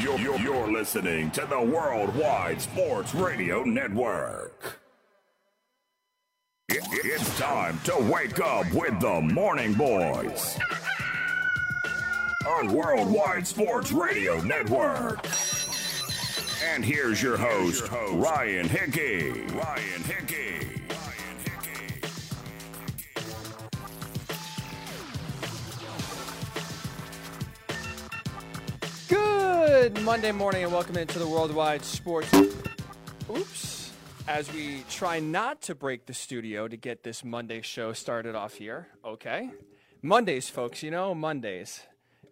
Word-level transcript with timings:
You're, 0.00 0.18
you're, 0.20 0.38
you're 0.38 0.70
listening 0.70 1.30
to 1.32 1.44
the 1.46 1.60
Worldwide 1.60 2.60
Sports 2.60 3.14
Radio 3.14 3.64
Network. 3.64 4.78
It, 6.68 6.84
it's 7.04 7.38
time 7.38 7.80
to 7.84 7.96
wake 8.12 8.38
up 8.38 8.70
with 8.72 9.00
the 9.00 9.20
Morning 9.20 9.74
Boys 9.74 10.56
on 12.46 12.72
Worldwide 12.72 13.46
Sports 13.46 13.90
Radio 13.90 14.40
Network. 14.42 15.26
And 16.64 16.84
here's 16.84 17.20
your 17.20 17.36
host, 17.36 17.90
Ryan 17.90 18.68
Hickey. 18.68 19.30
Ryan 19.52 20.02
Hickey. 20.04 20.77
Good 29.80 30.02
Monday 30.02 30.32
morning 30.32 30.64
and 30.64 30.72
welcome 30.72 30.96
into 30.96 31.20
the 31.20 31.28
Worldwide 31.28 31.84
Sports. 31.84 32.34
Oops. 33.30 33.92
As 34.26 34.52
we 34.52 34.82
try 34.90 35.20
not 35.20 35.62
to 35.62 35.76
break 35.76 36.04
the 36.06 36.14
studio 36.14 36.66
to 36.66 36.76
get 36.76 37.04
this 37.04 37.24
Monday 37.24 37.60
show 37.62 37.92
started 37.92 38.34
off 38.34 38.54
here. 38.54 38.88
Okay. 39.04 39.52
Mondays, 40.02 40.48
folks, 40.48 40.82
you 40.82 40.90
know, 40.90 41.14
Mondays. 41.14 41.82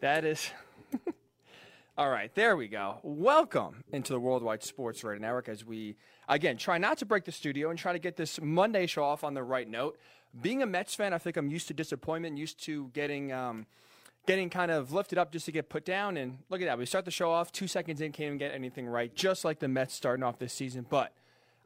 That 0.00 0.24
is. 0.24 0.50
All 1.96 2.10
right, 2.10 2.34
there 2.34 2.56
we 2.56 2.66
go. 2.66 2.98
Welcome 3.04 3.84
into 3.92 4.12
the 4.12 4.18
Worldwide 4.18 4.64
Sports 4.64 5.04
Radio 5.04 5.22
Network 5.22 5.48
as 5.48 5.64
we, 5.64 5.94
again, 6.28 6.56
try 6.56 6.78
not 6.78 6.98
to 6.98 7.06
break 7.06 7.26
the 7.26 7.32
studio 7.32 7.70
and 7.70 7.78
try 7.78 7.92
to 7.92 8.00
get 8.00 8.16
this 8.16 8.40
Monday 8.42 8.88
show 8.88 9.04
off 9.04 9.22
on 9.22 9.34
the 9.34 9.44
right 9.44 9.68
note. 9.68 9.96
Being 10.42 10.64
a 10.64 10.66
Mets 10.66 10.96
fan, 10.96 11.12
I 11.12 11.18
think 11.18 11.36
I'm 11.36 11.48
used 11.48 11.68
to 11.68 11.74
disappointment, 11.74 12.38
used 12.38 12.64
to 12.64 12.90
getting. 12.92 13.32
Um, 13.32 13.66
getting 14.26 14.50
kind 14.50 14.70
of 14.70 14.92
lifted 14.92 15.18
up 15.18 15.32
just 15.32 15.46
to 15.46 15.52
get 15.52 15.68
put 15.68 15.84
down. 15.84 16.16
And 16.16 16.38
look 16.50 16.60
at 16.60 16.66
that. 16.66 16.78
We 16.78 16.86
start 16.86 17.04
the 17.04 17.10
show 17.10 17.30
off 17.30 17.52
two 17.52 17.68
seconds 17.68 18.00
in, 18.00 18.12
can't 18.12 18.26
even 18.26 18.38
get 18.38 18.52
anything 18.52 18.86
right, 18.86 19.14
just 19.14 19.44
like 19.44 19.60
the 19.60 19.68
Mets 19.68 19.94
starting 19.94 20.24
off 20.24 20.38
this 20.38 20.52
season. 20.52 20.84
But 20.88 21.12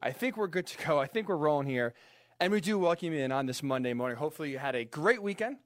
I 0.02 0.12
think 0.12 0.36
we're 0.36 0.46
good 0.46 0.66
to 0.66 0.86
go. 0.86 0.98
I 0.98 1.06
think 1.06 1.28
we're 1.28 1.36
rolling 1.36 1.66
here. 1.66 1.94
And 2.38 2.52
we 2.52 2.60
do 2.60 2.78
welcome 2.78 3.12
you 3.12 3.20
in 3.20 3.32
on 3.32 3.46
this 3.46 3.62
Monday 3.62 3.92
morning. 3.92 4.16
Hopefully, 4.16 4.50
you 4.50 4.58
had 4.58 4.74
a 4.74 4.84
great 4.84 5.22
weekend. 5.22 5.56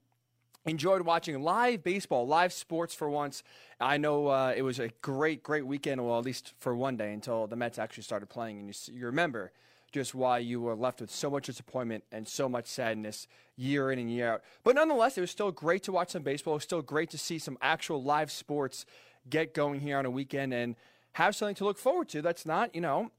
Enjoyed 0.67 1.03
watching 1.03 1.41
live 1.43 1.85
baseball, 1.85 2.27
live 2.27 2.53
sports 2.53 2.95
for 2.95 3.09
once. 3.11 3.43
I 3.79 3.99
know 3.99 4.29
uh, 4.29 4.55
it 4.57 4.63
was 4.63 4.79
a 4.79 4.89
great, 5.03 5.43
great 5.43 5.67
weekend, 5.67 6.05
well, 6.05 6.19
at 6.19 6.25
least 6.25 6.55
for 6.59 6.75
one 6.75 6.97
day 6.97 7.13
until 7.13 7.47
the 7.47 7.55
Mets 7.55 7.79
actually 7.79 8.05
started 8.05 8.31
playing. 8.31 8.59
And 8.59 8.69
you, 8.69 8.95
you 8.95 9.07
remember 9.07 9.53
just 9.95 10.15
why 10.15 10.39
you 10.39 10.61
were 10.61 10.75
left 10.75 11.01
with 11.01 11.11
so 11.11 11.31
much 11.31 11.47
disappointment 11.47 12.03
and 12.11 12.27
so 12.27 12.49
much 12.49 12.67
sadness 12.67 13.29
year 13.57 13.93
in 13.93 13.99
and 14.01 14.11
year 14.11 14.35
out. 14.35 14.43
But 14.65 14.75
nonetheless, 14.75 15.17
it 15.17 15.21
was 15.21 15.31
still 15.31 15.53
great 15.53 15.85
to 15.85 15.93
watch 15.93 16.11
some 16.11 16.25
baseball. 16.25 16.55
It 16.55 16.57
was 16.57 16.65
still 16.65 16.83
great 16.83 17.11
to 17.11 17.19
see 17.19 17.39
some 17.39 17.57
actual 17.63 18.03
live 18.03 18.33
sports 18.33 18.87
get 19.31 19.55
going 19.55 19.79
here 19.79 19.97
on 19.97 20.05
a 20.05 20.11
weekend 20.11 20.53
and 20.53 20.75
have 21.13 21.37
something 21.37 21.55
to 21.55 21.65
look 21.65 21.79
forward 21.79 22.09
to 22.09 22.23
that's 22.23 22.45
not, 22.45 22.75
you 22.75 22.81
know, 22.81 23.13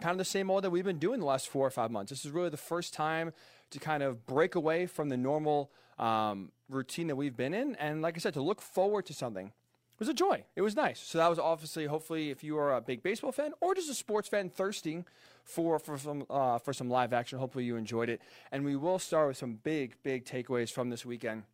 kind 0.00 0.10
of 0.10 0.18
the 0.18 0.24
same 0.24 0.50
old 0.50 0.64
that 0.64 0.70
we've 0.70 0.84
been 0.84 0.98
doing 0.98 1.20
the 1.20 1.26
last 1.26 1.48
four 1.48 1.64
or 1.64 1.70
five 1.70 1.92
months. 1.92 2.10
This 2.10 2.24
is 2.24 2.32
really 2.32 2.50
the 2.50 2.56
first 2.56 2.92
time 2.92 3.32
to 3.70 3.78
kind 3.78 4.02
of 4.02 4.26
break 4.26 4.56
away 4.56 4.86
from 4.86 5.08
the 5.08 5.16
normal 5.16 5.70
um, 5.96 6.50
routine 6.68 7.06
that 7.06 7.16
we've 7.16 7.36
been 7.36 7.54
in. 7.54 7.76
And 7.76 8.02
like 8.02 8.16
I 8.16 8.20
said, 8.20 8.34
to 8.34 8.42
look 8.42 8.60
forward 8.60 9.06
to 9.06 9.14
something 9.14 9.52
was 9.98 10.08
a 10.08 10.14
joy. 10.14 10.44
It 10.54 10.62
was 10.62 10.76
nice. 10.76 11.00
So 11.00 11.18
that 11.18 11.28
was 11.28 11.38
obviously, 11.38 11.86
hopefully, 11.86 12.30
if 12.30 12.44
you 12.44 12.58
are 12.58 12.76
a 12.76 12.80
big 12.80 13.02
baseball 13.02 13.32
fan 13.32 13.52
or 13.60 13.74
just 13.74 13.90
a 13.90 13.94
sports 13.94 14.28
fan 14.28 14.50
thirsting 14.50 15.06
for 15.44 15.78
for 15.78 15.96
some 15.96 16.26
uh, 16.28 16.58
for 16.58 16.72
some 16.72 16.90
live 16.90 17.12
action, 17.12 17.38
hopefully 17.38 17.64
you 17.64 17.76
enjoyed 17.76 18.08
it. 18.08 18.20
And 18.52 18.64
we 18.64 18.76
will 18.76 18.98
start 18.98 19.28
with 19.28 19.36
some 19.36 19.54
big 19.62 19.96
big 20.02 20.24
takeaways 20.24 20.70
from 20.70 20.90
this 20.90 21.06
weekend 21.06 21.44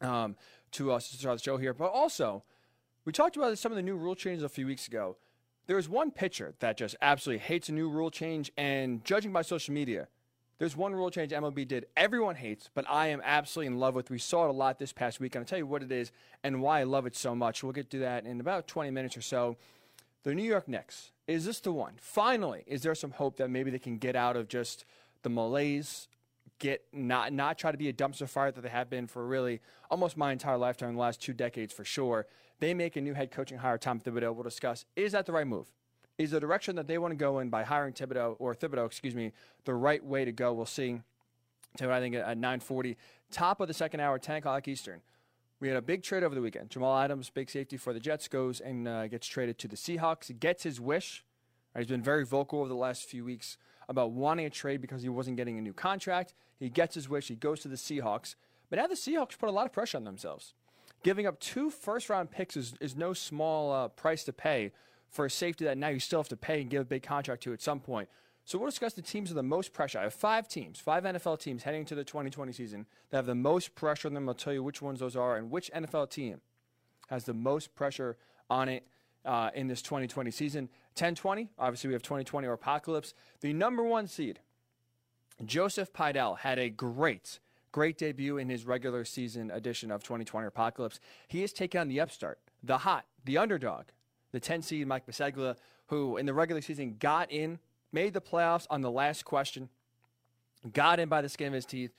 um, 0.00 0.36
to 0.72 0.92
us 0.92 1.10
to 1.10 1.16
start 1.16 1.38
the 1.38 1.42
show 1.42 1.56
here. 1.56 1.74
But 1.74 1.92
also, 1.92 2.44
we 3.04 3.12
talked 3.12 3.36
about 3.36 3.58
some 3.58 3.72
of 3.72 3.76
the 3.76 3.82
new 3.82 3.96
rule 3.96 4.14
changes 4.14 4.42
a 4.42 4.48
few 4.48 4.66
weeks 4.66 4.88
ago. 4.88 5.16
There 5.66 5.76
was 5.76 5.88
one 5.88 6.12
pitcher 6.12 6.54
that 6.60 6.76
just 6.76 6.94
absolutely 7.02 7.44
hates 7.44 7.68
a 7.68 7.72
new 7.72 7.90
rule 7.90 8.10
change, 8.10 8.52
and 8.56 9.04
judging 9.04 9.32
by 9.32 9.42
social 9.42 9.74
media, 9.74 10.08
there's 10.58 10.76
one 10.76 10.94
rule 10.94 11.10
change 11.10 11.32
MLB 11.32 11.68
did 11.68 11.86
everyone 11.96 12.36
hates, 12.36 12.70
but 12.74 12.88
I 12.88 13.08
am 13.08 13.20
absolutely 13.22 13.74
in 13.74 13.78
love 13.78 13.94
with. 13.94 14.10
We 14.10 14.18
saw 14.18 14.44
it 14.44 14.48
a 14.48 14.52
lot 14.52 14.78
this 14.78 14.92
past 14.92 15.20
week, 15.20 15.34
and 15.34 15.42
I'll 15.42 15.46
tell 15.46 15.58
you 15.58 15.66
what 15.66 15.82
it 15.82 15.92
is 15.92 16.12
and 16.42 16.62
why 16.62 16.80
I 16.80 16.84
love 16.84 17.06
it 17.06 17.14
so 17.14 17.34
much. 17.34 17.62
We'll 17.62 17.72
get 17.72 17.90
to 17.90 17.98
that 17.98 18.24
in 18.24 18.40
about 18.40 18.66
20 18.66 18.90
minutes 18.90 19.16
or 19.16 19.22
so. 19.22 19.56
The 20.22 20.34
New 20.34 20.42
York 20.42 20.66
Knicks. 20.66 21.12
Is 21.26 21.44
this 21.44 21.60
the 21.60 21.72
one? 21.72 21.94
Finally, 22.00 22.64
is 22.66 22.82
there 22.82 22.94
some 22.94 23.10
hope 23.10 23.36
that 23.36 23.50
maybe 23.50 23.70
they 23.70 23.78
can 23.78 23.98
get 23.98 24.16
out 24.16 24.36
of 24.36 24.48
just 24.48 24.84
the 25.22 25.28
malaise, 25.28 26.08
get 26.58 26.84
not 26.92 27.32
not 27.32 27.58
try 27.58 27.70
to 27.70 27.78
be 27.78 27.88
a 27.88 27.92
dumpster 27.92 28.28
fire 28.28 28.50
that 28.50 28.60
they 28.60 28.68
have 28.68 28.88
been 28.88 29.06
for 29.06 29.26
really 29.26 29.60
almost 29.90 30.16
my 30.16 30.32
entire 30.32 30.56
lifetime, 30.56 30.94
the 30.94 31.00
last 31.00 31.20
two 31.20 31.32
decades 31.32 31.72
for 31.72 31.84
sure. 31.84 32.26
They 32.60 32.72
make 32.72 32.96
a 32.96 33.00
new 33.00 33.12
head 33.12 33.30
coaching 33.30 33.58
hire, 33.58 33.76
Tom 33.76 34.00
Thibodeau. 34.00 34.34
We'll 34.34 34.44
discuss. 34.44 34.86
Is 34.94 35.12
that 35.12 35.26
the 35.26 35.32
right 35.32 35.46
move? 35.46 35.66
Is 36.18 36.30
the 36.30 36.40
direction 36.40 36.76
that 36.76 36.86
they 36.86 36.98
want 36.98 37.12
to 37.12 37.16
go 37.16 37.40
in 37.40 37.50
by 37.50 37.62
hiring 37.62 37.92
Thibodeau 37.92 38.36
or 38.38 38.54
Thibodeau, 38.54 38.86
excuse 38.86 39.14
me, 39.14 39.32
the 39.64 39.74
right 39.74 40.02
way 40.04 40.24
to 40.24 40.32
go. 40.32 40.52
We'll 40.52 40.66
see. 40.66 41.00
So 41.78 41.90
I 41.90 42.00
think 42.00 42.14
at 42.14 42.38
9:40, 42.38 42.96
top 43.30 43.60
of 43.60 43.68
the 43.68 43.74
second 43.74 44.00
hour, 44.00 44.18
10 44.18 44.36
o'clock 44.36 44.66
Eastern. 44.66 45.02
We 45.60 45.68
had 45.68 45.76
a 45.76 45.82
big 45.82 46.02
trade 46.02 46.22
over 46.22 46.34
the 46.34 46.40
weekend. 46.40 46.70
Jamal 46.70 46.98
Adams, 46.98 47.30
big 47.30 47.48
safety 47.48 47.76
for 47.76 47.92
the 47.92 48.00
Jets, 48.00 48.28
goes 48.28 48.60
and 48.60 48.86
uh, 48.86 49.08
gets 49.08 49.26
traded 49.26 49.58
to 49.58 49.68
the 49.68 49.76
Seahawks. 49.76 50.26
He 50.26 50.34
gets 50.34 50.62
his 50.62 50.80
wish. 50.80 51.24
Right, 51.74 51.80
he's 51.80 51.88
been 51.88 52.02
very 52.02 52.24
vocal 52.24 52.60
over 52.60 52.68
the 52.68 52.74
last 52.74 53.04
few 53.04 53.24
weeks 53.24 53.56
about 53.88 54.10
wanting 54.10 54.46
a 54.46 54.50
trade 54.50 54.80
because 54.80 55.02
he 55.02 55.08
wasn't 55.08 55.36
getting 55.36 55.58
a 55.58 55.62
new 55.62 55.72
contract. 55.72 56.34
He 56.58 56.68
gets 56.68 56.94
his 56.94 57.08
wish. 57.08 57.28
He 57.28 57.36
goes 57.36 57.60
to 57.60 57.68
the 57.68 57.76
Seahawks. 57.76 58.34
But 58.68 58.78
now 58.78 58.86
the 58.86 58.94
Seahawks 58.94 59.38
put 59.38 59.48
a 59.48 59.52
lot 59.52 59.66
of 59.66 59.72
pressure 59.72 59.96
on 59.96 60.04
themselves. 60.04 60.54
Giving 61.02 61.26
up 61.26 61.38
two 61.40 61.70
first 61.70 62.10
round 62.10 62.30
picks 62.30 62.56
is, 62.56 62.74
is 62.80 62.96
no 62.96 63.12
small 63.12 63.72
uh, 63.72 63.88
price 63.88 64.24
to 64.24 64.32
pay 64.32 64.72
for 65.16 65.24
a 65.24 65.30
safety 65.30 65.64
that 65.64 65.78
now 65.78 65.88
you 65.88 65.98
still 65.98 66.20
have 66.20 66.28
to 66.28 66.36
pay 66.36 66.60
and 66.60 66.70
give 66.70 66.82
a 66.82 66.84
big 66.84 67.02
contract 67.02 67.42
to 67.44 67.52
at 67.52 67.62
some 67.62 67.80
point. 67.80 68.08
So 68.44 68.58
we'll 68.58 68.68
discuss 68.68 68.92
the 68.92 69.02
teams 69.02 69.30
with 69.30 69.36
the 69.36 69.42
most 69.42 69.72
pressure. 69.72 69.98
I 69.98 70.02
have 70.02 70.14
five 70.14 70.46
teams, 70.46 70.78
five 70.78 71.02
NFL 71.02 71.40
teams 71.40 71.64
heading 71.64 71.80
into 71.80 71.96
the 71.96 72.04
2020 72.04 72.52
season 72.52 72.86
that 73.10 73.16
have 73.16 73.26
the 73.26 73.34
most 73.34 73.74
pressure 73.74 74.06
on 74.06 74.14
them. 74.14 74.28
I'll 74.28 74.36
tell 74.36 74.52
you 74.52 74.62
which 74.62 74.80
ones 74.80 75.00
those 75.00 75.16
are 75.16 75.36
and 75.36 75.50
which 75.50 75.68
NFL 75.74 76.10
team 76.10 76.40
has 77.08 77.24
the 77.24 77.34
most 77.34 77.74
pressure 77.74 78.16
on 78.48 78.68
it 78.68 78.86
uh, 79.24 79.50
in 79.54 79.66
this 79.66 79.82
2020 79.82 80.30
season. 80.30 80.68
10-20, 80.94 81.48
obviously 81.58 81.88
we 81.88 81.94
have 81.94 82.02
2020 82.02 82.46
or 82.46 82.52
Apocalypse. 82.52 83.14
The 83.40 83.52
number 83.52 83.82
one 83.82 84.06
seed, 84.06 84.38
Joseph 85.44 85.92
Pidell, 85.92 86.38
had 86.38 86.58
a 86.58 86.68
great, 86.68 87.40
great 87.72 87.98
debut 87.98 88.38
in 88.38 88.48
his 88.48 88.64
regular 88.64 89.04
season 89.04 89.50
edition 89.50 89.90
of 89.90 90.04
2020 90.04 90.46
Apocalypse. 90.46 91.00
He 91.26 91.40
has 91.40 91.52
taken 91.52 91.80
on 91.80 91.88
the 91.88 92.00
upstart, 92.00 92.38
the 92.62 92.78
hot, 92.78 93.06
the 93.24 93.38
underdog, 93.38 93.86
the 94.32 94.40
10 94.40 94.62
seed 94.62 94.86
Mike 94.86 95.06
Biseglia, 95.06 95.56
who 95.86 96.16
in 96.16 96.26
the 96.26 96.34
regular 96.34 96.60
season 96.60 96.96
got 96.98 97.30
in, 97.30 97.58
made 97.92 98.14
the 98.14 98.20
playoffs 98.20 98.66
on 98.70 98.80
the 98.80 98.90
last 98.90 99.24
question, 99.24 99.68
got 100.72 100.98
in 100.98 101.08
by 101.08 101.22
the 101.22 101.28
skin 101.28 101.48
of 101.48 101.52
his 101.52 101.66
teeth, 101.66 101.92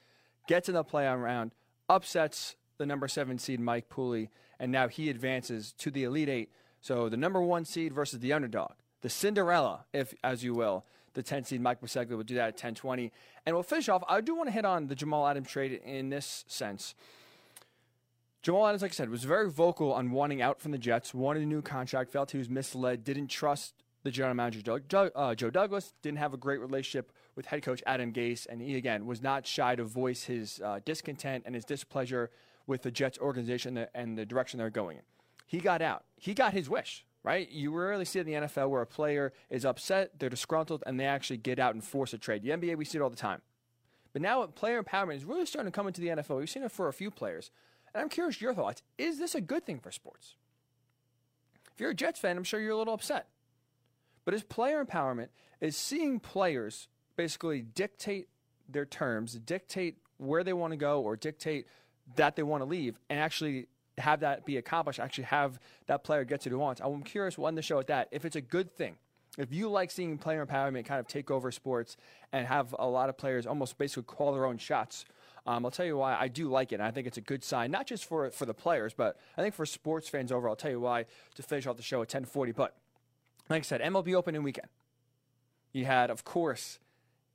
gets 0.47 0.67
in 0.69 0.75
the 0.75 0.83
playoff 0.83 1.21
round, 1.21 1.51
upsets 1.89 2.55
the 2.77 2.85
number 2.85 3.07
seven 3.07 3.37
seed 3.37 3.59
Mike 3.59 3.89
Pooley, 3.89 4.29
and 4.59 4.71
now 4.71 4.87
he 4.87 5.09
advances 5.09 5.73
to 5.73 5.91
the 5.91 6.03
Elite 6.03 6.29
Eight. 6.29 6.51
So 6.81 7.09
the 7.09 7.17
number 7.17 7.41
one 7.41 7.65
seed 7.65 7.93
versus 7.93 8.19
the 8.19 8.33
underdog, 8.33 8.73
the 9.01 9.09
Cinderella, 9.09 9.85
if 9.93 10.13
as 10.23 10.43
you 10.43 10.53
will. 10.53 10.85
The 11.13 11.23
10 11.23 11.45
seed 11.45 11.61
Mike 11.61 11.81
Biseglia 11.81 12.15
will 12.15 12.23
do 12.23 12.35
that 12.35 12.49
at 12.49 12.53
1020. 12.53 13.11
And 13.47 13.55
we'll 13.55 13.63
finish 13.63 13.89
off. 13.89 14.03
I 14.07 14.21
do 14.21 14.35
want 14.35 14.49
to 14.49 14.53
hit 14.53 14.65
on 14.65 14.85
the 14.85 14.93
Jamal 14.93 15.27
Adams 15.27 15.49
trade 15.49 15.81
in 15.83 16.09
this 16.09 16.45
sense. 16.47 16.93
Jamal 18.47 18.65
Adams, 18.65 18.81
like 18.81 18.91
I 18.91 18.93
said, 18.93 19.09
was 19.09 19.25
very 19.25 19.49
vocal 19.49 19.91
on 19.91 20.09
wanting 20.09 20.41
out 20.41 20.61
from 20.61 20.71
the 20.71 20.77
Jets, 20.77 21.13
wanted 21.13 21.43
a 21.43 21.45
new 21.45 21.61
contract, 21.61 22.09
felt 22.09 22.31
he 22.31 22.37
was 22.37 22.49
misled, 22.49 23.03
didn't 23.03 23.27
trust 23.27 23.73
the 24.03 24.09
general 24.09 24.35
manager 24.35 24.61
Doug, 24.61 25.11
uh, 25.17 25.35
Joe 25.35 25.49
Douglas, 25.49 25.93
didn't 26.01 26.19
have 26.19 26.33
a 26.33 26.37
great 26.37 26.61
relationship 26.61 27.11
with 27.35 27.47
head 27.47 27.61
coach 27.61 27.83
Adam 27.85 28.13
Gase, 28.13 28.47
and 28.49 28.61
he 28.61 28.77
again 28.77 29.05
was 29.05 29.21
not 29.21 29.45
shy 29.45 29.75
to 29.75 29.83
voice 29.83 30.23
his 30.23 30.61
uh, 30.63 30.79
discontent 30.85 31.43
and 31.45 31.55
his 31.55 31.65
displeasure 31.65 32.31
with 32.67 32.83
the 32.83 32.89
Jets 32.89 33.19
organization 33.19 33.85
and 33.93 34.17
the 34.17 34.25
direction 34.25 34.59
they're 34.59 34.69
going 34.69 34.95
in. 34.95 35.03
He 35.45 35.59
got 35.59 35.81
out. 35.81 36.05
He 36.15 36.33
got 36.33 36.53
his 36.53 36.69
wish, 36.69 37.05
right? 37.23 37.51
You 37.51 37.77
rarely 37.77 38.05
see 38.05 38.19
it 38.19 38.27
in 38.29 38.33
the 38.43 38.47
NFL 38.47 38.69
where 38.69 38.81
a 38.81 38.87
player 38.87 39.33
is 39.49 39.65
upset, 39.65 40.19
they're 40.19 40.29
disgruntled, 40.29 40.85
and 40.87 40.97
they 40.97 41.05
actually 41.05 41.35
get 41.35 41.59
out 41.59 41.73
and 41.73 41.83
force 41.83 42.13
a 42.13 42.17
trade. 42.17 42.43
The 42.43 42.51
NBA, 42.51 42.77
we 42.77 42.85
see 42.85 42.97
it 42.97 43.01
all 43.01 43.09
the 43.09 43.17
time. 43.17 43.41
But 44.13 44.21
now 44.21 44.45
player 44.45 44.81
empowerment 44.81 45.17
is 45.17 45.25
really 45.25 45.45
starting 45.45 45.69
to 45.69 45.75
come 45.75 45.87
into 45.87 45.99
the 45.99 46.07
NFL. 46.07 46.37
We've 46.37 46.49
seen 46.49 46.63
it 46.63 46.71
for 46.71 46.87
a 46.87 46.93
few 46.93 47.11
players. 47.11 47.51
And 47.97 48.03
I'm 48.03 48.09
curious 48.09 48.39
your 48.39 48.53
thoughts. 48.53 48.83
Is 48.99 49.17
this 49.17 49.33
a 49.33 49.41
good 49.41 49.65
thing 49.65 49.79
for 49.79 49.89
sports? 49.89 50.35
If 51.73 51.81
you're 51.81 51.89
a 51.89 51.95
Jets 51.95 52.19
fan, 52.19 52.37
I'm 52.37 52.43
sure 52.43 52.59
you're 52.59 52.73
a 52.73 52.77
little 52.77 52.93
upset. 52.93 53.25
But 54.23 54.35
is 54.35 54.43
player 54.43 54.85
empowerment 54.85 55.29
is 55.61 55.75
seeing 55.75 56.19
players 56.19 56.89
basically 57.15 57.63
dictate 57.63 58.27
their 58.69 58.85
terms, 58.85 59.33
dictate 59.33 59.97
where 60.17 60.43
they 60.43 60.53
want 60.53 60.73
to 60.73 60.77
go, 60.77 61.01
or 61.01 61.15
dictate 61.15 61.65
that 62.17 62.35
they 62.35 62.43
want 62.43 62.61
to 62.61 62.65
leave, 62.65 62.99
and 63.09 63.19
actually 63.19 63.65
have 63.97 64.19
that 64.19 64.45
be 64.45 64.57
accomplished, 64.57 64.99
actually 64.99 65.23
have 65.23 65.59
that 65.87 66.03
player 66.03 66.23
get 66.23 66.41
to 66.41 66.49
he 66.49 66.55
wants. 66.55 66.79
I'm 66.83 67.01
curious, 67.01 67.39
end 67.39 67.57
the 67.57 67.63
show 67.63 67.79
at 67.79 67.87
that, 67.87 68.09
if 68.11 68.25
it's 68.25 68.35
a 68.35 68.41
good 68.41 68.71
thing. 68.71 68.97
If 69.39 69.51
you 69.51 69.69
like 69.69 69.89
seeing 69.89 70.19
player 70.19 70.45
empowerment 70.45 70.85
kind 70.85 70.99
of 70.99 71.07
take 71.07 71.31
over 71.31 71.51
sports 71.51 71.97
and 72.31 72.45
have 72.45 72.75
a 72.77 72.87
lot 72.87 73.09
of 73.09 73.17
players 73.17 73.47
almost 73.47 73.79
basically 73.79 74.03
call 74.03 74.33
their 74.33 74.45
own 74.45 74.59
shots 74.59 75.03
Um, 75.47 75.65
I'll 75.65 75.71
tell 75.71 75.85
you 75.85 75.97
why 75.97 76.15
I 76.19 76.27
do 76.27 76.49
like 76.49 76.73
it. 76.73 76.75
And 76.75 76.83
I 76.83 76.91
think 76.91 77.07
it's 77.07 77.17
a 77.17 77.21
good 77.21 77.43
sign, 77.43 77.71
not 77.71 77.87
just 77.87 78.05
for 78.05 78.29
for 78.31 78.45
the 78.45 78.53
players, 78.53 78.93
but 78.93 79.17
I 79.37 79.41
think 79.41 79.55
for 79.55 79.65
sports 79.65 80.09
fans 80.09 80.31
overall. 80.31 80.51
I'll 80.51 80.57
tell 80.57 80.71
you 80.71 80.81
why 80.81 81.05
to 81.35 81.43
finish 81.43 81.65
off 81.65 81.77
the 81.77 81.83
show 81.83 82.01
at 82.01 82.09
10:40. 82.09 82.53
But 82.53 82.75
like 83.49 83.59
I 83.59 83.63
said, 83.63 83.81
MLB 83.81 84.13
opening 84.13 84.43
weekend. 84.43 84.67
You 85.71 85.85
had, 85.85 86.09
of 86.09 86.23
course, 86.23 86.79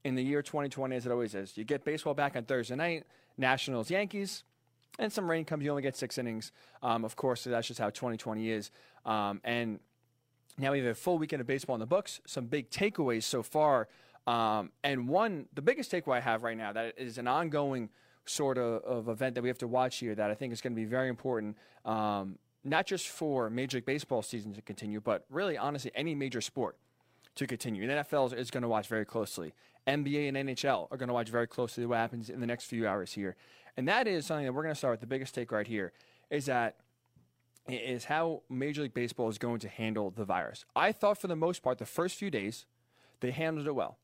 in 0.04 0.14
the 0.14 0.22
year 0.22 0.42
2020, 0.42 0.96
as 0.96 1.06
it 1.06 1.12
always 1.12 1.34
is, 1.34 1.56
you 1.56 1.64
get 1.64 1.84
baseball 1.84 2.14
back 2.14 2.36
on 2.36 2.44
Thursday 2.44 2.74
night, 2.74 3.04
Nationals, 3.38 3.90
Yankees, 3.90 4.44
and 4.98 5.12
some 5.12 5.30
rain 5.30 5.44
comes. 5.44 5.64
You 5.64 5.70
only 5.70 5.82
get 5.82 5.96
six 5.96 6.18
innings. 6.18 6.52
Um, 6.82 7.04
of 7.04 7.16
course, 7.16 7.44
that's 7.44 7.68
just 7.68 7.80
how 7.80 7.88
2020 7.90 8.50
is. 8.50 8.70
Um, 9.06 9.40
and 9.44 9.80
now 10.58 10.72
we 10.72 10.78
have 10.78 10.88
a 10.88 10.94
full 10.94 11.18
weekend 11.18 11.40
of 11.40 11.46
baseball 11.46 11.76
in 11.76 11.80
the 11.80 11.86
books. 11.86 12.20
Some 12.26 12.46
big 12.46 12.70
takeaways 12.70 13.22
so 13.22 13.42
far. 13.42 13.88
Um, 14.26 14.70
and 14.84 15.08
one, 15.08 15.46
the 15.54 15.62
biggest 15.62 15.90
takeaway 15.90 16.16
I 16.16 16.20
have 16.20 16.42
right 16.42 16.56
now 16.56 16.72
that 16.72 16.94
is 16.98 17.18
an 17.18 17.26
ongoing 17.26 17.90
sort 18.24 18.58
of, 18.58 18.82
of 18.84 19.08
event 19.08 19.34
that 19.34 19.42
we 19.42 19.48
have 19.48 19.58
to 19.58 19.68
watch 19.68 19.98
here 19.98 20.14
that 20.14 20.30
I 20.30 20.34
think 20.34 20.52
is 20.52 20.60
going 20.60 20.74
to 20.74 20.80
be 20.80 20.84
very 20.84 21.08
important, 21.08 21.56
um, 21.84 22.38
not 22.64 22.86
just 22.86 23.08
for 23.08 23.50
Major 23.50 23.78
League 23.78 23.86
Baseball 23.86 24.22
season 24.22 24.52
to 24.54 24.62
continue, 24.62 25.00
but 25.00 25.24
really, 25.30 25.58
honestly, 25.58 25.90
any 25.94 26.14
major 26.14 26.40
sport 26.40 26.76
to 27.34 27.46
continue. 27.46 27.86
The 27.86 27.94
NFL 27.94 28.36
is 28.36 28.50
going 28.50 28.62
to 28.62 28.68
watch 28.68 28.86
very 28.86 29.04
closely. 29.04 29.54
NBA 29.86 30.28
and 30.28 30.36
NHL 30.36 30.86
are 30.90 30.96
going 30.96 31.08
to 31.08 31.14
watch 31.14 31.28
very 31.28 31.46
closely 31.46 31.84
what 31.86 31.98
happens 31.98 32.30
in 32.30 32.40
the 32.40 32.46
next 32.46 32.66
few 32.66 32.86
hours 32.86 33.12
here. 33.12 33.36
And 33.76 33.88
that 33.88 34.06
is 34.06 34.26
something 34.26 34.44
that 34.44 34.52
we're 34.52 34.62
going 34.62 34.74
to 34.74 34.78
start 34.78 34.92
with. 34.92 35.00
The 35.00 35.06
biggest 35.06 35.34
take 35.34 35.50
right 35.50 35.66
here 35.66 35.92
is 36.30 36.46
that 36.46 36.76
is 37.68 38.06
how 38.06 38.42
Major 38.48 38.82
League 38.82 38.94
Baseball 38.94 39.28
is 39.28 39.38
going 39.38 39.60
to 39.60 39.68
handle 39.68 40.10
the 40.10 40.24
virus. 40.24 40.64
I 40.74 40.92
thought 40.92 41.18
for 41.18 41.28
the 41.28 41.36
most 41.36 41.62
part, 41.62 41.78
the 41.78 41.86
first 41.86 42.16
few 42.16 42.30
days, 42.30 42.66
they 43.20 43.30
handled 43.30 43.66
it 43.66 43.74
well. 43.74 43.98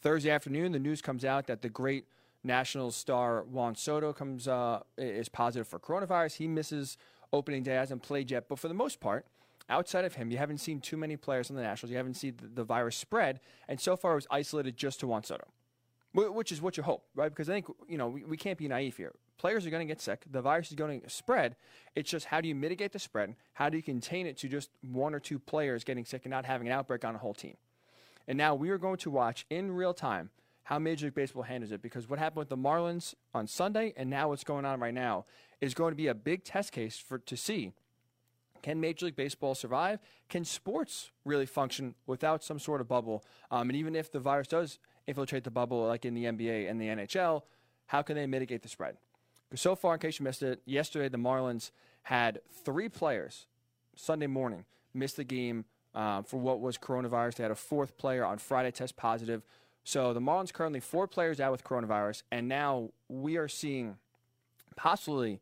Thursday 0.00 0.30
afternoon, 0.30 0.72
the 0.72 0.78
news 0.78 1.00
comes 1.00 1.24
out 1.24 1.46
that 1.46 1.62
the 1.62 1.68
great 1.68 2.04
Nationals 2.44 2.96
star 2.96 3.42
Juan 3.42 3.74
Soto 3.74 4.12
comes 4.12 4.46
uh, 4.46 4.80
is 4.96 5.28
positive 5.28 5.66
for 5.66 5.78
coronavirus. 5.78 6.36
He 6.36 6.48
misses 6.48 6.96
opening 7.32 7.62
day, 7.62 7.74
hasn't 7.74 8.02
played 8.02 8.30
yet. 8.30 8.48
But 8.48 8.58
for 8.58 8.68
the 8.68 8.74
most 8.74 9.00
part, 9.00 9.26
outside 9.68 10.04
of 10.04 10.14
him, 10.14 10.30
you 10.30 10.38
haven't 10.38 10.58
seen 10.58 10.80
too 10.80 10.96
many 10.96 11.16
players 11.16 11.50
on 11.50 11.56
the 11.56 11.62
Nationals. 11.62 11.90
You 11.90 11.96
haven't 11.96 12.14
seen 12.14 12.34
the, 12.40 12.48
the 12.48 12.64
virus 12.64 12.96
spread, 12.96 13.40
and 13.68 13.80
so 13.80 13.96
far 13.96 14.12
it 14.12 14.16
was 14.16 14.26
isolated 14.30 14.76
just 14.76 15.00
to 15.00 15.06
Juan 15.06 15.24
Soto, 15.24 15.46
which 16.12 16.52
is 16.52 16.62
what 16.62 16.76
you 16.76 16.82
hope, 16.82 17.04
right? 17.14 17.28
Because 17.28 17.48
I 17.50 17.54
think 17.54 17.66
you 17.88 17.98
know 17.98 18.08
we, 18.08 18.24
we 18.24 18.36
can't 18.36 18.58
be 18.58 18.68
naive 18.68 18.96
here. 18.96 19.12
Players 19.36 19.64
are 19.66 19.70
going 19.70 19.86
to 19.86 19.90
get 19.90 20.00
sick. 20.00 20.24
The 20.28 20.42
virus 20.42 20.68
is 20.70 20.74
going 20.74 21.00
to 21.00 21.10
spread. 21.10 21.54
It's 21.94 22.10
just 22.10 22.26
how 22.26 22.40
do 22.40 22.48
you 22.48 22.56
mitigate 22.56 22.92
the 22.92 22.98
spread? 22.98 23.36
How 23.54 23.68
do 23.68 23.76
you 23.76 23.84
contain 23.84 24.26
it 24.26 24.36
to 24.38 24.48
just 24.48 24.70
one 24.82 25.14
or 25.14 25.20
two 25.20 25.38
players 25.38 25.84
getting 25.84 26.04
sick 26.04 26.22
and 26.24 26.30
not 26.30 26.44
having 26.44 26.66
an 26.66 26.72
outbreak 26.72 27.04
on 27.04 27.14
a 27.14 27.18
whole 27.18 27.34
team? 27.34 27.56
And 28.26 28.36
now 28.36 28.56
we 28.56 28.70
are 28.70 28.78
going 28.78 28.96
to 28.98 29.10
watch 29.10 29.46
in 29.48 29.70
real 29.70 29.94
time 29.94 30.30
how 30.68 30.78
Major 30.78 31.06
League 31.06 31.14
Baseball 31.14 31.44
handles 31.44 31.72
it 31.72 31.80
because 31.80 32.10
what 32.10 32.18
happened 32.18 32.40
with 32.40 32.50
the 32.50 32.56
Marlins 32.56 33.14
on 33.32 33.46
Sunday 33.46 33.94
and 33.96 34.10
now 34.10 34.28
what's 34.28 34.44
going 34.44 34.66
on 34.66 34.80
right 34.80 34.92
now 34.92 35.24
is 35.62 35.72
going 35.72 35.92
to 35.92 35.96
be 35.96 36.08
a 36.08 36.14
big 36.14 36.44
test 36.44 36.72
case 36.72 36.98
for 36.98 37.16
to 37.20 37.38
see 37.38 37.72
can 38.60 38.78
Major 38.78 39.06
League 39.06 39.16
Baseball 39.16 39.54
survive? 39.54 39.98
Can 40.28 40.44
sports 40.44 41.10
really 41.24 41.46
function 41.46 41.94
without 42.06 42.44
some 42.44 42.58
sort 42.58 42.82
of 42.82 42.88
bubble? 42.88 43.24
Um, 43.50 43.70
and 43.70 43.78
even 43.78 43.96
if 43.96 44.12
the 44.12 44.18
virus 44.18 44.48
does 44.48 44.78
infiltrate 45.06 45.44
the 45.44 45.50
bubble, 45.50 45.86
like 45.86 46.04
in 46.04 46.12
the 46.12 46.24
NBA 46.24 46.70
and 46.70 46.78
the 46.78 46.88
NHL, 46.88 47.44
how 47.86 48.02
can 48.02 48.16
they 48.16 48.26
mitigate 48.26 48.60
the 48.60 48.68
spread? 48.68 48.98
So 49.54 49.74
far, 49.74 49.94
in 49.94 50.00
case 50.00 50.18
you 50.18 50.24
missed 50.24 50.42
it, 50.42 50.60
yesterday 50.66 51.08
the 51.08 51.16
Marlins 51.16 51.70
had 52.02 52.40
three 52.62 52.90
players 52.90 53.46
Sunday 53.96 54.26
morning 54.26 54.66
miss 54.92 55.14
the 55.14 55.24
game 55.24 55.64
um, 55.94 56.24
for 56.24 56.36
what 56.36 56.60
was 56.60 56.76
coronavirus. 56.76 57.36
They 57.36 57.44
had 57.44 57.52
a 57.52 57.54
fourth 57.54 57.96
player 57.96 58.24
on 58.24 58.36
Friday 58.36 58.70
test 58.70 58.96
positive. 58.96 59.42
So 59.88 60.12
the 60.12 60.20
Marlins 60.20 60.52
currently 60.52 60.80
four 60.80 61.06
players 61.06 61.40
out 61.40 61.50
with 61.50 61.64
coronavirus, 61.64 62.22
and 62.30 62.46
now 62.46 62.90
we 63.08 63.38
are 63.38 63.48
seeing 63.48 63.96
possibly 64.76 65.40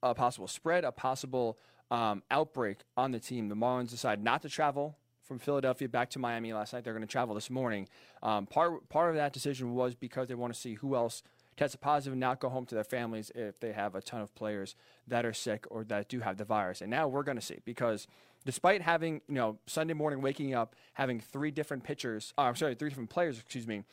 a 0.00 0.14
possible 0.14 0.46
spread, 0.46 0.84
a 0.84 0.92
possible 0.92 1.58
um, 1.90 2.22
outbreak 2.30 2.82
on 2.96 3.10
the 3.10 3.18
team. 3.18 3.48
The 3.48 3.56
Marlins 3.56 3.90
decide 3.90 4.22
not 4.22 4.42
to 4.42 4.48
travel 4.48 4.96
from 5.24 5.40
Philadelphia 5.40 5.88
back 5.88 6.08
to 6.10 6.20
Miami 6.20 6.52
last 6.52 6.72
night. 6.72 6.84
They're 6.84 6.92
going 6.92 7.04
to 7.04 7.10
travel 7.10 7.34
this 7.34 7.50
morning. 7.50 7.88
Um, 8.22 8.46
part 8.46 8.88
part 8.90 9.10
of 9.10 9.16
that 9.16 9.32
decision 9.32 9.74
was 9.74 9.96
because 9.96 10.28
they 10.28 10.36
want 10.36 10.54
to 10.54 10.60
see 10.60 10.74
who 10.74 10.94
else 10.94 11.24
tested 11.56 11.80
positive 11.80 12.12
and 12.12 12.20
not 12.20 12.38
go 12.38 12.50
home 12.50 12.66
to 12.66 12.76
their 12.76 12.84
families 12.84 13.32
if 13.34 13.58
they 13.58 13.72
have 13.72 13.96
a 13.96 14.00
ton 14.00 14.20
of 14.20 14.32
players 14.36 14.76
that 15.08 15.26
are 15.26 15.32
sick 15.32 15.66
or 15.68 15.82
that 15.82 16.08
do 16.08 16.20
have 16.20 16.36
the 16.36 16.44
virus. 16.44 16.80
And 16.80 16.92
now 16.92 17.08
we're 17.08 17.24
going 17.24 17.38
to 17.38 17.44
see 17.44 17.58
because 17.64 18.06
despite 18.44 18.82
having 18.82 19.20
you 19.28 19.34
know 19.34 19.58
Sunday 19.66 19.94
morning 19.94 20.20
waking 20.20 20.54
up 20.54 20.74
having 20.94 21.20
three 21.20 21.50
different 21.50 21.84
pitchers, 21.84 22.32
uh, 22.38 22.42
I'm 22.42 22.56
sorry, 22.56 22.74
three 22.74 22.88
different 22.88 23.10
players, 23.10 23.38
excuse 23.38 23.66
me, 23.66 23.84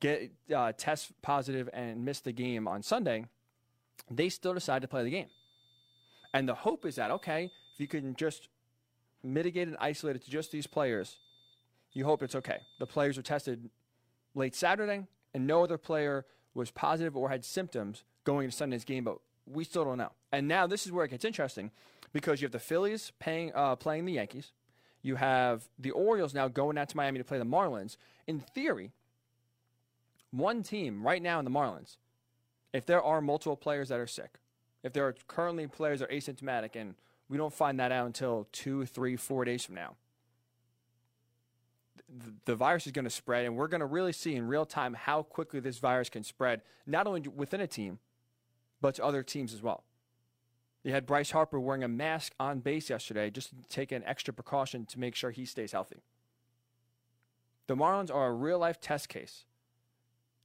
get 0.00 0.30
uh, 0.54 0.72
test 0.76 1.12
positive 1.22 1.68
and 1.72 2.04
miss 2.04 2.20
the 2.20 2.32
game 2.32 2.68
on 2.68 2.82
Sunday, 2.82 3.24
they 4.10 4.28
still 4.28 4.54
decide 4.54 4.82
to 4.82 4.88
play 4.88 5.04
the 5.04 5.10
game. 5.10 5.28
And 6.34 6.48
the 6.48 6.54
hope 6.54 6.84
is 6.84 6.96
that, 6.96 7.10
okay, 7.10 7.50
if 7.74 7.80
you 7.80 7.88
can 7.88 8.14
just 8.14 8.48
mitigate 9.22 9.68
and 9.68 9.76
isolate 9.80 10.16
it 10.16 10.24
to 10.24 10.30
just 10.30 10.52
these 10.52 10.66
players, 10.66 11.18
you 11.92 12.04
hope 12.04 12.22
it's 12.22 12.34
okay. 12.34 12.58
The 12.78 12.86
players 12.86 13.16
were 13.16 13.22
tested 13.22 13.70
late 14.34 14.54
Saturday, 14.54 15.06
and 15.34 15.46
no 15.46 15.64
other 15.64 15.78
player 15.78 16.26
was 16.54 16.70
positive 16.70 17.16
or 17.16 17.30
had 17.30 17.44
symptoms 17.44 18.04
going 18.24 18.44
into 18.44 18.56
Sunday's 18.56 18.84
game, 18.84 19.04
but 19.04 19.18
we 19.46 19.64
still 19.64 19.84
don't 19.84 19.98
know. 19.98 20.12
And 20.32 20.46
now 20.46 20.66
this 20.66 20.84
is 20.84 20.92
where 20.92 21.04
it 21.04 21.10
gets 21.10 21.24
interesting 21.24 21.70
because 22.12 22.40
you 22.40 22.46
have 22.46 22.52
the 22.52 22.58
Phillies 22.58 23.12
paying, 23.18 23.52
uh, 23.54 23.76
playing 23.76 24.04
the 24.04 24.14
Yankees. 24.14 24.52
You 25.02 25.16
have 25.16 25.68
the 25.78 25.90
Orioles 25.92 26.34
now 26.34 26.48
going 26.48 26.76
out 26.76 26.88
to 26.88 26.96
Miami 26.96 27.18
to 27.18 27.24
play 27.24 27.38
the 27.38 27.44
Marlins. 27.44 27.96
In 28.26 28.40
theory, 28.40 28.92
one 30.30 30.62
team 30.62 31.06
right 31.06 31.22
now 31.22 31.38
in 31.38 31.44
the 31.44 31.50
Marlins, 31.50 31.96
if 32.72 32.84
there 32.84 33.02
are 33.02 33.20
multiple 33.20 33.56
players 33.56 33.88
that 33.88 34.00
are 34.00 34.06
sick, 34.06 34.38
if 34.82 34.92
there 34.92 35.06
are 35.06 35.14
currently 35.26 35.66
players 35.66 36.00
that 36.00 36.10
are 36.10 36.14
asymptomatic 36.14 36.76
and 36.76 36.94
we 37.28 37.36
don't 37.36 37.52
find 37.52 37.78
that 37.80 37.92
out 37.92 38.06
until 38.06 38.48
two, 38.52 38.86
three, 38.86 39.16
four 39.16 39.44
days 39.44 39.64
from 39.64 39.74
now, 39.74 39.96
the, 42.08 42.34
the 42.46 42.54
virus 42.54 42.86
is 42.86 42.92
going 42.92 43.04
to 43.04 43.10
spread, 43.10 43.44
and 43.44 43.56
we're 43.56 43.68
going 43.68 43.80
to 43.80 43.86
really 43.86 44.12
see 44.12 44.34
in 44.34 44.46
real 44.46 44.64
time 44.64 44.94
how 44.94 45.22
quickly 45.22 45.60
this 45.60 45.78
virus 45.78 46.08
can 46.08 46.22
spread, 46.22 46.62
not 46.86 47.06
only 47.06 47.20
within 47.28 47.60
a 47.60 47.66
team, 47.66 47.98
but 48.80 48.94
to 48.94 49.04
other 49.04 49.22
teams 49.22 49.52
as 49.52 49.62
well. 49.62 49.84
You 50.88 50.94
had 50.94 51.04
Bryce 51.04 51.32
Harper 51.32 51.60
wearing 51.60 51.84
a 51.84 51.88
mask 51.88 52.32
on 52.40 52.60
base 52.60 52.88
yesterday 52.88 53.28
just 53.28 53.50
to 53.50 53.56
take 53.68 53.92
an 53.92 54.02
extra 54.06 54.32
precaution 54.32 54.86
to 54.86 54.98
make 54.98 55.14
sure 55.14 55.30
he 55.30 55.44
stays 55.44 55.72
healthy. 55.72 55.98
The 57.66 57.76
Marlins 57.76 58.10
are 58.10 58.28
a 58.28 58.32
real 58.32 58.58
life 58.58 58.80
test 58.80 59.10
case 59.10 59.44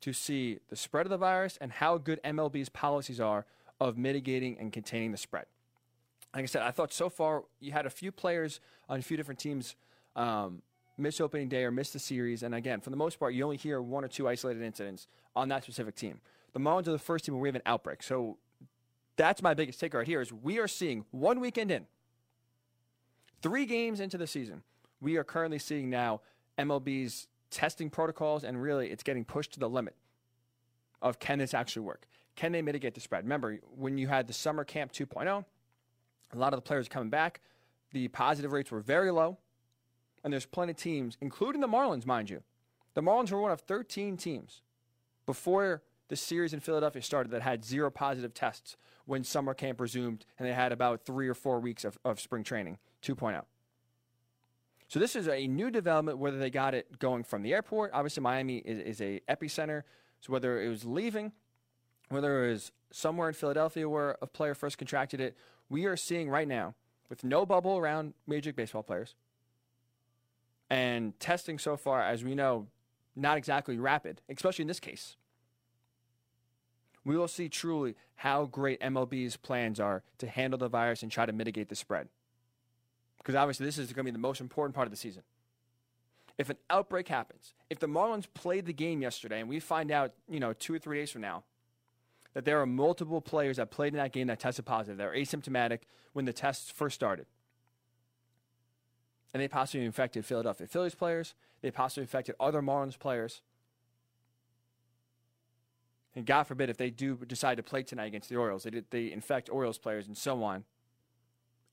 to 0.02 0.12
see 0.12 0.60
the 0.68 0.76
spread 0.76 1.06
of 1.06 1.12
the 1.12 1.18
virus 1.18 1.58
and 1.62 1.72
how 1.72 1.98
good 1.98 2.20
MLB's 2.26 2.68
policies 2.68 3.22
are 3.22 3.46
of 3.80 3.98
mitigating 3.98 4.58
and 4.60 4.74
containing 4.74 5.14
the 5.14 5.18
spread. 5.18 5.46
Like 6.36 6.44
I 6.44 6.48
said, 6.48 6.62
I 6.62 6.72
thought 6.72 6.92
so 6.92 7.08
far 7.08 7.46
you 7.62 7.72
had 7.72 7.86
a 7.86 7.90
few 7.90 8.12
players 8.12 8.60
on 8.90 9.00
a 9.00 9.02
few 9.02 9.16
different 9.16 9.40
teams 9.40 9.78
um, 10.18 10.62
miss 10.98 11.22
opening 11.22 11.48
day 11.48 11.64
or 11.64 11.72
miss 11.72 11.92
the 11.92 12.00
series. 12.00 12.44
And 12.44 12.54
again, 12.54 12.82
for 12.82 12.90
the 12.90 12.98
most 12.98 13.18
part, 13.18 13.34
you 13.34 13.46
only 13.46 13.56
hear 13.56 13.82
one 13.82 14.04
or 14.04 14.10
two 14.10 14.28
isolated 14.28 14.62
incidents 14.62 15.08
on 15.38 15.48
that 15.48 15.64
specific 15.64 15.96
team. 15.96 16.20
The 16.52 16.60
Marlins 16.60 16.90
are 16.90 16.92
the 16.92 17.00
first 17.00 17.24
team 17.24 17.34
where 17.34 17.42
we 17.42 17.48
have 17.48 17.56
an 17.56 17.62
outbreak. 17.66 18.04
So 18.04 18.38
that's 19.16 19.42
my 19.42 19.54
biggest 19.54 19.80
take 19.80 19.94
right 19.94 20.08
here 20.08 20.22
is 20.22 20.32
we 20.34 20.60
are 20.60 20.68
seeing 20.68 21.06
one 21.12 21.40
weekend 21.40 21.72
in, 21.72 21.86
three 23.42 23.66
games 23.66 24.00
into 24.00 24.18
the 24.18 24.28
season, 24.28 24.64
we 25.02 25.18
are 25.18 25.24
currently 25.24 25.60
seeing 25.60 25.90
now 25.90 26.22
MLB's 26.58 27.28
testing 27.50 27.90
protocols, 27.90 28.44
and 28.44 28.62
really 28.62 28.90
it's 28.90 29.04
getting 29.04 29.24
pushed 29.24 29.54
to 29.54 29.60
the 29.60 29.70
limit 29.70 29.96
of 31.02 31.20
can 31.20 31.40
this 31.40 31.54
actually 31.54 31.84
work? 31.84 32.08
Can 32.36 32.52
they 32.52 32.62
mitigate 32.62 32.96
the 32.96 33.02
spread? 33.02 33.24
Remember, 33.24 33.60
when 33.76 33.98
you 33.98 34.08
had 34.08 34.28
the 34.28 34.34
summer 34.34 34.64
camp 34.64 34.92
2.0, 34.92 35.46
a 36.34 36.38
lot 36.38 36.54
of 36.54 36.58
the 36.58 36.62
players 36.62 36.88
coming 36.88 37.10
back, 37.10 37.42
the 37.92 38.08
positive 38.08 38.52
rates 38.52 38.72
were 38.72 38.80
very 38.80 39.12
low. 39.12 39.38
And 40.24 40.32
there's 40.32 40.46
plenty 40.46 40.72
of 40.72 40.78
teams, 40.78 41.18
including 41.22 41.62
the 41.62 41.68
Marlins, 41.68 42.06
mind 42.06 42.30
you. 42.30 42.42
The 42.94 43.02
Marlins 43.02 43.32
were 43.32 43.42
one 43.42 43.52
of 43.52 43.62
13 43.62 44.18
teams 44.18 44.62
before 45.26 45.84
the 46.10 46.16
series 46.16 46.54
in 46.54 46.60
Philadelphia 46.60 47.02
started 47.02 47.32
that 47.32 47.42
had 47.42 47.64
zero 47.64 47.90
positive 47.90 48.34
tests 48.34 48.78
when 49.06 49.24
summer 49.24 49.54
camp 49.54 49.80
resumed, 49.80 50.26
and 50.38 50.48
they 50.48 50.54
had 50.54 50.72
about 50.72 51.06
three 51.06 51.28
or 51.28 51.34
four 51.34 51.60
weeks 51.60 51.84
of, 51.84 51.98
of 52.06 52.20
spring 52.20 52.44
training 52.44 52.78
2.0. 53.02 53.44
So 54.88 55.00
this 55.00 55.16
is 55.16 55.28
a 55.28 55.48
new 55.48 55.72
development, 55.72 56.20
whether 56.20 56.38
they 56.38 56.50
got 56.50 56.74
it 56.74 57.00
going 57.00 57.24
from 57.24 57.42
the 57.42 57.54
airport. 57.54 57.92
Obviously, 57.94 58.22
Miami 58.22 58.58
is, 58.58 59.00
is 59.00 59.02
a 59.02 59.22
epicenter. 59.28 59.84
So 60.22 60.32
whether 60.32 60.62
it 60.62 60.70
was 60.70 60.86
leaving 60.86 61.32
whether 62.14 62.46
it 62.46 62.52
was 62.52 62.72
somewhere 62.92 63.28
in 63.28 63.34
Philadelphia 63.34 63.88
where 63.90 64.18
a 64.22 64.28
player 64.28 64.54
first 64.54 64.78
contracted 64.78 65.20
it, 65.20 65.36
we 65.70 65.86
are 65.86 65.98
seeing 65.98 66.30
right 66.30 66.48
now, 66.48 66.76
with 67.10 67.24
no 67.24 67.46
bubble 67.46 67.78
around 67.78 68.14
Major 68.28 68.50
League 68.50 68.56
Baseball 68.56 68.84
players, 68.84 69.16
and 70.70 71.20
testing 71.20 71.60
so 71.60 71.76
far, 71.76 72.02
as 72.02 72.24
we 72.24 72.36
know, 72.36 72.68
not 73.16 73.38
exactly 73.38 73.78
rapid, 73.78 74.22
especially 74.30 74.64
in 74.64 74.68
this 74.68 74.80
case. 74.80 75.16
We 77.06 77.18
will 77.18 77.28
see 77.28 77.50
truly 77.50 77.96
how 78.16 78.46
great 78.46 78.80
MLB's 78.80 79.36
plans 79.38 79.80
are 79.80 80.04
to 80.20 80.28
handle 80.28 80.58
the 80.58 80.70
virus 80.70 81.04
and 81.04 81.12
try 81.12 81.26
to 81.26 81.34
mitigate 81.34 81.70
the 81.70 81.76
spread. 81.76 82.08
Because 83.18 83.36
obviously, 83.36 83.66
this 83.66 83.78
is 83.78 83.94
going 83.94 84.06
to 84.06 84.12
be 84.12 84.16
the 84.16 84.20
most 84.20 84.42
important 84.42 84.76
part 84.76 84.88
of 84.88 84.92
the 84.92 84.98
season. 84.98 85.24
If 86.38 86.50
an 86.50 86.58
outbreak 86.70 87.08
happens, 87.08 87.54
if 87.70 87.80
the 87.80 87.88
Marlins 87.88 88.26
played 88.34 88.66
the 88.66 88.74
game 88.74 89.02
yesterday 89.02 89.40
and 89.40 89.48
we 89.48 89.60
find 89.60 89.92
out, 89.92 90.14
you 90.28 90.40
know, 90.40 90.54
two 90.54 90.74
or 90.74 90.80
three 90.80 90.98
days 90.98 91.12
from 91.12 91.22
now 91.22 91.44
that 92.34 92.46
there 92.46 92.60
are 92.60 92.66
multiple 92.66 93.22
players 93.22 93.58
that 93.58 93.70
played 93.70 93.94
in 93.94 93.98
that 93.98 94.12
game 94.12 94.28
that 94.28 94.40
tested 94.40 94.66
positive, 94.66 94.98
that 94.98 95.06
were 95.06 95.16
asymptomatic 95.16 95.80
when 96.14 96.26
the 96.26 96.34
tests 96.34 96.72
first 96.72 96.96
started. 96.96 97.28
And 99.34 99.42
they 99.42 99.48
possibly 99.48 99.86
infected 99.86 100.26
Philadelphia 100.26 100.68
Phillies 100.68 100.96
players. 100.96 101.36
They 101.62 101.72
possibly 101.72 102.04
infected 102.04 102.36
other 102.40 102.62
Marlins 102.62 102.98
players. 102.98 103.42
And 106.16 106.26
God 106.26 106.44
forbid 106.44 106.70
if 106.70 106.78
they 106.78 106.90
do 106.90 107.16
decide 107.16 107.58
to 107.58 107.64
play 107.64 107.84
tonight 107.84 108.06
against 108.06 108.30
the 108.30 108.36
Orioles, 108.36 108.64
they, 108.64 108.84
they 108.90 109.12
infect 109.12 109.50
Orioles 109.50 109.78
players 109.78 110.08
and 110.08 110.18
so 110.18 110.44
on. 110.44 110.64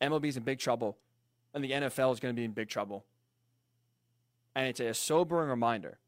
MLB's 0.00 0.36
in 0.36 0.42
big 0.42 0.58
trouble, 0.58 0.96
and 1.52 1.62
the 1.62 1.72
NFL 1.72 2.12
is 2.12 2.20
going 2.20 2.34
to 2.34 2.36
be 2.38 2.44
in 2.44 2.52
big 2.52 2.68
trouble. 2.68 3.04
And 4.54 4.66
it's 4.66 4.80
a 4.80 4.94
sobering 4.94 5.50
reminder 5.50 5.98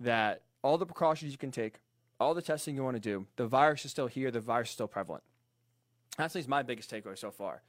that 0.00 0.42
all 0.62 0.76
the 0.76 0.86
precautions 0.86 1.30
you 1.32 1.38
can 1.38 1.52
take, 1.52 1.76
all 2.18 2.34
the 2.34 2.42
testing 2.42 2.74
you 2.74 2.82
want 2.82 2.96
to 2.96 3.00
do, 3.00 3.26
the 3.36 3.46
virus 3.46 3.84
is 3.84 3.92
still 3.92 4.08
here, 4.08 4.30
the 4.30 4.40
virus 4.40 4.68
is 4.68 4.74
still 4.74 4.88
prevalent. 4.88 5.22
That's 6.16 6.34
at 6.34 6.40
least 6.40 6.48
my 6.48 6.62
biggest 6.62 6.90
takeaway 6.90 7.16
so 7.16 7.30
far. 7.30 7.62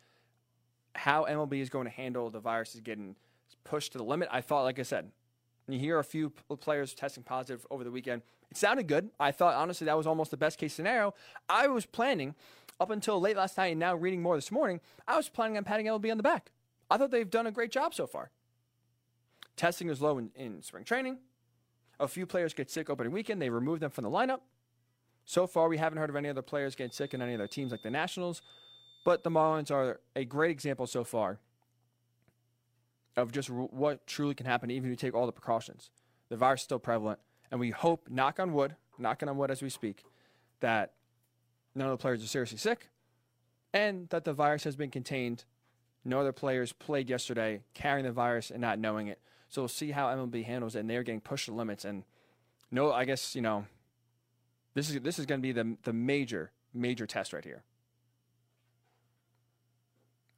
How 0.95 1.25
MLB 1.25 1.61
is 1.61 1.69
going 1.69 1.85
to 1.85 1.91
handle 1.91 2.31
the 2.31 2.39
virus 2.39 2.73
is 2.73 2.81
getting 2.81 3.15
pushed 3.63 3.91
to 3.91 3.99
the 3.99 4.03
limit. 4.03 4.27
I 4.31 4.41
thought, 4.41 4.63
like 4.63 4.79
I 4.79 4.83
said, 4.83 5.11
you 5.73 5.79
hear 5.79 5.99
a 5.99 6.03
few 6.03 6.31
players 6.59 6.93
testing 6.93 7.23
positive 7.23 7.65
over 7.69 7.83
the 7.83 7.91
weekend. 7.91 8.21
It 8.49 8.57
sounded 8.57 8.87
good. 8.87 9.09
I 9.19 9.31
thought, 9.31 9.55
honestly, 9.55 9.85
that 9.85 9.97
was 9.97 10.07
almost 10.07 10.31
the 10.31 10.37
best 10.37 10.57
case 10.57 10.73
scenario. 10.73 11.13
I 11.47 11.67
was 11.67 11.85
planning 11.85 12.35
up 12.79 12.89
until 12.89 13.19
late 13.19 13.35
last 13.35 13.57
night 13.57 13.67
and 13.67 13.79
now 13.79 13.95
reading 13.95 14.21
more 14.21 14.35
this 14.35 14.51
morning, 14.51 14.79
I 15.07 15.17
was 15.17 15.29
planning 15.29 15.57
on 15.57 15.63
patting 15.63 15.85
MLB 15.87 16.11
on 16.11 16.17
the 16.17 16.23
back. 16.23 16.51
I 16.89 16.97
thought 16.97 17.11
they've 17.11 17.29
done 17.29 17.45
a 17.45 17.51
great 17.51 17.71
job 17.71 17.93
so 17.93 18.07
far. 18.07 18.31
Testing 19.55 19.89
is 19.89 20.01
low 20.01 20.17
in, 20.17 20.31
in 20.35 20.61
spring 20.61 20.85
training. 20.85 21.17
A 21.99 22.07
few 22.07 22.25
players 22.25 22.53
get 22.53 22.71
sick 22.71 22.89
opening 22.89 23.11
weekend. 23.11 23.41
They 23.41 23.49
remove 23.49 23.81
them 23.81 23.91
from 23.91 24.05
the 24.05 24.09
lineup. 24.09 24.39
So 25.25 25.45
far, 25.45 25.67
we 25.67 25.77
haven't 25.77 25.99
heard 25.99 26.09
of 26.09 26.15
any 26.15 26.29
other 26.29 26.41
players 26.41 26.75
getting 26.75 26.93
sick 26.93 27.13
in 27.13 27.21
any 27.21 27.33
of 27.33 27.37
their 27.37 27.47
teams 27.47 27.71
like 27.71 27.83
the 27.83 27.91
Nationals. 27.91 28.41
But 29.03 29.23
the 29.23 29.29
Marlins 29.29 29.69
are 29.69 29.99
a 30.15 30.23
great 30.23 30.51
example 30.51 30.87
so 30.87 31.03
far 31.03 31.39
of 33.19 33.31
just 33.31 33.49
what 33.49 34.05
truly 34.07 34.33
can 34.33 34.45
happen, 34.45 34.71
even 34.71 34.89
if 34.89 34.91
you 34.91 34.95
take 34.95 35.13
all 35.13 35.25
the 35.25 35.31
precautions. 35.31 35.91
The 36.29 36.37
virus 36.37 36.61
is 36.61 36.65
still 36.65 36.79
prevalent, 36.79 37.19
and 37.51 37.59
we 37.59 37.71
hope, 37.71 38.07
knock 38.09 38.39
on 38.39 38.53
wood, 38.53 38.75
knocking 38.97 39.29
on 39.29 39.37
wood 39.37 39.51
as 39.51 39.61
we 39.61 39.69
speak, 39.69 40.03
that 40.59 40.93
none 41.75 41.87
of 41.87 41.97
the 41.97 42.01
players 42.01 42.23
are 42.23 42.27
seriously 42.27 42.57
sick, 42.57 42.89
and 43.73 44.09
that 44.09 44.25
the 44.25 44.33
virus 44.33 44.63
has 44.63 44.75
been 44.75 44.91
contained. 44.91 45.45
No 46.05 46.19
other 46.19 46.31
players 46.31 46.73
played 46.73 47.09
yesterday 47.09 47.61
carrying 47.73 48.05
the 48.05 48.11
virus 48.11 48.51
and 48.51 48.61
not 48.61 48.79
knowing 48.79 49.07
it. 49.07 49.19
So 49.49 49.63
we'll 49.63 49.69
see 49.69 49.91
how 49.91 50.07
MLB 50.07 50.45
handles 50.45 50.75
it, 50.75 50.79
and 50.79 50.89
they're 50.89 51.03
getting 51.03 51.21
pushed 51.21 51.45
to 51.45 51.53
limits. 51.53 51.85
And 51.85 52.03
no, 52.71 52.91
I 52.91 53.05
guess 53.05 53.35
you 53.35 53.41
know, 53.41 53.65
this 54.75 54.89
is 54.89 55.01
this 55.01 55.19
is 55.19 55.25
going 55.25 55.41
to 55.41 55.41
be 55.41 55.51
the 55.51 55.77
the 55.83 55.93
major 55.93 56.51
major 56.73 57.07
test 57.07 57.33
right 57.33 57.43
here. 57.43 57.63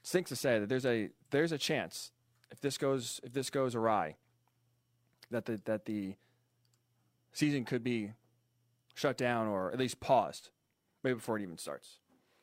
Stinks 0.04 0.30
to 0.30 0.36
say 0.36 0.60
that 0.60 0.70
there's 0.70 0.86
a 0.86 1.10
there's 1.30 1.52
a 1.52 1.58
chance 1.58 2.12
if 2.52 2.60
this 2.62 2.78
goes 2.78 3.20
if 3.24 3.34
this 3.34 3.50
goes 3.50 3.76
awry 3.76 4.16
that 5.30 5.46
the 5.46 5.60
that 5.66 5.86
the 5.86 6.16
season 7.34 7.66
could 7.66 7.84
be 7.84 8.12
shut 8.94 9.18
down 9.18 9.48
or 9.48 9.72
at 9.72 9.80
least 9.80 10.00
paused 10.00 10.50
maybe 11.04 11.16
before 11.16 11.38
it 11.38 11.42
even 11.42 11.58
starts. 11.58 11.98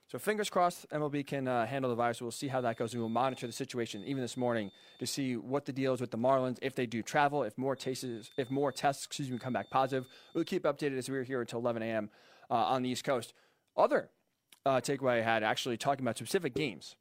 So 0.08 0.18
fingers 0.18 0.48
crossed, 0.48 0.88
MLB 0.88 1.26
can 1.26 1.46
uh, 1.46 1.66
handle 1.66 1.90
the 1.90 1.94
virus. 1.94 2.22
We'll 2.22 2.30
see 2.30 2.48
how 2.48 2.62
that 2.62 2.78
goes, 2.78 2.94
and 2.94 3.02
we'll 3.02 3.10
monitor 3.10 3.46
the 3.46 3.52
situation 3.52 4.02
even 4.06 4.22
this 4.22 4.38
morning 4.38 4.70
to 5.00 5.06
see 5.06 5.36
what 5.36 5.66
the 5.66 5.72
deal 5.72 5.92
is 5.92 6.00
with 6.00 6.10
the 6.10 6.16
Marlins 6.16 6.56
if 6.62 6.74
they 6.74 6.86
do 6.86 7.02
travel, 7.02 7.42
if 7.42 7.58
more 7.58 7.76
cases, 7.76 8.30
if 8.38 8.50
more 8.50 8.72
tests, 8.72 9.04
excuse 9.04 9.30
me, 9.30 9.38
come 9.38 9.52
back 9.52 9.68
positive. 9.68 10.06
We'll 10.32 10.44
keep 10.44 10.62
updated 10.62 10.96
as 10.96 11.10
we're 11.10 11.24
here 11.24 11.42
until 11.42 11.58
11 11.58 11.82
a.m. 11.82 12.08
Uh, 12.50 12.54
on 12.54 12.82
the 12.82 12.88
East 12.88 13.04
Coast. 13.04 13.34
Other 13.76 14.08
uh, 14.64 14.80
takeaway 14.80 15.18
I 15.18 15.22
had 15.22 15.42
actually 15.42 15.76
talking 15.76 16.04
about 16.04 16.16
specific 16.16 16.54
games. 16.54 16.96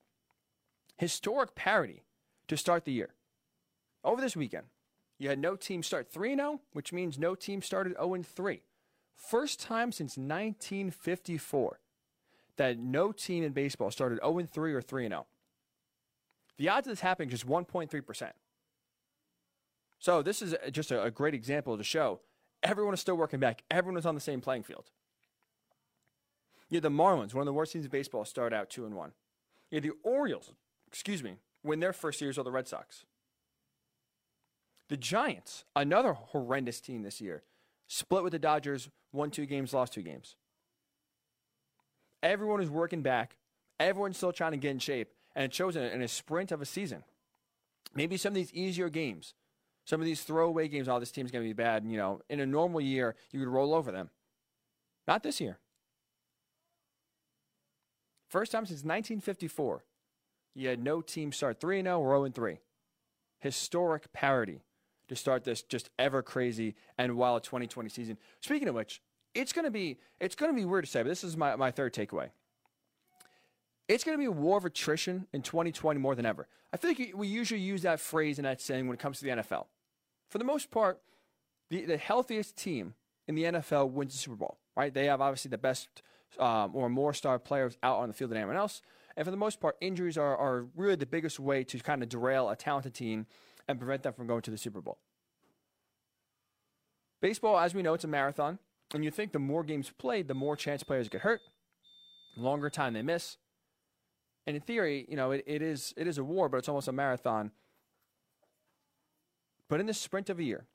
Historic 0.98 1.56
parity 1.56 2.04
to 2.48 2.58
start 2.58 2.86
the 2.86 2.92
year. 2.92 3.14
Over 4.04 4.22
this 4.22 4.36
weekend, 4.36 4.68
you 5.18 5.30
had 5.30 5.40
no 5.40 5.56
team 5.56 5.84
start 5.84 6.12
3 6.12 6.36
0, 6.36 6.62
which 6.74 6.94
means 6.94 7.18
no 7.18 7.36
team 7.36 7.62
started 7.62 7.94
0 7.94 8.24
3. 8.24 8.62
First 9.16 9.60
time 9.60 9.92
since 9.92 10.18
1954 10.18 11.80
that 12.58 12.78
no 12.78 13.12
team 13.12 13.44
in 13.44 13.52
baseball 13.54 13.92
started 13.92 14.20
0 14.24 14.48
3 14.52 14.74
or 14.74 14.82
3 14.82 15.08
0. 15.08 15.26
The 16.58 16.70
odds 16.70 16.88
of 16.88 16.92
this 16.92 17.02
happening 17.02 17.30
is 17.30 17.42
just 17.42 17.48
1.3%. 17.48 18.32
So 20.00 20.22
this 20.22 20.42
is 20.42 20.56
just 20.72 20.92
a, 20.92 21.12
great 21.12 21.34
example 21.34 21.78
to 21.78 21.84
show 21.84 22.22
everyone 22.64 22.94
is 22.94 23.00
still 23.00 23.16
working 23.16 23.40
back. 23.40 23.64
Everyone 23.70 23.98
is 23.98 24.06
on 24.06 24.16
the 24.16 24.22
same 24.22 24.42
playing 24.42 24.64
field. 24.64 24.90
You 26.70 26.78
had 26.78 26.84
the 26.84 26.90
Marlins, 26.90 27.34
one 27.34 27.42
of 27.42 27.46
the 27.46 27.54
worst 27.54 27.74
teams 27.74 27.86
in 27.86 27.92
baseball, 27.92 28.26
start 28.26 28.54
out 28.54 28.70
two 28.70 28.86
and 28.86 28.96
one. 28.96 29.12
You 29.72 29.78
had 29.78 29.84
the 29.84 29.94
Orioles, 30.04 30.52
excuse 30.88 31.24
me, 31.24 31.36
win 31.64 31.80
their 31.80 31.94
first 31.94 32.20
series 32.20 32.38
of 32.38 32.46
the 32.46 32.52
Red 32.52 32.68
Sox. 32.68 33.06
The 34.90 34.98
Giants, 34.98 35.66
another 35.76 36.14
horrendous 36.14 36.80
team 36.80 37.04
this 37.04 37.20
year, 37.20 37.44
split 37.88 38.24
with 38.24 38.32
the 38.32 38.40
Dodgers, 38.40 38.90
won 39.12 39.32
two 39.32 39.46
games, 39.46 39.74
lost 39.74 39.94
two 39.94 40.02
games. 40.02 40.36
Everyone 42.24 42.62
is 42.62 42.70
working 42.70 43.02
back. 43.02 43.38
Everyone's 43.80 44.18
still 44.18 44.32
trying 44.32 44.52
to 44.52 44.58
get 44.58 44.72
in 44.72 44.80
shape, 44.80 45.10
and 45.36 45.46
it 45.46 45.54
shows 45.54 45.76
in 45.76 45.84
a, 45.84 45.88
in 45.88 46.02
a 46.02 46.08
sprint 46.08 46.52
of 46.52 46.62
a 46.62 46.66
season. 46.66 47.04
Maybe 47.94 48.18
some 48.18 48.32
of 48.32 48.36
these 48.36 48.54
easier 48.54 48.90
games, 48.90 49.34
some 49.86 50.02
of 50.02 50.06
these 50.06 50.22
throwaway 50.24 50.68
games, 50.68 50.88
oh, 50.88 51.00
this 51.00 51.12
team's 51.12 51.32
going 51.32 51.44
to 51.44 51.50
be 51.50 51.54
bad. 51.54 51.84
And, 51.84 51.92
you 51.92 51.98
know, 51.98 52.22
in 52.30 52.40
a 52.40 52.46
normal 52.46 52.82
year, 52.82 53.16
you 53.32 53.40
would 53.40 53.50
roll 53.50 53.74
over 53.74 53.92
them. 53.92 54.10
Not 55.08 55.24
this 55.24 55.40
year. 55.40 55.60
First 58.30 58.52
time 58.52 58.66
since 58.66 58.84
1954, 58.84 59.84
you 60.58 60.70
had 60.70 60.84
no 60.84 61.02
team 61.02 61.32
start 61.32 61.62
3 61.62 61.84
0 61.84 62.00
or 62.00 62.18
0 62.18 62.32
3. 62.32 62.60
Historic 63.40 64.12
parity 64.12 64.62
to 65.08 65.16
start 65.16 65.44
this 65.44 65.62
just 65.62 65.90
ever 65.98 66.22
crazy 66.22 66.76
and 66.98 67.16
wild 67.16 67.44
2020 67.44 67.90
season. 67.90 68.18
Speaking 68.42 68.68
of 68.68 68.76
which, 68.76 69.02
it's 69.34 69.54
going 69.54 69.66
to 69.66 69.72
be 69.72 70.00
it's 70.20 70.36
going 70.36 70.52
to 70.52 70.56
be 70.56 70.66
weird 70.66 70.86
to 70.86 70.90
say, 70.90 71.04
but 71.04 71.10
this 71.10 71.24
is 71.24 71.38
my, 71.38 71.56
my 71.56 71.72
third 71.72 71.94
takeaway. 71.94 72.30
It's 73.88 74.04
going 74.04 74.18
to 74.18 74.20
be 74.20 74.26
a 74.26 74.32
war 74.32 74.58
of 74.58 74.66
attrition 74.66 75.28
in 75.32 75.42
2020 75.42 76.00
more 76.00 76.16
than 76.16 76.26
ever. 76.26 76.48
I 76.74 76.78
feel 76.78 76.92
like 76.92 77.14
we 77.16 77.28
usually 77.28 77.62
use 77.62 77.84
that 77.84 78.02
phrase 78.02 78.38
and 78.38 78.46
that 78.46 78.60
saying 78.60 78.88
when 78.88 78.96
it 78.96 79.00
comes 79.00 79.20
to 79.20 79.26
the 79.26 79.32
NFL. 79.32 79.68
For 80.30 80.40
the 80.40 80.44
most 80.44 80.72
part, 80.72 81.00
the, 81.70 81.86
the 81.86 81.98
healthiest 81.98 82.58
team 82.58 82.96
in 83.28 83.36
the 83.36 83.44
NFL 83.44 83.92
wins 83.92 84.12
the 84.12 84.18
Super 84.18 84.36
Bowl, 84.36 84.58
right? 84.76 84.94
They 84.94 85.06
have 85.06 85.22
obviously 85.22 85.50
the 85.50 85.58
best 85.58 85.88
um, 86.38 86.72
or 86.74 86.90
more 86.90 87.14
star 87.14 87.40
players 87.40 87.78
out 87.82 88.00
on 88.00 88.10
the 88.10 88.14
field 88.14 88.32
than 88.32 88.38
anyone 88.38 88.58
else. 88.58 88.82
And 89.18 89.26
for 89.26 89.32
the 89.32 89.38
most 89.38 89.60
part, 89.60 89.76
injuries 89.82 90.16
are, 90.16 90.38
are 90.38 90.68
really 90.76 90.96
the 90.96 91.08
biggest 91.08 91.40
way 91.40 91.64
to 91.64 91.80
kind 91.80 92.04
of 92.04 92.10
derail 92.10 92.50
a 92.50 92.56
talented 92.56 92.94
team 92.94 93.26
and 93.68 93.80
prevent 93.80 94.04
them 94.04 94.14
from 94.14 94.28
going 94.28 94.44
to 94.44 94.52
the 94.52 94.60
Super 94.60 94.80
Bowl. 94.80 95.00
Baseball, 97.20 97.58
as 97.58 97.74
we 97.74 97.82
know, 97.82 97.96
it's 97.96 98.04
a 98.04 98.08
marathon. 98.08 98.60
And 98.94 99.04
you 99.04 99.10
think 99.10 99.32
the 99.32 99.40
more 99.40 99.64
games 99.64 99.92
played, 99.98 100.28
the 100.28 100.36
more 100.36 100.56
chance 100.56 100.84
players 100.84 101.10
get 101.10 101.22
hurt, 101.22 101.42
longer 102.38 102.70
time 102.70 102.94
they 102.94 103.02
miss. 103.02 103.38
And 104.46 104.56
in 104.56 104.62
theory, 104.62 105.06
you 105.10 105.18
know, 105.18 105.32
it, 105.32 105.44
it 105.46 105.62
is 105.62 105.94
it 105.98 106.08
is 106.08 106.20
a 106.20 106.24
war, 106.24 106.48
but 106.48 106.58
it's 106.58 106.70
almost 106.70 106.88
a 106.88 106.94
marathon. 106.94 107.52
But 109.68 109.82
in 109.82 109.88
this 109.88 109.98
sprint 109.98 110.30
of 110.30 110.40
a 110.40 110.44
year, 110.44 110.68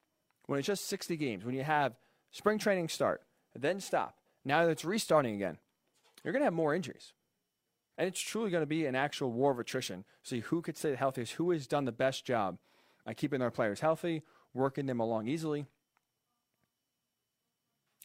when 0.46 0.58
it's 0.58 0.66
just 0.66 0.88
60 0.88 1.16
games, 1.16 1.44
when 1.44 1.54
you 1.54 1.62
have 1.62 1.94
spring 2.32 2.58
training 2.58 2.88
start, 2.88 3.22
then 3.54 3.80
stop, 3.80 4.18
now 4.44 4.66
that 4.66 4.72
it's 4.72 4.84
restarting 4.84 5.36
again, 5.36 5.56
you're 6.22 6.32
going 6.32 6.42
to 6.42 6.46
have 6.46 6.52
more 6.52 6.74
injuries. 6.74 7.14
And 8.02 8.08
it's 8.08 8.20
truly 8.20 8.50
going 8.50 8.62
to 8.62 8.66
be 8.66 8.86
an 8.86 8.96
actual 8.96 9.30
war 9.30 9.52
of 9.52 9.60
attrition. 9.60 10.04
See 10.24 10.40
who 10.40 10.60
could 10.60 10.76
stay 10.76 10.90
the 10.90 10.96
healthiest, 10.96 11.34
who 11.34 11.52
has 11.52 11.68
done 11.68 11.84
the 11.84 11.92
best 11.92 12.24
job 12.24 12.58
at 13.06 13.16
keeping 13.16 13.38
their 13.38 13.52
players 13.52 13.78
healthy, 13.78 14.22
working 14.52 14.86
them 14.86 14.98
along 14.98 15.28
easily. 15.28 15.66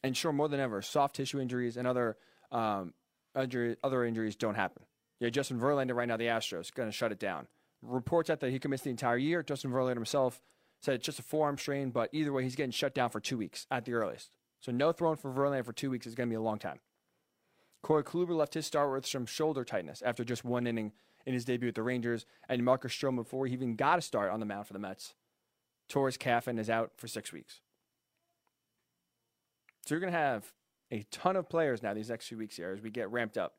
And 0.04 0.16
sure, 0.16 0.32
more 0.32 0.46
than 0.48 0.60
ever, 0.60 0.82
soft 0.82 1.16
tissue 1.16 1.40
injuries 1.40 1.76
and 1.76 1.88
other 1.88 2.16
um, 2.52 2.94
injury, 3.36 3.76
other 3.82 4.04
injuries 4.04 4.36
don't 4.36 4.54
happen. 4.54 4.84
Yeah, 5.18 5.30
Justin 5.30 5.58
Verlander 5.58 5.96
right 5.96 6.06
now, 6.06 6.16
the 6.16 6.26
Astros, 6.26 6.72
going 6.72 6.88
to 6.88 6.92
shut 6.92 7.10
it 7.10 7.18
down. 7.18 7.48
Reports 7.82 8.30
out 8.30 8.38
that 8.38 8.52
he 8.52 8.60
could 8.60 8.70
miss 8.70 8.82
the 8.82 8.90
entire 8.90 9.18
year. 9.18 9.42
Justin 9.42 9.72
Verlander 9.72 9.94
himself 9.94 10.40
said 10.80 10.94
it's 10.94 11.06
just 11.06 11.18
a 11.18 11.24
forearm 11.24 11.58
strain, 11.58 11.90
but 11.90 12.08
either 12.12 12.32
way, 12.32 12.44
he's 12.44 12.54
getting 12.54 12.70
shut 12.70 12.94
down 12.94 13.10
for 13.10 13.18
two 13.18 13.36
weeks 13.36 13.66
at 13.68 13.84
the 13.84 13.94
earliest. 13.94 14.30
So 14.60 14.70
no 14.70 14.92
throwing 14.92 15.16
for 15.16 15.32
Verlander 15.32 15.64
for 15.64 15.72
two 15.72 15.90
weeks 15.90 16.06
is 16.06 16.14
going 16.14 16.28
to 16.28 16.32
be 16.32 16.36
a 16.36 16.40
long 16.40 16.60
time. 16.60 16.78
Corey 17.82 18.02
Kluber 18.02 18.36
left 18.36 18.54
his 18.54 18.66
start 18.66 18.92
with 18.92 19.06
some 19.06 19.26
shoulder 19.26 19.64
tightness 19.64 20.02
after 20.02 20.24
just 20.24 20.44
one 20.44 20.66
inning 20.66 20.92
in 21.26 21.34
his 21.34 21.44
debut 21.44 21.68
with 21.68 21.74
the 21.74 21.82
Rangers, 21.82 22.26
and 22.48 22.64
Marcus 22.64 22.92
Stroman 22.92 23.16
before 23.16 23.46
he 23.46 23.52
even 23.52 23.76
got 23.76 23.98
a 23.98 24.02
start 24.02 24.30
on 24.30 24.40
the 24.40 24.46
mound 24.46 24.66
for 24.66 24.72
the 24.72 24.78
Mets. 24.78 25.14
Torres 25.88 26.16
calf 26.16 26.46
and 26.46 26.58
is 26.58 26.70
out 26.70 26.92
for 26.96 27.06
six 27.06 27.32
weeks. 27.32 27.60
So 29.84 29.94
you're 29.94 30.00
going 30.00 30.12
to 30.12 30.18
have 30.18 30.52
a 30.90 31.04
ton 31.10 31.36
of 31.36 31.48
players 31.48 31.82
now 31.82 31.94
these 31.94 32.10
next 32.10 32.28
few 32.28 32.38
weeks 32.38 32.56
here 32.56 32.72
as 32.72 32.82
we 32.82 32.90
get 32.90 33.10
ramped 33.10 33.38
up, 33.38 33.54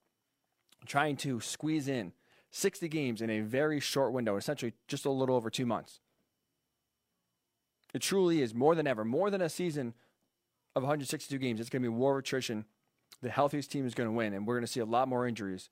trying 0.85 1.15
to 1.17 1.39
squeeze 1.39 1.87
in 1.87 2.11
60 2.51 2.87
games 2.87 3.21
in 3.21 3.29
a 3.29 3.41
very 3.41 3.79
short 3.79 4.13
window, 4.13 4.35
essentially 4.35 4.73
just 4.87 5.05
a 5.05 5.11
little 5.11 5.35
over 5.35 5.49
two 5.49 5.65
months. 5.65 5.99
It 7.93 8.01
truly 8.01 8.41
is 8.41 8.53
more 8.53 8.75
than 8.75 8.87
ever, 8.87 9.03
more 9.03 9.29
than 9.29 9.41
a 9.41 9.49
season 9.49 9.93
of 10.75 10.83
162 10.83 11.37
games. 11.37 11.59
It's 11.59 11.69
going 11.69 11.81
to 11.81 11.89
be 11.89 11.95
war 11.95 12.13
of 12.13 12.19
attrition 12.19 12.65
the 13.21 13.29
healthiest 13.29 13.71
team 13.71 13.85
is 13.85 13.93
going 13.93 14.07
to 14.07 14.15
win, 14.15 14.33
and 14.33 14.47
we're 14.47 14.55
going 14.55 14.65
to 14.65 14.71
see 14.71 14.79
a 14.79 14.85
lot 14.85 15.07
more 15.07 15.27
injuries 15.27 15.69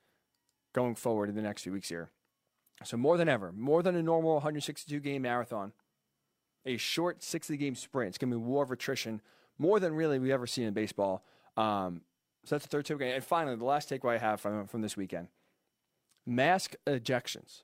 going 0.73 0.95
forward 0.95 1.29
in 1.29 1.35
the 1.35 1.41
next 1.41 1.63
few 1.63 1.71
weeks 1.71 1.89
here. 1.89 2.11
So 2.83 2.97
more 2.97 3.17
than 3.17 3.27
ever, 3.27 3.51
more 3.51 3.81
than 3.81 3.95
a 3.95 4.03
normal 4.03 4.33
162 4.35 4.99
game 4.99 5.23
marathon, 5.23 5.73
a 6.65 6.77
short 6.77 7.23
60 7.23 7.57
game 7.57 7.75
sprint. 7.75 8.09
It's 8.09 8.17
going 8.17 8.31
to 8.31 8.37
be 8.37 8.43
war 8.43 8.63
of 8.63 8.71
attrition, 8.71 9.21
more 9.57 9.79
than 9.79 9.93
really 9.93 10.19
we 10.19 10.31
ever 10.31 10.45
seen 10.45 10.65
in 10.65 10.73
baseball. 10.73 11.23
Um, 11.55 12.01
so 12.45 12.55
that's 12.55 12.65
the 12.65 12.69
third 12.69 12.85
takeaway. 12.85 13.15
And 13.15 13.23
finally, 13.23 13.55
the 13.55 13.65
last 13.65 13.89
takeaway 13.89 14.15
I 14.15 14.17
have 14.19 14.39
from, 14.39 14.67
from 14.67 14.81
this 14.81 14.95
weekend 14.95 15.29
mask 16.25 16.75
ejections 16.85 17.63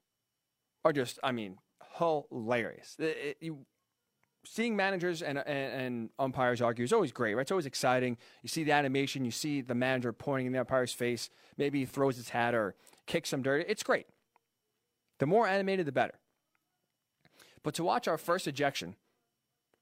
are 0.86 0.94
just, 0.94 1.20
I 1.22 1.32
mean, 1.32 1.58
hilarious. 1.98 2.96
It, 2.98 3.04
it, 3.04 3.38
you, 3.42 3.66
seeing 4.46 4.76
managers 4.76 5.22
and, 5.22 5.38
and, 5.38 5.82
and, 5.82 6.10
umpires 6.20 6.62
argue 6.62 6.84
is 6.84 6.94
always 6.94 7.12
great, 7.12 7.34
right? 7.34 7.42
It's 7.42 7.52
always 7.52 7.66
exciting. 7.66 8.18
You 8.42 8.50
see 8.50 8.64
the 8.64 8.74
animation, 8.74 9.26
you 9.26 9.32
see 9.32 9.62
the 9.62 9.76
manager 9.76 10.12
pointing 10.12 10.48
in 10.48 10.54
the 10.54 10.60
umpire's 10.60 10.94
face. 10.94 11.30
Maybe 11.58 11.80
he 11.80 11.86
throws 11.86 12.18
his 12.18 12.30
hat 12.30 12.54
or 12.54 12.76
kicks 13.08 13.30
some 13.30 13.42
dirt. 13.42 13.66
It's 13.70 13.84
great. 13.84 14.08
The 15.20 15.26
more 15.26 15.48
animated, 15.48 15.86
the 15.86 15.92
better. 15.92 16.20
But 17.64 17.74
to 17.76 17.84
watch 17.84 18.08
our 18.08 18.18
first 18.18 18.48
ejection 18.48 18.96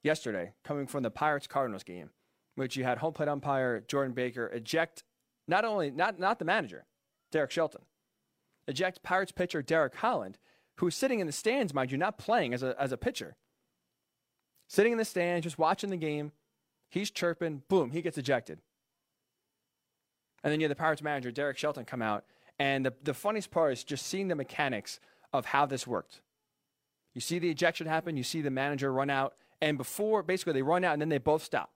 yesterday 0.04 0.54
coming 0.64 0.88
from 0.88 1.04
the 1.04 1.12
Pirates 1.12 1.48
Cardinals 1.48 1.84
game, 1.84 2.12
which 2.56 2.76
you 2.76 2.84
had 2.84 3.00
home 3.00 3.14
plate 3.14 3.30
umpire 3.30 3.84
Jordan 3.88 4.14
Baker 4.14 4.48
eject 4.48 5.04
not 5.48 5.66
only 5.66 5.90
not 5.90 6.20
not 6.20 6.38
the 6.38 6.46
manager, 6.46 6.86
Derek 7.32 7.52
Shelton, 7.52 7.82
eject 8.68 9.02
Pirates 9.02 9.32
pitcher 9.32 9.62
Derek 9.62 9.96
Holland, 9.96 10.38
who's 10.78 10.96
sitting 10.96 11.20
in 11.20 11.28
the 11.28 11.34
stands, 11.34 11.74
mind 11.74 11.92
you, 11.92 11.98
not 11.98 12.18
playing 12.18 12.54
as 12.54 12.62
a 12.62 12.76
as 12.80 12.92
a 12.92 12.98
pitcher. 12.98 13.36
Sitting 14.72 14.94
in 14.94 14.98
the 14.98 15.04
stands, 15.04 15.44
just 15.44 15.60
watching 15.60 15.90
the 15.90 15.98
game. 15.98 16.32
He's 16.90 17.12
chirping, 17.12 17.62
boom, 17.68 17.92
he 17.92 18.02
gets 18.02 18.18
ejected. 18.18 18.60
And 20.46 20.54
then 20.54 20.62
you 20.62 20.64
have 20.64 20.70
the 20.70 20.82
Pirates 20.82 21.02
manager, 21.02 21.30
Derek 21.30 21.58
Shelton, 21.58 21.84
come 21.84 22.02
out. 22.02 22.24
And 22.58 22.86
the, 22.86 22.94
the 23.04 23.14
funniest 23.14 23.52
part 23.52 23.74
is 23.74 23.84
just 23.84 24.08
seeing 24.08 24.30
the 24.30 24.36
mechanics 24.36 25.02
of 25.34 25.48
how 25.48 25.66
this 25.66 25.86
worked. 25.86 26.22
You 27.14 27.20
see 27.20 27.38
the 27.38 27.50
ejection 27.50 27.86
happen, 27.86 28.16
you 28.16 28.24
see 28.24 28.40
the 28.40 28.50
manager 28.50 28.94
run 28.94 29.10
out, 29.10 29.34
and 29.62 29.78
before 29.78 30.24
basically 30.24 30.54
they 30.54 30.62
run 30.62 30.86
out 30.86 30.94
and 30.94 31.02
then 31.02 31.10
they 31.10 31.18
both 31.18 31.44
stop. 31.44 31.72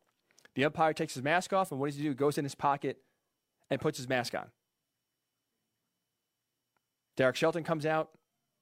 The 0.53 0.63
umpire 0.63 0.93
takes 0.93 1.15
his 1.15 1.23
mask 1.23 1.51
off, 1.51 1.71
and 1.71 1.81
what 1.81 1.87
does 1.87 1.97
he 1.97 2.03
do? 2.03 2.09
He 2.09 2.15
goes 2.15 2.37
in 2.37 2.45
his 2.45 2.55
pocket 2.55 2.99
and 3.69 3.81
puts 3.81 3.97
his 3.97 4.07
mask 4.07 4.33
on. 4.35 4.47
Derek 7.17 7.35
Shelton 7.35 7.65
comes 7.65 7.85
out, 7.85 8.11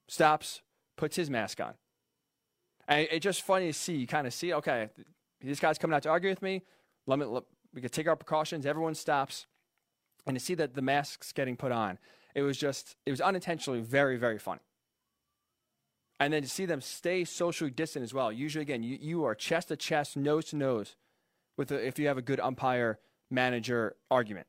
stops, 0.07 0.63
puts 0.97 1.17
his 1.17 1.29
mask 1.29 1.61
on. 1.61 1.75
And 2.87 3.07
it's 3.11 3.23
just 3.23 3.41
funny 3.43 3.67
to 3.67 3.73
see. 3.73 3.95
You 3.95 4.07
kind 4.07 4.27
of 4.27 4.33
see, 4.33 4.53
okay, 4.53 4.89
this 5.41 5.59
guy's 5.59 5.77
coming 5.77 5.95
out 5.95 6.03
to 6.03 6.09
argue 6.09 6.29
with 6.29 6.41
me. 6.41 6.63
Let 7.05 7.19
me, 7.19 7.25
let, 7.25 7.43
we 7.73 7.81
can 7.81 7.89
take 7.89 8.07
our 8.07 8.15
precautions. 8.15 8.65
Everyone 8.65 8.95
stops. 8.95 9.45
And 10.25 10.37
to 10.37 10.43
see 10.43 10.55
that 10.55 10.73
the 10.73 10.81
mask's 10.81 11.33
getting 11.33 11.57
put 11.57 11.71
on, 11.71 11.97
it 12.33 12.43
was 12.43 12.57
just, 12.57 12.95
it 13.05 13.11
was 13.11 13.19
unintentionally 13.19 13.81
very, 13.81 14.17
very 14.17 14.39
funny. 14.39 14.61
And 16.19 16.31
then 16.31 16.43
to 16.43 16.47
see 16.47 16.65
them 16.65 16.79
stay 16.79 17.25
socially 17.25 17.71
distant 17.71 18.03
as 18.03 18.13
well. 18.13 18.31
Usually, 18.31 18.61
again, 18.61 18.83
you, 18.83 18.97
you 19.01 19.23
are 19.25 19.35
chest 19.35 19.67
to 19.69 19.75
chest, 19.75 20.15
nose 20.15 20.45
to 20.45 20.55
nose 20.55 20.95
with 21.57 21.71
a, 21.71 21.85
if 21.85 21.99
you 21.99 22.07
have 22.07 22.17
a 22.17 22.21
good 22.21 22.39
umpire 22.39 22.99
manager 23.29 23.95
argument. 24.09 24.47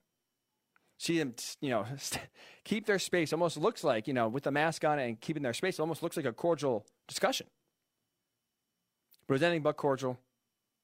See 0.98 1.18
them, 1.18 1.34
you 1.60 1.70
know, 1.70 1.86
keep 2.64 2.86
their 2.86 3.00
space. 3.00 3.32
Almost 3.32 3.56
looks 3.56 3.82
like, 3.82 4.06
you 4.06 4.14
know, 4.14 4.28
with 4.28 4.44
the 4.44 4.52
mask 4.52 4.84
on 4.84 4.98
and 4.98 5.20
keeping 5.20 5.42
their 5.42 5.54
space, 5.54 5.80
almost 5.80 6.02
looks 6.02 6.16
like 6.16 6.26
a 6.26 6.32
cordial 6.32 6.86
discussion. 7.08 7.46
But 9.26 9.34
it 9.34 9.36
was 9.36 9.42
anything 9.42 9.62
but 9.62 9.76
cordial. 9.76 10.18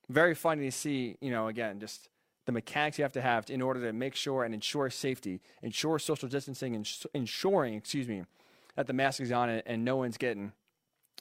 Very 0.08 0.34
funny 0.34 0.64
to 0.64 0.72
see, 0.72 1.16
you 1.20 1.30
know, 1.30 1.48
again, 1.48 1.78
just 1.78 2.08
the 2.46 2.52
mechanics 2.52 2.98
you 2.98 3.04
have 3.04 3.12
to 3.12 3.20
have 3.20 3.48
in 3.50 3.62
order 3.62 3.80
to 3.86 3.92
make 3.92 4.14
sure 4.14 4.44
and 4.44 4.54
ensure 4.54 4.90
safety, 4.90 5.40
ensure 5.62 5.98
social 5.98 6.28
distancing, 6.28 6.74
and 6.74 6.88
ensuring, 7.14 7.74
excuse 7.74 8.08
me, 8.08 8.24
that 8.76 8.86
the 8.86 8.92
mask 8.92 9.20
is 9.20 9.30
on 9.30 9.48
and, 9.48 9.62
and 9.66 9.84
no 9.84 9.96
one's 9.96 10.16
getting, 10.16 10.52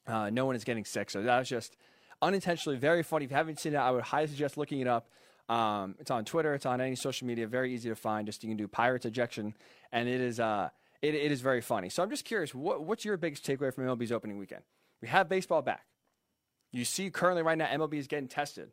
uh, 0.08 0.30
no 0.30 0.46
one 0.46 0.56
is 0.56 0.64
getting 0.64 0.86
sick. 0.86 1.10
So 1.10 1.22
that 1.22 1.40
was 1.40 1.50
just 1.50 1.76
unintentionally 2.22 2.78
very 2.78 3.04
funny. 3.04 3.26
If 3.26 3.32
you 3.32 3.38
haven't 3.38 3.60
seen 3.60 3.74
it, 3.74 3.78
I 3.78 3.92
would 3.92 4.04
highly 4.04 4.28
suggest 4.28 4.58
looking 4.58 4.80
it 4.80 4.88
up. 4.88 5.10
Um, 5.50 5.96
it's 6.00 6.12
on 6.12 6.26
Twitter. 6.26 6.54
It's 6.54 6.66
on 6.66 6.80
any 6.80 6.96
social 6.96 7.28
media. 7.28 7.48
Very 7.48 7.74
easy 7.74 7.90
to 7.90 7.96
find. 7.96 8.26
Just 8.28 8.44
you 8.44 8.50
can 8.50 8.58
do 8.58 8.68
Pirates 8.68 9.06
ejection, 9.06 9.56
and 9.92 10.08
it 10.08 10.22
is 10.22 10.40
uh, 10.40 10.70
it, 11.02 11.16
it 11.16 11.32
is 11.32 11.42
very 11.42 11.62
funny. 11.62 11.90
So 11.90 12.04
I'm 12.04 12.10
just 12.10 12.26
curious, 12.26 12.54
what, 12.54 12.84
what's 12.84 13.06
your 13.06 13.18
biggest 13.18 13.46
takeaway 13.46 13.74
from 13.74 13.86
MLB's 13.86 14.12
opening 14.12 14.38
weekend? 14.38 14.64
We 15.02 15.08
have 15.08 15.30
baseball 15.30 15.62
back. 15.62 15.86
You 16.72 16.86
see, 16.86 17.10
currently 17.10 17.42
right 17.42 17.58
now, 17.58 17.68
MLB 17.68 17.96
is 17.96 18.08
getting 18.08 18.28
tested 18.28 18.72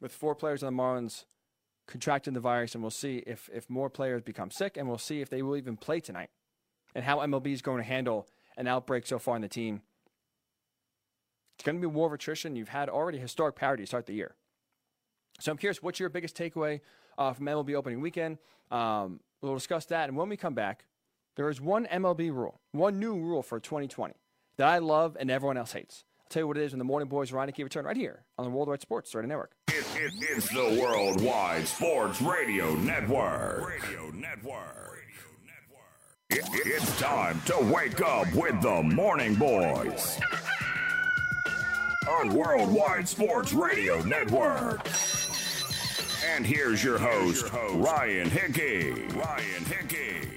with 0.00 0.12
four 0.12 0.34
players 0.34 0.62
on 0.62 0.74
the 0.74 0.82
Marlins 0.82 1.24
contracting 1.86 2.34
the 2.34 2.40
virus, 2.40 2.74
and 2.74 2.82
we'll 2.82 2.90
see 2.90 3.18
if 3.26 3.50
if 3.52 3.68
more 3.68 3.90
players 3.90 4.22
become 4.22 4.50
sick, 4.50 4.76
and 4.76 4.88
we'll 4.88 4.98
see 4.98 5.20
if 5.20 5.28
they 5.28 5.42
will 5.42 5.56
even 5.56 5.76
play 5.76 6.00
tonight, 6.00 6.30
and 6.94 7.04
how 7.04 7.18
MLB 7.18 7.48
is 7.48 7.62
going 7.62 7.78
to 7.78 7.88
handle 7.88 8.28
an 8.56 8.66
outbreak 8.66 9.06
so 9.06 9.18
far 9.18 9.36
in 9.36 9.42
the 9.42 9.48
team. 9.48 9.82
It's 11.54 11.64
going 11.64 11.76
to 11.76 11.80
be 11.80 11.86
war 11.86 12.06
of 12.06 12.12
attrition. 12.12 12.56
You've 12.56 12.70
had 12.70 12.88
already 12.88 13.18
historic 13.18 13.54
parity 13.54 13.82
to 13.82 13.86
start 13.86 14.06
the 14.06 14.14
year. 14.14 14.34
So 15.40 15.52
I'm 15.52 15.58
curious, 15.58 15.82
what's 15.82 16.00
your 16.00 16.08
biggest 16.08 16.36
takeaway 16.36 16.80
uh, 17.18 17.32
from 17.32 17.46
MLB 17.46 17.74
opening 17.74 18.00
weekend? 18.00 18.38
Um, 18.70 19.20
we'll 19.42 19.54
discuss 19.54 19.84
that. 19.86 20.08
And 20.08 20.16
when 20.16 20.28
we 20.28 20.36
come 20.36 20.54
back, 20.54 20.86
there 21.36 21.48
is 21.48 21.60
one 21.60 21.86
MLB 21.86 22.32
rule, 22.32 22.60
one 22.72 22.98
new 22.98 23.14
rule 23.14 23.42
for 23.42 23.60
2020 23.60 24.14
that 24.56 24.68
I 24.68 24.78
love 24.78 25.16
and 25.20 25.30
everyone 25.30 25.56
else 25.56 25.72
hates. 25.72 26.04
Tell 26.30 26.42
you 26.42 26.46
what 26.46 26.56
it 26.56 26.62
is 26.62 26.72
when 26.72 26.78
the 26.78 26.84
Morning 26.84 27.08
Boys 27.08 27.32
Reineke 27.32 27.64
return 27.64 27.84
right 27.84 27.96
here 27.96 28.22
on 28.38 28.44
the 28.44 28.52
Worldwide 28.52 28.80
Sports 28.80 29.12
Radio 29.16 29.28
Network. 29.28 29.50
It, 29.66 29.84
it, 29.96 30.12
it's 30.20 30.48
the 30.48 30.80
Worldwide 30.80 31.66
Sports 31.66 32.22
Radio 32.22 32.72
Network. 32.76 33.68
Radio 33.68 34.10
Network. 34.12 35.02
It, 36.30 36.44
it's 36.64 37.00
time 37.00 37.42
to 37.46 37.58
wake 37.74 38.00
up 38.00 38.32
with 38.32 38.62
the 38.62 38.80
Morning 38.80 39.34
Boys 39.34 40.20
on 42.08 42.32
Worldwide 42.32 43.08
Sports 43.08 43.52
Radio 43.52 44.00
Network. 44.04 44.86
And 46.32 46.46
here's 46.46 46.84
your 46.84 46.98
host, 46.98 47.52
Ryan 47.52 48.30
Hickey. 48.30 48.92
Ryan 49.16 49.64
Hickey. 49.64 50.28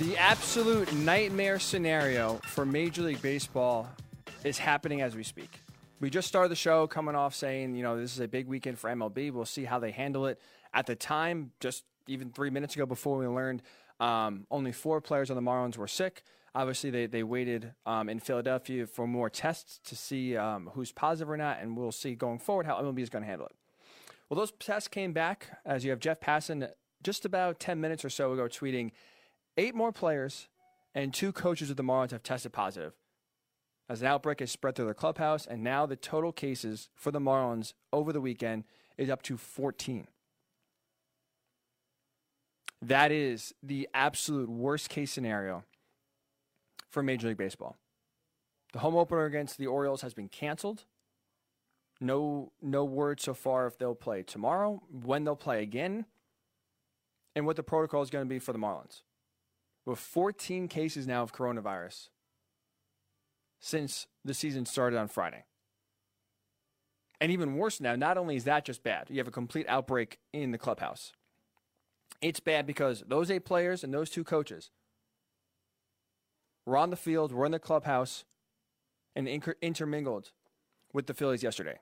The 0.00 0.16
absolute 0.16 0.90
nightmare 0.94 1.58
scenario 1.58 2.40
for 2.44 2.64
Major 2.64 3.02
League 3.02 3.20
Baseball 3.20 3.86
is 4.44 4.56
happening 4.56 5.02
as 5.02 5.14
we 5.14 5.22
speak. 5.22 5.60
We 6.00 6.08
just 6.08 6.26
started 6.26 6.48
the 6.48 6.56
show 6.56 6.86
coming 6.86 7.14
off 7.14 7.34
saying, 7.34 7.74
you 7.74 7.82
know, 7.82 8.00
this 8.00 8.14
is 8.14 8.20
a 8.20 8.26
big 8.26 8.46
weekend 8.46 8.78
for 8.78 8.88
MLB. 8.88 9.30
We'll 9.30 9.44
see 9.44 9.64
how 9.64 9.78
they 9.78 9.90
handle 9.90 10.24
it. 10.24 10.40
At 10.72 10.86
the 10.86 10.96
time, 10.96 11.50
just 11.60 11.84
even 12.06 12.30
three 12.30 12.48
minutes 12.48 12.74
ago 12.76 12.86
before 12.86 13.18
we 13.18 13.26
learned 13.26 13.60
um, 14.00 14.46
only 14.50 14.72
four 14.72 15.02
players 15.02 15.28
on 15.28 15.36
the 15.36 15.42
Marlins 15.42 15.76
were 15.76 15.86
sick. 15.86 16.22
Obviously, 16.54 16.88
they, 16.88 17.04
they 17.04 17.22
waited 17.22 17.74
um, 17.84 18.08
in 18.08 18.20
Philadelphia 18.20 18.86
for 18.86 19.06
more 19.06 19.28
tests 19.28 19.80
to 19.84 19.94
see 19.94 20.34
um, 20.34 20.70
who's 20.72 20.92
positive 20.92 21.28
or 21.28 21.36
not, 21.36 21.58
and 21.60 21.76
we'll 21.76 21.92
see 21.92 22.14
going 22.14 22.38
forward 22.38 22.64
how 22.64 22.80
MLB 22.80 23.00
is 23.00 23.10
going 23.10 23.22
to 23.22 23.28
handle 23.28 23.48
it. 23.48 23.54
Well, 24.30 24.38
those 24.38 24.52
tests 24.52 24.88
came 24.88 25.12
back 25.12 25.58
as 25.66 25.84
you 25.84 25.90
have 25.90 26.00
Jeff 26.00 26.20
Passan 26.20 26.70
just 27.02 27.26
about 27.26 27.60
10 27.60 27.82
minutes 27.82 28.02
or 28.02 28.10
so 28.10 28.32
ago 28.32 28.44
tweeting 28.44 28.92
eight 29.60 29.74
more 29.74 29.92
players 29.92 30.48
and 30.94 31.12
two 31.12 31.32
coaches 31.32 31.70
of 31.70 31.76
the 31.76 31.84
Marlins 31.84 32.10
have 32.10 32.22
tested 32.22 32.52
positive 32.52 32.94
as 33.90 34.00
an 34.00 34.06
outbreak 34.06 34.38
has 34.38 34.52
spread 34.52 34.76
through 34.76 34.84
their 34.84 34.94
clubhouse, 34.94 35.46
and 35.46 35.64
now 35.64 35.84
the 35.84 35.96
total 35.96 36.30
cases 36.30 36.88
for 36.94 37.10
the 37.10 37.18
Marlins 37.18 37.72
over 37.92 38.12
the 38.12 38.20
weekend 38.20 38.62
is 38.96 39.10
up 39.10 39.20
to 39.20 39.36
14. 39.36 40.06
That 42.80 43.10
is 43.10 43.52
the 43.60 43.88
absolute 43.92 44.48
worst 44.48 44.88
case 44.88 45.10
scenario 45.10 45.64
for 46.88 47.02
Major 47.02 47.26
League 47.26 47.36
Baseball. 47.36 47.76
The 48.72 48.78
home 48.78 48.94
opener 48.94 49.24
against 49.24 49.58
the 49.58 49.66
Orioles 49.66 50.02
has 50.02 50.14
been 50.14 50.28
canceled. 50.28 50.84
No, 52.00 52.52
no 52.62 52.84
word 52.84 53.20
so 53.20 53.34
far 53.34 53.66
if 53.66 53.76
they'll 53.76 53.96
play 53.96 54.22
tomorrow, 54.22 54.82
when 54.88 55.24
they'll 55.24 55.34
play 55.34 55.62
again, 55.64 56.06
and 57.34 57.44
what 57.44 57.56
the 57.56 57.64
protocol 57.64 58.02
is 58.02 58.10
going 58.10 58.24
to 58.24 58.28
be 58.28 58.38
for 58.38 58.52
the 58.52 58.58
Marlins. 58.58 59.02
With 59.90 59.98
14 59.98 60.68
cases 60.68 61.08
now 61.08 61.24
of 61.24 61.32
coronavirus 61.32 62.10
since 63.58 64.06
the 64.24 64.34
season 64.34 64.64
started 64.64 64.96
on 64.96 65.08
Friday. 65.08 65.46
And 67.20 67.32
even 67.32 67.56
worse 67.56 67.80
now, 67.80 67.96
not 67.96 68.16
only 68.16 68.36
is 68.36 68.44
that 68.44 68.64
just 68.64 68.84
bad, 68.84 69.08
you 69.10 69.18
have 69.18 69.26
a 69.26 69.32
complete 69.32 69.66
outbreak 69.68 70.20
in 70.32 70.52
the 70.52 70.58
clubhouse. 70.58 71.12
It's 72.22 72.38
bad 72.38 72.68
because 72.68 73.02
those 73.08 73.32
eight 73.32 73.44
players 73.44 73.82
and 73.82 73.92
those 73.92 74.10
two 74.10 74.22
coaches 74.22 74.70
were 76.64 76.76
on 76.76 76.90
the 76.90 76.96
field, 76.96 77.32
were 77.32 77.46
in 77.46 77.50
the 77.50 77.58
clubhouse, 77.58 78.24
and 79.16 79.26
inter- 79.26 79.56
intermingled 79.60 80.30
with 80.92 81.08
the 81.08 81.14
Phillies 81.14 81.42
yesterday, 81.42 81.80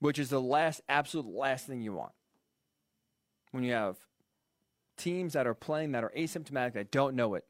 which 0.00 0.18
is 0.18 0.30
the 0.30 0.40
last, 0.40 0.80
absolute 0.88 1.32
last 1.32 1.68
thing 1.68 1.80
you 1.80 1.92
want. 1.92 2.12
When 3.52 3.62
you 3.62 3.74
have 3.74 3.98
teams 5.00 5.32
that 5.32 5.46
are 5.46 5.54
playing 5.54 5.92
that 5.92 6.04
are 6.04 6.12
asymptomatic 6.16 6.74
that 6.74 6.90
don't 6.90 7.16
know 7.16 7.34
it, 7.34 7.44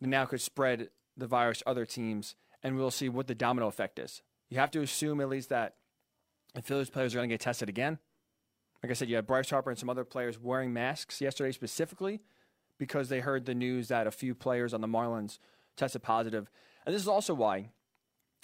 now 0.00 0.24
could 0.24 0.40
spread 0.40 0.88
the 1.16 1.26
virus 1.26 1.58
to 1.58 1.68
other 1.68 1.86
teams, 1.86 2.34
and 2.62 2.76
we'll 2.76 2.90
see 2.90 3.08
what 3.08 3.26
the 3.26 3.34
domino 3.34 3.66
effect 3.66 3.98
is. 3.98 4.22
You 4.48 4.58
have 4.58 4.70
to 4.72 4.80
assume 4.80 5.20
at 5.20 5.28
least 5.28 5.50
that 5.50 5.74
the 6.54 6.62
Phillies 6.62 6.90
players 6.90 7.14
are 7.14 7.18
going 7.18 7.28
to 7.28 7.32
get 7.32 7.40
tested 7.40 7.68
again. 7.68 7.98
Like 8.82 8.90
I 8.90 8.94
said, 8.94 9.08
you 9.08 9.16
had 9.16 9.26
Bryce 9.26 9.50
Harper 9.50 9.70
and 9.70 9.78
some 9.78 9.88
other 9.88 10.04
players 10.04 10.40
wearing 10.40 10.72
masks 10.72 11.20
yesterday 11.20 11.52
specifically 11.52 12.20
because 12.78 13.08
they 13.08 13.20
heard 13.20 13.46
the 13.46 13.54
news 13.54 13.88
that 13.88 14.06
a 14.06 14.10
few 14.10 14.34
players 14.34 14.74
on 14.74 14.80
the 14.80 14.88
Marlins 14.88 15.38
tested 15.76 16.02
positive. 16.02 16.50
And 16.84 16.94
this 16.94 17.02
is 17.02 17.08
also 17.08 17.32
why 17.32 17.70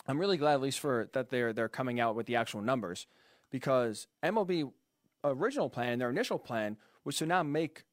I'm 0.07 0.19
really 0.19 0.37
glad, 0.37 0.55
at 0.55 0.61
least 0.61 0.79
for 0.79 1.09
that 1.13 1.31
they're 1.31 1.53
they're 1.53 1.69
coming 1.69 1.99
out 1.99 2.15
with 2.15 2.27
the 2.27 2.37
actual 2.37 2.63
numbers, 2.63 3.07
because 3.51 4.07
MLB 4.23 4.71
original 5.25 5.69
plan, 5.69 5.99
their 5.99 6.11
initial 6.11 6.39
plan, 6.39 6.77
was 7.09 7.17
to 7.17 7.25
now 7.25 7.43
make 7.43 7.85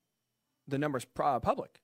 the 0.68 0.78
numbers 0.78 1.08
uh, 1.24 1.40
public. 1.40 1.80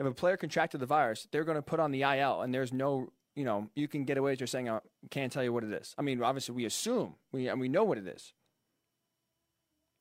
If 0.00 0.04
a 0.04 0.10
player 0.10 0.36
contracted 0.36 0.80
the 0.80 0.86
virus, 0.86 1.28
they're 1.30 1.44
going 1.44 1.58
to 1.58 1.62
put 1.62 1.78
on 1.78 1.92
the 1.92 2.02
IL, 2.02 2.42
and 2.42 2.52
there's 2.52 2.72
no, 2.72 3.12
you 3.36 3.44
know, 3.44 3.68
you 3.76 3.86
can 3.86 4.04
get 4.04 4.18
away 4.18 4.32
with 4.32 4.40
just 4.40 4.50
saying, 4.50 4.68
I 4.68 4.80
can't 5.10 5.32
tell 5.32 5.44
you 5.44 5.52
what 5.52 5.62
it 5.62 5.72
is. 5.72 5.94
I 5.96 6.02
mean, 6.02 6.20
obviously, 6.20 6.56
we 6.56 6.64
assume, 6.64 7.14
we, 7.30 7.46
and 7.46 7.60
we 7.60 7.68
know 7.68 7.84
what 7.84 7.98
it 7.98 8.06
is. 8.08 8.32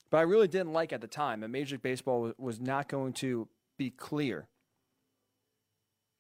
But 0.09 0.17
I 0.17 0.21
really 0.21 0.47
didn't 0.47 0.73
like 0.73 0.91
at 0.91 1.01
the 1.01 1.07
time 1.07 1.41
that 1.41 1.49
Major 1.49 1.75
League 1.75 1.83
Baseball 1.83 2.33
was 2.39 2.59
not 2.59 2.89
going 2.89 3.13
to 3.13 3.47
be 3.77 3.91
clear 3.91 4.47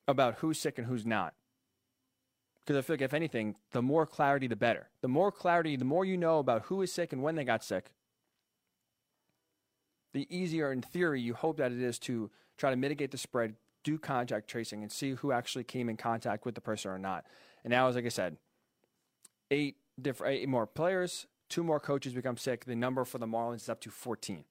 about 0.07 0.35
who's 0.35 0.59
sick 0.59 0.77
and 0.77 0.85
who's 0.85 1.07
not. 1.07 1.33
Because 2.63 2.77
I 2.77 2.81
feel 2.81 2.93
like, 2.93 3.01
if 3.01 3.15
anything, 3.15 3.55
the 3.71 3.81
more 3.81 4.05
clarity, 4.05 4.45
the 4.45 4.55
better. 4.55 4.89
The 5.01 5.07
more 5.07 5.31
clarity, 5.31 5.75
the 5.75 5.85
more 5.85 6.05
you 6.05 6.17
know 6.17 6.37
about 6.37 6.63
who 6.65 6.83
is 6.83 6.93
sick 6.93 7.13
and 7.13 7.23
when 7.23 7.33
they 7.33 7.43
got 7.43 7.63
sick, 7.63 7.93
the 10.17 10.27
easier, 10.35 10.71
in 10.71 10.81
theory, 10.81 11.21
you 11.21 11.33
hope 11.33 11.57
that 11.57 11.71
it 11.71 11.81
is 11.81 11.99
to 11.99 12.29
try 12.57 12.69
to 12.69 12.75
mitigate 12.75 13.11
the 13.11 13.17
spread, 13.17 13.55
do 13.83 13.97
contact 13.97 14.49
tracing, 14.49 14.81
and 14.81 14.91
see 14.91 15.11
who 15.11 15.31
actually 15.31 15.63
came 15.63 15.89
in 15.89 15.97
contact 15.97 16.45
with 16.45 16.55
the 16.55 16.61
person 16.61 16.91
or 16.91 16.97
not. 16.97 17.25
And 17.63 17.71
now, 17.71 17.87
as 17.87 17.95
like 17.95 18.05
I 18.05 18.09
said, 18.09 18.37
eight 19.51 19.77
different, 20.01 20.35
eight 20.35 20.49
more 20.49 20.65
players, 20.65 21.27
two 21.49 21.63
more 21.63 21.79
coaches 21.79 22.13
become 22.13 22.37
sick. 22.37 22.65
The 22.65 22.75
number 22.75 23.05
for 23.05 23.17
the 23.17 23.27
Marlins 23.27 23.57
is 23.57 23.69
up 23.69 23.81
to 23.81 23.91
14. 23.91 24.43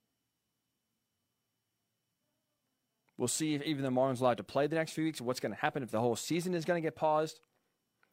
We'll 3.18 3.28
see 3.28 3.54
if 3.54 3.62
even 3.62 3.82
the 3.82 3.90
Marlins 3.90 4.20
allowed 4.20 4.36
to 4.36 4.44
play 4.44 4.66
the 4.66 4.76
next 4.76 4.92
few 4.92 5.04
weeks. 5.04 5.20
What's 5.20 5.40
going 5.40 5.52
to 5.52 5.60
happen 5.60 5.82
if 5.82 5.90
the 5.90 6.00
whole 6.00 6.16
season 6.16 6.54
is 6.54 6.64
going 6.64 6.80
to 6.80 6.86
get 6.86 6.96
paused? 6.96 7.40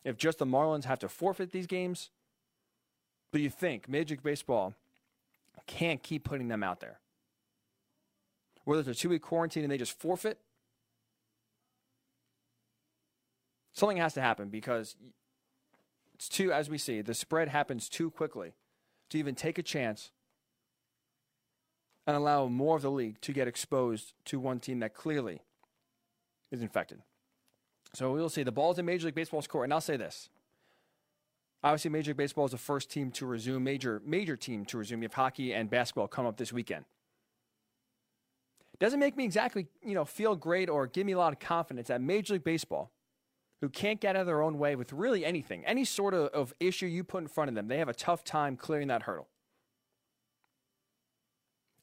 If 0.03 0.17
just 0.17 0.39
the 0.39 0.45
Marlins 0.45 0.85
have 0.85 0.99
to 0.99 1.09
forfeit 1.09 1.51
these 1.51 1.67
games? 1.67 2.09
But 3.31 3.41
you 3.41 3.49
think 3.49 3.89
Major 3.89 4.13
League 4.13 4.23
Baseball 4.23 4.73
can't 5.67 6.01
keep 6.01 6.23
putting 6.23 6.47
them 6.47 6.63
out 6.63 6.79
there? 6.79 6.99
Whether 8.65 8.81
it's 8.81 8.99
a 8.99 9.01
two 9.01 9.09
week 9.09 9.21
quarantine 9.21 9.63
and 9.63 9.71
they 9.71 9.77
just 9.77 9.97
forfeit, 9.97 10.39
something 13.73 13.97
has 13.97 14.13
to 14.13 14.21
happen 14.21 14.49
because 14.49 14.95
it's 16.15 16.29
too, 16.29 16.51
as 16.51 16.69
we 16.69 16.77
see, 16.77 17.01
the 17.01 17.13
spread 17.13 17.49
happens 17.49 17.89
too 17.89 18.09
quickly 18.09 18.53
to 19.09 19.17
even 19.17 19.35
take 19.35 19.57
a 19.57 19.63
chance 19.63 20.11
and 22.05 22.15
allow 22.15 22.47
more 22.47 22.75
of 22.75 22.81
the 22.81 22.91
league 22.91 23.19
to 23.21 23.33
get 23.33 23.47
exposed 23.47 24.13
to 24.25 24.39
one 24.39 24.59
team 24.59 24.79
that 24.79 24.93
clearly 24.93 25.41
is 26.51 26.61
infected. 26.61 27.01
So 27.93 28.11
we'll 28.11 28.29
see. 28.29 28.43
The 28.43 28.51
ball's 28.51 28.79
in 28.79 28.85
Major 28.85 29.05
League 29.05 29.15
Baseball's 29.15 29.47
court, 29.47 29.65
and 29.65 29.73
I'll 29.73 29.81
say 29.81 29.97
this. 29.97 30.29
Obviously, 31.63 31.91
Major 31.91 32.11
League 32.11 32.17
Baseball 32.17 32.45
is 32.45 32.51
the 32.51 32.57
first 32.57 32.89
team 32.89 33.11
to 33.11 33.25
resume, 33.25 33.63
major 33.63 34.01
major 34.05 34.35
team 34.35 34.65
to 34.65 34.77
resume. 34.77 35.03
If 35.03 35.13
hockey 35.13 35.53
and 35.53 35.69
basketball 35.69 36.07
come 36.07 36.25
up 36.25 36.37
this 36.37 36.51
weekend, 36.51 36.85
doesn't 38.79 38.99
make 38.99 39.15
me 39.15 39.23
exactly 39.23 39.67
you 39.83 39.93
know 39.93 40.05
feel 40.05 40.35
great 40.35 40.69
or 40.69 40.87
give 40.87 41.05
me 41.05 41.13
a 41.13 41.17
lot 41.17 41.33
of 41.33 41.39
confidence 41.39 41.87
that 41.87 42.01
Major 42.01 42.33
League 42.33 42.43
Baseball, 42.43 42.91
who 43.61 43.69
can't 43.69 43.99
get 43.99 44.15
out 44.15 44.21
of 44.21 44.27
their 44.27 44.41
own 44.41 44.57
way 44.57 44.75
with 44.75 44.91
really 44.93 45.25
anything, 45.25 45.65
any 45.65 45.85
sort 45.85 46.13
of, 46.13 46.27
of 46.29 46.53
issue 46.59 46.85
you 46.85 47.03
put 47.03 47.21
in 47.21 47.27
front 47.27 47.49
of 47.49 47.55
them, 47.55 47.67
they 47.67 47.77
have 47.77 47.89
a 47.89 47.93
tough 47.93 48.23
time 48.23 48.57
clearing 48.57 48.87
that 48.87 49.03
hurdle. 49.03 49.27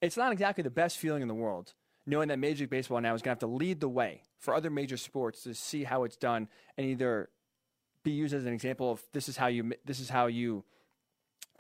It's 0.02 0.16
not 0.16 0.32
exactly 0.32 0.62
the 0.62 0.70
best 0.70 0.98
feeling 0.98 1.22
in 1.22 1.28
the 1.28 1.34
world 1.34 1.74
knowing 2.06 2.28
that 2.28 2.38
Major 2.38 2.62
League 2.62 2.70
Baseball 2.70 3.00
now 3.00 3.14
is 3.14 3.22
going 3.22 3.36
to 3.36 3.44
have 3.44 3.50
to 3.50 3.56
lead 3.56 3.80
the 3.80 3.88
way 3.88 4.22
for 4.38 4.54
other 4.54 4.70
major 4.70 4.96
sports 4.96 5.42
to 5.44 5.54
see 5.54 5.84
how 5.84 6.04
it's 6.04 6.16
done 6.16 6.48
and 6.76 6.86
either 6.86 7.30
be 8.02 8.10
used 8.10 8.34
as 8.34 8.44
an 8.44 8.52
example 8.52 8.90
of 8.90 9.02
this 9.12 9.28
is 9.28 9.36
how 9.36 9.46
you 9.46 9.72
this 9.84 10.00
is 10.00 10.08
how 10.08 10.26
you 10.26 10.64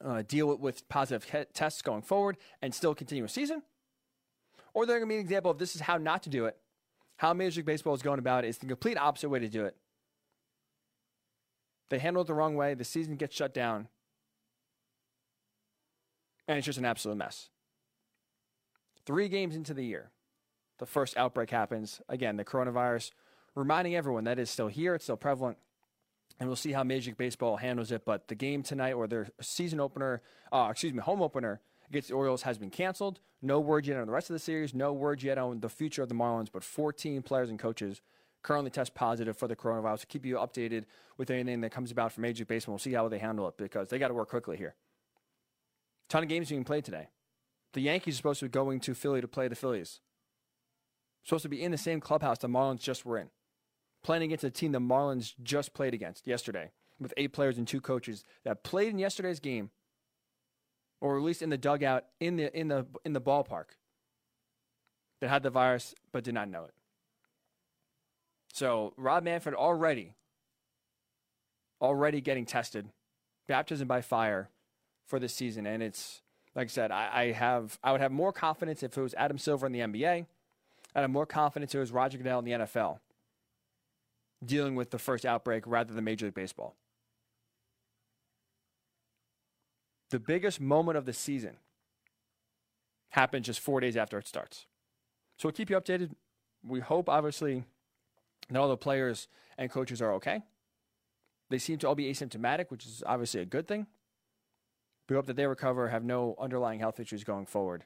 uh, 0.02 0.22
deal 0.26 0.56
with, 0.56 0.88
positive 0.88 1.24
he- 1.24 1.44
tests 1.52 1.82
going 1.82 2.02
forward 2.02 2.38
and 2.62 2.74
still 2.74 2.94
continue 2.94 3.24
a 3.24 3.28
season, 3.28 3.62
or 4.74 4.86
they're 4.86 4.98
going 4.98 5.08
to 5.08 5.12
be 5.12 5.16
an 5.16 5.20
example 5.20 5.50
of 5.50 5.58
this 5.58 5.74
is 5.74 5.82
how 5.82 5.96
not 5.96 6.22
to 6.24 6.30
do 6.30 6.46
it. 6.46 6.56
How 7.16 7.34
Major 7.34 7.58
League 7.58 7.66
Baseball 7.66 7.94
is 7.94 8.02
going 8.02 8.18
about 8.18 8.44
it 8.44 8.48
is 8.48 8.58
the 8.58 8.66
complete 8.66 8.96
opposite 8.96 9.28
way 9.28 9.38
to 9.40 9.48
do 9.48 9.64
it. 9.64 9.76
They 11.90 11.98
handle 11.98 12.22
it 12.22 12.26
the 12.26 12.34
wrong 12.34 12.54
way. 12.54 12.74
The 12.74 12.84
season 12.84 13.16
gets 13.16 13.36
shut 13.36 13.52
down, 13.52 13.88
and 16.48 16.56
it's 16.56 16.64
just 16.64 16.78
an 16.78 16.84
absolute 16.84 17.16
mess. 17.16 17.50
Three 19.04 19.28
games 19.28 19.56
into 19.56 19.74
the 19.74 19.84
year, 19.84 20.10
the 20.78 20.86
first 20.86 21.16
outbreak 21.16 21.50
happens. 21.50 22.00
Again, 22.08 22.36
the 22.36 22.44
coronavirus, 22.44 23.10
reminding 23.54 23.96
everyone 23.96 24.24
that 24.24 24.38
is 24.38 24.48
still 24.48 24.68
here, 24.68 24.94
it's 24.94 25.04
still 25.04 25.16
prevalent. 25.16 25.58
And 26.38 26.48
we'll 26.48 26.56
see 26.56 26.72
how 26.72 26.84
Major 26.84 27.10
League 27.10 27.18
Baseball 27.18 27.58
handles 27.58 27.92
it. 27.92 28.06
But 28.06 28.28
the 28.28 28.34
game 28.34 28.62
tonight, 28.62 28.92
or 28.92 29.06
their 29.06 29.28
season 29.42 29.78
opener, 29.78 30.22
uh, 30.50 30.68
excuse 30.70 30.94
me, 30.94 31.00
home 31.00 31.20
opener 31.20 31.60
against 31.90 32.08
the 32.08 32.14
Orioles 32.14 32.42
has 32.42 32.56
been 32.56 32.70
canceled. 32.70 33.20
No 33.42 33.60
word 33.60 33.86
yet 33.86 33.98
on 33.98 34.06
the 34.06 34.12
rest 34.12 34.30
of 34.30 34.34
the 34.34 34.40
series. 34.40 34.72
No 34.74 34.92
word 34.92 35.22
yet 35.22 35.38
on 35.38 35.60
the 35.60 35.68
future 35.68 36.02
of 36.02 36.08
the 36.08 36.14
Marlins. 36.14 36.48
But 36.52 36.64
14 36.64 37.22
players 37.22 37.50
and 37.50 37.58
coaches 37.58 38.00
currently 38.42 38.70
test 38.70 38.94
positive 38.94 39.36
for 39.36 39.48
the 39.48 39.56
coronavirus. 39.56 40.00
To 40.00 40.06
keep 40.06 40.24
you 40.24 40.36
updated 40.36 40.84
with 41.18 41.30
anything 41.30 41.60
that 41.60 41.72
comes 41.72 41.90
about 41.90 42.12
from 42.12 42.22
Major 42.22 42.42
League 42.42 42.48
Baseball. 42.48 42.74
We'll 42.74 42.78
see 42.78 42.92
how 42.92 43.08
they 43.08 43.18
handle 43.18 43.48
it 43.48 43.56
because 43.56 43.88
they 43.88 43.98
got 43.98 44.08
to 44.08 44.14
work 44.14 44.30
quickly 44.30 44.56
here. 44.56 44.74
Ton 46.08 46.22
of 46.22 46.28
games 46.28 46.48
being 46.48 46.64
played 46.64 46.84
today. 46.84 47.08
The 47.72 47.80
Yankees 47.80 48.14
are 48.14 48.16
supposed 48.16 48.40
to 48.40 48.46
be 48.46 48.50
going 48.50 48.80
to 48.80 48.94
Philly 48.94 49.20
to 49.20 49.28
play 49.28 49.46
the 49.48 49.54
Phillies. 49.54 50.00
Supposed 51.24 51.42
to 51.42 51.48
be 51.48 51.62
in 51.62 51.70
the 51.70 51.78
same 51.78 52.00
clubhouse 52.00 52.38
the 52.38 52.48
Marlins 52.48 52.80
just 52.80 53.04
were 53.04 53.18
in. 53.18 53.30
Playing 54.02 54.24
against 54.24 54.44
a 54.44 54.50
team 54.50 54.72
the 54.72 54.80
Marlins 54.80 55.34
just 55.42 55.74
played 55.74 55.94
against 55.94 56.26
yesterday 56.26 56.72
with 56.98 57.14
eight 57.16 57.32
players 57.32 57.58
and 57.58 57.68
two 57.68 57.80
coaches 57.80 58.24
that 58.44 58.64
played 58.64 58.88
in 58.88 58.98
yesterday's 58.98 59.40
game, 59.40 59.70
or 61.00 61.16
at 61.16 61.22
least 61.22 61.42
in 61.42 61.50
the 61.50 61.58
dugout 61.58 62.04
in 62.18 62.36
the 62.36 62.56
in 62.58 62.68
the 62.68 62.86
in 63.04 63.12
the 63.12 63.20
ballpark 63.20 63.76
that 65.20 65.28
had 65.28 65.42
the 65.42 65.50
virus 65.50 65.94
but 66.12 66.24
did 66.24 66.34
not 66.34 66.48
know 66.48 66.64
it. 66.64 66.74
So 68.52 68.92
Rob 68.96 69.24
Manfred 69.24 69.54
already 69.54 70.14
already 71.80 72.20
getting 72.20 72.44
tested, 72.44 72.88
baptism 73.48 73.88
by 73.88 74.02
fire 74.02 74.50
for 75.06 75.18
this 75.18 75.34
season, 75.34 75.66
and 75.66 75.82
it's 75.82 76.22
like 76.54 76.66
I 76.66 76.68
said, 76.68 76.90
I, 76.90 77.10
I, 77.12 77.32
have 77.32 77.78
I 77.82 77.92
would 77.92 78.00
have 78.00 78.12
more 78.12 78.32
confidence 78.32 78.82
if 78.82 78.96
it 78.96 79.00
was 79.00 79.14
Adam 79.14 79.38
Silver 79.38 79.66
in 79.66 79.72
the 79.72 79.80
NBA. 79.80 80.26
I'd 80.94 81.00
have 81.00 81.10
more 81.10 81.26
confidence 81.26 81.72
if 81.72 81.78
it 81.78 81.80
was 81.80 81.92
Roger 81.92 82.18
Goodell 82.18 82.40
in 82.40 82.44
the 82.44 82.50
NFL 82.52 82.98
dealing 84.44 84.74
with 84.74 84.90
the 84.90 84.98
first 84.98 85.26
outbreak 85.26 85.64
rather 85.66 85.94
than 85.94 86.04
Major 86.04 86.26
League 86.26 86.34
Baseball. 86.34 86.74
The 90.10 90.18
biggest 90.18 90.60
moment 90.60 90.98
of 90.98 91.06
the 91.06 91.12
season 91.12 91.56
happened 93.10 93.44
just 93.44 93.60
four 93.60 93.80
days 93.80 93.96
after 93.96 94.18
it 94.18 94.26
starts. 94.26 94.66
So 95.36 95.48
we'll 95.48 95.52
keep 95.52 95.70
you 95.70 95.76
updated. 95.80 96.10
We 96.66 96.80
hope, 96.80 97.08
obviously, 97.08 97.64
that 98.48 98.58
all 98.58 98.68
the 98.68 98.76
players 98.76 99.28
and 99.56 99.70
coaches 99.70 100.02
are 100.02 100.12
okay. 100.14 100.42
They 101.48 101.58
seem 101.58 101.78
to 101.78 101.88
all 101.88 101.94
be 101.94 102.12
asymptomatic, 102.12 102.70
which 102.70 102.86
is 102.86 103.02
obviously 103.06 103.40
a 103.40 103.46
good 103.46 103.66
thing. 103.66 103.86
We 105.08 105.16
hope 105.16 105.26
that 105.26 105.36
they 105.36 105.46
recover, 105.46 105.88
have 105.88 106.04
no 106.04 106.36
underlying 106.38 106.78
health 106.78 107.00
issues 107.00 107.24
going 107.24 107.46
forward, 107.46 107.84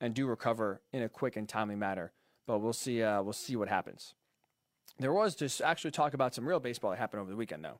and 0.00 0.12
do 0.12 0.26
recover 0.26 0.82
in 0.92 1.02
a 1.02 1.08
quick 1.08 1.36
and 1.36 1.48
timely 1.48 1.76
manner. 1.76 2.12
But 2.46 2.58
we'll 2.58 2.74
see. 2.74 3.02
Uh, 3.02 3.22
we'll 3.22 3.32
see 3.32 3.56
what 3.56 3.68
happens. 3.68 4.14
There 4.98 5.12
was 5.12 5.34
just 5.34 5.62
actually 5.62 5.92
talk 5.92 6.12
about 6.12 6.34
some 6.34 6.46
real 6.46 6.60
baseball 6.60 6.90
that 6.90 6.98
happened 6.98 7.22
over 7.22 7.30
the 7.30 7.36
weekend, 7.36 7.64
though, 7.64 7.78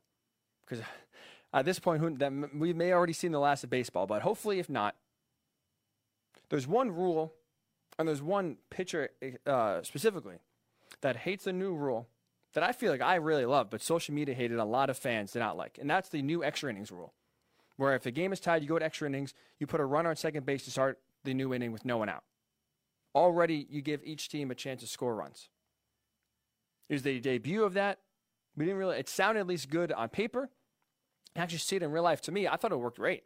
because 0.65 0.83
at 1.53 1.65
this 1.65 1.79
point, 1.79 2.19
that 2.19 2.33
we 2.55 2.73
may 2.73 2.91
already 2.91 3.13
seen 3.13 3.31
the 3.31 3.39
last 3.39 3.63
of 3.63 3.69
baseball. 3.69 4.07
But 4.07 4.21
hopefully, 4.21 4.59
if 4.59 4.69
not, 4.69 4.95
there's 6.49 6.67
one 6.67 6.91
rule, 6.91 7.33
and 7.97 8.07
there's 8.07 8.21
one 8.21 8.57
pitcher 8.69 9.09
uh, 9.45 9.83
specifically 9.83 10.37
that 11.01 11.17
hates 11.17 11.45
the 11.45 11.53
new 11.53 11.73
rule 11.73 12.07
that 12.53 12.63
I 12.63 12.71
feel 12.71 12.91
like 12.91 13.01
I 13.01 13.15
really 13.15 13.45
love, 13.45 13.69
but 13.69 13.81
social 13.81 14.13
media 14.13 14.35
hated. 14.35 14.59
A 14.59 14.65
lot 14.65 14.89
of 14.89 14.97
fans 14.97 15.31
did 15.31 15.39
not 15.39 15.57
like, 15.57 15.77
and 15.79 15.89
that's 15.89 16.09
the 16.09 16.21
new 16.21 16.43
extra 16.43 16.69
innings 16.69 16.91
rule 16.91 17.13
where 17.77 17.95
if 17.95 18.03
the 18.03 18.11
game 18.11 18.33
is 18.33 18.39
tied, 18.39 18.61
you 18.61 18.67
go 18.67 18.79
to 18.79 18.85
extra 18.85 19.07
innings, 19.07 19.33
you 19.59 19.67
put 19.67 19.79
a 19.79 19.85
runner 19.85 20.09
on 20.09 20.15
second 20.15 20.45
base 20.45 20.63
to 20.65 20.71
start 20.71 20.99
the 21.23 21.33
new 21.33 21.53
inning 21.53 21.71
with 21.71 21.85
no 21.85 21.97
one 21.97 22.09
out. 22.09 22.23
Already, 23.15 23.67
you 23.69 23.81
give 23.81 24.01
each 24.03 24.29
team 24.29 24.51
a 24.51 24.55
chance 24.55 24.81
to 24.81 24.87
score 24.87 25.15
runs. 25.15 25.49
Is 26.89 27.03
the 27.03 27.19
debut 27.19 27.63
of 27.63 27.73
that? 27.73 27.99
We 28.55 28.65
didn't 28.65 28.79
really. 28.79 28.97
It 28.97 29.09
sounded 29.09 29.41
at 29.41 29.47
least 29.47 29.69
good 29.69 29.91
on 29.91 30.09
paper. 30.09 30.49
Actually, 31.35 31.59
see 31.59 31.75
it 31.77 31.83
in 31.83 31.91
real 31.91 32.03
life. 32.03 32.21
To 32.21 32.31
me, 32.31 32.47
I 32.47 32.57
thought 32.57 32.71
it 32.71 32.77
worked 32.77 32.97
great. 32.97 33.23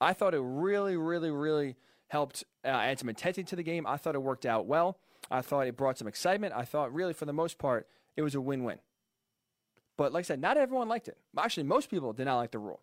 I 0.00 0.12
thought 0.12 0.34
it 0.34 0.40
really, 0.42 0.96
really, 0.96 1.30
really 1.30 1.76
helped 2.08 2.44
uh, 2.64 2.68
add 2.68 2.98
some 2.98 3.08
intensity 3.08 3.44
to 3.44 3.56
the 3.56 3.62
game. 3.62 3.86
I 3.86 3.96
thought 3.96 4.14
it 4.14 4.22
worked 4.22 4.46
out 4.46 4.66
well. 4.66 4.98
I 5.30 5.42
thought 5.42 5.66
it 5.66 5.76
brought 5.76 5.98
some 5.98 6.08
excitement. 6.08 6.54
I 6.56 6.64
thought, 6.64 6.92
really, 6.94 7.12
for 7.12 7.24
the 7.24 7.32
most 7.32 7.58
part, 7.58 7.86
it 8.16 8.22
was 8.22 8.34
a 8.34 8.40
win-win. 8.40 8.78
But 9.96 10.12
like 10.12 10.24
I 10.24 10.28
said, 10.28 10.40
not 10.40 10.56
everyone 10.56 10.88
liked 10.88 11.08
it. 11.08 11.18
Actually, 11.38 11.64
most 11.64 11.90
people 11.90 12.12
did 12.12 12.24
not 12.24 12.38
like 12.38 12.52
the 12.52 12.58
rule. 12.58 12.80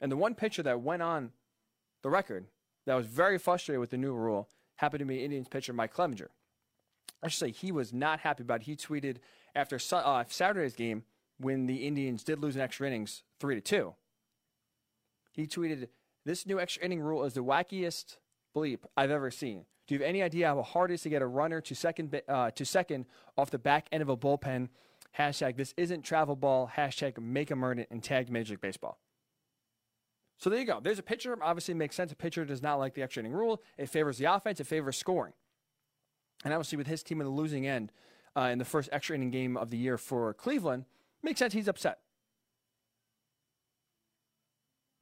And 0.00 0.12
the 0.12 0.16
one 0.16 0.34
pitcher 0.34 0.62
that 0.62 0.80
went 0.80 1.02
on 1.02 1.32
the 2.02 2.10
record 2.10 2.46
that 2.86 2.94
was 2.94 3.06
very 3.06 3.36
frustrated 3.36 3.80
with 3.80 3.90
the 3.90 3.96
new 3.96 4.14
rule 4.14 4.48
happened 4.76 5.00
to 5.00 5.04
be 5.04 5.24
Indians 5.24 5.48
pitcher 5.48 5.72
Mike 5.72 5.92
Clevinger. 5.92 6.28
I 7.22 7.28
should 7.28 7.40
say 7.40 7.50
he 7.50 7.72
was 7.72 7.92
not 7.92 8.20
happy 8.20 8.44
about 8.44 8.60
it. 8.60 8.66
He 8.66 8.76
tweeted 8.76 9.16
after 9.54 9.78
uh, 9.92 10.24
Saturday's 10.28 10.76
game 10.76 11.02
when 11.38 11.66
the 11.66 11.86
Indians 11.86 12.24
did 12.24 12.40
lose 12.40 12.56
in 12.56 12.62
extra 12.62 12.86
innings, 12.86 13.22
three 13.38 13.54
to 13.54 13.60
two. 13.60 13.94
He 15.32 15.46
tweeted, 15.46 15.88
"This 16.24 16.46
new 16.46 16.58
extra 16.58 16.84
inning 16.84 17.00
rule 17.00 17.24
is 17.24 17.34
the 17.34 17.44
wackiest 17.44 18.18
bleep 18.54 18.80
I've 18.96 19.10
ever 19.10 19.30
seen. 19.30 19.66
Do 19.86 19.94
you 19.94 20.00
have 20.00 20.08
any 20.08 20.22
idea 20.22 20.48
how 20.48 20.62
hard 20.62 20.90
it 20.90 20.94
is 20.94 21.02
to 21.02 21.08
get 21.08 21.22
a 21.22 21.26
runner 21.26 21.60
to 21.62 21.74
second 21.74 22.20
uh, 22.28 22.50
to 22.50 22.64
second 22.64 23.06
off 23.36 23.50
the 23.50 23.58
back 23.58 23.86
end 23.90 24.02
of 24.02 24.08
a 24.08 24.16
bullpen? 24.16 24.68
Hashtag 25.18 25.56
this 25.56 25.72
isn't 25.76 26.02
travel 26.02 26.36
ball. 26.36 26.70
Hashtag 26.76 27.18
make 27.20 27.50
a 27.50 27.70
it 27.70 27.88
and 27.90 28.02
tag 28.02 28.30
Major 28.30 28.52
League 28.52 28.60
Baseball. 28.60 28.98
So 30.36 30.50
there 30.50 30.58
you 30.60 30.66
go. 30.66 30.78
There's 30.80 30.98
a 30.98 31.02
pitcher. 31.02 31.36
Obviously, 31.42 31.74
makes 31.74 31.96
sense. 31.96 32.12
A 32.12 32.16
pitcher 32.16 32.44
does 32.44 32.62
not 32.62 32.76
like 32.76 32.94
the 32.94 33.02
extra 33.02 33.22
inning 33.22 33.32
rule. 33.32 33.62
It 33.76 33.88
favors 33.88 34.18
the 34.18 34.26
offense. 34.26 34.60
It 34.60 34.66
favors 34.66 34.96
scoring. 34.96 35.32
And 36.44 36.52
obviously, 36.54 36.76
with 36.76 36.86
his 36.86 37.02
team 37.02 37.20
in 37.20 37.24
the 37.24 37.32
losing 37.32 37.66
end 37.66 37.90
uh, 38.36 38.42
in 38.52 38.58
the 38.58 38.64
first 38.64 38.88
extra 38.92 39.16
inning 39.16 39.30
game 39.30 39.56
of 39.56 39.70
the 39.70 39.78
year 39.78 39.98
for 39.98 40.32
Cleveland, 40.34 40.84
makes 41.22 41.38
sense. 41.38 41.52
He's 41.52 41.68
upset. 41.68 41.98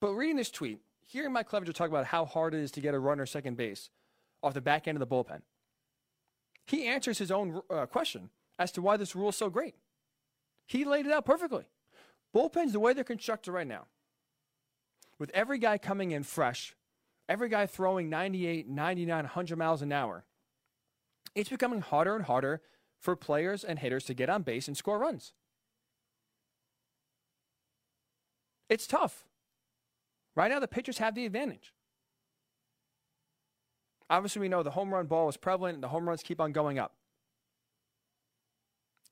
But 0.00 0.12
reading 0.12 0.36
this 0.36 0.50
tweet, 0.50 0.80
hearing 1.06 1.32
Mike 1.32 1.48
Clevinger 1.48 1.72
talk 1.72 1.88
about 1.88 2.06
how 2.06 2.24
hard 2.24 2.54
it 2.54 2.60
is 2.60 2.70
to 2.72 2.80
get 2.80 2.94
a 2.94 2.98
runner 2.98 3.26
second 3.26 3.56
base 3.56 3.90
off 4.42 4.54
the 4.54 4.60
back 4.60 4.86
end 4.86 5.00
of 5.00 5.08
the 5.08 5.14
bullpen, 5.14 5.40
he 6.66 6.86
answers 6.86 7.18
his 7.18 7.30
own 7.30 7.62
uh, 7.70 7.86
question 7.86 8.30
as 8.58 8.72
to 8.72 8.82
why 8.82 8.96
this 8.96 9.14
rule 9.14 9.30
is 9.30 9.36
so 9.36 9.48
great. 9.48 9.74
He 10.66 10.84
laid 10.84 11.06
it 11.06 11.12
out 11.12 11.24
perfectly. 11.24 11.64
Bullpens, 12.34 12.72
the 12.72 12.80
way 12.80 12.92
they're 12.92 13.04
constructed 13.04 13.52
right 13.52 13.66
now, 13.66 13.86
with 15.18 15.30
every 15.30 15.58
guy 15.58 15.78
coming 15.78 16.10
in 16.10 16.22
fresh, 16.22 16.74
every 17.28 17.48
guy 17.48 17.66
throwing 17.66 18.10
98, 18.10 18.68
99, 18.68 19.24
100 19.24 19.56
miles 19.56 19.80
an 19.80 19.92
hour, 19.92 20.24
it's 21.34 21.48
becoming 21.48 21.80
harder 21.80 22.16
and 22.16 22.24
harder 22.24 22.62
for 22.98 23.16
players 23.16 23.62
and 23.62 23.78
hitters 23.78 24.04
to 24.04 24.14
get 24.14 24.28
on 24.28 24.42
base 24.42 24.68
and 24.68 24.76
score 24.76 24.98
runs. 24.98 25.32
It's 28.68 28.86
tough. 28.86 29.24
Right 30.34 30.50
now, 30.50 30.60
the 30.60 30.68
pitchers 30.68 30.98
have 30.98 31.14
the 31.14 31.24
advantage. 31.24 31.72
Obviously, 34.08 34.40
we 34.40 34.48
know 34.48 34.62
the 34.62 34.70
home 34.70 34.92
run 34.92 35.06
ball 35.06 35.28
is 35.28 35.36
prevalent 35.36 35.74
and 35.74 35.82
the 35.82 35.88
home 35.88 36.08
runs 36.08 36.22
keep 36.22 36.40
on 36.40 36.52
going 36.52 36.78
up. 36.78 36.92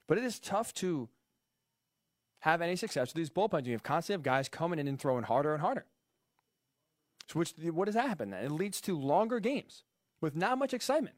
But 0.07 0.19
it 0.19 0.25
is 0.25 0.39
tough 0.39 0.73
to 0.75 1.09
have 2.41 2.61
any 2.61 2.77
success 2.77 3.09
with 3.09 3.15
these 3.15 3.31
bullpens. 3.31 3.67
You 3.67 3.73
have 3.73 3.83
constantly 3.83 4.19
have 4.19 4.23
guys 4.23 4.49
coming 4.49 4.79
in 4.79 4.87
and 4.87 5.01
throwing 5.01 5.25
harder 5.25 5.53
and 5.55 5.63
harder. 5.63 5.87
So 7.27 7.39
which 7.39 7.55
what 7.73 7.87
does 7.87 7.95
that 7.95 8.09
happen? 8.09 8.31
Then? 8.31 8.45
It 8.45 8.51
leads 8.51 8.81
to 8.83 8.99
longer 8.99 9.41
games 9.41 9.83
with 10.21 10.37
not 10.37 10.59
much 10.59 10.75
excitement. 10.75 11.17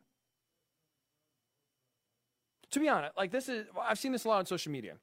To 2.71 2.81
be 2.81 2.89
honest, 2.89 3.17
like 3.17 3.33
this 3.33 3.49
is 3.49 3.67
I've 3.81 3.99
seen 3.99 4.13
this 4.13 4.25
a 4.25 4.29
lot 4.29 4.39
on 4.39 4.47
social 4.47 4.71
media. 4.71 4.95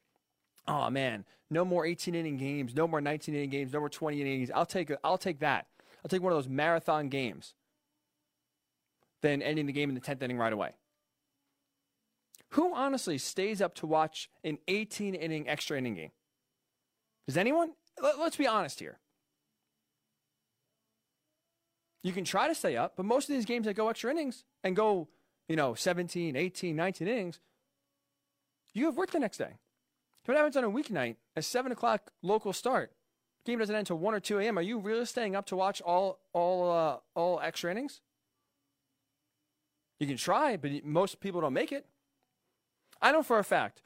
Oh 0.67 0.89
man, 0.89 1.26
no 1.49 1.65
more 1.65 1.86
18 1.86 2.15
inning 2.15 2.38
games, 2.38 2.73
no 2.73 2.88
more 2.88 3.02
19 3.02 3.36
inning 3.36 3.49
games, 3.49 3.73
no 3.73 3.80
more 3.80 3.89
20 3.89 4.21
innings. 4.21 4.52
I'll 4.54 4.65
take 4.65 4.91
I'll 5.04 5.17
take 5.17 5.39
that. 5.39 5.67
I'll 6.04 6.10
take 6.10 6.21
one 6.21 6.32
of 6.32 6.38
those 6.38 6.49
marathon 6.49 7.10
games 7.10 7.54
than 9.21 9.41
ending 9.41 9.65
the 9.65 9.73
game 9.73 9.89
in 9.89 9.95
the 9.95 10.02
10th 10.02 10.21
inning 10.21 10.38
right 10.38 10.52
away. 10.52 10.71
Who 12.49 12.76
honestly 12.76 13.17
stays 13.17 13.62
up 13.62 13.73
to 13.76 13.88
watch 13.88 14.30
an 14.43 14.60
18 14.67 15.15
inning 15.15 15.47
extra 15.49 15.78
inning 15.78 15.95
game? 15.95 16.12
Does 17.28 17.38
anyone? 17.38 17.71
Let's 18.02 18.38
be 18.38 18.47
honest 18.47 18.80
here. 18.80 18.99
You 22.04 22.12
can 22.12 22.26
try 22.26 22.47
to 22.47 22.56
stay 22.56 22.76
up, 22.76 22.93
but 22.97 23.06
most 23.06 23.30
of 23.30 23.36
these 23.36 23.45
games 23.45 23.65
that 23.65 23.76
go 23.76 23.88
extra 23.88 24.12
innings 24.12 24.43
and 24.63 24.76
go, 24.76 25.08
you 25.47 25.56
know, 25.56 25.73
17, 25.73 26.36
18, 26.36 26.76
19 26.76 27.08
innings, 27.08 27.39
you 28.73 28.86
have 28.86 28.97
work 28.97 29.12
the 29.12 29.19
next 29.19 29.38
day. 29.38 29.58
What 30.26 30.38
happens 30.38 30.56
on 30.56 30.64
a 30.64 30.72
weeknight, 30.72 31.18
a 31.36 31.42
7 31.42 31.72
o'clock 31.72 32.12
local 32.22 32.54
start? 32.54 32.92
Game 33.46 33.60
doesn't 33.60 33.76
end 33.76 33.82
until 33.82 33.98
1 33.98 34.14
or 34.14 34.20
2 34.20 34.40
a.m. 34.40 34.58
Are 34.58 34.62
you 34.62 34.80
really 34.80 35.06
staying 35.06 35.36
up 35.36 35.46
to 35.48 35.56
watch 35.56 35.82
all, 35.82 36.20
all, 36.32 36.72
uh, 36.72 36.98
all 37.14 37.42
extra 37.42 37.70
innings? 37.72 38.00
You 40.00 40.08
can 40.08 40.18
try, 40.18 40.56
but 40.56 40.86
most 40.86 41.20
people 41.20 41.42
don't 41.42 41.54
make 41.54 41.72
it. 41.72 41.86
I 43.02 43.12
know 43.12 43.22
for 43.22 43.38
a 43.38 43.44
fact. 43.44 43.82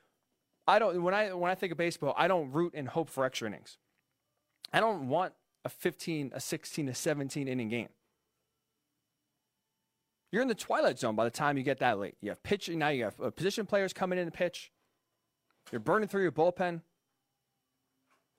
I 0.67 0.79
don't 0.79 1.01
when 1.01 1.13
I 1.13 1.33
when 1.33 1.49
I 1.49 1.55
think 1.55 1.71
of 1.71 1.77
baseball, 1.77 2.13
I 2.17 2.27
don't 2.27 2.51
root 2.51 2.73
and 2.75 2.89
hope 2.89 3.09
for 3.09 3.23
extra 3.23 3.47
innings. 3.47 3.77
I 4.73 4.79
don't 4.79 5.07
want 5.07 5.33
a 5.63 5.69
15, 5.69 6.31
a 6.35 6.39
16, 6.39 6.89
a 6.89 6.93
17 6.93 7.47
inning 7.47 7.69
game. 7.69 7.89
You're 10.31 10.41
in 10.41 10.49
the 10.49 10.55
twilight 10.55 10.99
zone 10.99 11.15
by 11.15 11.23
the 11.23 11.31
time 11.31 11.57
you 11.57 11.63
get 11.63 11.79
that 11.79 11.99
late. 11.99 12.15
You 12.21 12.29
have 12.29 12.43
pitching 12.43 12.79
now. 12.79 12.89
You 12.89 13.05
have 13.05 13.19
uh, 13.21 13.29
position 13.31 13.65
players 13.65 13.93
coming 13.93 14.19
in 14.19 14.25
to 14.25 14.31
pitch. 14.31 14.71
You're 15.71 15.79
burning 15.79 16.07
through 16.07 16.23
your 16.23 16.31
bullpen. 16.31 16.81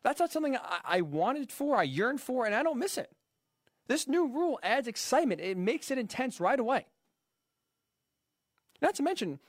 That's 0.02 0.20
not 0.20 0.32
something 0.32 0.56
I, 0.56 0.78
I 0.84 1.00
wanted 1.02 1.50
for. 1.50 1.76
I 1.76 1.82
yearned 1.82 2.20
for, 2.20 2.46
and 2.46 2.54
I 2.54 2.62
don't 2.62 2.78
miss 2.78 2.96
it. 2.96 3.10
This 3.88 4.06
new 4.06 4.28
rule 4.28 4.58
adds 4.62 4.86
excitement. 4.86 5.40
It 5.40 5.56
makes 5.56 5.90
it 5.90 5.98
intense 5.98 6.40
right 6.40 6.58
away. 6.58 6.86
Not 8.80 8.94
to 8.96 9.02
mention, 9.02 9.40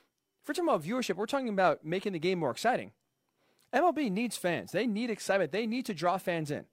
if 0.41 0.47
we're 0.47 0.53
talking 0.53 0.69
about 0.69 0.83
viewership, 0.83 1.15
we're 1.15 1.25
talking 1.25 1.49
about 1.49 1.85
making 1.85 2.13
the 2.13 2.19
game 2.19 2.39
more 2.39 2.51
exciting. 2.51 2.91
MLB 3.73 4.11
needs 4.11 4.37
fans. 4.37 4.71
They 4.71 4.87
need 4.87 5.09
excitement. 5.09 5.51
They 5.51 5.67
need 5.67 5.85
to 5.85 5.93
draw 5.93 6.17
fans 6.17 6.49
in. 6.49 6.65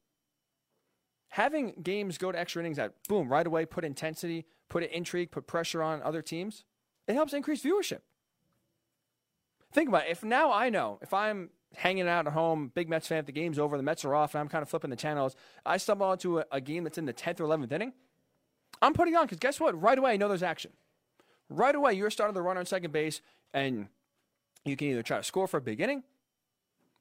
Having 1.30 1.74
games 1.82 2.18
go 2.18 2.32
to 2.32 2.38
extra 2.38 2.62
innings 2.62 2.78
that 2.78 2.94
boom 3.08 3.28
right 3.28 3.46
away 3.46 3.66
put 3.66 3.84
intensity, 3.84 4.46
put 4.68 4.84
intrigue, 4.84 5.30
put 5.30 5.46
pressure 5.46 5.82
on 5.82 6.02
other 6.02 6.22
teams, 6.22 6.64
it 7.06 7.14
helps 7.14 7.34
increase 7.34 7.62
viewership. 7.62 8.00
Think 9.72 9.88
about 9.88 10.06
it. 10.06 10.10
If 10.10 10.24
now 10.24 10.52
I 10.52 10.70
know, 10.70 10.98
if 11.02 11.12
I'm 11.12 11.50
hanging 11.74 12.08
out 12.08 12.26
at 12.26 12.32
home, 12.32 12.72
big 12.74 12.88
Mets 12.88 13.06
fan, 13.06 13.18
if 13.18 13.26
the 13.26 13.32
game's 13.32 13.58
over, 13.58 13.76
the 13.76 13.82
Mets 13.82 14.04
are 14.04 14.14
off, 14.14 14.34
and 14.34 14.40
I'm 14.40 14.48
kind 14.48 14.62
of 14.62 14.68
flipping 14.68 14.90
the 14.90 14.96
channels, 14.96 15.36
I 15.64 15.76
stumble 15.76 16.06
onto 16.06 16.40
a, 16.40 16.44
a 16.52 16.60
game 16.60 16.84
that's 16.84 16.98
in 16.98 17.04
the 17.04 17.12
10th 17.12 17.40
or 17.40 17.44
11th 17.44 17.72
inning, 17.72 17.92
I'm 18.80 18.92
putting 18.92 19.16
on 19.16 19.24
because 19.24 19.38
guess 19.38 19.60
what? 19.60 19.80
Right 19.80 19.98
away, 19.98 20.12
I 20.12 20.16
know 20.16 20.28
there's 20.28 20.42
action. 20.42 20.72
Right 21.48 21.74
away, 21.74 21.94
you're 21.94 22.10
starting 22.10 22.34
the 22.34 22.42
run 22.42 22.58
on 22.58 22.66
second 22.66 22.92
base, 22.92 23.20
and 23.54 23.88
you 24.64 24.76
can 24.76 24.88
either 24.88 25.02
try 25.02 25.18
to 25.18 25.22
score 25.22 25.46
for 25.46 25.58
a 25.58 25.60
big 25.60 25.80
inning, 25.80 26.02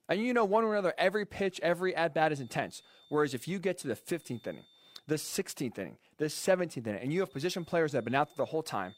and 0.08 0.22
you 0.22 0.34
know 0.34 0.46
one 0.46 0.64
or 0.64 0.74
another, 0.74 0.94
every 0.98 1.26
pitch, 1.26 1.60
every 1.64 1.96
at 1.96 2.14
bat 2.14 2.32
is 2.32 2.40
intense. 2.40 2.82
Whereas 3.10 3.34
if 3.34 3.48
you 3.48 3.60
get 3.60 3.78
to 3.80 3.88
the 3.88 3.96
15th 3.96 4.46
inning, 4.46 4.64
the 5.08 5.16
16th 5.16 5.78
inning, 5.78 5.98
the 6.18 6.26
17th 6.26 6.88
inning, 6.88 7.02
and 7.02 7.12
you 7.12 7.22
have 7.22 7.32
position 7.32 7.66
players 7.66 7.92
that 7.92 8.00
have 8.00 8.06
been 8.06 8.16
out 8.16 8.30
there 8.30 8.46
the 8.46 8.52
whole 8.52 8.64
time, 8.64 8.94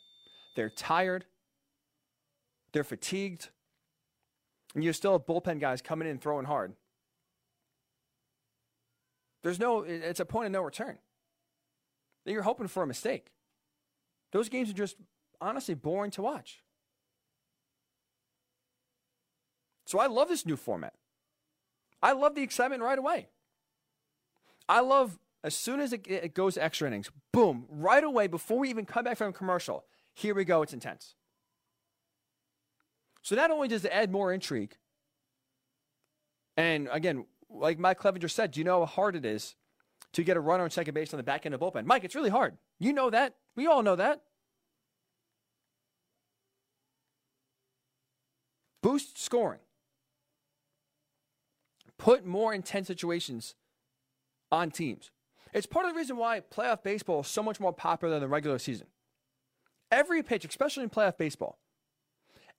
they're 0.55 0.69
tired, 0.69 1.25
they're 2.73 2.83
fatigued, 2.83 3.49
and 4.77 4.83
you 4.83 4.93
still 4.93 5.13
have 5.13 5.25
bullpen 5.25 5.59
guys 5.59 5.81
coming 5.81 6.07
in 6.07 6.19
throwing 6.19 6.45
hard. 6.45 6.73
There's 9.41 9.59
no, 9.59 9.81
it's 9.81 10.19
a 10.19 10.25
point 10.25 10.45
of 10.45 10.51
no 10.51 10.61
return. 10.61 10.99
You're 12.27 12.43
hoping 12.43 12.67
for 12.67 12.83
a 12.83 12.87
mistake. 12.87 13.31
Those 14.31 14.49
games 14.49 14.69
are 14.69 14.73
just 14.73 14.95
honestly 15.41 15.73
boring 15.73 16.11
to 16.11 16.21
watch. 16.21 16.61
So 19.87 19.97
I 19.97 20.05
love 20.05 20.29
this 20.29 20.45
new 20.45 20.55
format. 20.55 20.93
I 22.03 22.11
love 22.11 22.35
the 22.35 22.43
excitement 22.43 22.83
right 22.83 22.99
away. 22.99 23.29
I 24.69 24.81
love 24.81 25.17
as 25.43 25.55
soon 25.55 25.79
as 25.79 25.91
it, 25.91 26.05
it 26.07 26.35
goes 26.35 26.55
extra 26.55 26.87
innings, 26.87 27.09
boom, 27.33 27.65
right 27.67 28.03
away 28.03 28.27
before 28.27 28.59
we 28.59 28.69
even 28.69 28.85
come 28.85 29.05
back 29.05 29.17
from 29.17 29.33
commercial, 29.33 29.85
here 30.13 30.35
we 30.35 30.45
go, 30.45 30.61
it's 30.61 30.73
intense. 30.73 31.15
So 33.27 33.35
not 33.35 33.51
only 33.51 33.67
does 33.67 33.83
it 33.83 33.91
add 33.91 34.09
more 34.09 34.31
intrigue, 34.31 34.77
and 36.55 36.87
again, 36.89 37.25
like 37.49 37.77
Mike 37.77 37.99
Clevinger 37.99 38.31
said, 38.31 38.51
do 38.51 38.61
you 38.61 38.63
know 38.63 38.79
how 38.79 38.85
hard 38.85 39.17
it 39.17 39.25
is 39.25 39.55
to 40.13 40.23
get 40.23 40.37
a 40.37 40.39
runner 40.39 40.63
on 40.63 40.69
second 40.69 40.93
base 40.93 41.13
on 41.13 41.17
the 41.17 41.23
back 41.23 41.45
end 41.45 41.53
of 41.53 41.59
bullpen? 41.59 41.83
Mike, 41.83 42.05
it's 42.05 42.15
really 42.15 42.29
hard. 42.29 42.55
You 42.79 42.93
know 42.93 43.09
that. 43.09 43.35
We 43.57 43.67
all 43.67 43.83
know 43.83 43.97
that. 43.97 44.21
Boost 48.81 49.21
scoring. 49.21 49.59
Put 51.97 52.25
more 52.25 52.53
intense 52.53 52.87
situations 52.87 53.55
on 54.53 54.71
teams. 54.71 55.11
It's 55.51 55.67
part 55.67 55.85
of 55.85 55.91
the 55.91 55.97
reason 55.97 56.15
why 56.15 56.39
playoff 56.39 56.81
baseball 56.81 57.19
is 57.19 57.27
so 57.27 57.43
much 57.43 57.59
more 57.59 57.73
popular 57.73 58.13
than 58.13 58.21
the 58.21 58.29
regular 58.29 58.57
season. 58.57 58.87
Every 59.91 60.23
pitch, 60.23 60.45
especially 60.45 60.83
in 60.83 60.89
playoff 60.89 61.17
baseball, 61.17 61.59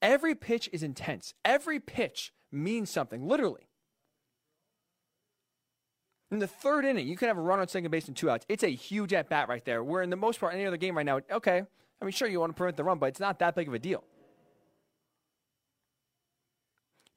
every 0.01 0.35
pitch 0.35 0.69
is 0.71 0.83
intense. 0.83 1.33
Every 1.43 1.79
pitch 1.79 2.33
means 2.51 2.89
something, 2.89 3.27
literally. 3.27 3.69
In 6.31 6.39
the 6.39 6.47
third 6.47 6.85
inning, 6.85 7.07
you 7.07 7.17
can 7.17 7.27
have 7.27 7.37
a 7.37 7.41
run 7.41 7.59
on 7.59 7.67
second 7.67 7.89
base 7.89 8.07
and 8.07 8.15
two 8.15 8.29
outs. 8.29 8.45
It's 8.47 8.63
a 8.63 8.67
huge 8.67 9.13
at 9.13 9.29
bat 9.29 9.49
right 9.49 9.65
there. 9.65 9.83
Where 9.83 10.03
in 10.03 10.09
the 10.09 10.15
most 10.15 10.39
part, 10.39 10.53
any 10.53 10.65
other 10.65 10.77
game 10.77 10.95
right 10.95 11.05
now, 11.05 11.21
okay, 11.31 11.63
I 12.01 12.05
mean, 12.05 12.11
sure, 12.11 12.27
you 12.27 12.39
want 12.39 12.51
to 12.51 12.55
prevent 12.55 12.77
the 12.77 12.83
run, 12.83 12.99
but 12.99 13.07
it's 13.07 13.19
not 13.19 13.39
that 13.39 13.55
big 13.55 13.67
of 13.67 13.73
a 13.73 13.79
deal. 13.79 14.03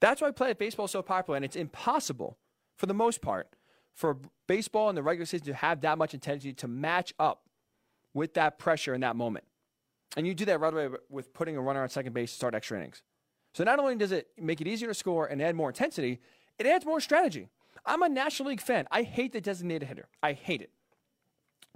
That's 0.01 0.21
why 0.21 0.31
playoff 0.33 0.59
baseball 0.59 0.87
is 0.87 0.91
so 0.91 1.03
popular, 1.03 1.37
and 1.37 1.45
it's 1.45 1.57
impossible, 1.57 2.39
for 2.77 2.87
the 2.87 2.95
most 2.95 3.21
part, 3.21 3.49
for 3.95 4.17
baseball 4.49 4.89
in 4.89 4.97
the 4.97 5.03
regular 5.03 5.27
season 5.27 5.47
to 5.49 5.55
have 5.55 5.83
that 5.83 5.99
much 5.99 6.15
intensity 6.15 6.55
to 6.55 6.67
match 6.67 7.13
up 7.19 7.45
with 8.15 8.35
that 8.35 8.59
pressure 8.59 8.95
in 8.95 9.03
that 9.03 9.15
moment. 9.15 9.45
And 10.17 10.27
you 10.27 10.35
do 10.35 10.45
that 10.45 10.61
right 10.61 10.73
away 10.73 10.89
with 11.09 11.33
putting 11.33 11.57
a 11.57 11.61
runner 11.61 11.83
on 11.83 11.89
second 11.89 12.13
base 12.13 12.31
to 12.31 12.37
start 12.37 12.55
extra 12.55 12.79
innings. 12.79 13.03
So 13.55 13.65
not 13.65 13.79
only 13.79 13.97
does 13.97 14.13
it 14.13 14.29
make 14.39 14.61
it 14.61 14.67
easier 14.67 14.89
to 14.89 14.95
score 14.95 15.27
and 15.27 15.41
add 15.41 15.55
more 15.55 15.71
intensity, 15.71 16.21
it 16.59 16.67
adds 16.67 16.85
more 16.85 17.01
strategy. 17.01 17.49
I'm 17.85 18.03
a 18.03 18.09
National 18.09 18.51
League 18.51 18.61
fan. 18.61 18.87
I 18.91 19.03
hate 19.03 19.33
the 19.33 19.41
designated 19.41 19.89
hitter. 19.89 20.09
I 20.23 20.33
hate 20.33 20.63
it. 20.63 20.71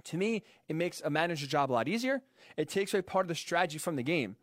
To 0.05 0.17
me, 0.17 0.43
it 0.69 0.75
makes 0.75 1.01
a 1.01 1.09
manager's 1.09 1.49
job 1.49 1.71
a 1.71 1.73
lot 1.73 1.87
easier. 1.87 2.21
It 2.55 2.69
takes 2.69 2.93
away 2.93 3.01
part 3.01 3.25
of 3.25 3.27
the 3.27 3.35
strategy 3.35 3.77
from 3.77 3.95
the 3.95 4.03
game. 4.03 4.37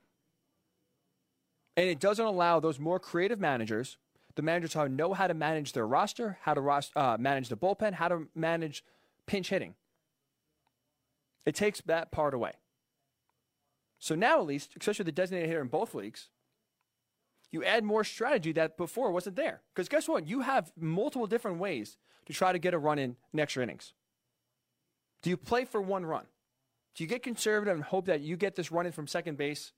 And 1.77 1.89
it 1.89 2.01
doesn't 2.01 2.25
allow 2.25 2.61
those 2.61 2.79
more 2.79 3.01
creative 3.01 3.41
managers, 3.41 3.97
the 4.35 4.43
managers 4.43 4.75
who 4.75 4.89
know 4.89 5.15
how 5.15 5.27
to 5.27 5.35
manage 5.35 5.73
their 5.73 5.87
roster, 5.87 6.39
how 6.43 6.55
to 6.55 6.83
uh, 6.97 7.17
manage 7.19 7.49
the 7.49 7.57
bullpen, 7.57 7.95
how 7.95 8.09
to 8.09 8.29
manage 8.35 8.85
pinch 9.27 9.49
hitting. 9.49 9.75
It 11.47 11.55
takes 11.55 11.81
that 11.83 12.13
part 12.13 12.35
away. 12.35 12.53
So 14.05 14.15
now, 14.15 14.39
at 14.39 14.45
least, 14.45 14.75
especially 14.79 15.07
the 15.07 15.13
designated 15.13 15.49
hitter 15.49 15.63
in 15.63 15.69
both 15.69 15.95
leagues, 15.95 16.29
you 17.51 17.65
add 17.65 17.85
more 17.85 18.05
strategy 18.05 18.53
that 18.53 18.77
before 18.77 19.11
wasn't 19.11 19.37
there. 19.37 19.63
Because 19.73 19.89
guess 19.89 20.07
what? 20.07 20.29
You 20.29 20.43
have 20.43 20.71
multiple 20.79 21.27
different 21.27 21.57
ways 21.57 21.97
to 22.27 22.35
try 22.35 22.53
to 22.53 22.59
get 22.59 22.75
a 22.75 22.79
run 22.79 22.99
in 22.99 23.17
extra 23.35 23.63
innings. 23.63 23.95
Do 25.23 25.31
you 25.31 25.39
play 25.39 25.65
for 25.65 25.81
one 25.81 26.05
run? 26.05 26.27
Do 26.95 27.03
you 27.03 27.09
get 27.09 27.23
conservative 27.23 27.75
and 27.75 27.83
hope 27.83 28.05
that 28.05 28.21
you 28.21 28.37
get 28.37 28.57
this 28.57 28.71
run 28.71 28.85
in 28.85 28.93
from 28.93 29.07
second 29.07 29.39
base? 29.39 29.73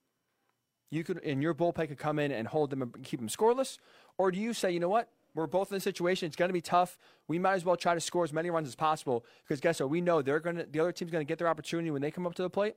You 0.90 1.04
could, 1.04 1.22
and 1.22 1.40
your 1.40 1.54
bullpen 1.54 1.86
could 1.86 1.98
come 1.98 2.18
in 2.18 2.32
and 2.32 2.48
hold 2.48 2.70
them 2.70 2.82
and 2.82 3.04
keep 3.04 3.20
them 3.20 3.28
scoreless, 3.28 3.78
or 4.18 4.32
do 4.32 4.40
you 4.40 4.52
say, 4.52 4.72
you 4.72 4.80
know 4.80 4.88
what? 4.88 5.08
We're 5.36 5.46
both 5.46 5.70
in 5.70 5.76
a 5.76 5.80
situation. 5.80 6.26
It's 6.26 6.34
going 6.34 6.48
to 6.48 6.52
be 6.52 6.60
tough. 6.60 6.98
We 7.28 7.38
might 7.38 7.54
as 7.54 7.64
well 7.64 7.76
try 7.76 7.94
to 7.94 8.00
score 8.00 8.24
as 8.24 8.32
many 8.32 8.50
runs 8.50 8.66
as 8.66 8.74
possible 8.74 9.24
because 9.44 9.60
guess 9.60 9.78
what? 9.78 9.88
We 9.88 10.00
know 10.00 10.20
they're 10.20 10.40
going 10.40 10.56
to. 10.56 10.66
The 10.68 10.80
other 10.80 10.90
team's 10.90 11.12
going 11.12 11.24
to 11.24 11.28
get 11.28 11.38
their 11.38 11.46
opportunity 11.46 11.92
when 11.92 12.02
they 12.02 12.10
come 12.10 12.26
up 12.26 12.34
to 12.34 12.42
the 12.42 12.50
plate. 12.50 12.74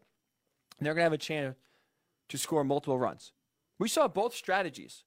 They're 0.86 0.94
going 0.94 1.02
to 1.02 1.06
have 1.06 1.14
a 1.14 1.18
chance 1.18 1.56
to 2.30 2.38
score 2.38 2.64
multiple 2.64 2.98
runs. 2.98 3.34
We 3.78 3.88
saw 3.88 4.08
both 4.08 4.36
strategies 4.36 5.04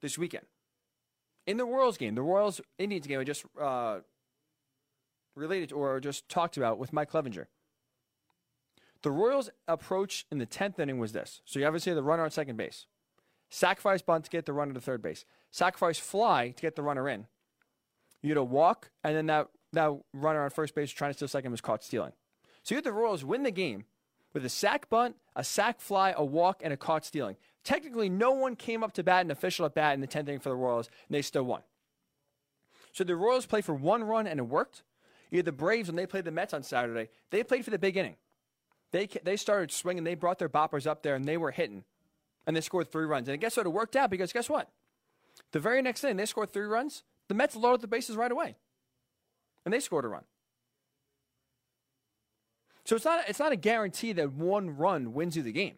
this 0.00 0.18
weekend. 0.18 0.46
In 1.46 1.56
the 1.56 1.64
Royals 1.64 1.96
game, 1.96 2.14
the 2.14 2.22
Royals 2.22 2.60
Indians 2.78 3.06
game 3.06 3.20
I 3.20 3.24
just 3.24 3.44
uh, 3.60 4.00
related 5.34 5.72
or 5.72 6.00
just 6.00 6.28
talked 6.28 6.56
about 6.56 6.78
with 6.78 6.92
Mike 6.92 7.10
Clevinger. 7.10 7.46
The 9.02 9.10
Royals' 9.10 9.50
approach 9.66 10.26
in 10.30 10.38
the 10.38 10.46
10th 10.46 10.78
inning 10.78 10.98
was 10.98 11.12
this. 11.12 11.40
So 11.46 11.58
you 11.58 11.66
obviously 11.66 11.90
have 11.90 11.96
the 11.96 12.02
runner 12.02 12.22
on 12.22 12.30
second 12.30 12.56
base. 12.56 12.86
Sacrifice 13.48 14.02
bunt 14.02 14.26
to 14.26 14.30
get 14.30 14.46
the 14.46 14.52
runner 14.52 14.74
to 14.74 14.80
third 14.80 15.02
base. 15.02 15.24
Sacrifice 15.50 15.98
fly 15.98 16.50
to 16.50 16.62
get 16.62 16.76
the 16.76 16.82
runner 16.82 17.08
in. 17.08 17.26
You 18.22 18.30
had 18.30 18.36
a 18.36 18.44
walk, 18.44 18.90
and 19.02 19.16
then 19.16 19.26
that, 19.26 19.48
that 19.72 19.90
runner 20.12 20.44
on 20.44 20.50
first 20.50 20.74
base 20.74 20.90
trying 20.90 21.10
to 21.10 21.14
steal 21.14 21.28
second 21.28 21.50
was 21.50 21.62
caught 21.62 21.82
stealing. 21.82 22.12
So 22.62 22.74
you 22.74 22.76
had 22.76 22.84
the 22.84 22.92
Royals 22.92 23.24
win 23.24 23.42
the 23.42 23.50
game 23.50 23.86
with 24.32 24.44
a 24.44 24.48
sac 24.48 24.88
bunt, 24.88 25.16
a 25.34 25.44
sac 25.44 25.80
fly, 25.80 26.14
a 26.16 26.24
walk, 26.24 26.60
and 26.62 26.72
a 26.72 26.76
caught 26.76 27.04
stealing. 27.04 27.36
Technically, 27.64 28.08
no 28.08 28.32
one 28.32 28.56
came 28.56 28.82
up 28.82 28.92
to 28.92 29.02
bat 29.02 29.24
an 29.24 29.30
official 29.30 29.66
at 29.66 29.74
bat 29.74 29.94
in 29.94 30.00
the 30.00 30.06
10th 30.06 30.28
inning 30.28 30.40
for 30.40 30.48
the 30.50 30.56
Royals, 30.56 30.88
and 31.08 31.14
they 31.14 31.22
still 31.22 31.42
won. 31.42 31.62
So 32.92 33.04
the 33.04 33.16
Royals 33.16 33.46
played 33.46 33.64
for 33.64 33.74
one 33.74 34.04
run, 34.04 34.26
and 34.26 34.40
it 34.40 34.44
worked. 34.44 34.82
You 35.30 35.38
had 35.38 35.46
the 35.46 35.52
Braves, 35.52 35.88
when 35.88 35.96
they 35.96 36.06
played 36.06 36.24
the 36.24 36.30
Mets 36.30 36.54
on 36.54 36.62
Saturday, 36.62 37.08
they 37.30 37.44
played 37.44 37.64
for 37.64 37.70
the 37.70 37.78
big 37.78 37.96
inning. 37.96 38.16
They, 38.92 39.06
they 39.22 39.36
started 39.36 39.70
swinging, 39.70 40.02
they 40.04 40.16
brought 40.16 40.38
their 40.38 40.48
boppers 40.48 40.86
up 40.86 41.02
there, 41.02 41.14
and 41.14 41.24
they 41.24 41.36
were 41.36 41.52
hitting. 41.52 41.84
And 42.46 42.56
they 42.56 42.60
scored 42.60 42.90
three 42.90 43.04
runs. 43.04 43.28
And 43.28 43.40
guess 43.40 43.56
what? 43.56 43.66
It 43.66 43.70
worked 43.70 43.94
out 43.94 44.10
because 44.10 44.32
guess 44.32 44.48
what? 44.48 44.70
The 45.52 45.60
very 45.60 45.82
next 45.82 46.02
inning, 46.02 46.16
they 46.16 46.26
scored 46.26 46.50
three 46.50 46.66
runs. 46.66 47.04
The 47.28 47.34
Mets 47.34 47.54
loaded 47.54 47.82
the 47.82 47.86
bases 47.86 48.16
right 48.16 48.32
away. 48.32 48.56
And 49.64 49.72
they 49.72 49.80
scored 49.80 50.04
a 50.04 50.08
run. 50.08 50.24
So 52.90 52.96
it's 52.96 53.04
not, 53.04 53.28
it's 53.28 53.38
not 53.38 53.52
a 53.52 53.56
guarantee 53.56 54.12
that 54.14 54.32
one 54.32 54.76
run 54.76 55.12
wins 55.14 55.36
you 55.36 55.44
the 55.44 55.52
game 55.52 55.76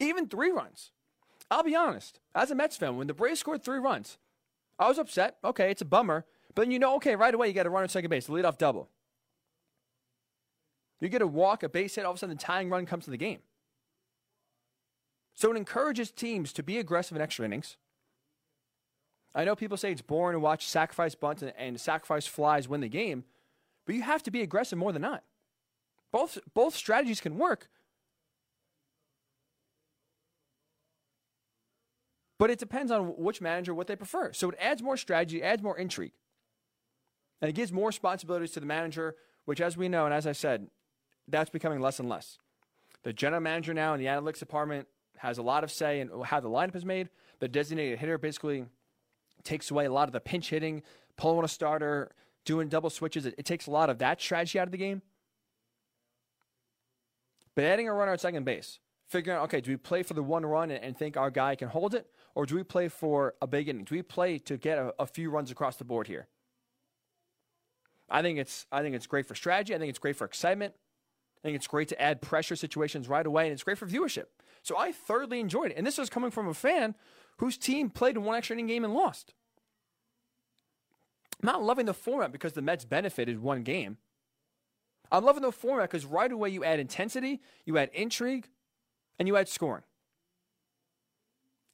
even 0.00 0.26
three 0.26 0.50
runs. 0.50 0.90
I'll 1.48 1.62
be 1.62 1.76
honest, 1.76 2.18
as 2.34 2.50
a 2.50 2.56
Mets 2.56 2.76
fan, 2.76 2.96
when 2.96 3.06
the 3.06 3.14
Braves 3.14 3.38
scored 3.38 3.62
three 3.62 3.78
runs, 3.78 4.18
I 4.76 4.88
was 4.88 4.98
upset. 4.98 5.36
Okay, 5.44 5.70
it's 5.70 5.82
a 5.82 5.84
bummer. 5.84 6.26
But 6.52 6.62
then 6.62 6.72
you 6.72 6.80
know, 6.80 6.96
okay, 6.96 7.14
right 7.14 7.32
away 7.32 7.46
you 7.46 7.54
got 7.54 7.66
a 7.66 7.70
run 7.70 7.84
at 7.84 7.92
second 7.92 8.10
base, 8.10 8.26
the 8.26 8.32
leadoff 8.32 8.58
double. 8.58 8.90
You 11.00 11.08
get 11.08 11.22
a 11.22 11.26
walk, 11.28 11.62
a 11.62 11.68
base 11.68 11.94
hit, 11.94 12.04
all 12.04 12.10
of 12.10 12.16
a 12.16 12.18
sudden 12.18 12.36
the 12.36 12.42
tying 12.42 12.68
run 12.68 12.84
comes 12.84 13.04
to 13.04 13.12
the 13.12 13.16
game. 13.16 13.42
So 15.34 15.52
it 15.52 15.56
encourages 15.56 16.10
teams 16.10 16.52
to 16.52 16.64
be 16.64 16.78
aggressive 16.78 17.14
in 17.14 17.22
extra 17.22 17.44
innings. 17.44 17.76
I 19.36 19.44
know 19.44 19.54
people 19.54 19.76
say 19.76 19.92
it's 19.92 20.02
boring 20.02 20.34
to 20.34 20.40
watch 20.40 20.66
sacrifice 20.66 21.14
bunts 21.14 21.42
and, 21.42 21.52
and 21.56 21.80
sacrifice 21.80 22.26
flies 22.26 22.68
win 22.68 22.80
the 22.80 22.88
game, 22.88 23.22
but 23.86 23.94
you 23.94 24.02
have 24.02 24.22
to 24.24 24.30
be 24.30 24.42
aggressive 24.42 24.78
more 24.78 24.92
than 24.92 25.02
not. 25.02 25.24
Both 26.12 26.38
both 26.54 26.74
strategies 26.74 27.20
can 27.20 27.36
work, 27.38 27.68
But 32.38 32.50
it 32.50 32.58
depends 32.58 32.90
on 32.90 33.16
which 33.16 33.40
manager, 33.40 33.74
what 33.74 33.86
they 33.86 33.96
prefer. 33.96 34.32
So 34.32 34.50
it 34.50 34.56
adds 34.60 34.82
more 34.82 34.96
strategy, 34.96 35.42
adds 35.42 35.62
more 35.62 35.78
intrigue. 35.78 36.12
And 37.40 37.48
it 37.48 37.54
gives 37.54 37.72
more 37.72 37.86
responsibilities 37.86 38.50
to 38.52 38.60
the 38.60 38.66
manager, 38.66 39.16
which, 39.44 39.60
as 39.60 39.76
we 39.76 39.88
know, 39.88 40.04
and 40.04 40.14
as 40.14 40.26
I 40.26 40.32
said, 40.32 40.68
that's 41.28 41.50
becoming 41.50 41.80
less 41.80 42.00
and 42.00 42.08
less. 42.08 42.38
The 43.02 43.12
general 43.12 43.40
manager 43.40 43.74
now 43.74 43.94
in 43.94 44.00
the 44.00 44.06
analytics 44.06 44.38
department 44.38 44.88
has 45.18 45.38
a 45.38 45.42
lot 45.42 45.62
of 45.62 45.70
say 45.70 46.00
in 46.00 46.10
how 46.24 46.40
the 46.40 46.48
lineup 46.48 46.74
is 46.74 46.84
made. 46.84 47.08
The 47.38 47.48
designated 47.48 47.98
hitter 47.98 48.18
basically 48.18 48.66
takes 49.42 49.70
away 49.70 49.84
a 49.84 49.92
lot 49.92 50.08
of 50.08 50.12
the 50.12 50.20
pinch 50.20 50.50
hitting, 50.50 50.82
pulling 51.16 51.38
on 51.38 51.44
a 51.44 51.48
starter, 51.48 52.10
doing 52.44 52.68
double 52.68 52.90
switches. 52.90 53.26
It, 53.26 53.34
it 53.38 53.44
takes 53.44 53.66
a 53.66 53.70
lot 53.70 53.90
of 53.90 53.98
that 53.98 54.20
strategy 54.20 54.58
out 54.58 54.68
of 54.68 54.72
the 54.72 54.78
game. 54.78 55.02
But 57.54 57.64
adding 57.64 57.88
a 57.88 57.94
runner 57.94 58.12
at 58.12 58.20
second 58.20 58.44
base, 58.44 58.80
figuring 59.06 59.38
out, 59.38 59.44
okay, 59.44 59.60
do 59.60 59.70
we 59.70 59.76
play 59.76 60.02
for 60.02 60.14
the 60.14 60.22
one 60.22 60.44
run 60.44 60.70
and, 60.70 60.82
and 60.82 60.96
think 60.96 61.16
our 61.16 61.30
guy 61.30 61.54
can 61.54 61.68
hold 61.68 61.94
it? 61.94 62.06
Or 62.34 62.46
do 62.46 62.56
we 62.56 62.64
play 62.64 62.88
for 62.88 63.34
a 63.40 63.46
big 63.46 63.68
inning? 63.68 63.84
Do 63.84 63.94
we 63.94 64.02
play 64.02 64.38
to 64.38 64.56
get 64.56 64.78
a, 64.78 64.92
a 64.98 65.06
few 65.06 65.30
runs 65.30 65.50
across 65.50 65.76
the 65.76 65.84
board 65.84 66.08
here? 66.08 66.26
I 68.10 68.22
think 68.22 68.38
it's 68.38 68.66
I 68.70 68.82
think 68.82 68.94
it's 68.94 69.06
great 69.06 69.26
for 69.26 69.34
strategy. 69.34 69.74
I 69.74 69.78
think 69.78 69.88
it's 69.88 69.98
great 69.98 70.16
for 70.16 70.24
excitement. 70.24 70.74
I 71.38 71.48
think 71.48 71.56
it's 71.56 71.66
great 71.66 71.88
to 71.88 72.00
add 72.00 72.22
pressure 72.22 72.56
situations 72.56 73.08
right 73.08 73.26
away, 73.26 73.44
and 73.44 73.52
it's 73.52 73.62
great 73.62 73.78
for 73.78 73.86
viewership. 73.86 74.26
So 74.62 74.78
I 74.78 74.92
thoroughly 74.92 75.40
enjoyed 75.40 75.70
it. 75.70 75.76
And 75.76 75.86
this 75.86 75.98
was 75.98 76.10
coming 76.10 76.30
from 76.30 76.48
a 76.48 76.54
fan 76.54 76.94
whose 77.38 77.58
team 77.58 77.90
played 77.90 78.16
in 78.16 78.24
one 78.24 78.36
extra 78.36 78.54
inning 78.54 78.66
game 78.66 78.84
and 78.84 78.94
lost. 78.94 79.34
I'm 81.44 81.52
not 81.52 81.62
loving 81.62 81.86
the 81.86 81.94
format 81.94 82.32
because 82.32 82.54
the 82.54 82.62
Mets 82.62 82.84
benefited 82.84 83.42
one 83.42 83.62
game. 83.62 83.98
I'm 85.12 85.24
loving 85.24 85.42
the 85.42 85.52
format 85.52 85.90
because 85.90 86.06
right 86.06 86.32
away 86.32 86.48
you 86.48 86.64
add 86.64 86.80
intensity, 86.80 87.42
you 87.66 87.76
add 87.76 87.90
intrigue, 87.92 88.48
and 89.18 89.28
you 89.28 89.36
add 89.36 89.48
scoring 89.48 89.82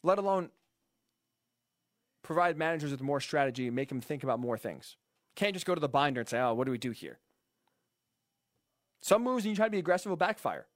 let 0.02 0.18
alone 0.18 0.50
provide 2.22 2.56
managers 2.56 2.90
with 2.90 3.02
more 3.02 3.20
strategy 3.20 3.66
and 3.66 3.76
make 3.76 3.88
them 3.88 4.00
think 4.00 4.22
about 4.22 4.40
more 4.40 4.56
things. 4.56 4.96
Can't 5.34 5.54
just 5.54 5.66
go 5.66 5.74
to 5.74 5.80
the 5.80 5.88
binder 5.88 6.20
and 6.20 6.28
say, 6.28 6.40
oh, 6.40 6.54
what 6.54 6.64
do 6.64 6.70
we 6.70 6.78
do 6.78 6.90
here? 6.90 7.18
Some 9.02 9.22
moves 9.22 9.44
and 9.44 9.50
you 9.50 9.56
try 9.56 9.66
to 9.66 9.70
be 9.70 9.78
aggressive 9.78 10.10
will 10.10 10.16
backfire. 10.16 10.66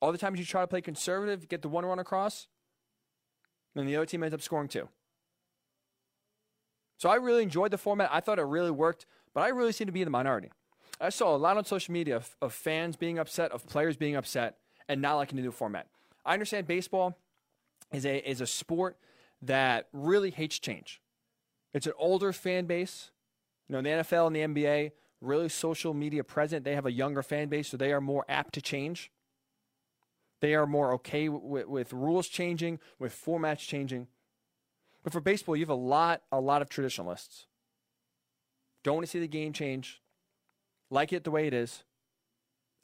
All 0.00 0.12
the 0.12 0.18
times 0.18 0.38
you 0.38 0.44
try 0.44 0.60
to 0.60 0.66
play 0.66 0.80
conservative, 0.80 1.48
get 1.48 1.62
the 1.62 1.68
one 1.68 1.84
run 1.84 1.98
across, 1.98 2.46
and 3.74 3.88
the 3.88 3.96
other 3.96 4.06
team 4.06 4.22
ends 4.22 4.34
up 4.34 4.42
scoring 4.42 4.68
two. 4.68 4.88
So 6.98 7.08
I 7.08 7.14
really 7.14 7.42
enjoyed 7.42 7.70
the 7.70 7.78
format. 7.78 8.10
I 8.12 8.20
thought 8.20 8.38
it 8.38 8.44
really 8.44 8.70
worked, 8.70 9.06
but 9.32 9.42
I 9.42 9.48
really 9.48 9.72
seem 9.72 9.86
to 9.86 9.92
be 9.92 10.02
in 10.02 10.06
the 10.06 10.10
minority. 10.10 10.50
I 11.00 11.10
saw 11.10 11.34
a 11.34 11.38
lot 11.38 11.56
on 11.56 11.64
social 11.64 11.92
media 11.92 12.16
of, 12.16 12.36
of 12.42 12.52
fans 12.52 12.96
being 12.96 13.18
upset, 13.18 13.52
of 13.52 13.66
players 13.66 13.96
being 13.96 14.16
upset, 14.16 14.58
and 14.88 15.00
not 15.00 15.14
liking 15.14 15.36
the 15.36 15.42
new 15.42 15.52
format. 15.52 15.86
I 16.26 16.34
understand 16.34 16.66
baseball 16.66 17.16
is 17.92 18.04
a 18.04 18.28
is 18.28 18.40
a 18.40 18.46
sport 18.46 18.98
that 19.40 19.88
really 19.92 20.30
hates 20.30 20.58
change. 20.58 21.00
It's 21.72 21.86
an 21.86 21.92
older 21.96 22.32
fan 22.32 22.66
base. 22.66 23.10
You 23.68 23.74
know, 23.74 23.82
the 23.82 24.02
NFL 24.02 24.26
and 24.26 24.36
the 24.36 24.40
NBA 24.40 24.92
really 25.20 25.48
social 25.48 25.94
media 25.94 26.24
present. 26.24 26.64
They 26.64 26.74
have 26.74 26.86
a 26.86 26.92
younger 26.92 27.22
fan 27.22 27.48
base, 27.48 27.68
so 27.68 27.76
they 27.76 27.92
are 27.92 28.00
more 28.00 28.24
apt 28.28 28.54
to 28.54 28.60
change. 28.60 29.10
They 30.40 30.54
are 30.54 30.66
more 30.66 30.92
okay 30.94 31.28
with, 31.28 31.66
with 31.66 31.92
rules 31.92 32.28
changing, 32.28 32.78
with 32.98 33.12
formats 33.12 33.58
changing. 33.58 34.06
But 35.08 35.14
for 35.14 35.20
baseball, 35.22 35.56
you 35.56 35.62
have 35.62 35.70
a 35.70 35.74
lot, 35.74 36.20
a 36.30 36.38
lot 36.38 36.60
of 36.60 36.68
traditionalists. 36.68 37.46
Don't 38.84 38.96
want 38.96 39.06
to 39.06 39.10
see 39.10 39.18
the 39.18 39.26
game 39.26 39.54
change. 39.54 40.02
Like 40.90 41.14
it 41.14 41.24
the 41.24 41.30
way 41.30 41.46
it 41.46 41.54
is. 41.54 41.82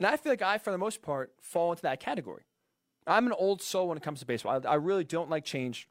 And 0.01 0.07
I 0.07 0.17
feel 0.17 0.33
like 0.33 0.41
I, 0.41 0.57
for 0.57 0.71
the 0.71 0.79
most 0.79 1.03
part, 1.03 1.35
fall 1.43 1.73
into 1.73 1.83
that 1.83 2.01
category. 2.01 2.45
I'm 3.07 3.27
an 3.27 3.35
old 3.35 3.61
soul 3.61 3.89
when 3.89 3.99
it 3.99 4.03
comes 4.03 4.21
to 4.21 4.27
baseball. 4.27 4.59
I, 4.65 4.71
I 4.71 4.75
really 4.77 5.05
don't 5.05 5.29
like 5.29 5.45
change. 5.45 5.87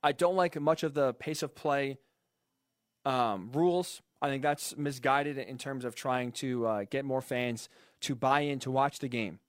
I 0.00 0.12
don't 0.12 0.36
like 0.36 0.60
much 0.60 0.84
of 0.84 0.94
the 0.94 1.12
pace 1.14 1.42
of 1.42 1.56
play 1.56 1.98
um, 3.04 3.50
rules. 3.52 4.02
I 4.22 4.28
think 4.28 4.44
that's 4.44 4.76
misguided 4.76 5.38
in 5.38 5.58
terms 5.58 5.84
of 5.84 5.96
trying 5.96 6.30
to 6.34 6.66
uh, 6.68 6.84
get 6.88 7.04
more 7.04 7.20
fans 7.20 7.68
to 8.02 8.14
buy 8.14 8.42
in 8.42 8.60
to 8.60 8.70
watch 8.70 9.00
the 9.00 9.08
game. 9.08 9.40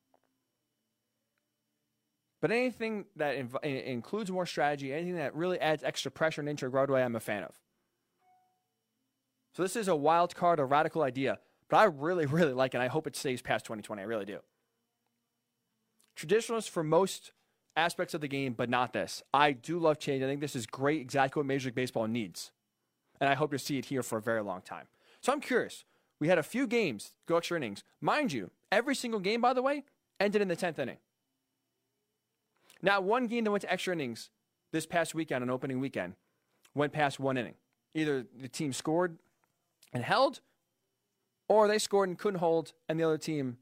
But 2.48 2.56
anything 2.56 3.04
that 3.18 3.36
inv- 3.36 3.62
includes 3.62 4.32
more 4.32 4.45
strategy, 4.45 4.93
anything 4.93 5.18
that 5.18 5.36
really 5.36 5.60
adds 5.60 5.84
extra 5.84 6.10
pressure 6.10 6.39
and 6.39 6.48
intrigue 6.48 6.74
away, 6.74 7.04
I'm 7.04 7.18
a 7.18 7.20
fan 7.20 7.43
of. 7.43 7.60
So 9.54 9.64
this 9.64 9.76
is 9.76 9.89
a 9.89 9.95
wild 9.98 10.34
card, 10.34 10.62
a 10.62 10.64
radical 10.64 11.04
idea, 11.04 11.39
but 11.68 11.76
I 11.76 11.84
really, 11.84 12.26
really 12.38 12.54
like 12.54 12.74
it. 12.74 12.80
I 12.80 12.88
hope 12.88 13.06
it 13.06 13.18
stays 13.18 13.41
past 13.41 13.66
2020. 13.66 14.02
I 14.02 14.06
really 14.06 14.24
do. 14.24 14.39
Traditionalists 16.16 16.70
for 16.70 16.86
most 16.86 17.34
aspects 17.76 18.14
of 18.14 18.22
the 18.22 18.30
game, 18.30 18.54
but 18.54 18.70
not 18.70 18.93
this. 18.93 19.22
I 19.34 19.52
do 19.52 19.78
love 19.78 20.00
change. 20.00 20.24
I 20.24 20.28
think 20.28 20.39
this 20.39 20.56
is 20.56 20.66
great, 20.66 21.02
exactly 21.02 21.41
what 21.41 21.48
Major 21.48 21.68
League 21.68 21.76
Baseball 21.76 22.08
needs. 22.08 22.54
And 23.20 23.30
I 23.30 23.34
hope 23.34 23.52
to 23.52 23.60
see 23.60 23.78
it 23.78 23.88
here 23.88 24.04
for 24.04 24.20
a 24.20 24.22
very 24.22 24.41
long 24.41 24.62
time. 24.62 24.86
So 25.20 25.34
I'm 25.34 25.41
curious. 25.41 25.84
We 26.22 26.30
had 26.30 26.38
a 26.38 26.43
few 26.43 26.66
games 26.66 27.12
go 27.26 27.36
extra 27.36 27.58
innings. 27.58 27.84
Mind 28.00 28.32
you, 28.32 28.52
every 28.72 28.95
single 28.95 29.20
game, 29.20 29.41
by 29.41 29.52
the 29.52 29.62
way, 29.62 29.84
ended 30.18 30.41
in 30.41 30.48
the 30.48 30.56
10th 30.56 30.80
inning. 30.80 31.00
Not 32.82 33.03
one 33.03 33.28
game 33.28 33.43
that 33.43 33.51
went 33.51 33.61
to 33.61 33.71
extra 33.71 33.93
innings 33.93 34.30
this 34.71 34.86
past 34.86 35.15
weekend, 35.15 35.43
on 35.43 35.49
opening 35.49 35.80
weekend, 35.80 36.15
went 36.75 36.93
past 36.93 37.19
one 37.19 37.38
inning. 37.38 37.55
Either 37.93 38.25
the 38.39 38.47
team 38.47 38.73
scored 38.73 39.17
and 39.93 40.03
held, 40.03 40.41
or 41.47 41.67
they 41.67 41.80
scored 41.80 42.09
and 42.09 42.17
couldn't 42.17 42.39
hold, 42.39 42.73
and 42.88 42.99
the 42.99 43.03
other 43.03 43.17
team 43.17 43.57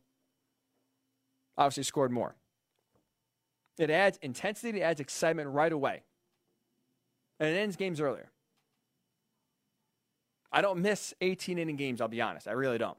obviously 1.58 1.84
scored 1.84 2.12
more. 2.12 2.36
It 3.78 3.90
adds 3.90 4.18
intensity, 4.22 4.80
it 4.80 4.84
adds 4.84 5.00
excitement 5.00 5.50
right 5.50 5.72
away. 5.72 6.04
And 7.40 7.50
it 7.50 7.58
ends 7.58 7.76
games 7.76 8.00
earlier. 8.00 8.32
I 10.52 10.62
don't 10.62 10.82
miss 10.82 11.14
18 11.20 11.58
inning 11.58 11.76
games, 11.76 12.00
I'll 12.00 12.08
be 12.08 12.22
honest. 12.22 12.48
I 12.48 12.54
really 12.54 12.78
don't. 12.78 12.98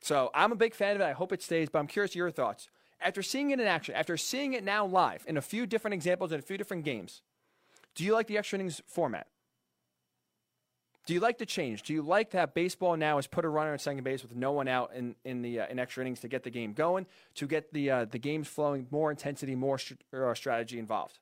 So 0.00 0.30
I'm 0.34 0.50
a 0.50 0.56
big 0.56 0.74
fan 0.74 0.96
of 0.96 1.02
it. 1.02 1.04
I 1.04 1.12
hope 1.12 1.32
it 1.32 1.42
stays, 1.42 1.68
but 1.68 1.78
I'm 1.78 1.86
curious 1.86 2.16
your 2.16 2.30
thoughts. 2.30 2.68
After 3.04 3.22
seeing 3.22 3.50
it 3.50 3.60
in 3.60 3.66
action, 3.66 3.94
after 3.94 4.16
seeing 4.16 4.52
it 4.52 4.64
now 4.64 4.86
live 4.86 5.24
in 5.26 5.36
a 5.36 5.42
few 5.42 5.66
different 5.66 5.94
examples 5.94 6.32
in 6.32 6.38
a 6.38 6.42
few 6.42 6.56
different 6.56 6.84
games, 6.84 7.22
do 7.94 8.04
you 8.04 8.12
like 8.12 8.26
the 8.26 8.38
extra 8.38 8.58
innings 8.58 8.80
format? 8.86 9.26
Do 11.04 11.14
you 11.14 11.20
like 11.20 11.38
the 11.38 11.46
change? 11.46 11.82
Do 11.82 11.92
you 11.92 12.02
like 12.02 12.30
that 12.30 12.54
baseball 12.54 12.96
now 12.96 13.18
is 13.18 13.26
put 13.26 13.44
a 13.44 13.48
runner 13.48 13.74
at 13.74 13.80
second 13.80 14.04
base 14.04 14.22
with 14.22 14.36
no 14.36 14.52
one 14.52 14.68
out 14.68 14.92
in, 14.94 15.16
in 15.24 15.42
the 15.42 15.60
uh, 15.60 15.66
in 15.68 15.80
extra 15.80 16.02
innings 16.02 16.20
to 16.20 16.28
get 16.28 16.44
the 16.44 16.50
game 16.50 16.74
going, 16.74 17.06
to 17.34 17.46
get 17.48 17.72
the 17.72 17.90
uh, 17.90 18.04
the 18.04 18.18
games 18.18 18.46
flowing, 18.46 18.86
more 18.90 19.10
intensity, 19.10 19.56
more 19.56 19.78
st- 19.78 20.00
uh, 20.14 20.32
strategy 20.34 20.78
involved? 20.78 21.18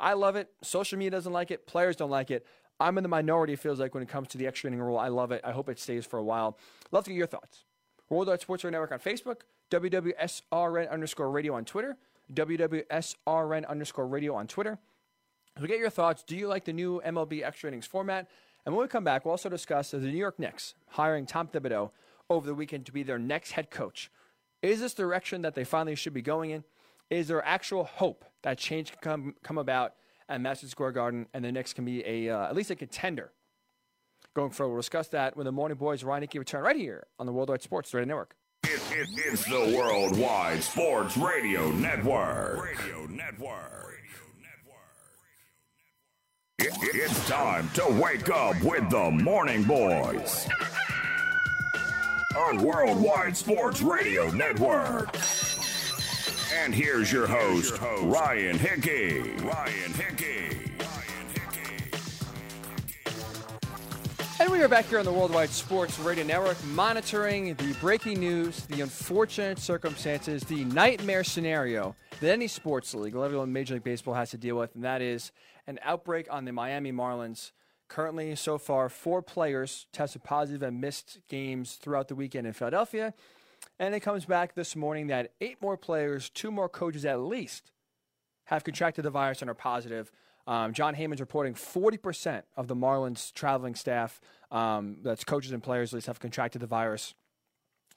I 0.00 0.14
love 0.14 0.34
it. 0.34 0.50
Social 0.62 0.98
media 0.98 1.10
doesn't 1.10 1.32
like 1.32 1.50
it. 1.52 1.66
Players 1.66 1.94
don't 1.94 2.10
like 2.10 2.30
it. 2.30 2.44
I'm 2.80 2.96
in 2.98 3.02
the 3.02 3.08
minority. 3.08 3.52
It 3.52 3.60
feels 3.60 3.80
like 3.80 3.94
when 3.94 4.02
it 4.02 4.08
comes 4.08 4.28
to 4.28 4.38
the 4.38 4.46
extra 4.46 4.68
inning 4.68 4.80
rule. 4.80 4.98
I 4.98 5.08
love 5.08 5.32
it. 5.32 5.42
I 5.44 5.52
hope 5.52 5.68
it 5.68 5.78
stays 5.78 6.04
for 6.04 6.18
a 6.18 6.22
while. 6.22 6.58
Love 6.90 7.04
to 7.04 7.10
get 7.10 7.16
your 7.16 7.26
thoughts. 7.26 7.64
World 8.08 8.26
Worldwide 8.26 8.40
Sports 8.40 8.64
Network 8.64 8.92
on 8.92 8.98
Facebook, 8.98 9.40
WWSRN 9.70 10.90
underscore 10.90 11.30
radio 11.30 11.54
on 11.54 11.64
Twitter, 11.64 11.96
WWSRN 12.32 13.68
underscore 13.68 14.06
radio 14.06 14.34
on 14.34 14.46
Twitter. 14.46 14.78
So 15.58 15.66
get 15.66 15.78
your 15.78 15.90
thoughts. 15.90 16.22
Do 16.22 16.36
you 16.36 16.46
like 16.46 16.64
the 16.64 16.72
new 16.72 17.02
MLB 17.04 17.42
extra 17.42 17.68
innings 17.68 17.86
format? 17.86 18.28
And 18.64 18.74
when 18.74 18.84
we 18.84 18.88
come 18.88 19.04
back, 19.04 19.24
we'll 19.24 19.32
also 19.32 19.48
discuss 19.48 19.90
the 19.90 19.98
New 19.98 20.16
York 20.16 20.38
Knicks 20.38 20.74
hiring 20.88 21.26
Tom 21.26 21.48
Thibodeau 21.48 21.90
over 22.30 22.46
the 22.46 22.54
weekend 22.54 22.86
to 22.86 22.92
be 22.92 23.02
their 23.02 23.18
next 23.18 23.52
head 23.52 23.70
coach. 23.70 24.10
Is 24.62 24.80
this 24.80 24.94
direction 24.94 25.42
that 25.42 25.54
they 25.54 25.64
finally 25.64 25.94
should 25.94 26.12
be 26.12 26.22
going 26.22 26.50
in? 26.50 26.64
Is 27.10 27.28
there 27.28 27.44
actual 27.44 27.84
hope 27.84 28.24
that 28.42 28.58
change 28.58 28.92
can 28.92 29.00
come, 29.00 29.34
come 29.42 29.58
about 29.58 29.94
at 30.28 30.40
Madison 30.40 30.68
Square 30.68 30.92
Garden 30.92 31.26
and 31.32 31.44
the 31.44 31.50
Knicks 31.50 31.72
can 31.72 31.84
be 31.84 32.04
a 32.06 32.28
uh, 32.28 32.48
at 32.48 32.54
least 32.54 32.70
a 32.70 32.76
contender 32.76 33.32
going 34.34 34.50
forward? 34.50 34.74
We'll 34.74 34.80
discuss 34.80 35.08
that 35.08 35.36
when 35.36 35.46
the 35.46 35.52
Morning 35.52 35.78
Boys 35.78 36.04
Ryan 36.04 36.22
Hickey 36.22 36.38
return 36.38 36.62
right 36.62 36.76
here 36.76 37.06
on 37.18 37.26
the 37.26 37.32
Worldwide 37.32 37.62
Sports 37.62 37.94
Radio 37.94 38.08
Network. 38.08 38.36
It, 38.64 38.80
it, 38.92 39.08
it's 39.14 39.44
the 39.44 39.74
Worldwide 39.76 40.62
Sports 40.62 41.16
Radio 41.16 41.70
Network. 41.70 42.64
Radio 42.64 43.06
Network. 43.06 43.94
It, 46.58 46.72
it's 46.82 47.28
time 47.28 47.70
to 47.74 47.86
wake 48.02 48.28
up 48.30 48.60
with 48.62 48.90
the 48.90 49.10
Morning 49.12 49.62
Boys 49.62 50.48
on 52.36 52.60
Worldwide 52.62 53.36
Sports 53.36 53.80
Radio 53.80 54.28
Network. 54.32 55.16
And 56.54 56.74
here's 56.74 57.12
your 57.12 57.26
host, 57.28 57.80
Ryan 57.80 58.58
Hickey. 58.58 59.20
Ryan 59.36 59.92
Hickey. 59.94 60.72
And 64.40 64.52
we 64.52 64.62
are 64.62 64.68
back 64.68 64.86
here 64.86 65.00
on 65.00 65.04
the 65.04 65.12
Worldwide 65.12 65.50
Sports 65.50 65.98
Radio 65.98 66.22
Network, 66.24 66.56
monitoring 66.66 67.54
the 67.54 67.72
breaking 67.80 68.20
news, 68.20 68.66
the 68.66 68.82
unfortunate 68.82 69.58
circumstances, 69.58 70.44
the 70.44 70.64
nightmare 70.66 71.24
scenario 71.24 71.96
that 72.20 72.30
any 72.30 72.46
sports 72.46 72.94
league, 72.94 73.16
let 73.16 73.32
alone 73.32 73.52
Major 73.52 73.74
League 73.74 73.82
Baseball, 73.82 74.14
has 74.14 74.30
to 74.30 74.38
deal 74.38 74.56
with, 74.56 74.76
and 74.76 74.84
that 74.84 75.02
is 75.02 75.32
an 75.66 75.80
outbreak 75.82 76.28
on 76.30 76.44
the 76.44 76.52
Miami 76.52 76.92
Marlins. 76.92 77.50
Currently, 77.88 78.36
so 78.36 78.58
far, 78.58 78.88
four 78.88 79.22
players 79.22 79.86
tested 79.92 80.22
positive 80.22 80.62
and 80.62 80.80
missed 80.80 81.18
games 81.28 81.74
throughout 81.74 82.06
the 82.06 82.14
weekend 82.14 82.46
in 82.46 82.52
Philadelphia. 82.52 83.14
And 83.80 83.92
it 83.92 84.00
comes 84.00 84.24
back 84.24 84.54
this 84.54 84.76
morning 84.76 85.08
that 85.08 85.32
eight 85.40 85.60
more 85.60 85.76
players, 85.76 86.30
two 86.30 86.52
more 86.52 86.68
coaches 86.68 87.04
at 87.04 87.18
least, 87.18 87.72
have 88.44 88.62
contracted 88.62 89.04
the 89.04 89.10
virus 89.10 89.40
and 89.40 89.50
are 89.50 89.54
positive. 89.54 90.12
Um, 90.48 90.72
Jon 90.72 90.94
Heyman's 90.94 91.20
reporting 91.20 91.52
40% 91.52 92.42
of 92.56 92.68
the 92.68 92.74
Marlins 92.74 93.34
traveling 93.34 93.74
staff, 93.74 94.18
um, 94.50 94.96
that's 95.02 95.22
coaches 95.22 95.52
and 95.52 95.62
players, 95.62 95.92
at 95.92 95.96
least 95.96 96.06
have 96.06 96.20
contracted 96.20 96.62
the 96.62 96.66
virus. 96.66 97.14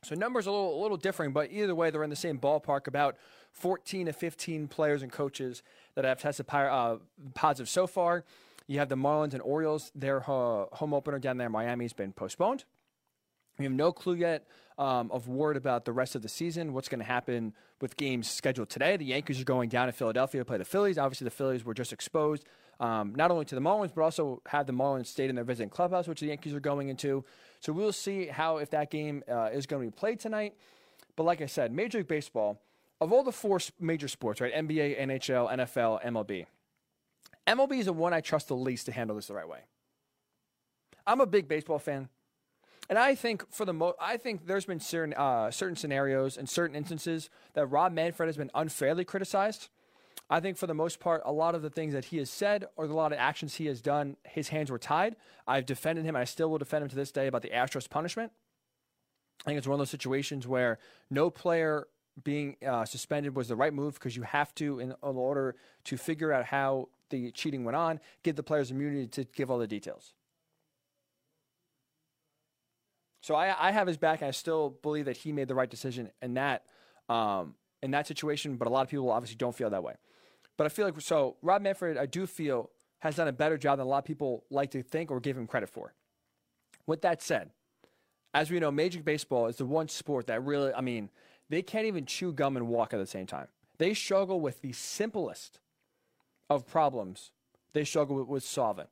So 0.04 0.16
numbers 0.16 0.48
a 0.48 0.52
little, 0.52 0.78
a 0.78 0.82
little 0.82 0.98
different, 0.98 1.34
but 1.34 1.50
either 1.50 1.74
way, 1.74 1.92
they're 1.92 2.04
in 2.04 2.10
the 2.10 2.16
same 2.16 2.38
ballpark. 2.38 2.88
About 2.88 3.16
14 3.54 4.08
to 4.08 4.14
15 4.14 4.68
players 4.68 5.02
and 5.02 5.10
coaches 5.10 5.64
that 5.96 6.04
have 6.04 6.20
tested 6.20 6.46
uh, 6.52 6.98
positive 7.36 7.70
so 7.70 7.88
far. 7.88 8.26
You 8.68 8.80
have 8.80 8.90
the 8.90 8.96
Marlins 8.96 9.32
and 9.32 9.42
Orioles. 9.42 9.90
Their 9.96 10.20
uh, 10.20 10.66
home 10.74 10.94
opener 10.94 11.20
down 11.20 11.38
there 11.38 11.48
in 11.48 11.54
Miami 11.54 11.86
has 11.86 11.94
been 11.94 12.12
postponed. 12.12 12.66
We 13.62 13.66
have 13.66 13.74
no 13.74 13.92
clue 13.92 14.16
yet 14.16 14.48
um, 14.80 15.12
of 15.12 15.28
word 15.28 15.56
about 15.56 15.86
the 15.86 15.92
rest 15.92 16.16
of 16.16 16.24
the 16.24 16.30
season, 16.30 16.74
what's 16.74 16.90
going 16.90 17.00
to 17.00 17.06
happen 17.06 17.54
with 17.80 17.96
games 17.96 18.28
scheduled 18.28 18.70
today. 18.70 18.98
The 18.98 19.06
Yankees 19.06 19.40
are 19.40 19.46
going 19.46 19.70
down 19.70 19.86
to 19.86 19.92
Philadelphia 19.92 20.42
to 20.42 20.46
play 20.46 20.58
the 20.58 20.66
Phillies. 20.66 20.98
Obviously, 20.98 21.26
the 21.26 21.32
Phillies 21.32 21.64
were 21.64 21.76
just 21.76 21.94
exposed 21.94 22.44
um, 22.80 23.14
not 23.16 23.30
only 23.30 23.46
to 23.46 23.54
the 23.54 23.62
Marlins, 23.62 23.94
but 23.94 24.02
also 24.02 24.42
have 24.48 24.66
the 24.66 24.74
Marlins 24.74 25.06
stayed 25.06 25.30
in 25.30 25.36
their 25.36 25.46
visiting 25.46 25.70
clubhouse, 25.70 26.08
which 26.08 26.20
the 26.20 26.26
Yankees 26.26 26.56
are 26.56 26.60
going 26.60 26.90
into. 26.90 27.24
So 27.60 27.72
we'll 27.72 27.94
see 27.94 28.26
how 28.26 28.58
if 28.58 28.72
that 28.72 28.90
game 28.90 29.24
uh, 29.32 29.50
is 29.54 29.68
going 29.68 29.84
to 29.84 29.92
be 29.92 29.96
played 29.96 30.20
tonight. 30.20 30.56
But 31.16 31.24
like 31.24 31.42
I 31.42 31.46
said, 31.46 31.72
Major 31.72 32.00
League 32.00 32.08
Baseball, 32.08 32.60
of 33.00 33.14
all 33.14 33.24
the 33.24 33.32
four 33.32 33.60
major 33.80 34.08
sports, 34.08 34.42
right, 34.42 34.54
NBA, 34.54 35.00
NHL, 35.00 35.52
NFL, 35.52 36.04
MLB, 36.04 36.48
MLB 37.46 37.80
is 37.80 37.86
the 37.86 37.94
one 37.94 38.14
I 38.14 38.22
trust 38.22 38.48
the 38.48 38.56
least 38.56 38.88
to 38.88 38.92
handle 38.92 39.16
this 39.16 39.28
the 39.28 39.36
right 39.36 39.48
way. 39.48 39.60
I'm 41.06 41.22
a 41.22 41.28
big 41.28 41.48
baseball 41.48 41.78
fan. 41.78 42.10
And 42.90 43.00
I 43.00 43.16
think 43.16 43.50
for 43.52 43.66
the 43.66 43.74
mo- 43.74 43.96
I 44.00 44.18
think 44.18 44.48
there's 44.48 44.66
been 44.66 44.80
certain 44.80 45.14
uh, 45.14 45.52
certain 45.52 45.76
scenarios 45.76 46.38
and 46.38 46.50
certain 46.50 46.76
instances 46.76 47.30
that 47.54 47.68
Rob 47.68 47.94
Manfred 47.94 48.28
has 48.28 48.38
been 48.38 48.52
unfairly 48.54 49.06
criticized. 49.06 49.70
I 50.30 50.40
think 50.40 50.58
for 50.58 50.68
the 50.68 50.74
most 50.74 51.00
part, 51.00 51.22
a 51.26 51.32
lot 51.32 51.56
of 51.56 51.62
the 51.62 51.70
things 51.70 51.94
that 51.94 52.06
he 52.06 52.18
has 52.18 52.30
said 52.30 52.66
or 52.78 52.86
a 52.86 52.94
lot 52.94 53.12
of 53.12 53.20
actions 53.20 53.56
he 53.56 53.66
has 53.66 53.82
done, 53.82 54.16
his 54.24 54.50
hands 54.50 54.72
were 54.72 54.80
tied. 54.80 55.18
I've 55.46 55.66
defended 55.66 56.06
him, 56.06 56.16
and 56.16 56.22
I 56.22 56.26
still 56.26 56.50
will 56.50 56.58
defend 56.58 56.84
him 56.84 56.90
to 56.90 56.96
this 56.96 57.12
day 57.12 57.28
about 57.28 57.42
the 57.42 57.50
Astros 57.50 57.90
punishment. 57.90 58.32
I 59.42 59.50
think 59.50 59.58
it's 59.58 59.68
one 59.68 59.74
of 59.74 59.80
those 59.80 59.90
situations 59.90 60.48
where 60.48 60.80
no 61.10 61.30
player 61.30 61.88
being 62.24 62.56
uh, 62.66 62.86
suspended 62.86 63.36
was 63.36 63.48
the 63.48 63.56
right 63.56 63.74
move 63.74 63.96
because 63.96 64.16
you 64.16 64.24
have 64.24 64.54
to, 64.56 64.80
in, 64.80 64.92
in 64.92 64.96
order 65.02 65.56
to 65.86 65.98
figure 65.98 66.32
out 66.32 66.46
how 66.46 66.90
the 67.10 67.32
cheating 67.32 67.64
went 67.64 67.76
on, 67.76 68.00
give 68.24 68.36
the 68.36 68.44
players 68.44 68.72
immunity 68.72 69.08
to 69.08 69.24
give 69.24 69.50
all 69.52 69.58
the 69.58 69.68
details. 69.68 70.14
So 73.22 73.36
I, 73.36 73.56
I 73.68 73.72
have 73.72 73.88
his 73.88 73.98
back, 73.98 74.22
and 74.22 74.28
I 74.28 74.32
still 74.32 74.78
believe 74.82 75.06
that 75.06 75.18
he 75.18 75.32
made 75.32 75.48
the 75.48 75.56
right 75.56 75.70
decision 75.70 76.10
in 76.22 76.34
that 76.34 76.66
um, 77.08 77.56
in 77.82 77.92
that 77.92 78.08
situation. 78.08 78.58
But 78.58 78.68
a 78.68 78.72
lot 78.72 78.82
of 78.82 78.90
people 78.90 79.10
obviously 79.12 79.38
don't 79.38 79.56
feel 79.56 79.70
that 79.70 79.84
way. 79.84 79.94
But 80.58 80.66
I 80.66 80.70
feel 80.70 80.86
like 80.86 81.00
so 81.02 81.38
Rob 81.42 81.62
Manfred, 81.62 81.98
I 81.98 82.06
do 82.06 82.28
feel 82.28 82.70
has 83.00 83.16
done 83.16 83.28
a 83.28 83.34
better 83.34 83.58
job 83.58 83.80
than 83.80 83.88
a 83.88 83.90
lot 83.90 84.00
of 84.00 84.06
people 84.06 84.46
like 84.50 84.72
to 84.72 84.84
think 84.84 85.10
or 85.10 85.20
give 85.20 85.38
him 85.38 85.48
credit 85.48 85.70
for. 85.70 85.94
With 86.86 87.02
that 87.02 87.22
said, 87.22 87.50
as 88.34 88.52
we 88.52 88.60
know, 88.60 88.72
Major 88.72 89.00
League 89.00 89.06
Baseball 89.06 89.48
is 89.48 89.58
the 89.58 89.66
one 89.66 89.88
sport 89.88 90.28
that 90.28 90.44
really, 90.44 90.74
I 90.74 90.82
mean, 90.82 91.10
they 91.50 91.62
can't 91.62 91.86
even 91.86 92.06
chew 92.06 92.32
gum 92.32 92.58
and 92.58 92.68
walk 92.68 92.94
at 92.94 93.00
the 93.00 93.08
same 93.08 93.26
time. 93.26 93.48
They 93.78 93.94
struggle 93.94 94.40
with 94.40 94.62
the 94.62 94.72
simplest 94.72 95.60
of 96.50 96.68
problems. 96.68 97.32
They 97.74 97.84
struggle 97.84 98.18
with, 98.18 98.28
with 98.28 98.44
solving. 98.44 98.88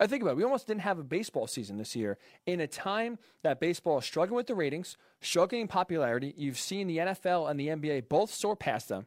I 0.00 0.06
think 0.06 0.22
about 0.22 0.32
it. 0.32 0.36
We 0.36 0.44
almost 0.44 0.66
didn't 0.66 0.80
have 0.80 0.98
a 0.98 1.04
baseball 1.04 1.46
season 1.46 1.76
this 1.78 1.94
year 1.94 2.18
in 2.46 2.60
a 2.60 2.66
time 2.66 3.18
that 3.42 3.60
baseball 3.60 3.98
is 3.98 4.04
struggling 4.04 4.36
with 4.36 4.48
the 4.48 4.54
ratings, 4.54 4.96
struggling 5.20 5.62
in 5.62 5.68
popularity. 5.68 6.34
You've 6.36 6.58
seen 6.58 6.88
the 6.88 6.98
NFL 6.98 7.48
and 7.48 7.60
the 7.60 7.68
NBA 7.68 8.08
both 8.08 8.32
soar 8.32 8.56
past 8.56 8.88
them. 8.88 9.06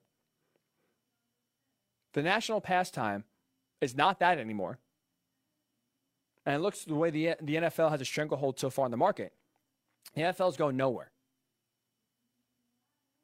The 2.14 2.24
national 2.24 2.62
pastime 2.62 3.26
is 3.82 3.96
not 3.96 4.20
that 4.20 4.38
anymore. 4.38 4.80
And 6.46 6.56
it 6.56 6.60
looks 6.60 6.86
the 6.86 6.96
way 6.96 7.10
the, 7.10 7.36
the 7.42 7.56
NFL 7.56 7.92
has 7.92 8.00
a 8.00 8.06
stranglehold 8.06 8.58
so 8.58 8.70
far 8.70 8.86
in 8.86 8.92
the 8.92 8.98
market. 8.98 9.34
The 10.16 10.22
NFL 10.22 10.50
is 10.50 10.58
going 10.58 10.78
nowhere. 10.78 11.12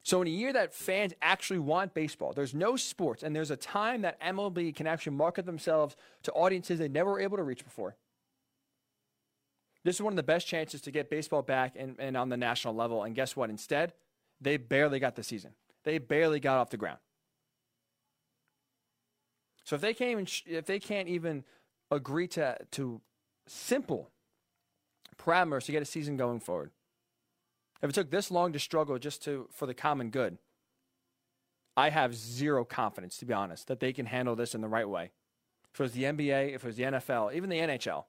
So, 0.03 0.21
in 0.21 0.27
a 0.27 0.31
year 0.31 0.51
that 0.51 0.73
fans 0.73 1.13
actually 1.21 1.59
want 1.59 1.93
baseball, 1.93 2.33
there's 2.33 2.53
no 2.53 2.75
sports, 2.75 3.23
and 3.23 3.33
there's 3.33 3.51
a 3.51 3.55
time 3.55 4.01
that 4.01 4.21
MLB 4.21 4.75
can 4.75 4.85
actually 4.85 5.15
market 5.15 5.45
themselves 5.45 5.95
to 6.23 6.31
audiences 6.33 6.77
they 6.77 6.89
never 6.89 7.11
were 7.11 7.21
able 7.21 7.37
to 7.37 7.43
reach 7.43 7.63
before. 7.63 7.95
This 9.85 9.95
is 9.95 10.01
one 10.01 10.11
of 10.11 10.17
the 10.17 10.23
best 10.23 10.45
chances 10.45 10.81
to 10.81 10.91
get 10.91 11.09
baseball 11.09 11.41
back 11.41 11.75
and, 11.77 11.95
and 11.99 12.17
on 12.17 12.29
the 12.29 12.37
national 12.37 12.73
level. 12.73 13.03
And 13.03 13.15
guess 13.15 13.35
what? 13.35 13.49
Instead, 13.49 13.93
they 14.39 14.57
barely 14.57 14.99
got 14.99 15.15
the 15.15 15.23
season. 15.23 15.51
They 15.83 15.97
barely 15.97 16.39
got 16.39 16.57
off 16.57 16.69
the 16.69 16.77
ground. 16.77 16.99
So 19.63 19.75
if 19.75 19.81
they 19.81 19.93
can't 19.93 20.11
even, 20.11 20.27
if 20.45 20.65
they 20.65 20.79
can't 20.79 21.07
even 21.07 21.45
agree 21.91 22.27
to 22.27 22.57
to 22.71 23.01
simple 23.47 24.09
parameters 25.17 25.65
to 25.65 25.71
get 25.71 25.81
a 25.81 25.85
season 25.85 26.17
going 26.17 26.39
forward, 26.41 26.71
if 27.83 27.89
it 27.89 27.93
took 27.93 28.09
this 28.09 28.31
long 28.31 28.53
to 28.53 28.59
struggle 28.59 28.97
just 28.97 29.23
to 29.25 29.47
for 29.51 29.65
the 29.65 29.73
common 29.73 30.09
good, 30.09 30.37
I 31.75 31.89
have 31.89 32.15
zero 32.15 32.63
confidence, 32.63 33.17
to 33.17 33.25
be 33.25 33.33
honest, 33.33 33.67
that 33.67 33.79
they 33.79 33.93
can 33.93 34.05
handle 34.05 34.35
this 34.35 34.55
in 34.55 34.61
the 34.61 34.67
right 34.67 34.87
way. 34.87 35.11
If 35.73 35.79
it 35.79 35.83
was 35.83 35.91
the 35.91 36.03
NBA, 36.03 36.53
if 36.53 36.63
it 36.63 36.67
was 36.67 36.75
the 36.75 36.83
NFL, 36.83 37.33
even 37.33 37.49
the 37.49 37.57
NHL, 37.57 38.05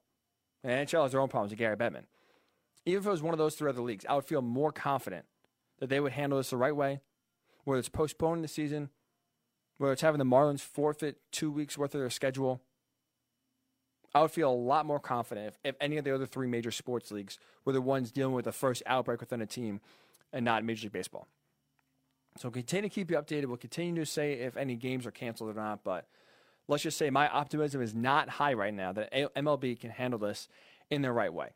the 0.62 0.68
NHL 0.68 1.02
has 1.02 1.12
their 1.12 1.20
own 1.20 1.28
problems 1.28 1.50
with 1.50 1.58
Gary 1.58 1.76
Bettman. 1.76 2.04
Even 2.86 3.00
if 3.00 3.06
it 3.06 3.10
was 3.10 3.22
one 3.22 3.32
of 3.32 3.38
those 3.38 3.54
three 3.54 3.70
other 3.70 3.80
leagues, 3.80 4.04
I 4.08 4.14
would 4.14 4.26
feel 4.26 4.42
more 4.42 4.70
confident 4.70 5.24
that 5.78 5.88
they 5.88 5.98
would 5.98 6.12
handle 6.12 6.38
this 6.38 6.50
the 6.50 6.56
right 6.58 6.76
way, 6.76 7.00
whether 7.64 7.78
it's 7.78 7.88
postponing 7.88 8.42
the 8.42 8.48
season, 8.48 8.90
whether 9.78 9.92
it's 9.92 10.02
having 10.02 10.18
the 10.18 10.24
Marlins 10.24 10.60
forfeit 10.60 11.16
two 11.32 11.50
weeks 11.50 11.78
worth 11.78 11.94
of 11.94 12.00
their 12.00 12.10
schedule. 12.10 12.60
I 14.14 14.22
would 14.22 14.30
feel 14.30 14.50
a 14.50 14.54
lot 14.54 14.86
more 14.86 15.00
confident 15.00 15.48
if, 15.48 15.58
if 15.64 15.76
any 15.80 15.96
of 15.96 16.04
the 16.04 16.14
other 16.14 16.26
three 16.26 16.46
major 16.46 16.70
sports 16.70 17.10
leagues 17.10 17.38
were 17.64 17.72
the 17.72 17.80
ones 17.80 18.12
dealing 18.12 18.34
with 18.34 18.44
the 18.44 18.52
first 18.52 18.82
outbreak 18.86 19.20
within 19.20 19.42
a 19.42 19.46
team 19.46 19.80
and 20.32 20.44
not 20.44 20.64
Major 20.64 20.84
League 20.84 20.92
Baseball. 20.92 21.26
So 22.36 22.48
we'll 22.48 22.54
continue 22.54 22.88
to 22.88 22.94
keep 22.94 23.10
you 23.10 23.16
updated. 23.16 23.46
We'll 23.46 23.56
continue 23.56 24.04
to 24.04 24.06
say 24.06 24.34
if 24.34 24.56
any 24.56 24.76
games 24.76 25.06
are 25.06 25.10
canceled 25.10 25.50
or 25.50 25.54
not, 25.54 25.84
but 25.84 26.06
let's 26.68 26.82
just 26.82 26.98
say 26.98 27.10
my 27.10 27.28
optimism 27.28 27.80
is 27.80 27.94
not 27.94 28.28
high 28.28 28.54
right 28.54 28.74
now 28.74 28.92
that 28.92 29.12
MLB 29.12 29.78
can 29.78 29.90
handle 29.90 30.18
this 30.18 30.48
in 30.90 31.02
the 31.02 31.12
right 31.12 31.32
way. 31.32 31.50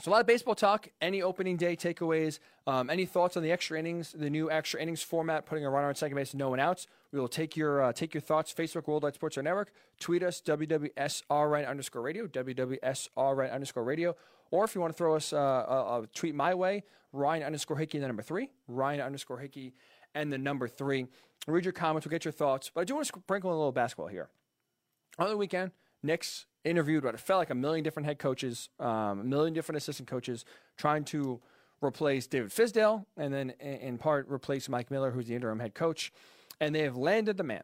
So 0.00 0.10
a 0.10 0.12
lot 0.12 0.20
of 0.20 0.26
baseball 0.26 0.54
talk. 0.54 0.88
Any 1.00 1.22
opening 1.22 1.56
day 1.56 1.74
takeaways? 1.74 2.38
Um, 2.66 2.90
any 2.90 3.06
thoughts 3.06 3.36
on 3.36 3.42
the 3.42 3.50
extra 3.50 3.78
innings, 3.78 4.12
the 4.12 4.28
new 4.28 4.50
extra 4.50 4.80
innings 4.80 5.02
format, 5.02 5.46
putting 5.46 5.64
a 5.64 5.70
runner 5.70 5.88
on 5.88 5.94
second 5.94 6.16
base, 6.16 6.34
no 6.34 6.50
one 6.50 6.60
outs? 6.60 6.86
We 7.12 7.20
will 7.20 7.28
take 7.28 7.56
your 7.56 7.82
uh, 7.82 7.92
take 7.92 8.12
your 8.12 8.20
thoughts. 8.20 8.52
Facebook 8.52 8.86
Worldwide 8.86 9.14
Sports 9.14 9.38
Network. 9.38 9.72
Tweet 9.98 10.22
us 10.22 10.42
WWSR 10.42 11.68
underscore 11.68 12.02
radio 12.02 12.26
WWSR 12.26 13.52
underscore 13.52 13.84
radio. 13.84 14.14
Or 14.50 14.64
if 14.64 14.74
you 14.74 14.80
want 14.80 14.92
to 14.92 14.96
throw 14.96 15.16
us 15.16 15.32
uh, 15.32 15.36
a, 15.36 16.02
a, 16.02 16.06
tweet 16.14 16.34
my 16.34 16.54
way, 16.54 16.84
Ryan 17.12 17.42
underscore 17.42 17.78
Hickey 17.78 17.98
and 17.98 18.04
the 18.04 18.08
number 18.08 18.22
three, 18.22 18.50
Ryan 18.68 19.00
underscore 19.00 19.38
Hickey 19.38 19.74
and 20.14 20.32
the 20.32 20.38
number 20.38 20.68
three. 20.68 21.06
Read 21.48 21.64
your 21.64 21.72
comments. 21.72 22.06
We'll 22.06 22.12
get 22.12 22.24
your 22.24 22.32
thoughts. 22.32 22.70
But 22.72 22.82
I 22.82 22.84
do 22.84 22.94
want 22.94 23.06
to 23.06 23.18
sprinkle 23.18 23.50
in 23.50 23.54
a 23.54 23.58
little 23.58 23.72
basketball 23.72 24.08
here. 24.08 24.28
On 25.18 25.28
the 25.28 25.36
weekend, 25.36 25.72
Knicks 26.02 26.46
interviewed 26.66 27.04
what 27.04 27.14
it 27.14 27.20
felt 27.20 27.38
like 27.38 27.50
a 27.50 27.54
million 27.54 27.84
different 27.84 28.06
head 28.06 28.18
coaches, 28.18 28.68
um, 28.80 29.20
a 29.20 29.24
million 29.24 29.54
different 29.54 29.76
assistant 29.76 30.08
coaches, 30.08 30.44
trying 30.76 31.04
to 31.04 31.40
replace 31.82 32.26
David 32.26 32.50
Fizdale 32.50 33.04
and 33.16 33.32
then 33.32 33.50
in 33.60 33.98
part 33.98 34.28
replace 34.28 34.68
Mike 34.68 34.90
Miller, 34.90 35.10
who's 35.10 35.26
the 35.26 35.34
interim 35.34 35.60
head 35.60 35.74
coach. 35.74 36.12
And 36.60 36.74
they 36.74 36.82
have 36.82 36.96
landed 36.96 37.36
the 37.36 37.44
man. 37.44 37.62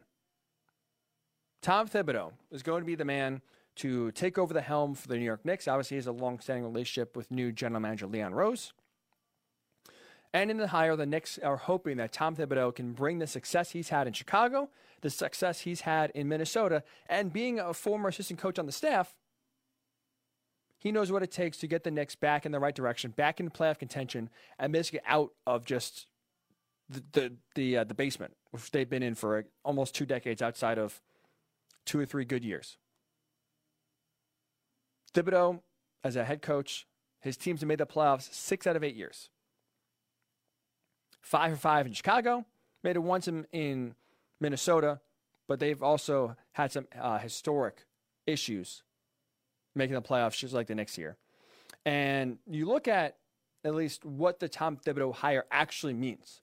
Tom 1.61 1.87
Thibodeau 1.87 2.33
is 2.51 2.63
going 2.63 2.81
to 2.81 2.85
be 2.85 2.95
the 2.95 3.05
man 3.05 3.41
to 3.75 4.11
take 4.11 4.37
over 4.37 4.53
the 4.53 4.61
helm 4.61 4.93
for 4.93 5.07
the 5.07 5.15
New 5.17 5.23
York 5.25 5.43
Knicks. 5.45 5.67
Obviously, 5.67 5.95
he 5.95 5.99
has 5.99 6.07
a 6.07 6.11
long-standing 6.11 6.63
relationship 6.63 7.15
with 7.17 7.31
new 7.31 7.51
general 7.51 7.81
manager 7.81 8.05
Leon 8.05 8.33
Rose. 8.33 8.73
And 10.33 10.49
in 10.49 10.57
the 10.57 10.67
hire, 10.67 10.95
the 10.95 11.05
Knicks 11.05 11.37
are 11.37 11.57
hoping 11.57 11.97
that 11.97 12.11
Tom 12.11 12.35
Thibodeau 12.35 12.73
can 12.73 12.93
bring 12.93 13.19
the 13.19 13.27
success 13.27 13.71
he's 13.71 13.89
had 13.89 14.07
in 14.07 14.13
Chicago, 14.13 14.69
the 15.01 15.11
success 15.11 15.61
he's 15.61 15.81
had 15.81 16.09
in 16.15 16.27
Minnesota, 16.27 16.83
and 17.07 17.31
being 17.31 17.59
a 17.59 17.73
former 17.73 18.09
assistant 18.09 18.39
coach 18.39 18.57
on 18.57 18.65
the 18.65 18.71
staff, 18.71 19.15
he 20.79 20.91
knows 20.91 21.11
what 21.11 21.21
it 21.21 21.31
takes 21.31 21.57
to 21.59 21.67
get 21.67 21.83
the 21.83 21.91
Knicks 21.91 22.15
back 22.15 22.45
in 22.45 22.51
the 22.51 22.59
right 22.59 22.73
direction, 22.73 23.11
back 23.11 23.39
in 23.39 23.49
playoff 23.51 23.77
contention, 23.77 24.29
and 24.57 24.73
basically 24.73 25.01
out 25.07 25.31
of 25.45 25.65
just 25.65 26.07
the 26.89 27.03
the 27.13 27.33
the, 27.55 27.77
uh, 27.77 27.83
the 27.83 27.93
basement, 27.93 28.35
which 28.51 28.71
they've 28.71 28.89
been 28.89 29.03
in 29.03 29.15
for 29.15 29.45
almost 29.63 29.93
two 29.93 30.05
decades, 30.05 30.41
outside 30.41 30.79
of 30.79 30.99
two 31.85 31.99
or 31.99 32.05
three 32.05 32.25
good 32.25 32.43
years. 32.43 32.77
Thibodeau, 35.13 35.61
as 36.03 36.15
a 36.15 36.25
head 36.25 36.41
coach, 36.41 36.87
his 37.21 37.37
teams 37.37 37.61
have 37.61 37.67
made 37.67 37.77
the 37.77 37.85
playoffs 37.85 38.33
six 38.33 38.65
out 38.65 38.75
of 38.75 38.83
eight 38.83 38.95
years 38.95 39.29
five 41.23 41.51
for 41.51 41.57
five 41.57 41.87
in 41.87 41.93
Chicago, 41.93 42.45
made 42.83 42.95
it 42.95 43.03
once 43.03 43.27
in, 43.27 43.47
in 43.51 43.95
Minnesota, 44.39 44.99
but 45.47 45.59
they've 45.59 45.81
also 45.81 46.35
had 46.51 46.71
some 46.71 46.87
uh, 46.99 47.17
historic 47.17 47.85
issues 48.27 48.83
making 49.75 49.95
the 49.95 50.01
playoffs 50.01 50.37
just 50.37 50.53
like 50.53 50.67
the 50.67 50.75
next 50.75 50.97
year. 50.97 51.17
And 51.85 52.37
you 52.47 52.67
look 52.67 52.87
at 52.87 53.17
at 53.65 53.73
least 53.73 54.05
what 54.05 54.39
the 54.39 54.49
Tom 54.49 54.77
Thibodeau 54.77 55.15
hire 55.15 55.45
actually 55.51 55.93
means. 55.93 56.41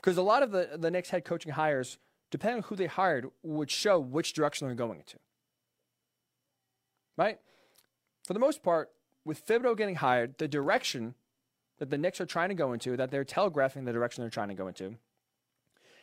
Because 0.00 0.16
a 0.16 0.22
lot 0.22 0.42
of 0.42 0.50
the, 0.50 0.70
the 0.76 0.90
Knicks 0.90 1.10
head 1.10 1.24
coaching 1.24 1.52
hires, 1.52 1.98
depending 2.30 2.58
on 2.58 2.62
who 2.64 2.76
they 2.76 2.86
hired, 2.86 3.28
would 3.42 3.70
show 3.70 4.00
which 4.00 4.32
direction 4.32 4.66
they're 4.66 4.74
going 4.74 4.98
into. 4.98 5.18
Right? 7.16 7.38
For 8.26 8.32
the 8.32 8.40
most 8.40 8.62
part, 8.62 8.90
with 9.24 9.46
Thibodeau 9.46 9.76
getting 9.76 9.96
hired, 9.96 10.38
the 10.38 10.48
direction 10.48 11.14
that 11.80 11.90
the 11.90 11.98
Knicks 11.98 12.20
are 12.20 12.26
trying 12.26 12.50
to 12.50 12.54
go 12.54 12.72
into, 12.72 12.96
that 12.96 13.10
they're 13.10 13.24
telegraphing 13.24 13.84
the 13.84 13.92
direction 13.92 14.22
they're 14.22 14.30
trying 14.30 14.48
to 14.50 14.54
go 14.54 14.68
into, 14.68 14.96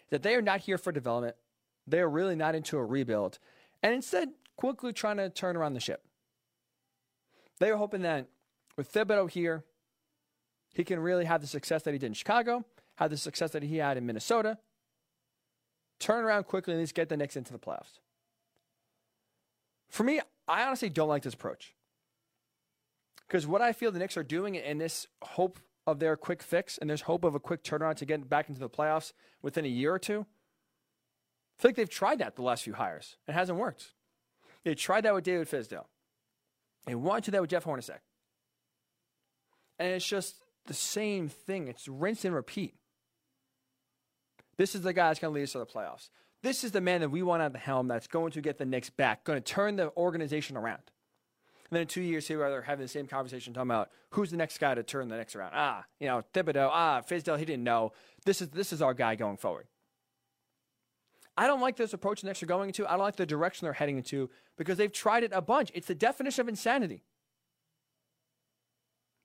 that 0.09 0.23
they 0.23 0.35
are 0.35 0.41
not 0.41 0.61
here 0.61 0.77
for 0.77 0.91
development. 0.91 1.35
They 1.85 1.99
are 1.99 2.09
really 2.09 2.35
not 2.35 2.55
into 2.55 2.77
a 2.77 2.83
rebuild, 2.83 3.39
and 3.81 3.93
instead 3.93 4.29
quickly 4.57 4.91
trying 4.91 5.17
to 5.17 5.29
turn 5.29 5.55
around 5.55 5.75
the 5.75 5.79
ship. 5.79 6.03
They 7.59 7.69
are 7.69 7.77
hoping 7.77 8.01
that 8.01 8.27
with 8.75 8.91
Thibodeau 8.91 9.29
here, 9.29 9.63
he 10.73 10.83
can 10.83 10.99
really 10.99 11.25
have 11.25 11.41
the 11.41 11.47
success 11.47 11.83
that 11.83 11.93
he 11.93 11.99
did 11.99 12.07
in 12.07 12.13
Chicago, 12.13 12.65
have 12.95 13.11
the 13.11 13.17
success 13.17 13.51
that 13.51 13.63
he 13.63 13.77
had 13.77 13.97
in 13.97 14.05
Minnesota, 14.05 14.57
turn 15.99 16.23
around 16.23 16.43
quickly 16.43 16.73
and 16.73 16.79
at 16.79 16.83
least 16.83 16.95
get 16.95 17.07
the 17.07 17.17
Knicks 17.17 17.35
into 17.35 17.53
the 17.53 17.59
playoffs. 17.59 17.99
For 19.89 20.03
me, 20.03 20.19
I 20.47 20.63
honestly 20.63 20.89
don't 20.89 21.07
like 21.07 21.23
this 21.23 21.35
approach. 21.35 21.73
Because 23.27 23.45
what 23.45 23.61
I 23.61 23.73
feel 23.73 23.91
the 23.91 23.99
Knicks 23.99 24.17
are 24.17 24.23
doing 24.23 24.55
in 24.55 24.77
this 24.77 25.07
hope 25.21 25.59
of 25.85 25.99
their 25.99 26.15
quick 26.15 26.41
fix 26.41 26.77
and 26.77 26.89
there's 26.89 27.01
hope 27.01 27.23
of 27.23 27.35
a 27.35 27.39
quick 27.39 27.63
turnaround 27.63 27.95
to 27.97 28.05
get 28.05 28.27
back 28.29 28.49
into 28.49 28.59
the 28.59 28.69
playoffs 28.69 29.13
within 29.41 29.65
a 29.65 29.69
year 29.69 29.93
or 29.93 29.99
two. 29.99 30.25
I 31.57 31.61
feel 31.61 31.69
like 31.69 31.75
they've 31.75 31.89
tried 31.89 32.19
that 32.19 32.35
the 32.35 32.41
last 32.41 32.63
few 32.63 32.73
hires. 32.73 33.17
It 33.27 33.33
hasn't 33.33 33.57
worked. 33.57 33.93
They 34.63 34.75
tried 34.75 35.05
that 35.05 35.13
with 35.13 35.23
David 35.23 35.47
Fizdale. 35.49 35.85
They 36.85 36.95
wanted 36.95 37.25
to 37.25 37.31
that 37.31 37.41
with 37.41 37.49
Jeff 37.49 37.65
Hornacek. 37.65 37.99
And 39.79 39.93
it's 39.93 40.07
just 40.07 40.35
the 40.65 40.73
same 40.73 41.29
thing. 41.29 41.67
It's 41.67 41.87
rinse 41.87 42.25
and 42.25 42.35
repeat. 42.35 42.75
This 44.57 44.75
is 44.75 44.81
the 44.81 44.93
guy 44.93 45.09
that's 45.09 45.19
going 45.19 45.33
to 45.33 45.35
lead 45.35 45.43
us 45.43 45.51
to 45.51 45.59
the 45.59 45.65
playoffs. 45.65 46.09
This 46.43 46.63
is 46.63 46.71
the 46.71 46.81
man 46.81 47.01
that 47.01 47.09
we 47.09 47.23
want 47.23 47.41
at 47.41 47.53
the 47.53 47.59
helm 47.59 47.87
that's 47.87 48.07
going 48.07 48.31
to 48.31 48.41
get 48.41 48.57
the 48.57 48.65
Knicks 48.65 48.89
back, 48.89 49.23
going 49.23 49.41
to 49.41 49.53
turn 49.53 49.75
the 49.75 49.91
organization 49.95 50.57
around. 50.57 50.81
And 51.69 51.75
then 51.75 51.81
in 51.81 51.87
two 51.87 52.01
years, 52.01 52.27
here 52.27 52.37
they're 52.49 52.61
having 52.61 52.83
the 52.83 52.87
same 52.87 53.07
conversation 53.07 53.53
talking 53.53 53.69
about 53.69 53.89
who's 54.11 54.31
the 54.31 54.37
Knicks 54.37 54.57
guy 54.57 54.73
to 54.73 54.83
turn 54.83 55.09
the 55.09 55.17
next 55.17 55.35
around. 55.35 55.51
Ah, 55.53 55.83
you 55.99 56.07
know, 56.07 56.23
Thibodeau, 56.33 56.69
ah, 56.71 57.01
Fizdale, 57.01 57.37
he 57.37 57.45
didn't 57.45 57.63
know. 57.63 57.91
This 58.25 58.41
is 58.41 58.49
this 58.49 58.71
is 58.71 58.81
our 58.81 58.93
guy 58.93 59.15
going 59.15 59.37
forward. 59.37 59.67
I 61.37 61.45
don't 61.45 61.61
like 61.61 61.75
this 61.75 61.93
approach 61.93 62.21
the 62.21 62.27
Knicks 62.27 62.41
are 62.41 62.47
going 62.47 62.69
into. 62.69 62.87
I 62.87 62.91
don't 62.91 63.01
like 63.01 63.17
the 63.17 63.25
direction 63.25 63.65
they're 63.65 63.73
heading 63.73 63.97
into 63.97 64.29
because 64.57 64.77
they've 64.77 64.91
tried 64.91 65.23
it 65.23 65.31
a 65.33 65.41
bunch. 65.41 65.71
It's 65.73 65.87
the 65.87 65.95
definition 65.95 66.41
of 66.41 66.47
insanity. 66.47 67.03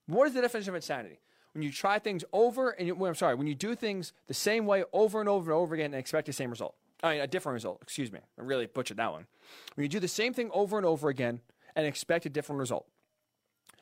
What 0.07 0.27
is 0.27 0.35
the 0.35 0.43
definition 0.43 0.71
of 0.71 0.77
insanity? 0.77 1.21
When 1.55 1.63
you 1.63 1.71
try 1.71 1.99
things 1.99 2.25
over 2.33 2.71
and 2.71 2.87
you, 2.87 2.95
well, 2.95 3.09
I'm 3.09 3.15
sorry, 3.15 3.35
when 3.35 3.47
you 3.47 3.55
do 3.55 3.75
things 3.75 4.13
the 4.27 4.35
same 4.35 4.67
way 4.67 4.85
over 4.93 5.21
and 5.21 5.29
over 5.29 5.53
and 5.53 5.59
over 5.59 5.75
again 5.75 5.87
and 5.87 5.95
expect 5.95 6.27
the 6.27 6.33
same 6.33 6.51
result. 6.51 6.75
I 7.03 7.15
mean, 7.15 7.21
a 7.21 7.27
different 7.27 7.55
result. 7.55 7.79
Excuse 7.83 8.13
me. 8.13 8.21
I 8.39 8.43
really 8.43 8.67
butchered 8.67 8.99
that 8.99 9.11
one. 9.11 9.27
When 9.75 9.85
you 9.85 9.89
do 9.89 10.01
the 10.01 10.09
same 10.09 10.35
thing 10.35 10.51
over 10.53 10.77
and 10.77 10.87
over 10.87 11.09
again 11.09 11.41
and 11.75 11.87
expect 11.87 12.27
a 12.27 12.31
different 12.31 12.61
result. 12.61 12.87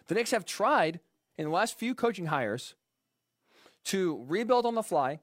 The 0.06 0.14
Knicks 0.14 0.30
have 0.30 0.44
tried 0.44 1.00
in 1.36 1.44
the 1.44 1.50
last 1.50 1.78
few 1.78 1.94
coaching 1.94 2.26
hires 2.26 2.74
to 3.84 4.24
rebuild 4.28 4.66
on 4.66 4.74
the 4.74 4.82
fly, 4.82 5.20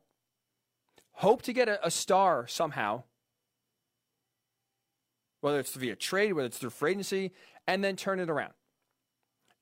hope 1.13 1.41
to 1.43 1.53
get 1.53 1.69
a, 1.69 1.85
a 1.85 1.91
star 1.91 2.47
somehow, 2.47 3.03
whether 5.41 5.59
it's 5.59 5.73
via 5.73 5.95
trade, 5.95 6.33
whether 6.33 6.47
it's 6.47 6.57
through 6.57 6.71
free 6.71 6.91
agency, 6.91 7.31
and 7.67 7.83
then 7.83 7.95
turn 7.95 8.19
it 8.19 8.29
around. 8.29 8.53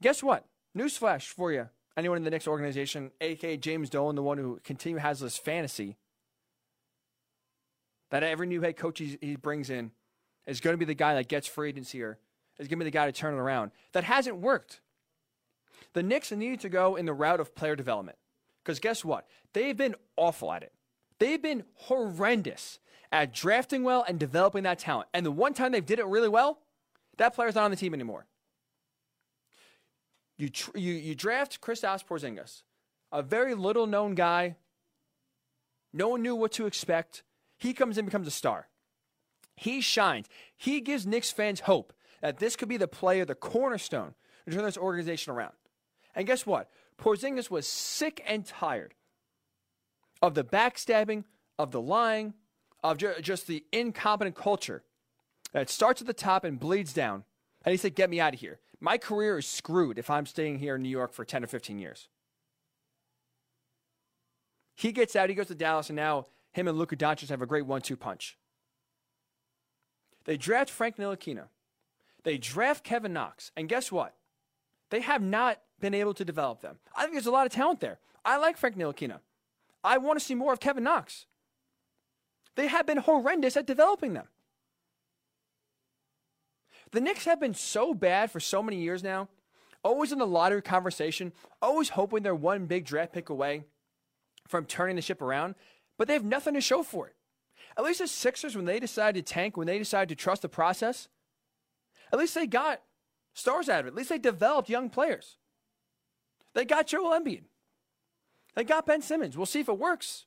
Guess 0.02 0.24
what? 0.24 0.46
Newsflash 0.78 1.28
for 1.28 1.52
you. 1.52 1.70
Anyone 1.98 2.18
in 2.18 2.24
the 2.24 2.30
Knicks 2.30 2.48
organization, 2.48 3.12
aka 3.22 3.58
James 3.58 3.90
Dolan, 3.90 4.16
the 4.16 4.24
one 4.24 4.38
who 4.38 4.60
continue 4.64 4.98
has 4.98 5.20
this 5.20 5.38
fantasy 5.38 5.98
that 8.12 8.24
every 8.24 8.48
new 8.48 8.62
head 8.62 8.78
coach 8.78 9.00
he, 9.00 9.36
brings 9.36 9.70
in 9.70 9.92
is 10.46 10.60
going 10.60 10.74
to 10.74 10.78
be 10.78 10.86
the 10.86 10.94
guy 10.94 11.16
that 11.16 11.28
gets 11.28 11.48
free 11.48 11.70
agency 11.70 12.02
or 12.02 12.18
is 12.60 12.68
going 12.68 12.80
to 12.80 12.86
be 12.86 12.90
the 12.90 12.92
guy 12.92 13.06
to 13.06 13.12
turn 13.12 13.34
it 13.34 13.38
around. 13.38 13.72
That 13.94 14.04
hasn't 14.04 14.38
worked. 14.38 14.82
The 15.94 16.04
Knicks 16.04 16.32
need 16.32 16.60
to 16.62 16.70
go 16.70 16.96
in 16.96 17.06
the 17.06 17.14
route 17.14 17.40
of 17.40 17.56
player 17.56 17.76
development. 17.76 18.18
Because 18.64 18.80
guess 18.80 19.06
what? 19.06 19.28
They've 19.54 19.78
been 19.78 19.96
awful 20.18 20.52
at 20.52 20.64
it. 20.64 20.74
They've 21.20 21.42
been 21.42 21.64
horrendous 21.76 22.80
at 23.12 23.34
drafting 23.34 23.84
well 23.84 24.04
and 24.08 24.20
developing 24.20 24.64
that 24.64 24.80
talent. 24.80 25.08
And 25.14 25.26
the 25.26 25.32
one 25.32 25.54
time 25.54 25.72
they 25.72 25.82
did 25.82 26.00
it 26.00 26.06
really 26.06 26.28
well, 26.28 26.60
that 27.18 27.34
player's 27.34 27.56
not 27.56 27.66
on 27.66 27.72
the 27.72 27.78
team 27.78 27.94
anymore. 27.94 28.26
You, 30.38 30.50
tr- 30.50 30.78
you, 30.78 30.94
you 30.94 31.16
draft 31.16 31.62
Kristaps 31.62 32.06
Porzingis, 32.06 32.64
a 33.12 33.22
very 33.22 33.56
little 33.56 33.88
known 33.88 34.16
guy. 34.16 34.58
No 35.94 36.10
one 36.10 36.22
knew 36.22 36.36
what 36.36 36.52
to 36.54 36.66
expect. 36.66 37.24
He 37.58 37.74
comes 37.74 37.98
in, 37.98 38.02
and 38.02 38.08
becomes 38.08 38.28
a 38.28 38.32
star. 38.32 38.68
He 39.56 39.80
shines. 39.80 40.28
He 40.58 40.82
gives 40.82 41.08
Knicks 41.08 41.32
fans 41.32 41.62
hope 41.62 41.94
that 42.26 42.40
this 42.40 42.56
could 42.56 42.68
be 42.68 42.78
the 42.78 42.88
player, 42.88 43.24
the 43.24 43.36
cornerstone 43.36 44.16
to 44.48 44.56
turn 44.56 44.66
this 44.66 44.80
organization 44.80 45.32
around. 45.32 45.54
And 46.16 46.26
guess 46.26 46.44
what? 46.44 46.72
Porzingis 46.98 47.52
was 47.52 47.68
sick 47.68 48.24
and 48.26 48.44
tired 48.44 48.96
of 50.24 50.34
the 50.34 50.44
backstabbing, 50.44 51.26
of 51.60 51.70
the 51.70 51.80
lying, 51.80 52.34
of 52.84 52.98
ju- 52.98 53.14
just 53.22 53.46
the 53.46 53.64
incompetent 53.72 54.36
culture 54.36 54.82
that 55.52 55.70
starts 55.70 56.02
at 56.02 56.08
the 56.08 56.14
top 56.14 56.44
and 56.44 56.60
bleeds 56.60 56.94
down. 56.94 57.26
And 57.64 57.72
he 57.72 57.78
said, 57.78 57.94
Get 57.94 58.10
me 58.10 58.20
out 58.20 58.34
of 58.34 58.40
here. 58.40 58.60
My 58.80 58.98
career 58.98 59.38
is 59.38 59.46
screwed 59.46 60.00
if 60.00 60.10
I'm 60.10 60.26
staying 60.26 60.58
here 60.58 60.78
in 60.78 60.82
New 60.82 60.90
York 60.90 61.14
for 61.14 61.26
10 61.26 61.44
or 61.44 61.48
15 61.48 61.78
years. 61.78 62.08
He 64.74 64.92
gets 64.92 65.16
out, 65.16 65.30
he 65.30 65.36
goes 65.36 65.48
to 65.48 65.56
Dallas, 65.56 65.92
and 65.92 65.96
now 65.96 66.26
him 66.54 66.68
and 66.68 66.76
Luka 66.76 66.96
Doncic 66.96 67.30
have 67.30 67.44
a 67.44 67.46
great 67.46 67.68
one 67.68 67.82
two 67.82 67.96
punch. 67.96 68.36
They 70.24 70.38
draft 70.38 70.72
Frank 70.72 70.98
Ntilikina. 70.98 71.50
They 72.26 72.38
draft 72.38 72.84
Kevin 72.84 73.14
Knox. 73.14 73.52
And 73.56 73.70
guess 73.70 73.92
what? 73.92 74.16
They 74.90 75.00
have 75.02 75.22
not 75.22 75.62
been 75.80 75.94
able 75.94 76.14
to 76.16 76.26
develop 76.26 76.62
them. 76.62 76.80
I 76.96 77.04
think 77.04 77.14
there's 77.14 77.26
a 77.28 77.32
lot 77.32 77.46
of 77.46 77.54
talent 77.54 77.80
there. 77.80 78.00
I 78.26 78.38
like 78.38 78.58
Frank 78.58 78.78
Ntilikina. 78.78 79.20
I 79.84 80.00
want 80.00 80.20
to 80.20 80.26
see 80.26 80.36
more 80.36 80.52
of 80.52 80.60
Kevin 80.60 80.84
Knox. 80.84 81.28
They 82.56 82.68
have 82.68 82.88
been 82.88 82.98
horrendous 82.98 83.56
at 83.56 83.68
developing 83.68 84.14
them. 84.14 84.28
The 86.92 87.02
Knicks 87.02 87.26
have 87.26 87.40
been 87.40 87.54
so 87.54 87.94
bad 87.94 88.32
for 88.32 88.40
so 88.40 88.64
many 88.64 88.78
years 88.78 89.04
now, 89.04 89.28
always 89.84 90.12
in 90.12 90.18
the 90.18 90.26
lottery 90.26 90.62
conversation, 90.62 91.34
always 91.62 91.90
hoping 91.90 92.24
they're 92.24 92.34
one 92.34 92.66
big 92.66 92.86
draft 92.86 93.14
pick 93.14 93.30
away 93.30 93.66
from 94.48 94.66
turning 94.66 94.96
the 94.96 95.02
ship 95.02 95.22
around, 95.22 95.56
but 95.98 96.08
they 96.08 96.14
have 96.14 96.24
nothing 96.24 96.54
to 96.54 96.62
show 96.62 96.82
for 96.84 97.08
it. 97.08 97.16
At 97.78 97.84
least 97.84 98.00
the 98.00 98.08
Sixers, 98.08 98.56
when 98.56 98.66
they 98.66 98.80
decide 98.80 99.16
to 99.16 99.22
tank, 99.22 99.58
when 99.58 99.68
they 99.68 99.78
decide 99.78 100.10
to 100.10 100.16
trust 100.16 100.42
the 100.42 100.50
process, 100.50 101.10
at 102.16 102.22
least 102.22 102.36
they 102.36 102.48
got 102.48 102.82
stars 103.34 103.70
out 103.70 103.82
of 103.82 103.86
it. 103.86 103.90
At 103.90 103.96
least 103.96 104.10
they 104.10 104.18
developed 104.18 104.70
young 104.70 104.90
players. 104.90 105.38
They 106.54 106.66
got 106.66 106.88
Joel 106.88 107.20
Embiid. 107.20 107.44
They 108.56 108.64
got 108.64 108.86
Ben 108.86 109.02
Simmons. 109.02 109.36
We'll 109.36 109.46
see 109.46 109.60
if 109.60 109.70
it 109.70 109.78
works. 109.78 110.26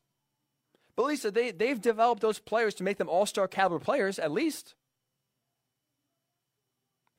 But 0.95 1.05
at 1.05 1.09
least 1.09 1.35
they, 1.35 1.51
they've 1.51 1.81
developed 1.81 2.21
those 2.21 2.39
players 2.39 2.75
to 2.75 2.85
make 2.85 2.99
them 2.99 3.09
all 3.09 3.25
star 3.25 3.49
caliber 3.49 3.79
players, 3.79 4.19
at 4.19 4.31
least. 4.31 4.75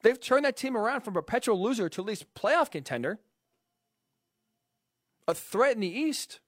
They've 0.02 0.20
turned 0.20 0.46
that 0.46 0.56
team 0.56 0.78
around 0.78 1.02
from 1.02 1.14
perpetual 1.14 1.62
loser 1.62 1.90
to 1.90 2.02
at 2.02 2.08
least 2.08 2.34
playoff 2.34 2.72
contender, 2.72 3.20
a 5.28 5.34
threat 5.34 5.76
in 5.76 5.82
the 5.82 5.88
East. 5.88 6.40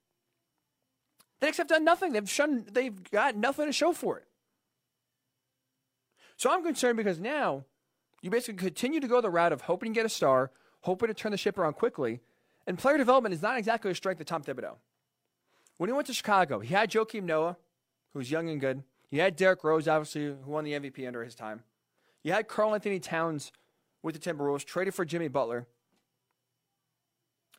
The 1.40 1.48
Knicks 1.48 1.58
have 1.58 1.68
done 1.68 1.84
nothing. 1.84 2.14
They've 2.14 2.30
shown 2.30 2.66
they've 2.72 3.10
got 3.10 3.36
nothing 3.36 3.66
to 3.66 3.74
show 3.74 3.94
for 3.94 4.18
it. 4.18 4.28
So 6.38 6.52
I'm 6.52 6.64
concerned 6.64 6.98
because 6.98 7.20
now 7.20 7.66
you 8.22 8.30
basically 8.30 8.64
continue 8.64 9.00
to 9.00 9.08
go 9.08 9.22
the 9.22 9.30
route 9.30 9.52
of 9.52 9.62
hoping 9.62 9.94
to 9.94 9.98
get 9.98 10.06
a 10.06 10.10
star, 10.10 10.52
hoping 10.82 11.08
to 11.08 11.14
turn 11.14 11.32
the 11.32 11.38
ship 11.38 11.58
around 11.58 11.74
quickly, 11.74 12.20
and 12.68 12.78
player 12.78 12.98
development 12.98 13.34
is 13.34 13.42
not 13.42 13.58
exactly 13.58 13.92
a 13.92 13.96
strength 13.96 14.20
of 14.20 14.28
Tom 14.28 14.44
Thibodeau. 14.44 14.76
When 15.78 15.90
he 15.90 15.94
went 15.94 16.08
to 16.08 16.14
Chicago, 16.14 16.60
he 16.60 16.74
had 16.74 16.92
Joakim 16.92 17.24
Noah, 17.24 17.58
who's 18.14 18.30
young 18.30 18.50
and 18.50 18.62
good. 18.62 18.84
He 19.10 19.18
had 19.18 19.36
Derrick 19.36 19.64
Rose, 19.64 19.88
obviously, 19.88 20.26
who 20.26 20.36
won 20.46 20.64
the 20.64 20.74
MVP 20.74 21.06
under 21.08 21.24
his 21.24 21.36
time. 21.36 21.64
You 22.24 22.34
had 22.34 22.48
Karl-Anthony 22.48 23.00
Towns 23.00 23.52
with 24.04 24.20
the 24.20 24.22
Timberwolves, 24.22 24.64
traded 24.64 24.94
for 24.94 25.06
Jimmy 25.06 25.28
Butler. 25.28 25.68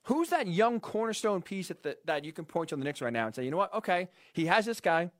Who's 0.04 0.30
that 0.30 0.46
young 0.46 0.80
cornerstone 0.80 1.42
piece 1.42 1.68
the, 1.68 1.96
that 2.04 2.24
you 2.24 2.32
can 2.32 2.44
point 2.44 2.70
to 2.70 2.74
on 2.74 2.80
the 2.80 2.84
Knicks 2.84 3.00
right 3.00 3.12
now 3.12 3.26
and 3.26 3.34
say, 3.34 3.44
you 3.44 3.50
know 3.50 3.56
what? 3.56 3.72
Okay, 3.74 4.08
he 4.32 4.46
has 4.46 4.66
this 4.66 4.80
guy. 4.80 5.10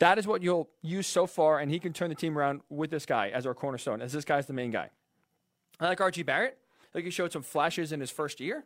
That 0.00 0.18
is 0.18 0.26
what 0.26 0.42
you'll 0.42 0.68
use 0.82 1.06
so 1.06 1.26
far, 1.26 1.60
and 1.60 1.70
he 1.70 1.78
can 1.78 1.92
turn 1.92 2.08
the 2.08 2.14
team 2.14 2.36
around 2.36 2.62
with 2.70 2.90
this 2.90 3.06
guy 3.06 3.28
as 3.28 3.46
our 3.46 3.54
cornerstone, 3.54 4.00
as 4.00 4.12
this 4.12 4.24
guy's 4.24 4.46
the 4.46 4.54
main 4.54 4.70
guy. 4.70 4.90
I 5.78 5.86
like 5.86 5.98
RJ 5.98 6.24
Barrett. 6.26 6.58
I 6.82 6.92
think 6.92 7.04
he 7.04 7.10
showed 7.10 7.32
some 7.32 7.42
flashes 7.42 7.92
in 7.92 8.00
his 8.00 8.10
first 8.10 8.40
year. 8.40 8.64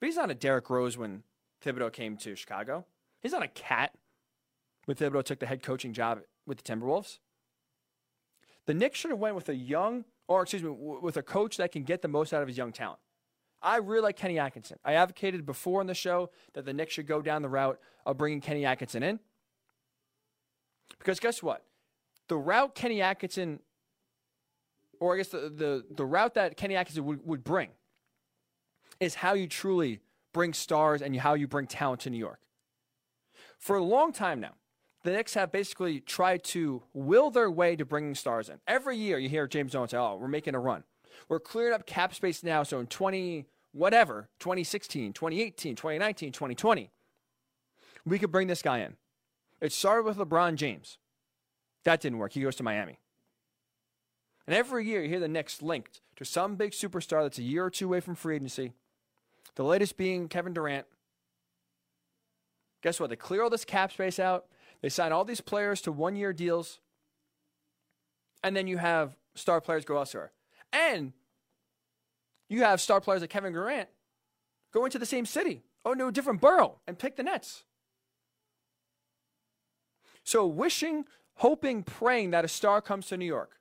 But 0.00 0.06
he's 0.06 0.16
not 0.16 0.30
a 0.30 0.34
Derrick 0.34 0.70
Rose 0.70 0.96
when 0.96 1.22
Thibodeau 1.62 1.92
came 1.92 2.16
to 2.18 2.34
Chicago. 2.34 2.86
He's 3.20 3.32
not 3.32 3.42
a 3.42 3.48
KAT 3.48 3.94
when 4.86 4.96
Thibodeau 4.96 5.22
took 5.22 5.38
the 5.38 5.46
head 5.46 5.62
coaching 5.62 5.92
job 5.92 6.20
with 6.46 6.62
the 6.62 6.64
Timberwolves. 6.64 7.18
The 8.64 8.72
Knicks 8.72 8.98
should 8.98 9.10
have 9.10 9.20
went 9.20 9.36
with 9.36 9.50
a 9.50 9.54
young, 9.54 10.06
or 10.26 10.42
excuse 10.42 10.62
me, 10.62 10.70
with 10.70 11.18
a 11.18 11.22
coach 11.22 11.58
that 11.58 11.72
can 11.72 11.82
get 11.82 12.00
the 12.00 12.08
most 12.08 12.32
out 12.32 12.40
of 12.40 12.48
his 12.48 12.56
young 12.56 12.72
talent. 12.72 13.00
I 13.60 13.76
really 13.76 14.00
like 14.00 14.16
Kenny 14.16 14.38
Atkinson. 14.38 14.78
I 14.82 14.94
advocated 14.94 15.44
before 15.44 15.82
in 15.82 15.86
the 15.86 15.94
show 15.94 16.30
that 16.54 16.64
the 16.64 16.72
Knicks 16.72 16.94
should 16.94 17.06
go 17.06 17.20
down 17.20 17.42
the 17.42 17.50
route 17.50 17.78
of 18.06 18.16
bringing 18.16 18.40
Kenny 18.40 18.64
Atkinson 18.64 19.02
in. 19.02 19.20
Because 20.98 21.20
guess 21.20 21.42
what? 21.42 21.64
The 22.28 22.36
route 22.36 22.74
Kenny 22.74 23.00
Atkinson, 23.02 23.60
or 25.00 25.14
I 25.14 25.18
guess 25.18 25.28
the, 25.28 25.50
the, 25.54 25.84
the 25.90 26.04
route 26.04 26.34
that 26.34 26.56
Kenny 26.56 26.76
Atkinson 26.76 27.04
would, 27.04 27.26
would 27.26 27.44
bring, 27.44 27.70
is 29.00 29.16
how 29.16 29.34
you 29.34 29.46
truly 29.46 30.00
bring 30.32 30.52
stars 30.52 31.02
and 31.02 31.16
how 31.16 31.34
you 31.34 31.48
bring 31.48 31.66
talent 31.66 32.02
to 32.02 32.10
New 32.10 32.18
York. 32.18 32.40
For 33.58 33.76
a 33.76 33.82
long 33.82 34.12
time 34.12 34.40
now, 34.40 34.54
the 35.02 35.12
Knicks 35.12 35.34
have 35.34 35.50
basically 35.50 36.00
tried 36.00 36.44
to 36.44 36.82
will 36.92 37.30
their 37.30 37.50
way 37.50 37.74
to 37.76 37.84
bringing 37.84 38.14
stars 38.14 38.48
in. 38.48 38.58
Every 38.66 38.96
year 38.96 39.18
you 39.18 39.28
hear 39.28 39.46
James 39.46 39.72
Jones 39.72 39.92
say, 39.92 39.96
oh, 39.96 40.16
we're 40.20 40.28
making 40.28 40.54
a 40.54 40.60
run. 40.60 40.84
We're 41.28 41.40
clearing 41.40 41.72
up 41.72 41.86
cap 41.86 42.14
space 42.14 42.42
now. 42.42 42.62
So 42.62 42.80
in 42.80 42.86
20, 42.86 43.46
whatever, 43.72 44.28
2016, 44.40 45.12
2018, 45.12 45.76
2019, 45.76 46.32
2020, 46.32 46.90
we 48.04 48.18
could 48.18 48.30
bring 48.30 48.46
this 48.46 48.62
guy 48.62 48.80
in. 48.80 48.96
It 49.60 49.72
started 49.72 50.04
with 50.04 50.16
LeBron 50.16 50.56
James. 50.56 50.98
That 51.84 52.00
didn't 52.00 52.18
work. 52.18 52.32
He 52.32 52.40
goes 52.40 52.56
to 52.56 52.62
Miami. 52.62 52.98
And 54.46 54.56
every 54.56 54.86
year 54.86 55.02
you 55.02 55.08
hear 55.08 55.20
the 55.20 55.28
Knicks 55.28 55.62
linked 55.62 56.00
to 56.16 56.24
some 56.24 56.56
big 56.56 56.72
superstar 56.72 57.22
that's 57.22 57.38
a 57.38 57.42
year 57.42 57.64
or 57.64 57.70
two 57.70 57.86
away 57.86 58.00
from 58.00 58.14
free 58.14 58.36
agency. 58.36 58.72
The 59.54 59.64
latest 59.64 59.96
being 59.96 60.28
Kevin 60.28 60.52
Durant. 60.52 60.86
Guess 62.82 62.98
what? 62.98 63.10
They 63.10 63.16
clear 63.16 63.42
all 63.42 63.50
this 63.50 63.64
cap 63.64 63.92
space 63.92 64.18
out. 64.18 64.46
They 64.80 64.88
sign 64.88 65.12
all 65.12 65.24
these 65.24 65.40
players 65.40 65.80
to 65.82 65.92
one 65.92 66.16
year 66.16 66.32
deals. 66.32 66.80
And 68.42 68.56
then 68.56 68.66
you 68.66 68.78
have 68.78 69.16
star 69.34 69.60
players 69.60 69.84
go 69.84 69.98
elsewhere. 69.98 70.32
And 70.72 71.12
you 72.48 72.62
have 72.62 72.80
star 72.80 73.00
players 73.00 73.20
like 73.20 73.30
Kevin 73.30 73.52
Durant 73.52 73.88
go 74.72 74.84
into 74.84 74.98
the 74.98 75.06
same 75.06 75.26
city 75.26 75.62
oh, 75.84 75.92
no, 75.92 76.08
a 76.08 76.12
different 76.12 76.40
borough 76.40 76.78
and 76.86 76.98
pick 76.98 77.16
the 77.16 77.22
Nets. 77.22 77.64
So 80.24 80.46
wishing, 80.46 81.04
hoping, 81.36 81.82
praying 81.82 82.30
that 82.30 82.44
a 82.44 82.48
star 82.48 82.80
comes 82.80 83.06
to 83.08 83.16
New 83.16 83.26
York 83.26 83.58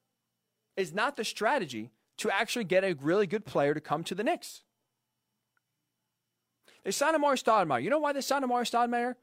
is 0.76 0.94
not 0.94 1.18
the 1.18 1.26
strategy 1.26 1.92
to 2.18 2.30
actually 2.32 2.66
get 2.66 2.84
a 2.84 2.94
really 3.02 3.28
good 3.28 3.46
player 3.46 3.74
to 3.74 3.82
come 3.82 4.04
to 4.04 4.16
the 4.16 4.24
Knicks. 4.24 4.64
They 6.84 6.92
signed 6.92 7.16
Amar'e 7.16 7.42
Stoudemire. 7.42 7.84
You 7.84 7.90
know 7.90 8.00
why 8.00 8.14
they 8.14 8.22
signed 8.22 8.46
Amar'e 8.46 8.70
Stoudemire? 8.70 9.16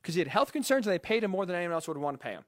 Because 0.00 0.14
he 0.14 0.20
had 0.20 0.28
health 0.28 0.52
concerns 0.52 0.86
and 0.86 0.94
they 0.94 0.98
paid 0.98 1.24
him 1.24 1.30
more 1.30 1.46
than 1.46 1.56
anyone 1.56 1.74
else 1.74 1.88
would 1.88 1.96
want 1.96 2.18
to 2.18 2.22
pay 2.22 2.32
him. 2.32 2.44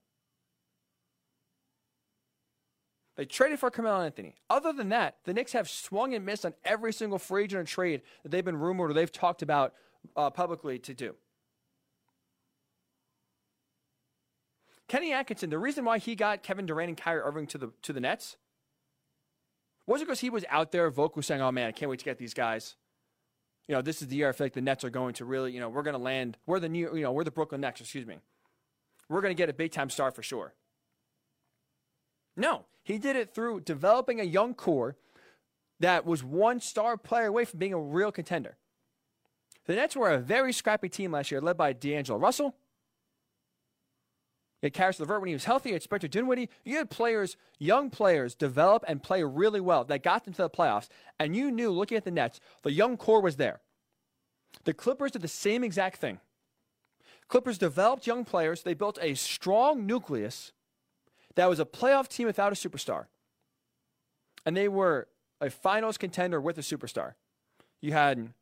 They 3.16 3.24
traded 3.24 3.59
for 3.59 3.70
Carmelo 3.70 4.05
Anthony. 4.05 4.37
Other 4.49 4.72
than 4.72 4.91
that, 4.91 5.16
the 5.24 5.35
Knicks 5.35 5.53
have 5.53 5.68
swung 5.68 6.14
and 6.14 6.24
missed 6.24 6.47
on 6.47 6.55
every 6.64 6.93
single 6.93 7.18
free 7.18 7.45
agent 7.45 7.66
trade 7.66 8.03
that 8.22 8.29
they've 8.31 8.45
been 8.45 8.57
rumored 8.57 8.91
or 8.91 8.95
they've 8.95 9.11
talked 9.11 9.43
about 9.43 9.74
uh, 10.16 10.31
publicly 10.31 10.79
to 10.79 10.95
do. 10.95 11.16
Kenny 14.89 15.12
Atkinson, 15.12 15.51
the 15.51 15.59
reason 15.59 15.84
why 15.84 15.99
he 15.99 16.14
got 16.14 16.43
Kevin 16.43 16.66
Durant 16.66 16.89
and 16.89 16.97
Kyrie 16.97 17.20
Irving 17.20 17.47
to 17.49 17.59
the 17.59 17.70
to 17.82 17.93
the 17.93 18.01
Nets 18.01 18.36
wasn't 19.86 20.09
because 20.09 20.20
he 20.20 20.30
was 20.30 20.45
out 20.49 20.72
there 20.72 20.91
vocal 20.91 21.22
saying, 21.22 21.41
"Oh 21.41 21.53
man, 21.53 21.68
I 21.68 21.72
can't 21.72 21.91
wait 21.91 21.99
to 22.01 22.05
get 22.05 22.18
these 22.18 22.34
guys." 22.34 22.76
You 23.68 23.74
know, 23.74 23.82
this 23.82 24.01
is 24.01 24.09
the 24.09 24.16
year 24.16 24.30
I 24.30 24.32
feel 24.32 24.47
like 24.47 24.55
the 24.55 24.62
Nets 24.62 24.82
are 24.82 24.91
going 24.91 25.12
to 25.14 25.26
really, 25.26 25.53
you 25.53 25.61
know, 25.61 25.68
we're 25.68 25.82
going 25.82 25.97
to 25.97 26.03
land. 26.03 26.39
We're 26.47 26.59
the 26.59 26.70
new, 26.70 26.97
you 26.97 27.03
know, 27.03 27.12
we're 27.12 27.24
the 27.24 27.30
Brooklyn 27.30 27.61
Nets. 27.61 27.82
Excuse 27.82 28.07
me. 28.07 28.16
We're 29.11 29.20
going 29.20 29.34
to 29.34 29.41
get 29.41 29.51
a 29.51 29.55
big 29.55 29.72
time 29.72 29.91
star 29.91 30.11
for 30.11 30.22
sure. 30.22 30.55
No, 32.34 32.64
he 32.82 32.97
did 32.97 33.14
it 33.16 33.34
through 33.34 33.61
developing 33.61 34.20
a 34.20 34.24
young 34.24 34.55
core 34.55 34.97
that 35.80 36.07
was 36.07 36.24
one 36.24 36.61
star 36.61 36.97
player 36.97 37.26
away 37.26 37.45
from 37.45 37.59
being 37.59 37.74
a 37.74 37.80
real 37.80 38.11
contender. 38.11 38.57
The 39.66 39.74
Nets 39.74 39.95
were 39.95 40.11
a 40.11 40.18
very 40.18 40.53
scrappy 40.53 40.89
team 40.89 41.12
last 41.12 41.30
year, 41.30 41.41
led 41.43 41.59
by 41.59 41.74
D'Angelo 41.74 42.18
Russell, 42.18 42.55
you 44.61 44.66
had 44.66 44.72
Caris 44.72 44.98
LeVert 44.98 45.20
when 45.20 45.28
he 45.28 45.34
was 45.34 45.44
healthy. 45.44 45.70
You 45.70 45.74
had 45.76 45.82
Spencer 45.82 46.09
Dinwiddie. 46.09 46.50
You 46.64 46.78
had 46.78 46.90
players, 46.90 47.36
young 47.59 47.90
players, 47.90 48.34
develop 48.34 48.84
and 48.88 49.02
play 49.02 49.22
really 49.22 49.61
well 49.61 49.84
that 49.84 50.02
got 50.02 50.24
them 50.24 50.34
to 50.34 50.42
the 50.42 50.50
playoffs. 50.50 50.88
And 51.18 51.36
you 51.36 51.50
knew, 51.52 51.70
looking 51.70 51.96
at 51.96 52.04
the 52.04 52.11
Nets, 52.11 52.40
the 52.62 52.72
young 52.72 52.96
core 52.96 53.22
was 53.22 53.36
there. 53.36 53.61
The 54.64 54.74
Clippers 54.74 55.12
did 55.12 55.22
the 55.22 55.28
same 55.28 55.62
exact 55.62 56.00
thing. 56.00 56.18
Clippers 57.28 57.59
developed 57.59 58.06
young 58.06 58.24
players. 58.24 58.62
They 58.62 58.74
built 58.74 58.98
a 59.00 59.14
strong 59.14 59.86
nucleus 59.86 60.52
that 61.36 61.48
was 61.48 61.61
a 61.61 61.64
playoff 61.64 62.09
team 62.09 62.26
without 62.26 62.52
a 62.52 62.56
superstar. 62.56 63.06
And 64.44 64.56
they 64.56 64.66
were 64.66 65.06
a 65.40 65.50
finals 65.50 65.98
contender 65.98 66.40
with 66.40 66.59
a 66.59 66.62
superstar. 66.62 67.14
You 67.80 67.92
had 67.92 68.32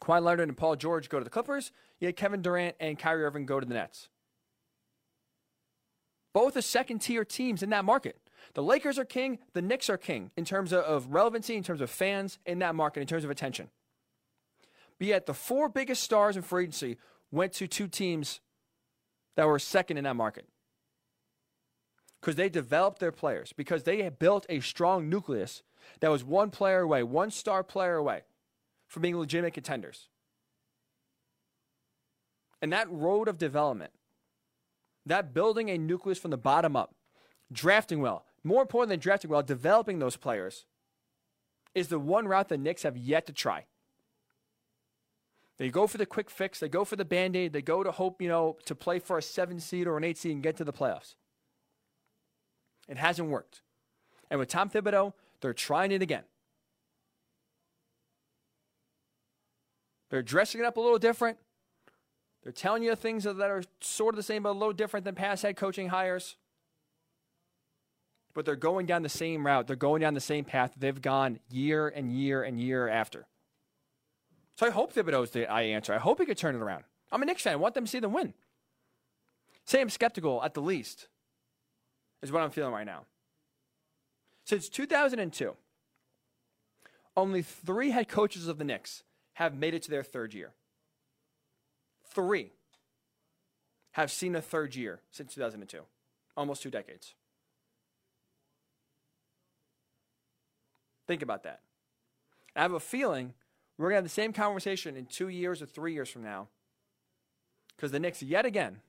Kawhi 0.00 0.22
Leonard 0.22 0.48
and 0.48 0.56
Paul 0.56 0.76
George 0.76 1.10
go 1.10 1.18
to 1.18 1.24
the 1.24 1.30
Clippers. 1.30 1.72
You 2.00 2.06
had 2.06 2.16
Kevin 2.16 2.40
Durant 2.40 2.76
and 2.80 2.98
Kyrie 2.98 3.24
Irving 3.24 3.44
go 3.44 3.60
to 3.60 3.66
the 3.66 3.74
Nets. 3.74 4.08
Both 6.32 6.56
are 6.56 6.62
second 6.62 7.00
tier 7.00 7.24
teams 7.24 7.62
in 7.62 7.70
that 7.70 7.84
market. 7.84 8.16
The 8.54 8.62
Lakers 8.62 8.98
are 8.98 9.04
king, 9.04 9.38
the 9.52 9.62
Knicks 9.62 9.88
are 9.88 9.98
king 9.98 10.30
in 10.36 10.44
terms 10.44 10.72
of 10.72 11.06
relevancy, 11.08 11.56
in 11.56 11.62
terms 11.62 11.80
of 11.80 11.90
fans 11.90 12.38
in 12.44 12.58
that 12.60 12.74
market, 12.74 13.00
in 13.00 13.06
terms 13.06 13.24
of 13.24 13.30
attention. 13.30 13.68
But 14.98 15.08
yet, 15.08 15.26
the 15.26 15.34
four 15.34 15.68
biggest 15.68 16.02
stars 16.02 16.36
in 16.36 16.42
free 16.42 16.64
agency 16.64 16.96
went 17.30 17.52
to 17.54 17.66
two 17.66 17.88
teams 17.88 18.40
that 19.36 19.46
were 19.46 19.58
second 19.58 19.96
in 19.96 20.04
that 20.04 20.16
market 20.16 20.46
because 22.20 22.36
they 22.36 22.48
developed 22.48 23.00
their 23.00 23.10
players, 23.10 23.52
because 23.52 23.82
they 23.82 24.08
built 24.08 24.46
a 24.48 24.60
strong 24.60 25.08
nucleus 25.08 25.62
that 26.00 26.10
was 26.10 26.22
one 26.22 26.50
player 26.50 26.80
away, 26.80 27.02
one 27.02 27.30
star 27.30 27.64
player 27.64 27.96
away 27.96 28.22
from 28.86 29.02
being 29.02 29.18
legitimate 29.18 29.54
contenders. 29.54 30.08
And 32.60 32.72
that 32.72 32.88
road 32.90 33.26
of 33.26 33.38
development, 33.38 33.92
that 35.06 35.34
building 35.34 35.70
a 35.70 35.78
nucleus 35.78 36.18
from 36.18 36.30
the 36.30 36.36
bottom 36.36 36.76
up, 36.76 36.94
drafting 37.52 38.00
well, 38.00 38.24
more 38.44 38.62
important 38.62 38.90
than 38.90 39.00
drafting 39.00 39.30
well, 39.30 39.42
developing 39.42 39.98
those 39.98 40.16
players, 40.16 40.66
is 41.74 41.88
the 41.88 41.98
one 41.98 42.28
route 42.28 42.48
the 42.48 42.58
Knicks 42.58 42.82
have 42.82 42.96
yet 42.96 43.26
to 43.26 43.32
try. 43.32 43.64
They 45.58 45.68
go 45.68 45.86
for 45.86 45.98
the 45.98 46.06
quick 46.06 46.30
fix, 46.30 46.58
they 46.58 46.68
go 46.68 46.84
for 46.84 46.96
the 46.96 47.04
band 47.04 47.36
aid, 47.36 47.52
they 47.52 47.62
go 47.62 47.82
to 47.82 47.92
hope, 47.92 48.20
you 48.20 48.28
know, 48.28 48.56
to 48.64 48.74
play 48.74 48.98
for 48.98 49.18
a 49.18 49.22
seven 49.22 49.60
seed 49.60 49.86
or 49.86 49.96
an 49.96 50.04
eight 50.04 50.18
seed 50.18 50.32
and 50.32 50.42
get 50.42 50.56
to 50.56 50.64
the 50.64 50.72
playoffs. 50.72 51.14
It 52.88 52.96
hasn't 52.96 53.28
worked. 53.28 53.62
And 54.30 54.40
with 54.40 54.48
Tom 54.48 54.70
Thibodeau, 54.70 55.12
they're 55.40 55.52
trying 55.52 55.92
it 55.92 56.02
again. 56.02 56.24
They're 60.10 60.22
dressing 60.22 60.60
it 60.60 60.66
up 60.66 60.76
a 60.76 60.80
little 60.80 60.98
different. 60.98 61.38
They're 62.42 62.52
telling 62.52 62.82
you 62.82 62.94
things 62.96 63.24
that 63.24 63.40
are 63.40 63.62
sort 63.80 64.14
of 64.14 64.16
the 64.16 64.22
same, 64.22 64.42
but 64.42 64.50
a 64.50 64.52
little 64.52 64.72
different 64.72 65.04
than 65.04 65.14
past 65.14 65.42
head 65.42 65.56
coaching 65.56 65.88
hires. 65.88 66.36
But 68.34 68.44
they're 68.44 68.56
going 68.56 68.86
down 68.86 69.02
the 69.02 69.08
same 69.08 69.46
route. 69.46 69.66
They're 69.66 69.76
going 69.76 70.00
down 70.00 70.14
the 70.14 70.20
same 70.20 70.44
path 70.44 70.72
they've 70.76 71.00
gone 71.00 71.38
year 71.50 71.88
and 71.88 72.12
year 72.12 72.42
and 72.42 72.58
year 72.58 72.88
after. 72.88 73.26
So 74.56 74.66
I 74.66 74.70
hope 74.70 74.92
Thibodeau's 74.92 75.30
the 75.30 75.50
I 75.50 75.62
answer. 75.62 75.94
I 75.94 75.98
hope 75.98 76.18
he 76.18 76.26
could 76.26 76.38
turn 76.38 76.56
it 76.56 76.62
around. 76.62 76.84
I'm 77.10 77.22
a 77.22 77.26
Knicks 77.26 77.42
fan. 77.42 77.52
I 77.52 77.56
want 77.56 77.74
them 77.74 77.84
to 77.84 77.90
see 77.90 78.00
them 78.00 78.12
win. 78.12 78.34
Say 79.64 79.80
I'm 79.80 79.90
skeptical 79.90 80.42
at 80.42 80.54
the 80.54 80.62
least 80.62 81.08
is 82.22 82.32
what 82.32 82.42
I'm 82.42 82.50
feeling 82.50 82.72
right 82.72 82.86
now. 82.86 83.04
Since 84.44 84.68
2002, 84.70 85.54
only 87.16 87.42
three 87.42 87.90
head 87.90 88.08
coaches 88.08 88.48
of 88.48 88.58
the 88.58 88.64
Knicks 88.64 89.04
have 89.34 89.56
made 89.56 89.74
it 89.74 89.82
to 89.82 89.90
their 89.90 90.02
third 90.02 90.34
year. 90.34 90.52
Three 92.14 92.52
have 93.92 94.10
seen 94.10 94.34
a 94.34 94.42
third 94.42 94.74
year 94.74 95.00
since 95.10 95.34
2002, 95.34 95.80
almost 96.36 96.62
two 96.62 96.70
decades. 96.70 97.14
Think 101.06 101.22
about 101.22 101.42
that. 101.44 101.60
I 102.54 102.62
have 102.62 102.72
a 102.72 102.80
feeling 102.80 103.34
we're 103.78 103.86
going 103.86 103.94
to 103.94 103.96
have 103.96 104.04
the 104.04 104.10
same 104.10 104.32
conversation 104.32 104.96
in 104.96 105.06
two 105.06 105.28
years 105.28 105.62
or 105.62 105.66
three 105.66 105.94
years 105.94 106.10
from 106.10 106.22
now 106.22 106.48
because 107.76 107.90
the 107.90 108.00
Knicks, 108.00 108.22
yet 108.22 108.46
again, 108.46 108.80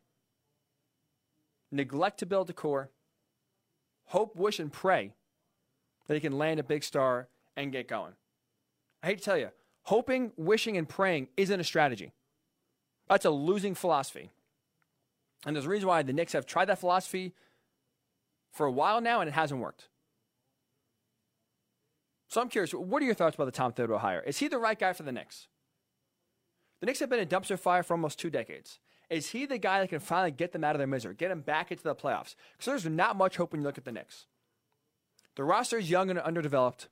neglect 1.71 2.19
to 2.19 2.25
build 2.25 2.49
a 2.49 2.53
core 2.53 2.89
hope, 4.07 4.35
wish, 4.35 4.59
and 4.59 4.71
pray 4.71 5.11
that 6.07 6.13
he 6.13 6.19
can 6.19 6.37
land 6.37 6.59
a 6.59 6.63
big 6.63 6.83
star 6.83 7.27
and 7.55 7.71
get 7.71 7.87
going. 7.87 8.13
I 9.01 9.07
hate 9.07 9.19
to 9.19 9.23
tell 9.23 9.37
you, 9.37 9.49
hoping, 9.83 10.31
wishing, 10.37 10.77
and 10.77 10.87
praying 10.87 11.29
isn't 11.37 11.59
a 11.59 11.63
strategy. 11.63 12.11
That's 13.07 13.25
a 13.25 13.29
losing 13.29 13.75
philosophy. 13.75 14.29
And 15.45 15.55
there's 15.55 15.65
a 15.65 15.69
reason 15.69 15.87
why 15.87 16.03
the 16.03 16.13
Knicks 16.13 16.33
have 16.33 16.45
tried 16.45 16.65
that 16.65 16.79
philosophy 16.79 17.33
for 18.51 18.65
a 18.65 18.71
while 18.71 19.01
now 19.01 19.19
and 19.19 19.27
it 19.27 19.33
hasn't 19.33 19.59
worked. 19.59 19.89
So 22.29 22.41
I'm 22.41 22.49
curious, 22.49 22.73
what 22.73 23.01
are 23.01 23.05
your 23.05 23.13
thoughts 23.13 23.35
about 23.35 23.45
the 23.45 23.51
Tom 23.51 23.73
Thibodeau 23.73 23.99
hire? 23.99 24.21
Is 24.21 24.39
he 24.39 24.47
the 24.47 24.57
right 24.57 24.79
guy 24.79 24.93
for 24.93 25.03
the 25.03 25.11
Knicks? 25.11 25.47
The 26.79 26.87
Knicks 26.87 26.99
have 26.99 27.09
been 27.09 27.19
a 27.19 27.25
dumpster 27.25 27.59
fire 27.59 27.83
for 27.83 27.93
almost 27.93 28.19
two 28.19 28.29
decades. 28.29 28.79
Is 29.09 29.29
he 29.29 29.45
the 29.45 29.59
guy 29.59 29.79
that 29.79 29.89
can 29.89 29.99
finally 29.99 30.31
get 30.31 30.51
them 30.51 30.63
out 30.63 30.75
of 30.75 30.79
their 30.79 30.87
misery, 30.87 31.13
get 31.13 31.29
them 31.29 31.41
back 31.41 31.71
into 31.71 31.83
the 31.83 31.93
playoffs? 31.93 32.35
Because 32.53 32.65
there's 32.65 32.85
not 32.85 33.15
much 33.15 33.37
hope 33.37 33.51
when 33.51 33.61
you 33.61 33.67
look 33.67 33.77
at 33.77 33.85
the 33.85 33.91
Knicks. 33.91 34.25
The 35.35 35.43
roster 35.43 35.77
is 35.77 35.89
young 35.89 36.09
and 36.09 36.19
underdeveloped. 36.19 36.89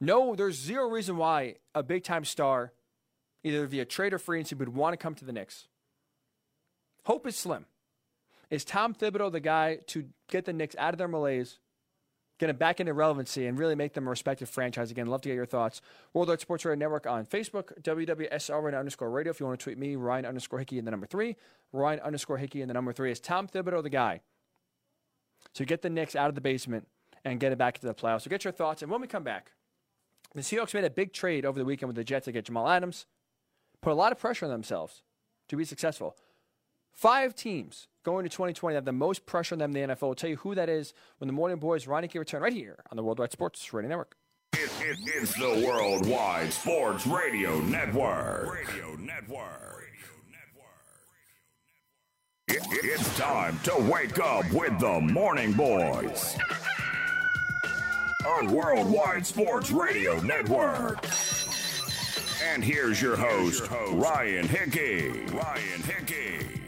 No, 0.00 0.34
there's 0.34 0.58
zero 0.58 0.88
reason 0.88 1.16
why 1.16 1.56
a 1.74 1.82
big 1.82 2.04
time 2.04 2.24
star, 2.24 2.72
either 3.44 3.66
via 3.66 3.84
trade 3.84 4.12
or 4.12 4.18
free 4.18 4.38
agency, 4.40 4.56
would 4.56 4.70
want 4.70 4.94
to 4.94 4.96
come 4.96 5.14
to 5.14 5.24
the 5.24 5.32
Knicks. 5.32 5.68
Hope 7.04 7.26
is 7.26 7.36
slim. 7.36 7.66
Is 8.50 8.64
Tom 8.64 8.94
Thibodeau 8.94 9.30
the 9.30 9.40
guy 9.40 9.78
to 9.88 10.06
get 10.28 10.44
the 10.44 10.52
Knicks 10.52 10.74
out 10.78 10.94
of 10.94 10.98
their 10.98 11.08
malaise 11.08 11.58
get 12.38 12.48
them 12.48 12.56
back 12.56 12.80
into 12.80 12.92
relevancy 12.92 13.46
and 13.46 13.58
really 13.58 13.74
make 13.74 13.94
them 13.94 14.06
a 14.06 14.10
respected 14.10 14.48
franchise 14.48 14.90
again. 14.90 15.06
Love 15.06 15.22
to 15.22 15.28
get 15.28 15.34
your 15.34 15.46
thoughts. 15.46 15.80
Worldwide 16.12 16.40
Sports 16.40 16.64
Radio 16.64 16.78
Network 16.78 17.06
on 17.06 17.26
Facebook, 17.26 17.80
WWSR 17.82 18.78
underscore 18.78 19.10
radio. 19.10 19.30
If 19.30 19.40
you 19.40 19.46
want 19.46 19.58
to 19.58 19.64
tweet 19.64 19.78
me, 19.78 19.96
Ryan 19.96 20.26
underscore 20.26 20.58
Hickey 20.58 20.78
and 20.78 20.86
the 20.86 20.90
number 20.90 21.06
three. 21.06 21.36
Ryan 21.72 22.00
underscore 22.00 22.38
Hickey 22.38 22.60
and 22.60 22.68
the 22.68 22.74
number 22.74 22.92
three. 22.92 23.10
Is 23.10 23.20
Tom 23.20 23.46
Thibodeau 23.46 23.82
the 23.82 23.90
guy 23.90 24.20
to 25.54 25.64
get 25.64 25.82
the 25.82 25.90
Knicks 25.90 26.16
out 26.16 26.28
of 26.28 26.34
the 26.34 26.40
basement 26.40 26.88
and 27.24 27.40
get 27.40 27.52
it 27.52 27.58
back 27.58 27.76
into 27.76 27.86
the 27.86 27.94
playoffs? 27.94 28.22
So 28.22 28.30
get 28.30 28.44
your 28.44 28.52
thoughts. 28.52 28.82
And 28.82 28.90
when 28.90 29.00
we 29.00 29.06
come 29.06 29.24
back, 29.24 29.52
the 30.34 30.40
Seahawks 30.40 30.74
made 30.74 30.84
a 30.84 30.90
big 30.90 31.12
trade 31.12 31.46
over 31.46 31.58
the 31.58 31.64
weekend 31.64 31.88
with 31.88 31.96
the 31.96 32.04
Jets 32.04 32.24
to 32.24 32.32
get 32.32 32.46
Jamal 32.46 32.68
Adams, 32.68 33.06
put 33.84 33.92
a 33.92 33.94
lot 33.94 34.12
of 34.12 34.18
pressure 34.18 34.46
on 34.46 34.50
themselves 34.50 35.02
to 35.48 35.56
be 35.56 35.64
successful. 35.64 36.16
Five 36.90 37.34
teams 37.34 37.86
going 38.02 38.24
to 38.24 38.30
2020 38.30 38.74
have 38.74 38.86
the 38.86 38.92
most 38.92 39.26
pressure 39.26 39.54
on 39.54 39.58
them 39.58 39.76
in 39.76 39.88
the 39.88 39.94
NFL. 39.94 40.02
We'll 40.02 40.14
tell 40.14 40.30
you 40.30 40.36
who 40.36 40.54
that 40.54 40.70
is 40.70 40.94
when 41.18 41.26
the 41.26 41.34
Morning 41.34 41.58
Boys 41.58 41.86
Ronnie 41.86 42.08
can 42.08 42.18
return 42.18 42.42
right 42.42 42.52
here 42.52 42.78
on 42.90 42.96
the 42.96 43.02
Worldwide 43.02 43.30
Sports 43.30 43.72
Radio 43.74 43.90
Network. 43.90 44.16
It, 44.54 44.70
it, 44.80 44.98
it's 45.04 45.34
the 45.34 45.66
Worldwide 45.66 46.52
Sports 46.52 47.06
Radio 47.06 47.60
Network. 47.60 48.54
Radio 48.54 48.96
Network. 48.96 49.90
It, 52.48 52.62
it's 52.84 53.18
time 53.18 53.58
to 53.64 53.76
wake 53.90 54.18
up 54.18 54.50
with 54.52 54.78
the 54.78 55.00
Morning 55.00 55.52
Boys 55.52 56.36
on 58.26 58.50
Worldwide 58.50 59.26
Sports 59.26 59.70
Radio 59.70 60.20
Network. 60.20 61.04
And 62.52 62.62
here's 62.62 63.00
your 63.00 63.16
host, 63.16 63.68
Ryan 63.92 64.46
Hickey. 64.46 65.08
Ryan 65.32 65.82
Hickey. 65.82 66.60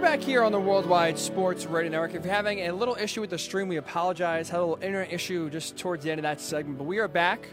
back 0.00 0.20
here 0.20 0.44
on 0.44 0.52
the 0.52 0.60
Worldwide 0.60 1.18
Sports 1.18 1.64
Radio 1.64 1.90
Network. 1.90 2.14
If 2.14 2.24
you're 2.24 2.34
having 2.34 2.60
a 2.60 2.72
little 2.72 2.94
issue 2.94 3.22
with 3.22 3.30
the 3.30 3.38
stream, 3.38 3.68
we 3.68 3.78
apologize. 3.78 4.50
Had 4.50 4.58
a 4.58 4.60
little 4.60 4.84
internet 4.84 5.12
issue 5.12 5.48
just 5.48 5.78
towards 5.78 6.04
the 6.04 6.10
end 6.10 6.18
of 6.18 6.24
that 6.24 6.40
segment, 6.40 6.76
but 6.78 6.84
we 6.84 6.98
are 6.98 7.08
back. 7.08 7.48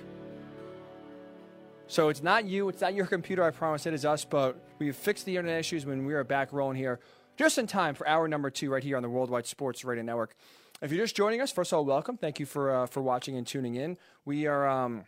So 1.92 2.08
it's 2.08 2.24
not 2.24 2.46
you, 2.46 2.70
it's 2.70 2.80
not 2.80 2.94
your 2.94 3.06
computer, 3.06 3.44
I 3.44 3.52
promise. 3.52 3.86
It 3.86 3.94
is 3.94 4.06
us, 4.06 4.24
but 4.24 4.56
we've 4.80 4.96
fixed 4.96 5.26
the 5.26 5.36
internet 5.36 5.60
issues 5.60 5.86
when 5.86 6.06
we 6.06 6.14
are 6.14 6.24
back 6.24 6.54
rolling 6.54 6.78
here 6.78 7.02
just 7.36 7.58
in 7.58 7.68
time 7.68 7.96
for 7.96 8.08
hour 8.08 8.30
number 8.30 8.50
two 8.50 8.72
right 8.72 8.82
here 8.82 8.96
on 8.96 9.04
the 9.04 9.10
Worldwide 9.10 9.46
Sports 9.46 9.84
Radio 9.84 10.02
Network. 10.02 10.34
If 10.82 10.94
you're 10.94 11.04
just 11.04 11.18
joining 11.18 11.42
us, 11.42 11.52
first 11.52 11.74
of 11.74 11.80
all, 11.80 11.84
welcome. 11.84 12.16
Thank 12.16 12.40
you 12.40 12.46
for 12.46 12.74
uh, 12.74 12.86
for 12.86 13.02
watching 13.02 13.36
and 13.36 13.46
tuning 13.46 13.76
in. 13.76 13.98
We 14.24 14.48
are 14.48 14.70
um, 14.70 15.04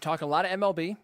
talking 0.00 0.24
a 0.24 0.30
lot 0.30 0.44
of 0.44 0.52
MLB, 0.52 0.96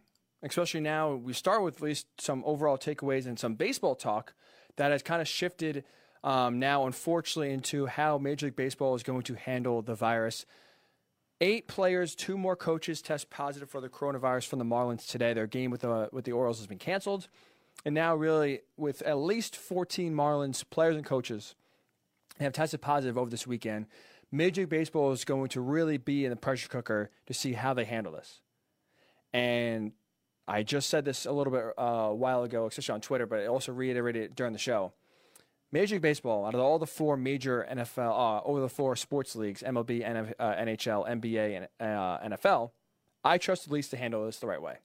especially 0.45 0.79
now. 0.79 1.15
We 1.15 1.33
start 1.33 1.65
with 1.65 1.79
at 1.79 1.83
least 1.83 2.07
some 2.21 2.45
overall 2.47 2.79
takeaways 2.79 3.27
and 3.27 3.37
some 3.37 3.57
baseball 3.57 3.97
talk 3.97 4.33
that 4.77 4.93
has 4.93 5.03
kind 5.03 5.21
of 5.21 5.27
shifted 5.27 5.83
um, 6.23 6.61
now, 6.61 6.87
unfortunately, 6.87 7.53
into 7.53 7.87
how 7.87 8.17
Major 8.19 8.47
League 8.47 8.55
Baseball 8.55 8.95
is 8.95 9.03
going 9.03 9.23
to 9.23 9.35
handle 9.35 9.83
the 9.83 9.97
virus. 9.97 10.47
Eight 11.43 11.69
players, 11.69 12.15
two 12.15 12.37
more 12.37 12.55
coaches 12.55 13.01
test 13.01 13.31
positive 13.31 13.71
for 13.71 13.81
the 13.81 13.89
coronavirus 13.89 14.47
from 14.47 14.59
the 14.59 14.65
Marlins 14.65 15.07
today. 15.09 15.33
Their 15.33 15.47
game 15.47 15.71
with 15.71 15.81
the 15.81 16.11
with 16.13 16.27
the 16.27 16.33
Orioles 16.33 16.59
has 16.59 16.67
been 16.67 16.79
canceled, 16.79 17.29
and 17.85 17.95
now 17.95 18.15
really 18.15 18.61
with 18.77 19.01
at 19.03 19.17
least 19.17 19.57
14 19.57 20.15
Marlins 20.15 20.63
players 20.69 20.97
and 20.97 21.05
coaches 21.05 21.55
have 22.39 22.53
tested 22.53 22.83
positive 22.83 23.17
over 23.17 23.31
this 23.31 23.47
weekend. 23.47 23.87
Major 24.31 24.63
League 24.63 24.69
Baseball 24.69 25.13
is 25.13 25.25
going 25.25 25.49
to 25.49 25.61
really 25.61 25.97
be 25.97 26.25
in 26.25 26.31
the 26.31 26.37
pressure 26.37 26.69
cooker 26.69 27.11
to 27.27 27.35
see 27.35 27.55
how 27.55 27.73
they 27.73 27.85
handle 27.85 28.13
this. 28.13 28.41
And 29.33 29.93
I 30.47 30.63
just 30.63 30.91
said 30.91 31.05
this 31.05 31.27
a 31.27 31.33
little 31.33 31.53
bit 31.53 31.65
uh, 31.79 31.83
a 31.83 32.15
while 32.15 32.43
ago, 32.43 32.67
especially 32.67 32.95
on 32.95 33.01
Twitter, 33.01 33.27
but 33.27 33.41
I 33.41 33.47
also 33.47 33.73
reiterated 33.73 34.23
it 34.23 34.35
during 34.37 34.53
the 34.53 34.59
show. 34.59 34.93
Major 35.73 35.95
League 35.95 36.03
Baseball, 36.03 36.47
out 36.47 36.55
of 36.55 36.61
all 36.61 36.79
the 36.79 36.87
four 36.87 37.17
major 37.17 37.67
NFL, 37.71 38.11
uh, 38.11 38.43
over 38.45 38.61
the 38.61 38.69
four 38.69 38.97
sports 38.97 39.37
leagues, 39.37 39.63
MLB, 39.63 40.05
NF, 40.05 40.33
uh, 40.39 40.55
NHL, 40.55 41.09
NBA, 41.09 41.57
and 41.57 41.69
uh, 41.81 42.19
NFL, 42.37 42.73
I 43.23 43.39
trust 43.39 43.69
the 43.69 43.75
least 43.75 43.91
to 43.93 43.97
handle 43.97 44.25
this 44.25 44.39
the 44.39 44.49
right 44.49 44.61
way. 44.61 44.79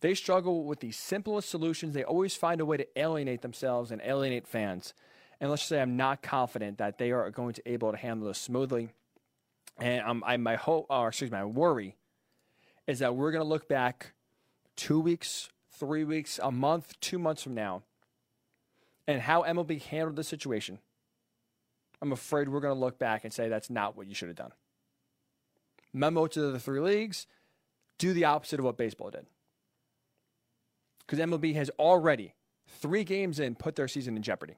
They 0.00 0.14
struggle 0.14 0.64
with 0.64 0.80
the 0.80 0.92
simplest 0.92 1.48
solutions. 1.48 1.94
They 1.94 2.04
always 2.04 2.34
find 2.34 2.60
a 2.60 2.64
way 2.64 2.78
to 2.78 2.86
alienate 2.98 3.42
themselves 3.42 3.90
and 3.90 4.00
alienate 4.02 4.46
fans. 4.46 4.94
And 5.40 5.50
let's 5.50 5.62
say 5.62 5.80
I'm 5.80 5.96
not 5.96 6.22
confident 6.22 6.78
that 6.78 6.98
they 6.98 7.12
are 7.12 7.30
going 7.30 7.54
to 7.54 7.62
be 7.64 7.70
able 7.70 7.90
to 7.92 7.96
handle 7.96 8.28
this 8.28 8.38
smoothly. 8.38 8.90
And 9.78 10.04
um, 10.04 10.24
I, 10.26 10.36
my 10.36 10.56
hope, 10.56 10.86
or 10.90 11.08
excuse 11.08 11.30
me, 11.30 11.38
my 11.38 11.44
worry 11.44 11.96
is 12.86 12.98
that 12.98 13.14
we're 13.14 13.30
going 13.30 13.42
to 13.42 13.48
look 13.48 13.68
back 13.68 14.12
two 14.76 15.00
weeks, 15.00 15.48
three 15.70 16.04
weeks, 16.04 16.38
a 16.42 16.50
month, 16.50 16.98
two 17.00 17.18
months 17.18 17.42
from 17.42 17.54
now, 17.54 17.82
and 19.10 19.22
how 19.22 19.42
MLB 19.42 19.82
handled 19.82 20.16
the 20.16 20.24
situation. 20.24 20.78
I'm 22.00 22.12
afraid 22.12 22.48
we're 22.48 22.60
going 22.60 22.74
to 22.74 22.80
look 22.80 22.98
back 22.98 23.24
and 23.24 23.32
say 23.32 23.48
that's 23.48 23.68
not 23.68 23.96
what 23.96 24.06
you 24.06 24.14
should 24.14 24.28
have 24.28 24.36
done. 24.36 24.52
Memo 25.92 26.26
to 26.28 26.52
the 26.52 26.60
three 26.60 26.80
leagues 26.80 27.26
do 27.98 28.12
the 28.12 28.24
opposite 28.24 28.60
of 28.60 28.64
what 28.64 28.76
baseball 28.76 29.10
did. 29.10 29.26
Because 31.00 31.18
MLB 31.18 31.54
has 31.56 31.70
already, 31.70 32.34
three 32.68 33.02
games 33.02 33.40
in, 33.40 33.56
put 33.56 33.74
their 33.74 33.88
season 33.88 34.16
in 34.16 34.22
jeopardy. 34.22 34.54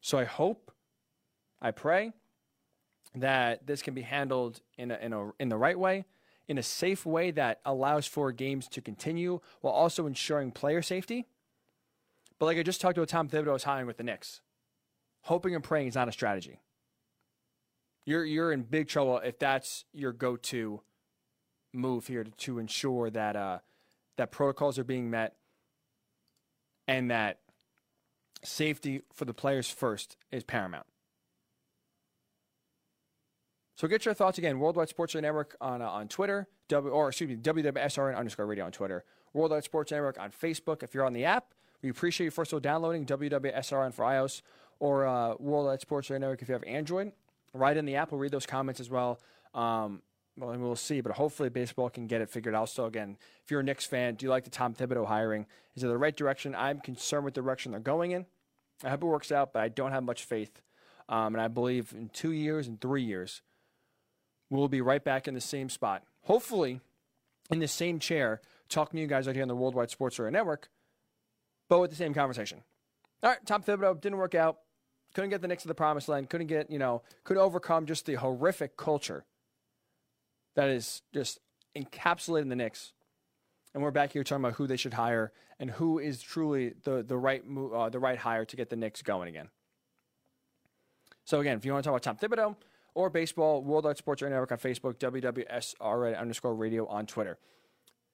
So 0.00 0.18
I 0.18 0.24
hope, 0.24 0.70
I 1.60 1.72
pray 1.72 2.12
that 3.16 3.66
this 3.66 3.82
can 3.82 3.94
be 3.94 4.02
handled 4.02 4.60
in, 4.78 4.92
a, 4.92 4.96
in, 4.96 5.12
a, 5.12 5.30
in 5.40 5.48
the 5.48 5.56
right 5.56 5.78
way, 5.78 6.04
in 6.46 6.58
a 6.58 6.62
safe 6.62 7.04
way 7.04 7.32
that 7.32 7.60
allows 7.64 8.06
for 8.06 8.30
games 8.30 8.68
to 8.68 8.80
continue 8.80 9.40
while 9.62 9.74
also 9.74 10.06
ensuring 10.06 10.52
player 10.52 10.80
safety. 10.80 11.26
But 12.38 12.46
like 12.46 12.58
I 12.58 12.62
just 12.62 12.80
talked 12.80 12.98
about 12.98 13.08
Tom 13.08 13.28
Thibodeau's 13.28 13.64
hiring 13.64 13.86
with 13.86 13.96
the 13.96 14.02
Knicks, 14.02 14.40
hoping 15.22 15.54
and 15.54 15.62
praying 15.62 15.88
is 15.88 15.94
not 15.94 16.08
a 16.08 16.12
strategy. 16.12 16.60
You're 18.06 18.24
you're 18.24 18.52
in 18.52 18.62
big 18.62 18.88
trouble 18.88 19.18
if 19.18 19.38
that's 19.38 19.84
your 19.92 20.12
go-to 20.12 20.82
move 21.72 22.06
here 22.06 22.24
to, 22.24 22.30
to 22.30 22.58
ensure 22.58 23.10
that 23.10 23.36
uh, 23.36 23.58
that 24.16 24.30
protocols 24.30 24.78
are 24.78 24.84
being 24.84 25.10
met 25.10 25.36
and 26.86 27.10
that 27.10 27.38
safety 28.42 29.02
for 29.12 29.24
the 29.24 29.34
players 29.34 29.70
first 29.70 30.16
is 30.30 30.44
paramount. 30.44 30.86
So 33.76 33.88
get 33.88 34.04
your 34.04 34.14
thoughts 34.14 34.38
again. 34.38 34.58
Worldwide 34.58 34.88
Sports 34.88 35.14
Network 35.14 35.56
on 35.60 35.82
uh, 35.82 35.88
on 35.88 36.08
Twitter, 36.08 36.46
w, 36.68 36.92
or 36.92 37.08
excuse 37.08 37.28
me, 37.28 37.36
WWSRN 37.36 38.16
underscore 38.16 38.46
radio 38.46 38.66
on 38.66 38.72
Twitter. 38.72 39.04
Worldwide 39.32 39.64
Sports 39.64 39.90
Network 39.90 40.18
on 40.20 40.30
Facebook. 40.30 40.82
If 40.82 40.94
you're 40.94 41.04
on 41.04 41.12
the 41.12 41.24
app, 41.24 41.54
we 41.84 41.90
appreciate 41.90 42.24
you 42.24 42.30
first 42.30 42.50
of 42.50 42.56
all 42.56 42.60
downloading 42.60 43.04
WWSRN 43.04 43.92
for 43.92 44.06
iOS 44.06 44.40
or 44.80 45.06
uh, 45.06 45.34
Worldwide 45.38 45.82
Sports 45.82 46.08
Network 46.08 46.40
if 46.40 46.48
you 46.48 46.54
have 46.54 46.64
Android. 46.64 47.12
Write 47.52 47.76
in 47.76 47.84
the 47.84 47.96
app. 47.96 48.10
We'll 48.10 48.20
read 48.20 48.32
those 48.32 48.46
comments 48.46 48.80
as 48.80 48.88
well. 48.88 49.20
Um, 49.52 50.00
well, 50.36 50.50
and 50.50 50.62
we'll 50.62 50.76
see. 50.76 51.02
But 51.02 51.12
hopefully, 51.12 51.50
baseball 51.50 51.90
can 51.90 52.06
get 52.06 52.22
it 52.22 52.30
figured 52.30 52.54
out. 52.54 52.70
So 52.70 52.86
again, 52.86 53.18
if 53.44 53.50
you're 53.50 53.60
a 53.60 53.62
Knicks 53.62 53.84
fan, 53.84 54.14
do 54.14 54.24
you 54.24 54.30
like 54.30 54.44
the 54.44 54.50
Tom 54.50 54.74
Thibodeau 54.74 55.06
hiring? 55.06 55.46
Is 55.76 55.84
it 55.84 55.88
the 55.88 55.98
right 55.98 56.16
direction? 56.16 56.54
I'm 56.54 56.80
concerned 56.80 57.26
with 57.26 57.34
the 57.34 57.42
direction 57.42 57.72
they're 57.72 57.80
going 57.80 58.12
in. 58.12 58.24
I 58.82 58.88
hope 58.88 59.02
it 59.02 59.06
works 59.06 59.30
out, 59.30 59.52
but 59.52 59.62
I 59.62 59.68
don't 59.68 59.92
have 59.92 60.02
much 60.02 60.24
faith. 60.24 60.62
Um, 61.08 61.34
and 61.34 61.42
I 61.42 61.48
believe 61.48 61.92
in 61.94 62.08
two 62.08 62.32
years 62.32 62.66
and 62.66 62.80
three 62.80 63.02
years, 63.02 63.42
we'll 64.48 64.68
be 64.68 64.80
right 64.80 65.04
back 65.04 65.28
in 65.28 65.34
the 65.34 65.40
same 65.40 65.68
spot. 65.68 66.02
Hopefully, 66.22 66.80
in 67.50 67.58
the 67.58 67.68
same 67.68 67.98
chair, 67.98 68.40
talking 68.70 68.96
to 68.96 69.02
you 69.02 69.06
guys 69.06 69.26
right 69.26 69.36
here 69.36 69.42
on 69.42 69.48
the 69.48 69.54
Worldwide 69.54 69.90
Sports 69.90 70.18
Radio 70.18 70.30
Network, 70.30 70.70
but 71.68 71.80
with 71.80 71.90
the 71.90 71.96
same 71.96 72.14
conversation. 72.14 72.62
All 73.22 73.30
right, 73.30 73.44
Tom 73.46 73.62
Thibodeau 73.62 74.00
didn't 74.00 74.18
work 74.18 74.34
out. 74.34 74.58
Couldn't 75.14 75.30
get 75.30 75.40
the 75.40 75.48
Knicks 75.48 75.62
to 75.62 75.68
the 75.68 75.74
promised 75.74 76.08
land. 76.08 76.28
Couldn't 76.28 76.48
get, 76.48 76.70
you 76.70 76.78
know, 76.78 77.02
couldn't 77.22 77.42
overcome 77.42 77.86
just 77.86 78.04
the 78.06 78.14
horrific 78.14 78.76
culture 78.76 79.24
that 80.56 80.68
is 80.68 81.02
just 81.12 81.38
encapsulating 81.76 82.48
the 82.48 82.56
Knicks. 82.56 82.92
And 83.72 83.82
we're 83.82 83.90
back 83.90 84.12
here 84.12 84.24
talking 84.24 84.44
about 84.44 84.56
who 84.56 84.66
they 84.66 84.76
should 84.76 84.94
hire 84.94 85.32
and 85.58 85.70
who 85.70 85.98
is 85.98 86.20
truly 86.20 86.74
the 86.84 87.02
the 87.02 87.16
right 87.16 87.42
uh, 87.74 87.88
the 87.88 87.98
right 87.98 88.18
hire 88.18 88.44
to 88.44 88.56
get 88.56 88.70
the 88.70 88.76
Knicks 88.76 89.02
going 89.02 89.28
again. 89.28 89.48
So 91.24 91.40
again, 91.40 91.56
if 91.56 91.64
you 91.64 91.72
want 91.72 91.84
to 91.84 91.90
talk 91.90 92.04
about 92.04 92.20
Tom 92.20 92.30
Thibodeau 92.30 92.56
or 92.94 93.10
baseball, 93.10 93.62
Worldwide 93.62 93.96
Sports 93.96 94.22
Radio 94.22 94.36
Network 94.36 94.52
on 94.52 94.58
Facebook, 94.58 94.94
WWSR 94.98 96.18
underscore 96.18 96.54
radio 96.54 96.86
on 96.86 97.06
Twitter. 97.06 97.38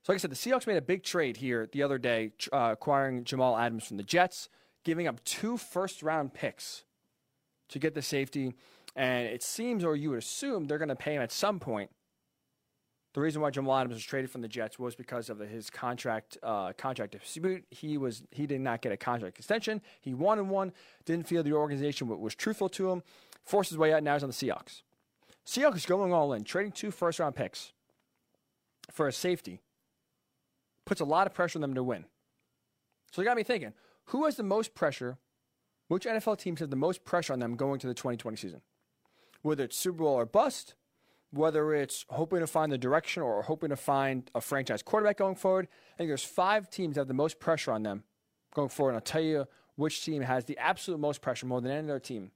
So 0.02 0.12
like 0.12 0.18
I 0.18 0.20
said, 0.20 0.30
the 0.30 0.36
Seahawks 0.36 0.66
made 0.66 0.76
a 0.76 0.82
big 0.82 1.02
trade 1.02 1.36
here 1.36 1.68
the 1.72 1.82
other 1.82 1.98
day, 1.98 2.32
uh, 2.52 2.70
acquiring 2.72 3.24
Jamal 3.24 3.56
Adams 3.56 3.86
from 3.86 3.96
the 3.98 4.02
Jets, 4.02 4.48
giving 4.84 5.06
up 5.06 5.22
two 5.24 5.56
first 5.56 6.02
round 6.02 6.32
picks 6.32 6.84
to 7.68 7.78
get 7.78 7.94
the 7.94 8.02
safety. 8.02 8.54
And 8.96 9.26
it 9.26 9.42
seems, 9.42 9.84
or 9.84 9.94
you 9.94 10.10
would 10.10 10.18
assume, 10.18 10.64
they're 10.64 10.78
going 10.78 10.88
to 10.88 10.96
pay 10.96 11.14
him 11.14 11.22
at 11.22 11.30
some 11.30 11.60
point 11.60 11.90
the 13.12 13.20
reason 13.20 13.42
why 13.42 13.50
Jamal 13.50 13.76
Adams 13.76 13.94
was 13.94 14.04
traded 14.04 14.30
from 14.30 14.40
the 14.40 14.48
Jets 14.48 14.78
was 14.78 14.94
because 14.94 15.30
of 15.30 15.40
his 15.40 15.68
contract 15.68 16.38
uh, 16.42 16.72
contract 16.74 17.12
dispute. 17.12 17.64
He 17.70 17.98
was 17.98 18.22
he 18.30 18.46
did 18.46 18.60
not 18.60 18.82
get 18.82 18.92
a 18.92 18.96
contract 18.96 19.36
extension. 19.36 19.82
He 20.00 20.14
wanted 20.14 20.44
one. 20.44 20.72
Didn't 21.04 21.26
feel 21.26 21.42
the 21.42 21.52
organization 21.52 22.06
was 22.06 22.34
truthful 22.34 22.68
to 22.70 22.90
him. 22.90 23.02
Forced 23.42 23.70
his 23.70 23.78
way 23.78 23.92
out. 23.92 24.02
Now 24.04 24.14
he's 24.14 24.22
on 24.22 24.28
the 24.28 24.34
Seahawks. 24.34 24.82
Seahawks 25.44 25.76
is 25.76 25.86
going 25.86 26.12
all 26.12 26.32
in, 26.32 26.44
trading 26.44 26.70
two 26.70 26.92
first 26.92 27.18
round 27.18 27.34
picks 27.34 27.72
for 28.92 29.08
a 29.08 29.12
safety. 29.12 29.60
Puts 30.90 31.00
a 31.00 31.04
lot 31.04 31.28
of 31.28 31.32
pressure 31.32 31.58
on 31.58 31.60
them 31.60 31.74
to 31.74 31.84
win. 31.84 32.04
So 33.12 33.22
it 33.22 33.24
got 33.24 33.36
me 33.36 33.44
thinking: 33.44 33.72
Who 34.06 34.24
has 34.24 34.34
the 34.34 34.42
most 34.42 34.74
pressure? 34.74 35.18
Which 35.86 36.04
NFL 36.04 36.38
teams 36.38 36.58
have 36.58 36.70
the 36.70 36.76
most 36.76 37.04
pressure 37.04 37.32
on 37.32 37.38
them 37.38 37.54
going 37.54 37.78
to 37.78 37.86
the 37.86 37.94
2020 37.94 38.36
season? 38.36 38.60
Whether 39.42 39.64
it's 39.64 39.76
Super 39.76 39.98
Bowl 39.98 40.14
or 40.14 40.26
bust 40.26 40.74
whether 41.32 41.72
it's 41.74 42.04
hoping 42.08 42.40
to 42.40 42.46
find 42.46 42.72
the 42.72 42.78
direction 42.78 43.22
or 43.22 43.42
hoping 43.42 43.70
to 43.70 43.76
find 43.76 44.28
a 44.34 44.40
franchise 44.40 44.82
quarterback 44.82 45.16
going 45.16 45.36
forward. 45.36 45.68
I 45.94 45.98
think 45.98 46.08
there's 46.08 46.24
five 46.24 46.68
teams 46.68 46.94
that 46.94 47.02
have 47.02 47.08
the 47.08 47.14
most 47.14 47.38
pressure 47.38 47.72
on 47.72 47.82
them 47.82 48.02
going 48.52 48.68
forward. 48.68 48.90
And 48.90 48.96
I'll 48.96 49.02
tell 49.02 49.22
you 49.22 49.46
which 49.76 50.04
team 50.04 50.22
has 50.22 50.44
the 50.44 50.58
absolute 50.58 50.98
most 50.98 51.22
pressure 51.22 51.46
more 51.46 51.60
than 51.60 51.70
any 51.70 51.88
other 51.88 52.00
team 52.00 52.32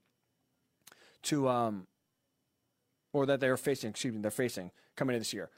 to, 1.23 1.49
um, 1.49 1.87
or 3.11 3.25
that 3.25 3.39
they're 3.39 3.57
facing, 3.57 3.89
excuse 3.89 4.13
me, 4.13 4.21
they're 4.21 4.31
facing 4.31 4.71
coming 4.95 5.13
into 5.13 5.21
this 5.21 5.33
year. 5.33 5.49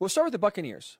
We'll 0.00 0.08
start 0.08 0.26
with 0.26 0.32
the 0.32 0.38
Buccaneers. 0.38 0.98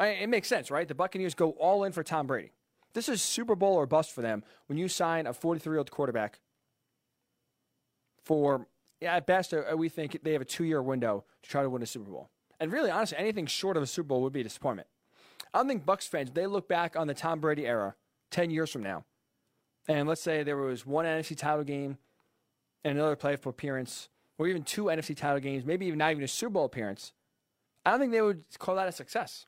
It 0.00 0.28
makes 0.28 0.48
sense, 0.48 0.70
right? 0.70 0.88
The 0.88 0.94
Buccaneers 0.94 1.34
go 1.34 1.50
all 1.52 1.84
in 1.84 1.92
for 1.92 2.02
Tom 2.02 2.26
Brady. 2.26 2.52
This 2.94 3.08
is 3.08 3.22
Super 3.22 3.54
Bowl 3.54 3.74
or 3.74 3.86
bust 3.86 4.12
for 4.12 4.22
them 4.22 4.42
when 4.66 4.78
you 4.78 4.88
sign 4.88 5.26
a 5.26 5.32
43 5.32 5.72
year 5.72 5.78
old 5.78 5.90
quarterback 5.90 6.40
for 8.24 8.66
yeah, 9.00 9.16
at 9.16 9.26
best, 9.26 9.54
uh, 9.54 9.76
we 9.76 9.88
think 9.88 10.18
they 10.22 10.32
have 10.32 10.42
a 10.42 10.46
two 10.46 10.64
year 10.64 10.82
window 10.82 11.24
to 11.42 11.48
try 11.48 11.62
to 11.62 11.70
win 11.70 11.82
a 11.82 11.86
Super 11.86 12.10
Bowl. 12.10 12.28
And 12.58 12.70
really, 12.70 12.90
honestly, 12.90 13.16
anything 13.16 13.46
short 13.46 13.76
of 13.76 13.82
a 13.82 13.86
Super 13.86 14.08
Bowl 14.08 14.22
would 14.22 14.32
be 14.32 14.40
a 14.40 14.44
disappointment. 14.44 14.88
I 15.54 15.58
don't 15.58 15.68
think 15.68 15.86
Bucs 15.86 16.06
fans, 16.06 16.30
they 16.30 16.46
look 16.46 16.68
back 16.68 16.96
on 16.96 17.06
the 17.06 17.14
Tom 17.14 17.40
Brady 17.40 17.66
era 17.66 17.94
10 18.30 18.50
years 18.50 18.70
from 18.70 18.82
now, 18.82 19.04
and 19.88 20.06
let's 20.06 20.20
say 20.20 20.42
there 20.42 20.56
was 20.56 20.86
one 20.86 21.06
NFC 21.06 21.36
title 21.36 21.64
game 21.64 21.98
and 22.84 22.96
another 22.96 23.16
playoff 23.16 23.46
appearance, 23.46 24.10
or 24.38 24.46
even 24.46 24.62
two 24.62 24.84
NFC 24.84 25.16
title 25.16 25.40
games, 25.40 25.64
maybe 25.64 25.86
even 25.86 25.98
not 25.98 26.12
even 26.12 26.22
a 26.22 26.28
Super 26.28 26.50
Bowl 26.50 26.66
appearance, 26.66 27.12
I 27.84 27.90
don't 27.90 28.00
think 28.00 28.12
they 28.12 28.22
would 28.22 28.44
call 28.58 28.76
that 28.76 28.86
a 28.86 28.92
success. 28.92 29.46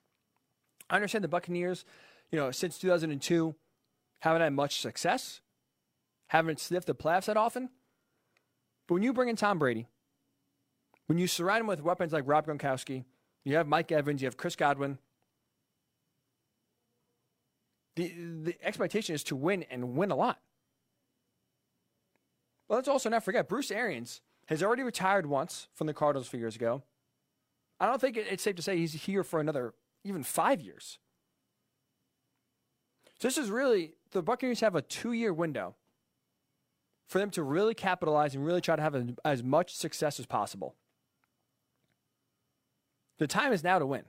I 0.93 0.97
understand 0.97 1.25
the 1.25 1.29
Buccaneers, 1.29 1.87
you 2.31 2.39
know, 2.39 2.51
since 2.51 2.79
2002, 2.79 3.55
haven't 4.21 4.43
had 4.43 4.53
much 4.53 4.81
success, 4.81 5.41
haven't 6.29 6.61
sniffed 6.61 6.87
the 6.87 6.95
playoffs 6.95 7.25
that 7.25 7.39
often. 7.39 7.71
But 8.87 8.95
when 8.95 9.03
you 9.03 9.15
bring 9.15 9.31
in 9.31 9.37
Tom 9.37 9.59
Brady, 9.59 9.89
when 11.07 11.17
you 11.17 11.27
surround 11.27 11.63
him 11.63 11.67
with 11.67 11.83
weapons 11.83 12.13
like 12.13 12.25
Rob 12.27 12.47
Gronkowski, 12.47 13.05
you 13.43 13.57
have 13.57 13.67
Mike 13.67 13.91
Evans, 13.91 14.21
you 14.21 14.27
have 14.27 14.37
Chris 14.37 14.55
Godwin. 14.55 14.99
The, 17.97 18.13
the 18.43 18.57
expectation 18.63 19.15
is 19.15 19.25
to 19.25 19.37
win 19.37 19.65
and 19.71 19.97
win 19.97 20.11
a 20.11 20.17
lot. 20.17 20.41
Well, 22.69 22.79
let's 22.79 22.89
also 22.89 23.09
not 23.09 23.25
forget 23.25 23.49
Bruce 23.49 23.71
Arians 23.71 24.21
has 24.47 24.63
already 24.63 24.83
retired 24.83 25.25
once 25.25 25.69
from 25.73 25.87
the 25.87 25.95
Cardinals 25.95 26.27
a 26.27 26.31
few 26.31 26.41
years 26.41 26.57
ago. 26.57 26.83
I 27.81 27.87
don't 27.87 28.01
think 28.01 28.19
it's 28.19 28.43
safe 28.43 28.57
to 28.57 28.63
say 28.63 28.77
he's 28.77 28.93
here 28.93 29.25
for 29.25 29.41
another 29.41 29.73
even 30.05 30.23
five 30.23 30.61
years. 30.61 30.99
So 33.19 33.29
this 33.29 33.39
is 33.39 33.51
really 33.51 33.95
the 34.11 34.23
Buccaneers 34.23 34.61
have 34.61 34.75
a 34.75 34.83
two-year 34.83 35.33
window 35.33 35.77
for 37.07 37.19
them 37.19 37.31
to 37.31 37.43
really 37.43 37.75
capitalize 37.75 38.35
and 38.35 38.45
really 38.45 38.61
try 38.61 38.75
to 38.75 38.83
have 38.83 39.15
as 39.25 39.43
much 39.43 39.75
success 39.75 40.19
as 40.19 40.27
possible. 40.27 40.75
The 43.19 43.27
time 43.27 43.53
is 43.53 43.63
now 43.63 43.79
to 43.79 43.87
win. 43.87 44.05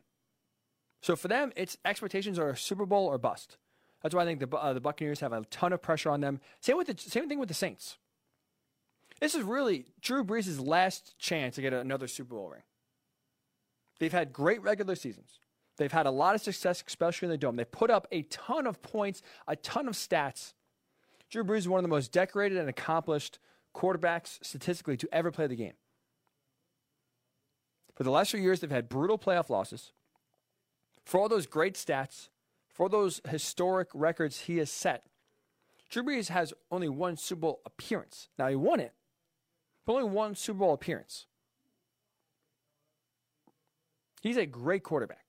So 1.02 1.16
for 1.16 1.28
them, 1.28 1.52
its 1.56 1.78
expectations 1.84 2.40
are 2.40 2.50
a 2.50 2.58
Super 2.58 2.86
Bowl 2.86 3.06
or 3.06 3.18
bust. 3.18 3.58
That's 4.02 4.16
why 4.16 4.24
I 4.24 4.26
think 4.26 4.40
the 4.40 4.58
uh, 4.58 4.74
the 4.74 4.82
Buccaneers 4.82 5.20
have 5.20 5.34
a 5.34 5.44
ton 5.46 5.74
of 5.74 5.82
pressure 5.82 6.10
on 6.10 6.22
them. 6.22 6.40
Same 6.60 6.78
with 6.78 6.88
the 6.88 6.98
same 6.98 7.30
thing 7.30 7.40
with 7.40 7.50
the 7.50 7.54
Saints. 7.54 7.98
This 9.20 9.36
is 9.36 9.44
really 9.44 9.86
Drew 10.02 10.24
Brees' 10.24 10.66
last 10.66 11.18
chance 11.20 11.56
to 11.56 11.62
get 11.62 11.74
another 11.74 12.08
Super 12.08 12.36
Bowl 12.36 12.50
ring. 12.50 12.64
They've 14.00 14.12
had 14.12 14.34
great 14.34 14.62
regular 14.62 14.96
seasons. 14.96 15.40
They've 15.78 15.92
had 15.92 16.06
a 16.06 16.12
lot 16.12 16.36
of 16.36 16.42
success, 16.42 16.84
especially 16.86 17.28
in 17.28 17.32
the 17.32 17.38
dome. 17.38 17.56
They 17.56 17.66
put 17.66 17.90
up 17.90 18.08
a 18.12 18.24
ton 18.24 18.68
of 18.68 18.82
points, 18.82 19.22
a 19.48 19.56
ton 19.56 19.88
of 19.88 19.96
stats. 19.96 20.54
Drew 21.30 21.44
Brees 21.44 21.60
is 21.60 21.68
one 21.68 21.80
of 21.80 21.84
the 21.84 21.96
most 21.96 22.12
decorated 22.12 22.58
and 22.58 22.70
accomplished 22.70 23.40
quarterbacks 23.76 24.38
statistically 24.44 24.98
to 24.98 25.10
ever 25.12 25.32
play 25.32 25.48
the 25.48 25.56
game. 25.56 25.74
For 27.96 28.04
the 28.04 28.12
last 28.12 28.32
few 28.32 28.40
years, 28.40 28.60
they've 28.60 28.70
had 28.70 28.90
brutal 28.90 29.18
playoff 29.18 29.50
losses. 29.50 29.92
For 31.06 31.20
all 31.20 31.30
those 31.30 31.48
great 31.48 31.76
stats, 31.76 32.30
for 32.68 32.90
those 32.90 33.22
historic 33.28 33.90
records 33.94 34.42
he 34.42 34.58
has 34.58 34.72
set, 34.72 35.06
Drew 35.90 36.04
Brees 36.04 36.30
has 36.30 36.54
only 36.72 36.90
one 36.90 37.18
Super 37.18 37.42
Bowl 37.42 37.62
appearance. 37.66 38.30
Now, 38.38 38.48
he 38.48 38.56
won 38.56 38.80
it, 38.80 38.94
but 39.86 39.94
only 39.94 40.10
one 40.10 40.36
Super 40.36 40.60
Bowl 40.60 40.74
appearance. 40.74 41.26
He's 44.22 44.38
a 44.38 44.46
great 44.46 44.84
quarterback. 44.84 45.23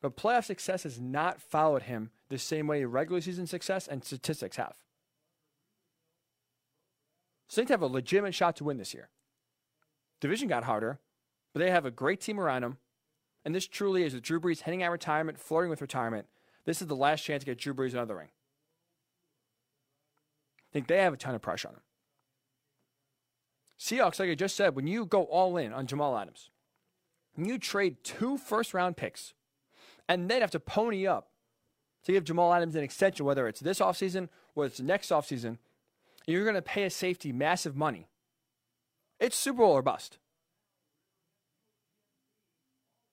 But 0.00 0.16
playoff 0.16 0.44
success 0.44 0.84
has 0.84 1.00
not 1.00 1.40
followed 1.40 1.82
him 1.82 2.10
the 2.28 2.38
same 2.38 2.66
way 2.66 2.84
regular 2.84 3.20
season 3.20 3.46
success 3.46 3.88
and 3.88 4.04
statistics 4.04 4.56
have. 4.56 4.76
Saints 7.48 7.70
have 7.70 7.82
a 7.82 7.86
legitimate 7.86 8.34
shot 8.34 8.56
to 8.56 8.64
win 8.64 8.76
this 8.76 8.94
year. 8.94 9.08
Division 10.20 10.48
got 10.48 10.64
harder, 10.64 10.98
but 11.52 11.60
they 11.60 11.70
have 11.70 11.86
a 11.86 11.90
great 11.90 12.20
team 12.20 12.38
around 12.38 12.62
them. 12.62 12.78
And 13.44 13.54
this 13.54 13.66
truly 13.66 14.02
is 14.02 14.14
with 14.14 14.22
Drew 14.22 14.40
Brees 14.40 14.62
heading 14.62 14.82
out 14.82 14.92
retirement, 14.92 15.38
flirting 15.38 15.70
with 15.70 15.80
retirement. 15.80 16.26
This 16.64 16.82
is 16.82 16.88
the 16.88 16.96
last 16.96 17.24
chance 17.24 17.42
to 17.42 17.46
get 17.46 17.58
Drew 17.58 17.72
Brees 17.72 17.92
another 17.92 18.16
ring. 18.16 18.28
I 20.58 20.72
think 20.72 20.86
they 20.86 20.98
have 20.98 21.14
a 21.14 21.16
ton 21.16 21.34
of 21.34 21.40
pressure 21.40 21.68
on 21.68 21.74
them. 21.74 21.82
Seahawks, 23.78 24.18
like 24.18 24.28
I 24.28 24.34
just 24.34 24.56
said, 24.56 24.76
when 24.76 24.86
you 24.86 25.06
go 25.06 25.22
all 25.24 25.56
in 25.56 25.72
on 25.72 25.86
Jamal 25.86 26.18
Adams, 26.18 26.50
you 27.36 27.58
trade 27.58 28.02
two 28.02 28.36
first 28.36 28.74
round 28.74 28.96
picks 28.96 29.32
and 30.08 30.28
then 30.28 30.40
have 30.40 30.50
to 30.52 30.60
pony 30.60 31.06
up 31.06 31.28
to 32.04 32.12
give 32.12 32.24
Jamal 32.24 32.52
Adams 32.52 32.74
an 32.74 32.82
extension, 32.82 33.26
whether 33.26 33.46
it's 33.46 33.60
this 33.60 33.80
offseason 33.80 34.28
or 34.54 34.66
it's 34.66 34.80
next 34.80 35.10
offseason, 35.10 35.44
and 35.44 35.58
you're 36.26 36.44
going 36.44 36.54
to 36.54 36.62
pay 36.62 36.84
a 36.84 36.90
safety 36.90 37.32
massive 37.32 37.76
money. 37.76 38.08
It's 39.20 39.36
Super 39.36 39.58
Bowl 39.58 39.72
or 39.72 39.82
bust. 39.82 40.18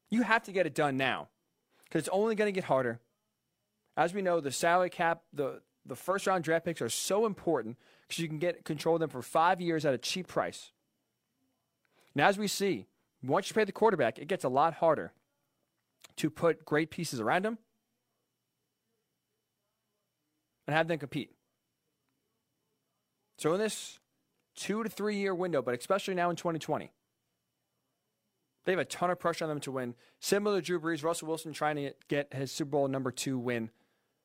You 0.09 0.21
have 0.21 0.43
to 0.43 0.51
get 0.51 0.65
it 0.65 0.75
done 0.75 0.97
now 0.97 1.29
because 1.83 1.99
it's 1.99 2.09
only 2.09 2.35
going 2.35 2.47
to 2.47 2.55
get 2.55 2.65
harder. 2.65 2.99
As 3.97 4.13
we 4.13 4.21
know, 4.21 4.39
the 4.39 4.51
salary 4.51 4.89
cap, 4.89 5.23
the, 5.33 5.61
the 5.85 5.95
first 5.95 6.27
round 6.27 6.43
draft 6.43 6.65
picks 6.65 6.81
are 6.81 6.89
so 6.89 7.25
important 7.25 7.77
because 8.07 8.21
you 8.21 8.27
can 8.27 8.37
get 8.37 8.63
control 8.63 8.95
of 8.95 8.99
them 9.01 9.09
for 9.09 9.21
five 9.21 9.59
years 9.59 9.85
at 9.85 9.93
a 9.93 9.97
cheap 9.97 10.27
price. 10.27 10.71
Now, 12.13 12.27
as 12.27 12.37
we 12.37 12.47
see, 12.47 12.85
once 13.23 13.49
you 13.49 13.55
pay 13.55 13.63
the 13.65 13.71
quarterback, 13.71 14.19
it 14.19 14.27
gets 14.27 14.43
a 14.43 14.49
lot 14.49 14.75
harder 14.75 15.11
to 16.17 16.29
put 16.29 16.65
great 16.65 16.89
pieces 16.89 17.19
around 17.19 17.45
him 17.45 17.57
and 20.67 20.75
have 20.75 20.87
them 20.87 20.99
compete. 20.99 21.31
So, 23.37 23.53
in 23.53 23.59
this 23.59 23.99
two 24.55 24.83
to 24.83 24.89
three 24.89 25.17
year 25.17 25.35
window, 25.35 25.61
but 25.61 25.77
especially 25.77 26.15
now 26.15 26.29
in 26.29 26.35
2020, 26.35 26.91
they 28.63 28.71
have 28.71 28.79
a 28.79 28.85
ton 28.85 29.11
of 29.11 29.19
pressure 29.19 29.45
on 29.45 29.49
them 29.49 29.59
to 29.61 29.71
win. 29.71 29.95
Similar 30.19 30.61
to 30.61 30.65
Drew 30.65 30.79
Brees, 30.79 31.03
Russell 31.03 31.27
Wilson 31.27 31.53
trying 31.53 31.75
to 31.75 31.93
get 32.07 32.33
his 32.33 32.51
Super 32.51 32.71
Bowl 32.71 32.87
number 32.87 33.11
two 33.11 33.37
win. 33.37 33.69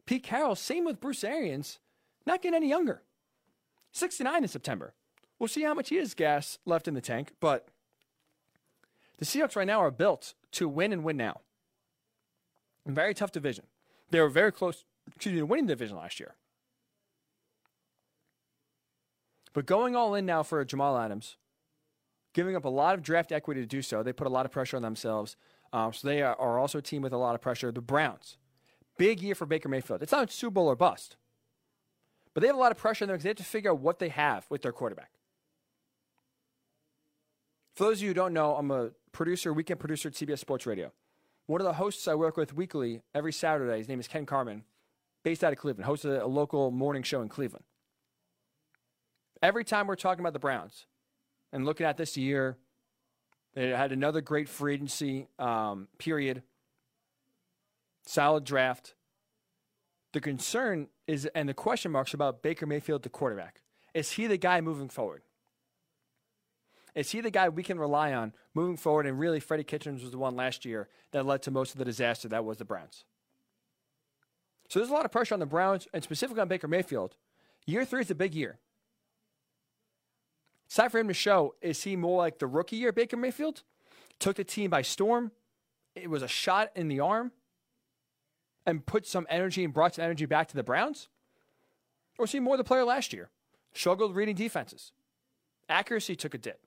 Pete 0.07 0.23
Carroll, 0.23 0.55
same 0.55 0.85
with 0.85 1.01
Bruce 1.01 1.23
Arians, 1.23 1.79
not 2.27 2.43
getting 2.43 2.57
any 2.57 2.69
younger. 2.69 3.03
69 3.93 4.43
in 4.43 4.49
September. 4.49 4.95
We'll 5.39 5.49
see 5.49 5.63
how 5.63 5.75
much 5.75 5.89
he 5.89 5.97
has 5.97 6.15
gas 6.15 6.59
left 6.65 6.89
in 6.89 6.95
the 6.95 7.01
tank, 7.01 7.33
but 7.41 7.69
the 9.19 9.25
Seahawks 9.25 9.57
right 9.57 9.67
now 9.67 9.81
are 9.81 9.91
built 9.91 10.35
to 10.53 10.69
win 10.69 10.93
and 10.93 11.05
win 11.05 11.17
now. 11.17 11.41
Very 12.87 13.15
tough 13.15 13.33
division. 13.33 13.67
They 14.11 14.21
were 14.21 14.29
very 14.29 14.53
close, 14.53 14.85
excuse 15.09 15.35
me, 15.35 15.41
to 15.41 15.47
winning 15.47 15.67
the 15.67 15.75
division 15.75 15.97
last 15.97 16.19
year. 16.19 16.35
But 19.53 19.67
going 19.67 19.97
all 19.97 20.15
in 20.15 20.27
now 20.27 20.43
for 20.43 20.65
Jamal 20.65 20.97
Adams, 20.97 21.37
giving 22.35 22.57
up 22.57 22.65
a 22.65 22.69
lot 22.69 22.95
of 22.95 23.03
draft 23.03 23.33
equity 23.33 23.61
to 23.61 23.67
do 23.67 23.83
so, 23.83 24.03
they 24.03 24.13
put 24.13 24.27
a 24.27 24.31
lot 24.31 24.47
of 24.47 24.53
pressure 24.53 24.77
on 24.77 24.83
themselves. 24.83 25.37
Um, 25.73 25.93
so 25.93 26.09
they 26.09 26.23
are, 26.23 26.59
also 26.59 26.79
a 26.79 26.83
team 26.83 27.03
with 27.03 27.13
a 27.13 27.17
lot 27.17 27.35
of 27.35 27.41
pressure. 27.41 27.71
The 27.71 27.81
Browns, 27.81 28.39
big 28.99 29.21
year 29.21 29.35
for 29.35 29.47
Baker 29.47 29.69
Mayfield. 29.69 30.03
It's 30.03 30.13
not 30.13 30.31
Super 30.31 30.55
Bowl 30.55 30.69
or 30.69 30.77
bust, 30.77 31.17
but 32.35 32.41
they 32.41 32.47
have 32.47 32.57
a 32.57 32.61
lot 32.61 32.73
of 32.73 32.79
pressure 32.79 33.05
on 33.05 33.09
them 33.09 33.15
because 33.15 33.25
they 33.25 33.31
have 33.31 33.37
to 33.37 33.45
figure 33.45 33.71
out 33.71 33.81
what 33.81 33.99
they 33.99 34.09
have 34.09 34.47
with 34.51 34.63
their 34.63 34.73
quarterback. 34.73 35.11
For 37.75 37.85
those 37.85 37.99
of 37.99 38.03
you 38.03 38.09
who 38.09 38.15
don't 38.15 38.35
know, 38.35 38.57
I'm 38.57 38.71
a 38.71 38.91
producer, 39.13 39.53
weekend 39.53 39.81
producer 39.81 40.09
at 40.09 40.15
CBS 40.15 40.39
Sports 40.39 40.67
Radio. 40.67 40.93
One 41.51 41.61
of 41.61 41.65
the 41.65 41.73
hosts 41.73 42.07
I 42.07 42.15
work 42.15 42.37
with 42.37 42.55
weekly 42.55 43.03
every 43.13 43.33
Saturday, 43.33 43.79
his 43.79 43.89
name 43.89 43.99
is 43.99 44.07
Ken 44.07 44.25
Carman, 44.25 44.63
based 45.25 45.43
out 45.43 45.53
of 45.53 45.59
Cleveland, 45.59 45.85
hosts 45.85 46.05
a, 46.05 46.21
a 46.23 46.29
local 46.29 46.71
morning 46.71 47.03
show 47.03 47.23
in 47.23 47.29
Cleveland. 47.29 47.65
Every 49.43 49.65
time 49.65 49.89
we're 49.89 49.97
talking 49.97 50.21
about 50.21 50.33
the 50.33 50.39
Browns 50.39 50.87
and 51.53 51.65
looking 51.65 51.87
at 51.87 51.97
this 51.97 52.17
year, 52.17 52.57
they 53.55 53.71
had 53.71 53.91
another 53.91 54.21
great 54.21 54.49
free 54.49 54.75
agency 54.75 55.27
um, 55.41 55.89
period, 55.99 56.45
solid 58.07 58.45
draft. 58.45 58.95
The 60.13 60.21
concern 60.21 60.87
is, 61.09 61.27
and 61.35 61.49
the 61.49 61.55
question 61.55 61.91
marks 61.91 62.15
about 62.15 62.45
Baker 62.45 62.65
Mayfield, 62.65 63.03
the 63.03 63.09
quarterback. 63.09 63.63
Is 63.93 64.13
he 64.13 64.29
the 64.29 64.39
guy 64.39 64.61
moving 64.61 64.89
forward? 64.89 65.23
Is 66.95 67.11
he 67.11 67.21
the 67.21 67.31
guy 67.31 67.49
we 67.49 67.63
can 67.63 67.79
rely 67.79 68.13
on 68.13 68.33
moving 68.55 68.77
forward? 68.77 69.07
And 69.07 69.19
really, 69.19 69.41
Freddie 69.41 69.65
Kitchens 69.65 70.03
was 70.03 70.11
the 70.11 70.19
one 70.19 70.37
last 70.37 70.65
year 70.65 70.89
that 71.13 71.27
led 71.27 71.43
to 71.43 71.51
most 71.51 71.73
of 71.73 71.79
the 71.79 71.85
disaster 71.85 72.29
that 72.29 72.45
was 72.45 72.59
the 72.59 72.65
Browns. 72.65 73.05
So 74.69 74.79
there's 74.79 74.91
a 74.91 74.95
lot 74.95 75.05
of 75.05 75.11
pressure 75.11 75.35
on 75.35 75.41
the 75.41 75.47
Browns 75.47 75.89
and 75.93 76.03
specifically 76.03 76.41
on 76.41 76.49
Baker 76.49 76.69
Mayfield. 76.69 77.17
Year 77.67 77.85
three 77.85 78.01
is 78.01 78.11
a 78.11 78.15
big 78.15 78.35
year. 78.35 78.59
It's 80.67 80.77
time 80.77 80.91
for 80.91 80.99
him 80.99 81.09
to 81.09 81.15
show 81.15 81.55
is 81.61 81.83
he 81.83 81.97
more 81.97 82.19
like 82.19 82.39
the 82.39 82.47
rookie 82.47 82.77
year 82.77 82.93
Baker 82.93 83.17
Mayfield? 83.17 83.63
Took 84.21 84.37
the 84.37 84.45
team 84.45 84.71
by 84.71 84.83
storm. 84.83 85.33
It 85.97 86.09
was 86.09 86.23
a 86.23 86.29
shot 86.29 86.71
in 86.77 86.89
the 86.89 87.01
arm 87.01 87.33
and 88.65 88.87
put 88.87 89.07
some 89.07 89.27
energy 89.29 89.65
and 89.65 89.75
brought 89.75 89.97
some 89.97 90.05
energy 90.05 90.27
back 90.27 90.47
to 90.49 90.55
the 90.55 90.63
Browns? 90.63 91.09
Or 92.19 92.27
is 92.27 92.33
he 92.33 92.39
more 92.39 92.57
the 92.57 92.65
player 92.65 92.85
last 92.85 93.13
year? 93.13 93.31
Struggled 93.73 94.15
reading 94.15 94.37
defenses. 94.37 94.93
Accuracy 95.69 96.15
took 96.15 96.35
a 96.35 96.39
dip. 96.39 96.61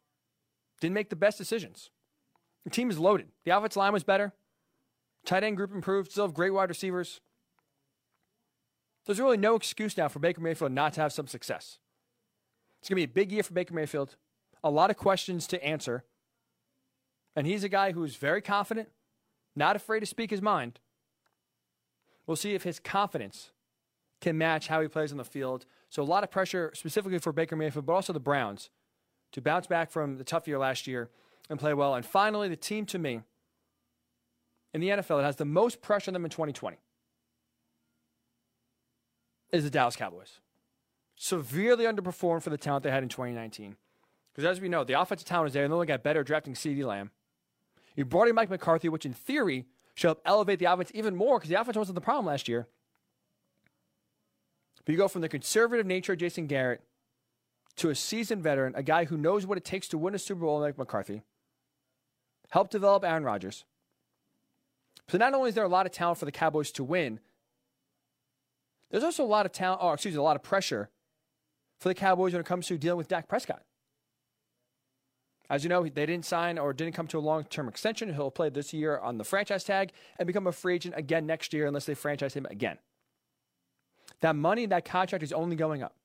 Didn't 0.83 0.95
make 0.95 1.09
the 1.09 1.15
best 1.15 1.37
decisions. 1.37 1.91
The 2.65 2.69
team 2.69 2.89
is 2.89 2.99
loaded. 2.99 3.29
The 3.45 3.51
offensive 3.51 3.77
line 3.77 3.93
was 3.93 4.03
better. 4.03 4.33
Tight 5.25 5.41
end 5.41 5.55
group 5.55 5.73
improved. 5.73 6.11
Still 6.11 6.25
have 6.25 6.33
great 6.33 6.49
wide 6.49 6.67
receivers. 6.67 7.21
There's 9.05 9.17
really 9.17 9.37
no 9.37 9.55
excuse 9.55 9.95
now 9.95 10.09
for 10.09 10.19
Baker 10.19 10.41
Mayfield 10.41 10.73
not 10.73 10.91
to 10.95 11.01
have 11.01 11.13
some 11.13 11.27
success. 11.27 11.79
It's 12.81 12.89
going 12.89 13.01
to 13.01 13.07
be 13.07 13.09
a 13.09 13.15
big 13.15 13.31
year 13.31 13.43
for 13.43 13.53
Baker 13.53 13.73
Mayfield. 13.73 14.17
A 14.61 14.69
lot 14.69 14.89
of 14.89 14.97
questions 14.97 15.47
to 15.47 15.65
answer. 15.65 16.03
And 17.33 17.47
he's 17.47 17.63
a 17.63 17.69
guy 17.69 17.93
who's 17.93 18.17
very 18.17 18.41
confident, 18.41 18.89
not 19.55 19.77
afraid 19.77 20.01
to 20.01 20.05
speak 20.05 20.31
his 20.31 20.41
mind. 20.41 20.81
We'll 22.27 22.35
see 22.35 22.55
if 22.55 22.63
his 22.63 22.81
confidence 22.81 23.53
can 24.19 24.37
match 24.37 24.67
how 24.67 24.81
he 24.81 24.89
plays 24.89 25.13
on 25.13 25.17
the 25.17 25.23
field. 25.23 25.65
So, 25.87 26.03
a 26.03 26.03
lot 26.03 26.25
of 26.25 26.29
pressure 26.29 26.73
specifically 26.75 27.19
for 27.19 27.31
Baker 27.31 27.55
Mayfield, 27.55 27.85
but 27.85 27.93
also 27.93 28.11
the 28.11 28.19
Browns 28.19 28.69
to 29.33 29.41
bounce 29.41 29.67
back 29.67 29.91
from 29.91 30.17
the 30.17 30.23
tough 30.23 30.47
year 30.47 30.57
last 30.57 30.87
year 30.87 31.09
and 31.49 31.59
play 31.59 31.73
well. 31.73 31.95
And 31.95 32.05
finally, 32.05 32.47
the 32.47 32.55
team 32.55 32.85
to 32.87 32.97
me 32.97 33.21
in 34.73 34.81
the 34.81 34.89
NFL 34.89 35.17
that 35.17 35.25
has 35.25 35.35
the 35.35 35.45
most 35.45 35.81
pressure 35.81 36.09
on 36.09 36.13
them 36.13 36.25
in 36.25 36.31
2020 36.31 36.77
is 39.51 39.63
the 39.63 39.69
Dallas 39.69 39.95
Cowboys 39.95 40.39
severely 41.15 41.85
underperformed 41.85 42.41
for 42.41 42.49
the 42.49 42.57
talent 42.57 42.83
they 42.83 42.91
had 42.91 43.03
in 43.03 43.09
2019. 43.09 43.75
Because 44.33 44.49
as 44.49 44.59
we 44.59 44.67
know, 44.67 44.83
the 44.83 44.99
offensive 44.99 45.27
talent 45.27 45.47
is 45.47 45.53
there, 45.53 45.63
and 45.63 45.71
they 45.71 45.75
only 45.75 45.85
got 45.85 46.01
better 46.01 46.23
drafting 46.23 46.55
CeeDee 46.55 46.83
Lamb. 46.83 47.11
You 47.95 48.03
brought 48.03 48.27
in 48.27 48.35
Mike 48.35 48.49
McCarthy, 48.49 48.89
which 48.89 49.05
in 49.05 49.13
theory 49.13 49.65
should 49.93 50.07
help 50.07 50.21
elevate 50.25 50.57
the 50.57 50.65
offense 50.65 50.91
even 50.95 51.15
more 51.15 51.37
because 51.37 51.49
the 51.49 51.59
offense 51.59 51.77
wasn't 51.77 51.95
the 51.95 52.01
problem 52.01 52.25
last 52.25 52.47
year. 52.47 52.67
But 54.83 54.91
you 54.91 54.97
go 54.97 55.07
from 55.07 55.21
the 55.21 55.29
conservative 55.29 55.85
nature 55.85 56.13
of 56.13 56.19
Jason 56.19 56.47
Garrett 56.47 56.81
to 57.77 57.89
a 57.89 57.95
seasoned 57.95 58.43
veteran, 58.43 58.73
a 58.75 58.83
guy 58.83 59.05
who 59.05 59.17
knows 59.17 59.45
what 59.45 59.57
it 59.57 59.65
takes 59.65 59.87
to 59.89 59.97
win 59.97 60.15
a 60.15 60.19
Super 60.19 60.41
Bowl 60.41 60.59
like 60.59 60.77
McCarthy, 60.77 61.23
help 62.51 62.69
develop 62.69 63.03
Aaron 63.03 63.23
Rodgers. 63.23 63.65
So 65.09 65.17
not 65.17 65.33
only 65.33 65.49
is 65.49 65.55
there 65.55 65.63
a 65.63 65.69
lot 65.69 65.85
of 65.85 65.91
talent 65.91 66.19
for 66.19 66.25
the 66.25 66.31
Cowboys 66.31 66.71
to 66.73 66.83
win, 66.83 67.19
there's 68.89 69.03
also 69.03 69.23
a 69.23 69.25
lot 69.25 69.45
of 69.45 69.51
talent, 69.51 69.81
or 69.83 69.95
excuse 69.95 70.13
me, 70.13 70.19
a 70.19 70.23
lot 70.23 70.35
of 70.35 70.43
pressure 70.43 70.89
for 71.79 71.89
the 71.89 71.95
Cowboys 71.95 72.33
when 72.33 72.39
it 72.39 72.45
comes 72.45 72.67
to 72.67 72.77
dealing 72.77 72.97
with 72.97 73.07
Dak 73.07 73.27
Prescott. 73.27 73.63
As 75.49 75.63
you 75.63 75.69
know, 75.69 75.83
they 75.83 76.05
didn't 76.05 76.25
sign 76.25 76.57
or 76.57 76.73
didn't 76.73 76.93
come 76.93 77.07
to 77.07 77.17
a 77.17 77.19
long 77.19 77.43
term 77.43 77.67
extension. 77.67 78.13
He'll 78.13 78.31
play 78.31 78.49
this 78.49 78.73
year 78.73 78.97
on 78.97 79.17
the 79.17 79.23
franchise 79.23 79.63
tag 79.63 79.91
and 80.17 80.25
become 80.25 80.47
a 80.47 80.51
free 80.51 80.75
agent 80.75 80.95
again 80.97 81.25
next 81.25 81.53
year 81.53 81.67
unless 81.67 81.85
they 81.85 81.95
franchise 81.95 82.33
him 82.33 82.47
again. 82.49 82.77
That 84.21 84.35
money, 84.35 84.65
that 84.67 84.85
contract 84.85 85.23
is 85.23 85.33
only 85.33 85.55
going 85.55 85.83
up. 85.83 85.95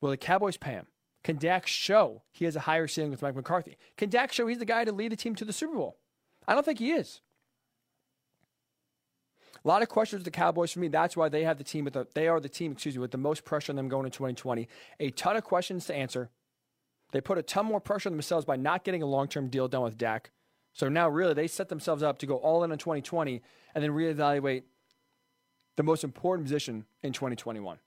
Will 0.00 0.10
the 0.10 0.16
Cowboys 0.16 0.56
pay 0.56 0.72
him? 0.72 0.86
Can 1.24 1.36
Dak 1.36 1.66
show 1.66 2.22
he 2.32 2.44
has 2.44 2.56
a 2.56 2.60
higher 2.60 2.88
ceiling 2.88 3.10
with 3.10 3.22
Mike 3.22 3.36
McCarthy? 3.36 3.76
Can 3.96 4.10
Dak 4.10 4.32
show 4.32 4.46
he's 4.46 4.58
the 4.58 4.64
guy 4.64 4.84
to 4.84 4.92
lead 4.92 5.12
the 5.12 5.16
team 5.16 5.34
to 5.36 5.44
the 5.44 5.52
Super 5.52 5.74
Bowl? 5.74 5.96
I 6.48 6.54
don't 6.54 6.64
think 6.64 6.80
he 6.80 6.92
is. 6.92 7.20
A 9.64 9.68
lot 9.68 9.82
of 9.82 9.88
questions 9.88 10.20
with 10.20 10.24
the 10.24 10.32
Cowboys 10.32 10.72
for 10.72 10.80
me. 10.80 10.88
That's 10.88 11.16
why 11.16 11.28
they 11.28 11.44
have 11.44 11.58
the 11.58 11.64
team 11.64 11.84
with 11.84 11.94
the 11.94 12.06
they 12.14 12.26
are 12.26 12.40
the 12.40 12.48
team, 12.48 12.72
excuse 12.72 12.96
me, 12.96 13.00
with 13.00 13.12
the 13.12 13.18
most 13.18 13.44
pressure 13.44 13.70
on 13.70 13.76
them 13.76 13.88
going 13.88 14.06
into 14.06 14.16
2020. 14.18 14.68
A 14.98 15.10
ton 15.10 15.36
of 15.36 15.44
questions 15.44 15.86
to 15.86 15.94
answer. 15.94 16.30
They 17.12 17.20
put 17.20 17.38
a 17.38 17.42
ton 17.42 17.66
more 17.66 17.80
pressure 17.80 18.08
on 18.08 18.14
themselves 18.14 18.44
by 18.44 18.56
not 18.56 18.82
getting 18.82 19.02
a 19.02 19.06
long 19.06 19.28
term 19.28 19.48
deal 19.48 19.68
done 19.68 19.82
with 19.82 19.96
Dak. 19.96 20.32
So 20.72 20.88
now 20.88 21.08
really 21.08 21.34
they 21.34 21.46
set 21.46 21.68
themselves 21.68 22.02
up 22.02 22.18
to 22.18 22.26
go 22.26 22.36
all 22.36 22.64
in 22.64 22.72
on 22.72 22.78
2020 22.78 23.42
and 23.74 23.84
then 23.84 23.92
reevaluate 23.92 24.64
the 25.76 25.82
most 25.82 26.02
important 26.02 26.46
position 26.46 26.86
in 27.02 27.12
2021. 27.12 27.78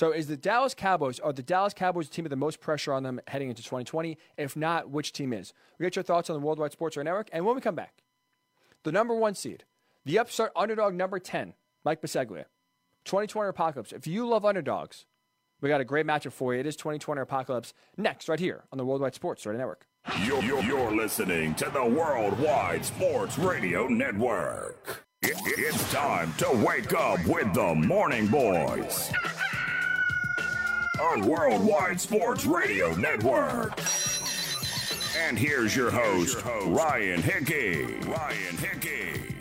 So 0.00 0.12
is 0.12 0.28
the 0.28 0.36
Dallas 0.38 0.72
Cowboys 0.72 1.20
are 1.20 1.30
the 1.30 1.42
Dallas 1.42 1.74
Cowboys 1.74 2.08
the 2.08 2.14
team 2.14 2.22
with 2.22 2.30
the 2.30 2.36
most 2.36 2.58
pressure 2.58 2.90
on 2.90 3.02
them 3.02 3.20
heading 3.26 3.50
into 3.50 3.62
2020? 3.62 4.16
If 4.38 4.56
not, 4.56 4.88
which 4.88 5.12
team 5.12 5.34
is? 5.34 5.52
We 5.78 5.84
get 5.84 5.94
your 5.94 6.02
thoughts 6.02 6.30
on 6.30 6.40
the 6.40 6.40
Worldwide 6.40 6.72
Sports 6.72 6.96
Radio 6.96 7.10
Network, 7.10 7.28
and 7.34 7.44
when 7.44 7.54
we 7.54 7.60
come 7.60 7.74
back, 7.74 8.02
the 8.82 8.92
number 8.92 9.14
one 9.14 9.34
seed, 9.34 9.64
the 10.06 10.18
upstart 10.18 10.52
underdog 10.56 10.94
number 10.94 11.18
10, 11.18 11.52
Mike 11.84 12.00
Biseglia, 12.00 12.46
2020 13.04 13.50
Apocalypse. 13.50 13.92
If 13.92 14.06
you 14.06 14.26
love 14.26 14.46
underdogs, 14.46 15.04
we 15.60 15.68
got 15.68 15.82
a 15.82 15.84
great 15.84 16.06
matchup 16.06 16.32
for 16.32 16.54
you. 16.54 16.60
It 16.60 16.66
is 16.66 16.76
2020 16.76 17.20
Apocalypse 17.20 17.74
next, 17.98 18.26
right 18.26 18.40
here 18.40 18.64
on 18.72 18.78
the 18.78 18.86
Worldwide 18.86 19.14
Sports 19.14 19.44
Radio 19.44 19.58
Network. 19.58 19.86
You're, 20.24 20.42
you're, 20.42 20.62
you're 20.62 20.96
listening 20.96 21.54
to 21.56 21.68
the 21.68 21.84
Worldwide 21.84 22.86
Sports 22.86 23.38
Radio 23.38 23.86
Network. 23.86 25.04
It, 25.20 25.36
it's 25.58 25.92
time 25.92 26.32
to 26.38 26.50
wake 26.66 26.94
up 26.94 27.22
with 27.26 27.52
the 27.52 27.74
Morning 27.74 28.28
Boys 28.28 29.12
on 31.00 31.26
Worldwide 31.26 31.98
Sports 31.98 32.44
Radio 32.44 32.94
Network. 32.94 33.72
And 35.16 35.38
here's 35.38 35.74
your 35.74 35.90
host, 35.90 36.44
Ryan 36.44 37.22
Hickey. 37.22 37.84
Ryan 38.06 38.56
Hickey. 38.58 39.34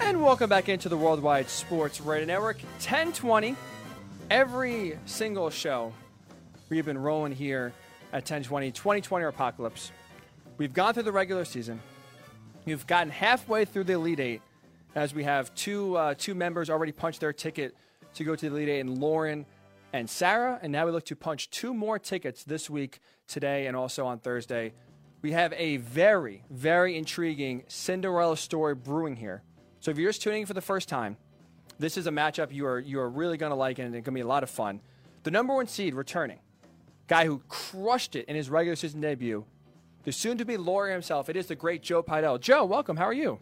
And 0.00 0.22
welcome 0.22 0.48
back 0.48 0.68
into 0.68 0.88
the 0.88 0.96
Worldwide 0.96 1.48
Sports 1.48 2.00
Radio 2.00 2.26
Network. 2.26 2.58
1020, 2.78 3.56
every 4.30 4.96
single 5.06 5.50
show 5.50 5.92
we've 6.68 6.84
been 6.84 6.98
rolling 6.98 7.32
here 7.32 7.72
at 8.12 8.22
1020, 8.22 8.70
2020 8.70 9.24
Apocalypse. 9.26 9.90
We've 10.56 10.72
gone 10.72 10.94
through 10.94 11.02
the 11.02 11.12
regular 11.12 11.44
season. 11.44 11.80
We've 12.66 12.86
gotten 12.86 13.10
halfway 13.10 13.64
through 13.64 13.84
the 13.84 13.94
Elite 13.94 14.20
Eight 14.20 14.42
as 14.94 15.14
we 15.14 15.24
have 15.24 15.54
two, 15.54 15.96
uh, 15.96 16.14
two 16.16 16.34
members 16.34 16.68
already 16.68 16.92
punched 16.92 17.20
their 17.20 17.32
ticket 17.32 17.74
to 18.14 18.24
go 18.24 18.36
to 18.36 18.50
the 18.50 18.54
Elite 18.54 18.68
Eight, 18.68 18.80
and 18.80 18.98
Lauren 18.98 19.46
and 19.92 20.08
Sarah. 20.08 20.58
And 20.62 20.70
now 20.70 20.84
we 20.84 20.92
look 20.92 21.06
to 21.06 21.16
punch 21.16 21.50
two 21.50 21.72
more 21.72 21.98
tickets 21.98 22.44
this 22.44 22.68
week, 22.68 23.00
today, 23.26 23.66
and 23.66 23.76
also 23.76 24.06
on 24.06 24.18
Thursday. 24.18 24.74
We 25.22 25.32
have 25.32 25.52
a 25.54 25.78
very, 25.78 26.44
very 26.50 26.96
intriguing 26.96 27.64
Cinderella 27.68 28.36
story 28.36 28.74
brewing 28.74 29.16
here. 29.16 29.42
So 29.80 29.90
if 29.90 29.98
you're 29.98 30.10
just 30.10 30.22
tuning 30.22 30.42
in 30.42 30.46
for 30.46 30.54
the 30.54 30.60
first 30.60 30.88
time, 30.88 31.16
this 31.78 31.96
is 31.96 32.06
a 32.06 32.10
matchup 32.10 32.52
you 32.52 32.66
are 32.66 32.78
you 32.78 33.00
are 33.00 33.08
really 33.08 33.38
going 33.38 33.50
to 33.50 33.56
like, 33.56 33.78
and 33.78 33.94
it's 33.94 34.04
going 34.04 34.12
to 34.14 34.18
be 34.18 34.20
a 34.20 34.26
lot 34.26 34.42
of 34.42 34.50
fun. 34.50 34.80
The 35.22 35.30
number 35.30 35.54
one 35.54 35.66
seed 35.66 35.94
returning, 35.94 36.40
guy 37.06 37.24
who 37.24 37.40
crushed 37.48 38.16
it 38.16 38.26
in 38.28 38.36
his 38.36 38.50
regular 38.50 38.76
season 38.76 39.00
debut, 39.00 39.46
the 40.04 40.12
soon-to-be 40.12 40.56
lawyer 40.56 40.92
himself. 40.92 41.28
It 41.28 41.36
is 41.36 41.46
the 41.46 41.54
great 41.54 41.82
Joe 41.82 42.02
Pidell. 42.02 42.40
Joe, 42.40 42.64
welcome. 42.64 42.96
How 42.96 43.04
are 43.04 43.12
you? 43.12 43.38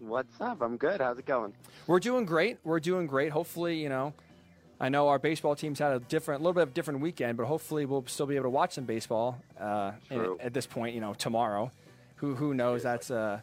What's 0.00 0.40
up? 0.40 0.60
I'm 0.60 0.76
good. 0.76 1.00
How's 1.00 1.18
it 1.18 1.26
going? 1.26 1.54
We're 1.86 2.00
doing 2.00 2.26
great. 2.26 2.58
We're 2.64 2.80
doing 2.80 3.06
great. 3.06 3.30
Hopefully, 3.32 3.80
you 3.80 3.88
know, 3.88 4.12
I 4.80 4.88
know 4.88 5.08
our 5.08 5.18
baseball 5.18 5.54
team's 5.54 5.78
had 5.78 5.92
a 5.92 6.00
different, 6.00 6.40
a 6.40 6.42
little 6.42 6.52
bit 6.52 6.62
of 6.64 6.68
a 6.70 6.72
different 6.72 7.00
weekend, 7.00 7.36
but 7.38 7.46
hopefully 7.46 7.86
we'll 7.86 8.04
still 8.06 8.26
be 8.26 8.34
able 8.34 8.44
to 8.44 8.50
watch 8.50 8.72
some 8.74 8.84
baseball 8.84 9.38
uh, 9.58 9.92
at 10.40 10.52
this 10.52 10.66
point. 10.66 10.94
You 10.94 11.00
know, 11.00 11.14
tomorrow. 11.14 11.70
Who 12.16 12.34
who 12.34 12.54
knows? 12.54 12.82
That's 12.82 13.10
uh, 13.10 13.40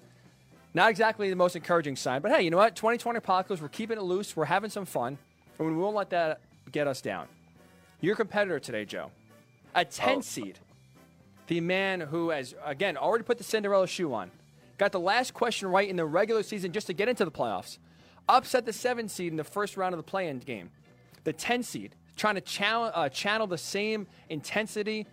not 0.73 0.89
exactly 0.89 1.29
the 1.29 1.35
most 1.35 1.55
encouraging 1.55 1.95
sign. 1.95 2.21
But 2.21 2.31
hey, 2.31 2.41
you 2.43 2.51
know 2.51 2.57
what? 2.57 2.75
2020 2.75 3.17
Apocalypse. 3.17 3.61
We're 3.61 3.69
keeping 3.69 3.97
it 3.97 4.03
loose. 4.03 4.35
We're 4.35 4.45
having 4.45 4.69
some 4.69 4.85
fun, 4.85 5.17
and 5.57 5.67
we 5.67 5.73
won't 5.73 5.95
let 5.95 6.09
that 6.11 6.41
get 6.71 6.87
us 6.87 7.01
down. 7.01 7.27
Your 8.01 8.15
competitor 8.15 8.59
today, 8.59 8.85
Joe, 8.85 9.11
a 9.75 9.85
10 9.85 10.17
Oh. 10.17 10.21
seed, 10.21 10.59
the 11.51 11.59
man 11.59 11.99
who 11.99 12.29
has 12.29 12.55
again 12.63 12.95
already 12.95 13.25
put 13.25 13.37
the 13.37 13.43
Cinderella 13.43 13.85
shoe 13.85 14.13
on, 14.13 14.31
got 14.77 14.93
the 14.93 14.99
last 15.01 15.33
question 15.33 15.67
right 15.67 15.89
in 15.89 15.97
the 15.97 16.05
regular 16.05 16.43
season 16.43 16.71
just 16.71 16.87
to 16.87 16.93
get 16.93 17.09
into 17.09 17.25
the 17.25 17.31
playoffs, 17.31 17.77
upset 18.29 18.65
the 18.65 18.71
seven 18.71 19.09
seed 19.09 19.33
in 19.33 19.35
the 19.35 19.43
first 19.43 19.75
round 19.75 19.93
of 19.93 19.97
the 19.97 20.03
play-in 20.03 20.39
game, 20.39 20.69
the 21.25 21.33
10 21.33 21.63
seed 21.63 21.93
trying 22.15 22.35
to 22.35 22.41
channel, 22.41 22.89
uh, 22.93 23.09
channel 23.09 23.47
the 23.47 23.57
same 23.57 24.07
intensity 24.29 25.05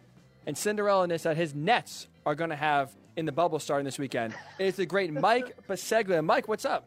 and 0.47 0.57
Cinderella-ness 0.57 1.25
that 1.25 1.37
his 1.37 1.57
Nets 1.57 2.07
are 2.25 2.37
going 2.37 2.51
to 2.51 2.57
have 2.57 2.95
in 3.17 3.27
the 3.27 3.33
bubble 3.33 3.59
starting 3.59 3.85
this 3.85 3.99
weekend. 3.99 4.33
It's 4.61 4.77
the 4.77 4.87
great 4.87 5.13
Mike 5.13 5.57
Biseglia. 5.69 6.25
Mike, 6.25 6.47
what's 6.47 6.65
up? 6.65 6.87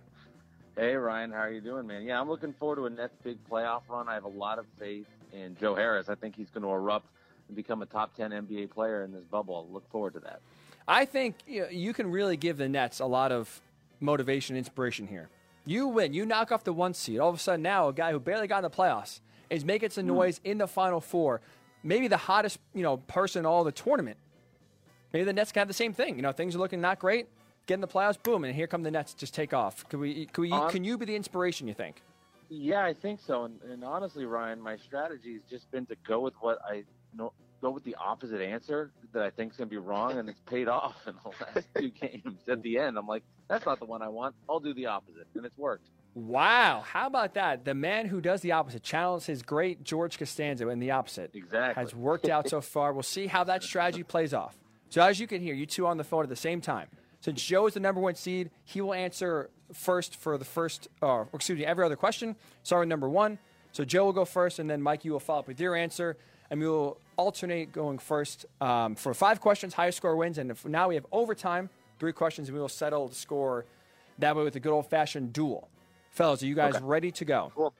Hey 0.77 0.95
Ryan, 0.95 1.29
how 1.29 1.39
are 1.39 1.51
you 1.51 1.59
doing, 1.59 1.85
man? 1.85 2.03
Yeah, 2.03 2.21
I'm 2.21 2.29
looking 2.29 2.53
forward 2.53 2.77
to 2.77 2.85
a 2.85 2.89
Nets 2.89 3.17
big 3.21 3.37
playoff 3.49 3.81
run. 3.89 4.07
I 4.07 4.13
have 4.13 4.23
a 4.23 4.29
lot 4.29 4.59
of 4.59 4.65
faith 4.79 5.07
in 5.33 5.57
Joe 5.59 5.75
Harris. 5.75 6.07
I 6.07 6.15
think 6.15 6.37
he's 6.37 6.49
going 6.49 6.63
to 6.63 6.69
erupt 6.69 7.07
and 7.51 7.55
become 7.57 7.81
a 7.81 7.85
top 7.85 8.15
10 8.15 8.31
NBA 8.31 8.71
player 8.71 9.03
in 9.03 9.11
this 9.11 9.25
bubble. 9.25 9.67
Look 9.71 9.89
forward 9.91 10.13
to 10.13 10.21
that. 10.21 10.39
I 10.87 11.03
think 11.03 11.35
you, 11.45 11.63
know, 11.63 11.69
you 11.69 11.93
can 11.93 12.09
really 12.09 12.37
give 12.37 12.57
the 12.57 12.69
Nets 12.69 13.01
a 13.01 13.05
lot 13.05 13.33
of 13.33 13.61
motivation, 13.99 14.55
and 14.55 14.65
inspiration 14.65 15.05
here. 15.05 15.29
You 15.65 15.87
win, 15.87 16.13
you 16.13 16.25
knock 16.25 16.51
off 16.51 16.63
the 16.63 16.73
one 16.73 16.93
seed. 16.93 17.19
All 17.19 17.29
of 17.29 17.35
a 17.35 17.39
sudden, 17.39 17.61
now 17.61 17.89
a 17.89 17.93
guy 17.93 18.11
who 18.11 18.19
barely 18.19 18.47
got 18.47 18.59
in 18.59 18.63
the 18.63 18.69
playoffs 18.69 19.19
is 19.49 19.65
making 19.65 19.89
some 19.89 20.05
hmm. 20.05 20.15
noise 20.15 20.39
in 20.43 20.57
the 20.57 20.67
Final 20.67 21.01
Four. 21.01 21.41
Maybe 21.83 22.07
the 22.07 22.17
hottest, 22.17 22.57
you 22.73 22.83
know, 22.83 22.97
person 22.97 23.41
in 23.41 23.45
all 23.45 23.63
the 23.63 23.71
tournament. 23.71 24.17
Maybe 25.13 25.25
the 25.25 25.33
Nets 25.33 25.51
can 25.51 25.59
have 25.61 25.67
the 25.67 25.73
same 25.73 25.93
thing. 25.93 26.15
You 26.15 26.21
know, 26.21 26.31
things 26.31 26.55
are 26.55 26.59
looking 26.59 26.79
not 26.79 26.99
great. 26.99 27.27
Get 27.67 27.75
in 27.75 27.81
the 27.81 27.87
playoffs, 27.87 28.21
boom, 28.21 28.45
and 28.45 28.55
here 28.55 28.65
come 28.65 28.81
the 28.81 28.91
Nets. 28.91 29.13
Just 29.13 29.33
take 29.33 29.53
off. 29.53 29.87
Can 29.89 29.99
we? 29.99 30.25
Can 30.27 30.43
we? 30.43 30.51
On- 30.51 30.71
Can 30.71 30.85
you 30.85 30.97
be 30.97 31.05
the 31.05 31.15
inspiration? 31.15 31.67
You 31.67 31.73
think? 31.73 32.01
Yeah, 32.49 32.83
I 32.83 32.93
think 32.93 33.19
so. 33.25 33.45
And, 33.45 33.61
and 33.61 33.83
honestly, 33.83 34.25
Ryan, 34.25 34.59
my 34.59 34.75
strategy 34.75 35.33
has 35.33 35.41
just 35.49 35.71
been 35.71 35.85
to 35.85 35.95
go 36.05 36.19
with 36.19 36.33
what 36.41 36.59
I 36.69 36.83
know, 37.15 37.31
go 37.61 37.69
with 37.69 37.83
the 37.83 37.95
opposite 37.95 38.41
answer 38.41 38.91
that 39.13 39.23
I 39.23 39.29
think 39.29 39.51
is 39.51 39.57
going 39.57 39.69
to 39.69 39.71
be 39.71 39.77
wrong, 39.77 40.17
and 40.17 40.27
it's 40.27 40.41
paid 40.41 40.67
off 40.67 40.95
in 41.07 41.13
the 41.23 41.29
last 41.45 41.67
two 41.77 41.89
games. 41.89 42.39
At 42.47 42.61
the 42.61 42.77
end, 42.77 42.97
I'm 42.97 43.07
like, 43.07 43.23
that's 43.47 43.65
not 43.65 43.79
the 43.79 43.85
one 43.85 44.01
I 44.01 44.09
want. 44.09 44.35
I'll 44.49 44.59
do 44.59 44.73
the 44.73 44.87
opposite, 44.87 45.27
and 45.35 45.45
it's 45.45 45.57
worked. 45.57 45.87
Wow, 46.13 46.83
how 46.85 47.07
about 47.07 47.35
that? 47.35 47.63
The 47.63 47.73
man 47.73 48.07
who 48.07 48.19
does 48.19 48.41
the 48.41 48.51
opposite 48.51 48.83
channels 48.83 49.27
his 49.27 49.41
great 49.41 49.83
George 49.83 50.17
Costanza 50.17 50.67
in 50.67 50.79
the 50.79 50.91
opposite. 50.91 51.31
Exactly. 51.33 51.81
has 51.81 51.95
worked 51.95 52.27
out 52.27 52.49
so 52.49 52.59
far. 52.59 52.91
We'll 52.91 53.03
see 53.03 53.27
how 53.27 53.45
that 53.45 53.63
strategy 53.63 54.03
plays 54.03 54.33
off. 54.33 54.57
So 54.89 55.01
as 55.01 55.21
you 55.21 55.27
can 55.27 55.41
hear, 55.41 55.53
you 55.53 55.65
two 55.65 55.87
on 55.87 55.97
the 55.97 56.03
phone 56.03 56.23
at 56.23 56.29
the 56.29 56.35
same 56.35 56.59
time. 56.59 56.87
Since 57.21 57.41
Joe 57.43 57.67
is 57.67 57.75
the 57.75 57.79
number 57.79 58.01
one 58.01 58.15
seed, 58.15 58.49
he 58.65 58.81
will 58.81 58.93
answer 58.93 59.49
first 59.71 60.17
for 60.17 60.37
the 60.37 60.43
first, 60.43 60.89
or 61.01 61.29
excuse 61.33 61.57
me, 61.57 61.65
every 61.65 61.85
other 61.85 61.95
question. 61.95 62.35
Sorry, 62.63 62.85
number 62.85 63.07
one. 63.07 63.37
So 63.71 63.85
Joe 63.85 64.05
will 64.05 64.13
go 64.13 64.25
first, 64.25 64.59
and 64.59 64.69
then 64.69 64.81
Mike, 64.81 65.05
you 65.05 65.13
will 65.13 65.19
follow 65.21 65.39
up 65.39 65.47
with 65.47 65.61
your 65.61 65.75
answer, 65.75 66.17
and 66.51 66.59
we 66.59 66.67
will 66.67 66.97
alternate 67.17 67.71
going 67.71 67.97
first 67.97 68.45
um, 68.59 68.93
for 68.95 69.13
five 69.15 69.39
questions. 69.41 69.73
Highest 69.73 69.97
score 69.97 70.15
wins, 70.15 70.37
and 70.37 70.51
if 70.51 70.63
now 70.65 70.89
we 70.89 70.95
have 70.95 71.05
overtime, 71.11 71.69
three 71.97 72.11
questions, 72.13 72.49
and 72.49 72.55
we 72.55 72.61
will 72.61 72.69
settle 72.69 73.07
the 73.07 73.15
score 73.15 73.65
that 74.19 74.35
way 74.35 74.43
with 74.43 74.55
a 74.57 74.59
good 74.59 74.73
old 74.73 74.87
fashioned 74.87 75.33
duel. 75.33 75.67
Fellas, 76.11 76.43
are 76.43 76.45
you 76.45 76.53
guys 76.55 76.75
Okay. 76.75 76.83
ready 76.85 77.09
to 77.11 77.25
go? 77.25 77.51
Cool. 77.55 77.73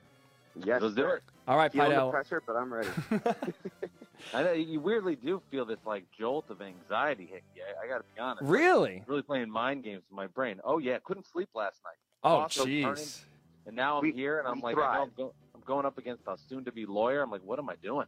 Yes. 0.64 0.80
Let's 0.82 0.94
do 0.94 1.06
it. 1.06 1.22
All 1.46 1.56
right, 1.56 1.70
Feeling 1.70 1.90
the 1.90 1.96
Pidell. 1.96 2.10
pressure, 2.10 2.42
but 2.46 2.56
I'm 2.56 2.72
ready. 2.72 2.88
I 4.34 4.42
know 4.44 4.52
you 4.52 4.80
weirdly 4.80 5.16
do 5.16 5.42
feel 5.50 5.64
this 5.64 5.78
like 5.84 6.04
jolt 6.18 6.48
of 6.48 6.62
anxiety 6.62 7.26
hit 7.26 7.42
you. 7.56 7.62
I, 7.62 7.84
I 7.84 7.88
got 7.88 7.98
to 7.98 8.04
be 8.14 8.20
honest. 8.20 8.44
Really? 8.44 9.02
really 9.06 9.22
playing 9.22 9.50
mind 9.50 9.82
games 9.84 10.02
with 10.08 10.16
my 10.16 10.28
brain. 10.28 10.60
Oh 10.64 10.78
yeah, 10.78 10.98
couldn't 11.04 11.26
sleep 11.26 11.48
last 11.54 11.80
night. 11.84 11.96
Oh, 12.24 12.36
Also 12.42 12.64
jeez. 12.64 13.20
And 13.66 13.74
now 13.76 13.96
I'm 13.98 14.02
We- 14.02 14.12
here, 14.12 14.38
and 14.38 14.46
I'm 14.48 14.60
like, 14.60 14.76
I 14.76 14.80
know 14.80 14.84
thrive. 14.86 15.00
I'm, 15.02 15.10
go- 15.16 15.34
I'm 15.54 15.60
going 15.66 15.84
up 15.86 15.98
against 15.98 16.22
a 16.26 16.36
soon-to-be 16.48 16.86
lawyer. 16.86 17.22
I'm 17.22 17.30
like, 17.30 17.42
what 17.44 17.58
am 17.58 17.68
I 17.68 17.74
doing? 17.82 18.06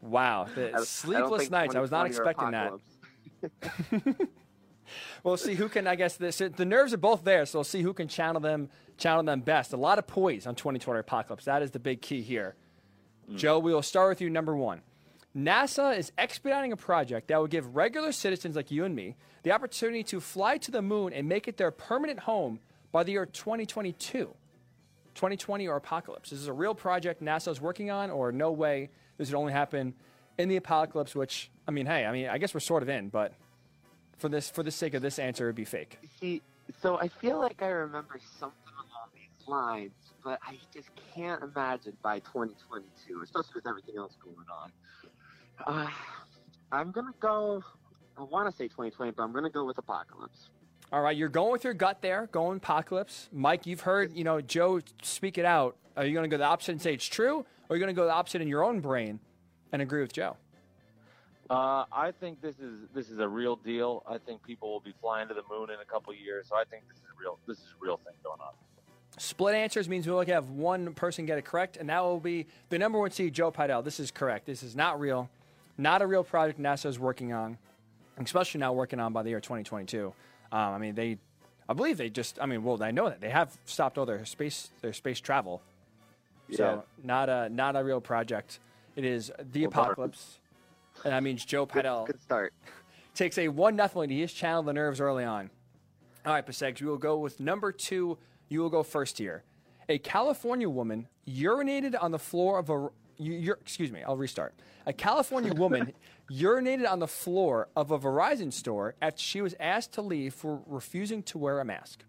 Wow, 0.00 0.46
I- 0.46 0.50
I 0.50 0.78
the 0.80 0.86
sleepless 0.86 1.50
nights. 1.50 1.74
I 1.74 1.80
was 1.80 1.90
not 1.90 2.06
expecting 2.06 2.50
that. 2.52 2.72
We'll 5.22 5.36
see 5.36 5.54
who 5.54 5.68
can. 5.68 5.86
I 5.86 5.96
guess 5.96 6.16
this, 6.16 6.38
the 6.38 6.64
nerves 6.64 6.94
are 6.94 6.98
both 6.98 7.22
there, 7.24 7.44
so 7.44 7.58
we'll 7.58 7.64
see 7.64 7.82
who 7.82 7.92
can 7.92 8.08
channel 8.08 8.40
them, 8.40 8.70
channel 8.96 9.22
them 9.22 9.40
best. 9.40 9.72
A 9.74 9.76
lot 9.76 9.98
of 9.98 10.06
poise 10.06 10.46
on 10.46 10.54
2020 10.54 11.00
Apocalypse. 11.00 11.44
That 11.44 11.60
is 11.62 11.72
the 11.72 11.78
big 11.78 12.00
key 12.00 12.22
here. 12.22 12.54
Joe, 13.34 13.58
we 13.58 13.74
will 13.74 13.82
start 13.82 14.08
with 14.08 14.22
you. 14.22 14.30
Number 14.30 14.56
one, 14.56 14.80
NASA 15.36 15.98
is 15.98 16.10
expediting 16.16 16.72
a 16.72 16.76
project 16.78 17.28
that 17.28 17.36
will 17.38 17.46
give 17.46 17.76
regular 17.76 18.12
citizens 18.12 18.56
like 18.56 18.70
you 18.70 18.84
and 18.86 18.94
me 18.96 19.16
the 19.42 19.52
opportunity 19.52 20.02
to 20.04 20.20
fly 20.20 20.56
to 20.56 20.70
the 20.70 20.80
moon 20.80 21.12
and 21.12 21.28
make 21.28 21.46
it 21.46 21.58
their 21.58 21.70
permanent 21.70 22.20
home 22.20 22.58
by 22.90 23.02
the 23.02 23.12
year 23.12 23.26
2022. 23.26 24.34
2020 25.14 25.68
or 25.68 25.76
apocalypse. 25.76 26.30
This 26.30 26.38
is 26.38 26.46
a 26.46 26.52
real 26.54 26.74
project 26.74 27.22
NASA 27.22 27.48
is 27.48 27.60
working 27.60 27.90
on, 27.90 28.10
or 28.10 28.32
no 28.32 28.50
way 28.52 28.88
this 29.18 29.30
would 29.30 29.38
only 29.38 29.52
happen 29.52 29.94
in 30.38 30.48
the 30.48 30.56
apocalypse. 30.56 31.14
Which 31.14 31.50
I 31.66 31.70
mean, 31.70 31.86
hey, 31.86 32.06
I 32.06 32.12
mean, 32.12 32.28
I 32.28 32.38
guess 32.38 32.54
we're 32.54 32.60
sort 32.60 32.82
of 32.82 32.88
in, 32.88 33.08
but 33.08 33.34
for 34.16 34.28
this 34.28 34.48
for 34.48 34.62
the 34.62 34.70
sake 34.70 34.94
of 34.94 35.02
this 35.02 35.18
answer, 35.18 35.44
it'd 35.44 35.56
be 35.56 35.64
fake. 35.64 35.98
See, 36.20 36.40
so 36.80 36.98
I 36.98 37.08
feel 37.08 37.38
like 37.38 37.62
I 37.62 37.68
remember 37.68 38.18
something 38.38 38.72
along 38.74 39.08
these 39.14 39.48
lines, 39.48 39.92
but 40.24 40.38
I 40.42 40.56
just 40.72 40.88
can't 41.14 41.42
imagine 41.42 41.96
by 42.02 42.20
2022, 42.20 43.22
especially 43.22 43.52
with 43.56 43.66
everything 43.66 43.96
else 43.98 44.16
going 44.22 44.46
on. 44.50 44.72
Uh, 45.66 45.90
I'm 46.72 46.92
gonna 46.92 47.14
go. 47.20 47.62
I 48.16 48.22
want 48.22 48.50
to 48.50 48.56
say 48.56 48.64
2020, 48.64 49.12
but 49.12 49.22
I'm 49.22 49.32
gonna 49.32 49.50
go 49.50 49.64
with 49.64 49.78
Apocalypse. 49.78 50.50
All 50.90 51.02
right, 51.02 51.14
you're 51.14 51.28
going 51.28 51.52
with 51.52 51.64
your 51.64 51.74
gut 51.74 52.00
there, 52.00 52.28
going 52.32 52.56
apocalypse. 52.56 53.28
Mike, 53.30 53.66
you've 53.66 53.82
heard, 53.82 54.16
you 54.16 54.24
know, 54.24 54.40
Joe 54.40 54.80
speak 55.02 55.36
it 55.36 55.44
out. 55.44 55.76
Are 55.98 56.06
you 56.06 56.14
going 56.14 56.24
to 56.24 56.34
go 56.34 56.38
the 56.38 56.44
opposite 56.44 56.72
and 56.72 56.80
say 56.80 56.94
it's 56.94 57.04
true, 57.04 57.44
or 57.68 57.74
are 57.74 57.76
you 57.76 57.84
going 57.84 57.94
to 57.94 57.98
go 57.98 58.06
the 58.06 58.12
opposite 58.12 58.40
in 58.40 58.48
your 58.48 58.64
own 58.64 58.80
brain 58.80 59.20
and 59.72 59.82
agree 59.82 60.00
with 60.00 60.12
Joe? 60.12 60.36
Uh, 61.50 61.84
I 61.90 62.12
think 62.20 62.42
this 62.42 62.58
is 62.58 62.74
this 62.94 63.08
is 63.08 63.18
a 63.20 63.28
real 63.28 63.56
deal. 63.56 64.02
I 64.06 64.18
think 64.18 64.42
people 64.42 64.70
will 64.70 64.80
be 64.80 64.92
flying 65.00 65.28
to 65.28 65.34
the 65.34 65.42
moon 65.50 65.70
in 65.70 65.80
a 65.80 65.84
couple 65.84 66.12
years. 66.14 66.48
So 66.48 66.56
I 66.56 66.64
think 66.64 66.86
this 66.88 66.98
is 66.98 67.04
real. 67.18 67.38
This 67.46 67.58
is 67.58 67.74
a 67.80 67.84
real 67.84 67.96
thing 67.96 68.14
going 68.22 68.40
on. 68.40 68.52
Split 69.16 69.54
answers 69.54 69.88
means 69.88 70.06
we'll 70.06 70.18
only 70.18 70.30
have 70.32 70.50
one 70.50 70.92
person 70.94 71.26
get 71.26 71.38
it 71.38 71.44
correct, 71.44 71.76
and 71.76 71.88
that 71.88 72.02
will 72.02 72.20
be 72.20 72.46
the 72.68 72.78
number 72.78 72.98
one 72.98 73.10
seed, 73.10 73.32
Joe 73.32 73.50
Pidell. 73.50 73.82
This 73.82 73.98
is 73.98 74.10
correct. 74.10 74.46
This 74.46 74.62
is 74.62 74.76
not 74.76 75.00
real, 75.00 75.28
not 75.76 76.02
a 76.02 76.06
real 76.06 76.22
project 76.22 76.60
NASA 76.60 76.86
is 76.86 76.98
working 76.98 77.32
on, 77.32 77.58
especially 78.18 78.60
now 78.60 78.72
working 78.72 79.00
on 79.00 79.12
by 79.12 79.22
the 79.22 79.30
year 79.30 79.40
2022. 79.40 80.12
Um, 80.52 80.60
I 80.60 80.78
mean, 80.78 80.94
they, 80.94 81.18
I 81.68 81.72
believe 81.72 81.96
they 81.96 82.10
just, 82.10 82.38
I 82.40 82.46
mean, 82.46 82.62
well, 82.62 82.80
I 82.80 82.92
know 82.92 83.08
that 83.08 83.20
they 83.20 83.30
have 83.30 83.56
stopped 83.64 83.98
all 83.98 84.06
their 84.06 84.24
space, 84.24 84.70
their 84.82 84.92
space 84.92 85.18
travel. 85.18 85.62
So 86.52 86.84
not 87.02 87.28
a 87.28 87.48
not 87.48 87.76
a 87.76 87.84
real 87.84 88.00
project. 88.00 88.60
It 88.96 89.04
is 89.04 89.30
the 89.52 89.62
Well, 89.62 89.70
darn. 89.70 89.84
apocalypse, 89.86 90.38
and 91.04 91.12
that 91.12 91.22
means 91.22 91.44
Joe 91.44 91.66
Good, 91.66 91.84
Pidell 91.84 92.06
good 92.06 92.20
start. 92.20 92.52
takes 93.14 93.38
a 93.38 93.48
one 93.48 93.76
nothing. 93.76 94.10
He 94.10 94.20
has 94.22 94.32
channeled 94.32 94.66
the 94.66 94.72
nerves 94.72 95.00
early 95.00 95.24
on. 95.24 95.50
All 96.26 96.32
right, 96.32 96.44
Pasegs, 96.46 96.80
we 96.80 96.88
will 96.88 96.98
go 96.98 97.18
with 97.18 97.38
number 97.40 97.70
two. 97.72 98.18
You 98.48 98.60
will 98.60 98.70
go 98.70 98.82
first 98.82 99.18
here. 99.18 99.44
A 99.88 99.98
California 99.98 100.68
woman 100.68 101.06
urinated 101.26 101.94
on 102.00 102.10
the 102.10 102.18
floor 102.18 102.58
of 102.58 102.70
a. 102.70 102.88
You're, 103.20 103.58
excuse 103.60 103.90
me, 103.90 104.02
I'll 104.02 104.16
restart. 104.16 104.54
A 104.86 104.92
California 104.92 105.52
woman 105.64 105.92
urinated 106.30 106.88
on 106.90 106.98
the 106.98 107.06
floor 107.08 107.68
of 107.74 107.90
a 107.90 107.98
Verizon 107.98 108.52
store 108.52 108.94
after 109.02 109.20
she 109.20 109.40
was 109.40 109.54
asked 109.58 109.92
to 109.94 110.02
leave 110.02 110.34
for 110.34 110.60
refusing 110.66 111.22
to 111.24 111.38
wear 111.38 111.60
a 111.60 111.64
mask. 111.64 112.04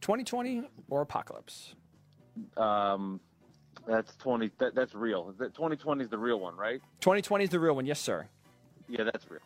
2020 0.00 0.62
or 0.90 1.02
apocalypse? 1.02 1.74
Um, 2.56 3.20
that's 3.86 4.14
twenty. 4.16 4.50
That, 4.58 4.74
that's 4.74 4.94
real. 4.94 5.32
2020 5.38 6.04
is 6.04 6.10
the 6.10 6.18
real 6.18 6.40
one, 6.40 6.56
right? 6.56 6.80
2020 7.00 7.44
is 7.44 7.50
the 7.50 7.60
real 7.60 7.74
one. 7.74 7.86
Yes, 7.86 8.00
sir. 8.00 8.26
Yeah, 8.88 9.04
that's 9.04 9.30
real. 9.30 9.40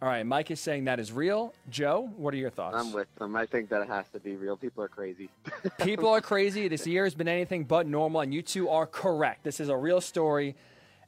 All 0.00 0.08
right, 0.08 0.24
Mike 0.24 0.52
is 0.52 0.60
saying 0.60 0.84
that 0.84 1.00
is 1.00 1.10
real. 1.10 1.52
Joe, 1.70 2.08
what 2.16 2.32
are 2.32 2.36
your 2.36 2.50
thoughts? 2.50 2.76
I'm 2.78 2.92
with 2.92 3.12
them. 3.16 3.34
I 3.34 3.46
think 3.46 3.68
that 3.70 3.82
it 3.82 3.88
has 3.88 4.08
to 4.10 4.20
be 4.20 4.36
real. 4.36 4.56
People 4.56 4.84
are 4.84 4.88
crazy. 4.88 5.28
People 5.80 6.08
are 6.08 6.20
crazy. 6.20 6.68
This 6.68 6.86
year 6.86 7.02
has 7.02 7.16
been 7.16 7.26
anything 7.26 7.64
but 7.64 7.84
normal, 7.86 8.20
and 8.20 8.32
you 8.32 8.40
two 8.40 8.68
are 8.68 8.86
correct. 8.86 9.42
This 9.42 9.58
is 9.58 9.68
a 9.68 9.76
real 9.76 10.00
story. 10.00 10.54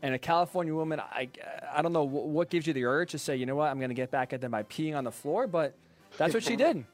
And 0.02 0.14
a 0.14 0.18
California 0.18 0.74
woman, 0.74 0.98
I, 0.98 1.28
I 1.72 1.82
don't 1.82 1.92
know 1.92 2.04
what 2.04 2.48
gives 2.48 2.66
you 2.66 2.72
the 2.72 2.86
urge 2.86 3.10
to 3.10 3.18
say, 3.18 3.36
you 3.36 3.46
know 3.46 3.54
what, 3.54 3.70
I'm 3.70 3.78
going 3.78 3.90
to 3.90 3.94
get 3.94 4.10
back 4.10 4.32
at 4.32 4.40
them 4.40 4.50
by 4.50 4.62
peeing 4.62 4.96
on 4.96 5.04
the 5.04 5.12
floor, 5.12 5.46
but 5.46 5.74
that's 6.16 6.32
what 6.32 6.42
she 6.42 6.56
did. 6.56 6.84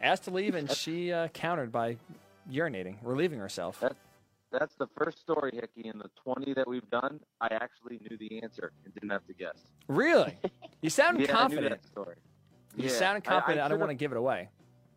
Asked 0.00 0.24
to 0.24 0.30
leave, 0.30 0.54
and 0.54 0.70
she 0.70 1.12
uh, 1.12 1.28
countered 1.28 1.70
by 1.72 1.96
urinating, 2.50 2.96
relieving 3.02 3.40
herself. 3.40 3.80
That, 3.80 3.96
that's 4.52 4.74
the 4.76 4.86
first 4.96 5.20
story, 5.20 5.50
Hickey. 5.54 5.88
In 5.88 5.98
the 5.98 6.10
20 6.22 6.54
that 6.54 6.68
we've 6.68 6.88
done, 6.90 7.20
I 7.40 7.46
actually 7.46 7.98
knew 8.08 8.16
the 8.16 8.42
answer 8.42 8.72
and 8.84 8.94
didn't 8.94 9.10
have 9.10 9.26
to 9.26 9.32
guess. 9.32 9.56
Really? 9.88 10.38
You 10.80 10.90
sound 10.90 11.20
yeah, 11.26 11.36
I 11.36 11.48
knew 11.48 11.60
that 11.60 11.84
story. 11.84 12.16
You 12.76 12.84
Yeah, 12.84 12.90
sound 12.90 13.24
confident. 13.24 13.64
I, 13.64 13.68
don't 13.68 13.80
want 13.80 13.90
to 13.90 13.94
give 13.94 14.12
it 14.12 14.18
away. 14.18 14.48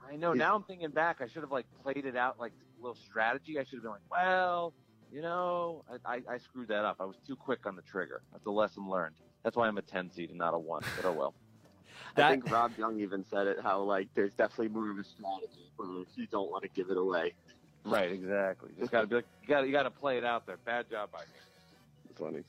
I 0.07 0.15
know. 0.15 0.33
Now 0.33 0.55
I'm 0.55 0.63
thinking 0.63 0.89
back. 0.89 1.21
I 1.21 1.27
should 1.27 1.41
have 1.41 1.51
like 1.51 1.65
played 1.83 2.05
it 2.05 2.15
out 2.15 2.39
like 2.39 2.51
a 2.51 2.81
little 2.81 2.95
strategy. 2.95 3.59
I 3.59 3.63
should 3.63 3.75
have 3.75 3.83
been 3.83 3.91
like, 3.91 4.01
well, 4.09 4.73
you 5.11 5.21
know, 5.21 5.83
I, 6.05 6.15
I, 6.15 6.35
I 6.35 6.37
screwed 6.37 6.67
that 6.69 6.85
up. 6.85 6.97
I 6.99 7.05
was 7.05 7.17
too 7.25 7.35
quick 7.35 7.65
on 7.65 7.75
the 7.75 7.81
trigger. 7.81 8.21
That's 8.31 8.45
a 8.45 8.51
lesson 8.51 8.89
learned. 8.89 9.15
That's 9.43 9.55
why 9.55 9.67
I'm 9.67 9.77
a 9.77 9.81
10 9.81 10.11
seed 10.11 10.29
and 10.29 10.37
not 10.37 10.53
a 10.53 10.59
one. 10.59 10.83
But 10.95 11.07
oh 11.07 11.13
well. 11.13 11.33
That- 12.15 12.27
I 12.27 12.31
think 12.31 12.49
Rob 12.49 12.71
Young 12.77 12.99
even 12.99 13.25
said 13.25 13.47
it. 13.47 13.57
How 13.61 13.81
like 13.81 14.07
there's 14.15 14.33
definitely 14.33 14.69
more 14.69 14.89
of 14.91 14.97
a 14.97 15.03
strategy, 15.03 15.71
but 15.77 15.87
you 16.15 16.27
don't 16.27 16.49
want 16.49 16.63
to 16.63 16.69
give 16.69 16.89
it 16.89 16.97
away. 16.97 17.33
Right. 17.85 18.11
Exactly. 18.11 18.71
Just 18.79 18.91
gotta 18.91 19.07
be 19.07 19.15
like, 19.17 19.25
you 19.43 19.47
gotta 19.47 19.67
you 19.67 19.71
gotta 19.71 19.91
play 19.91 20.17
it 20.17 20.25
out 20.25 20.45
there. 20.47 20.57
Bad 20.65 20.89
job 20.89 21.11
by 21.11 21.19
me. 21.19 21.25
It's 22.09 22.19
funny. 22.19 22.43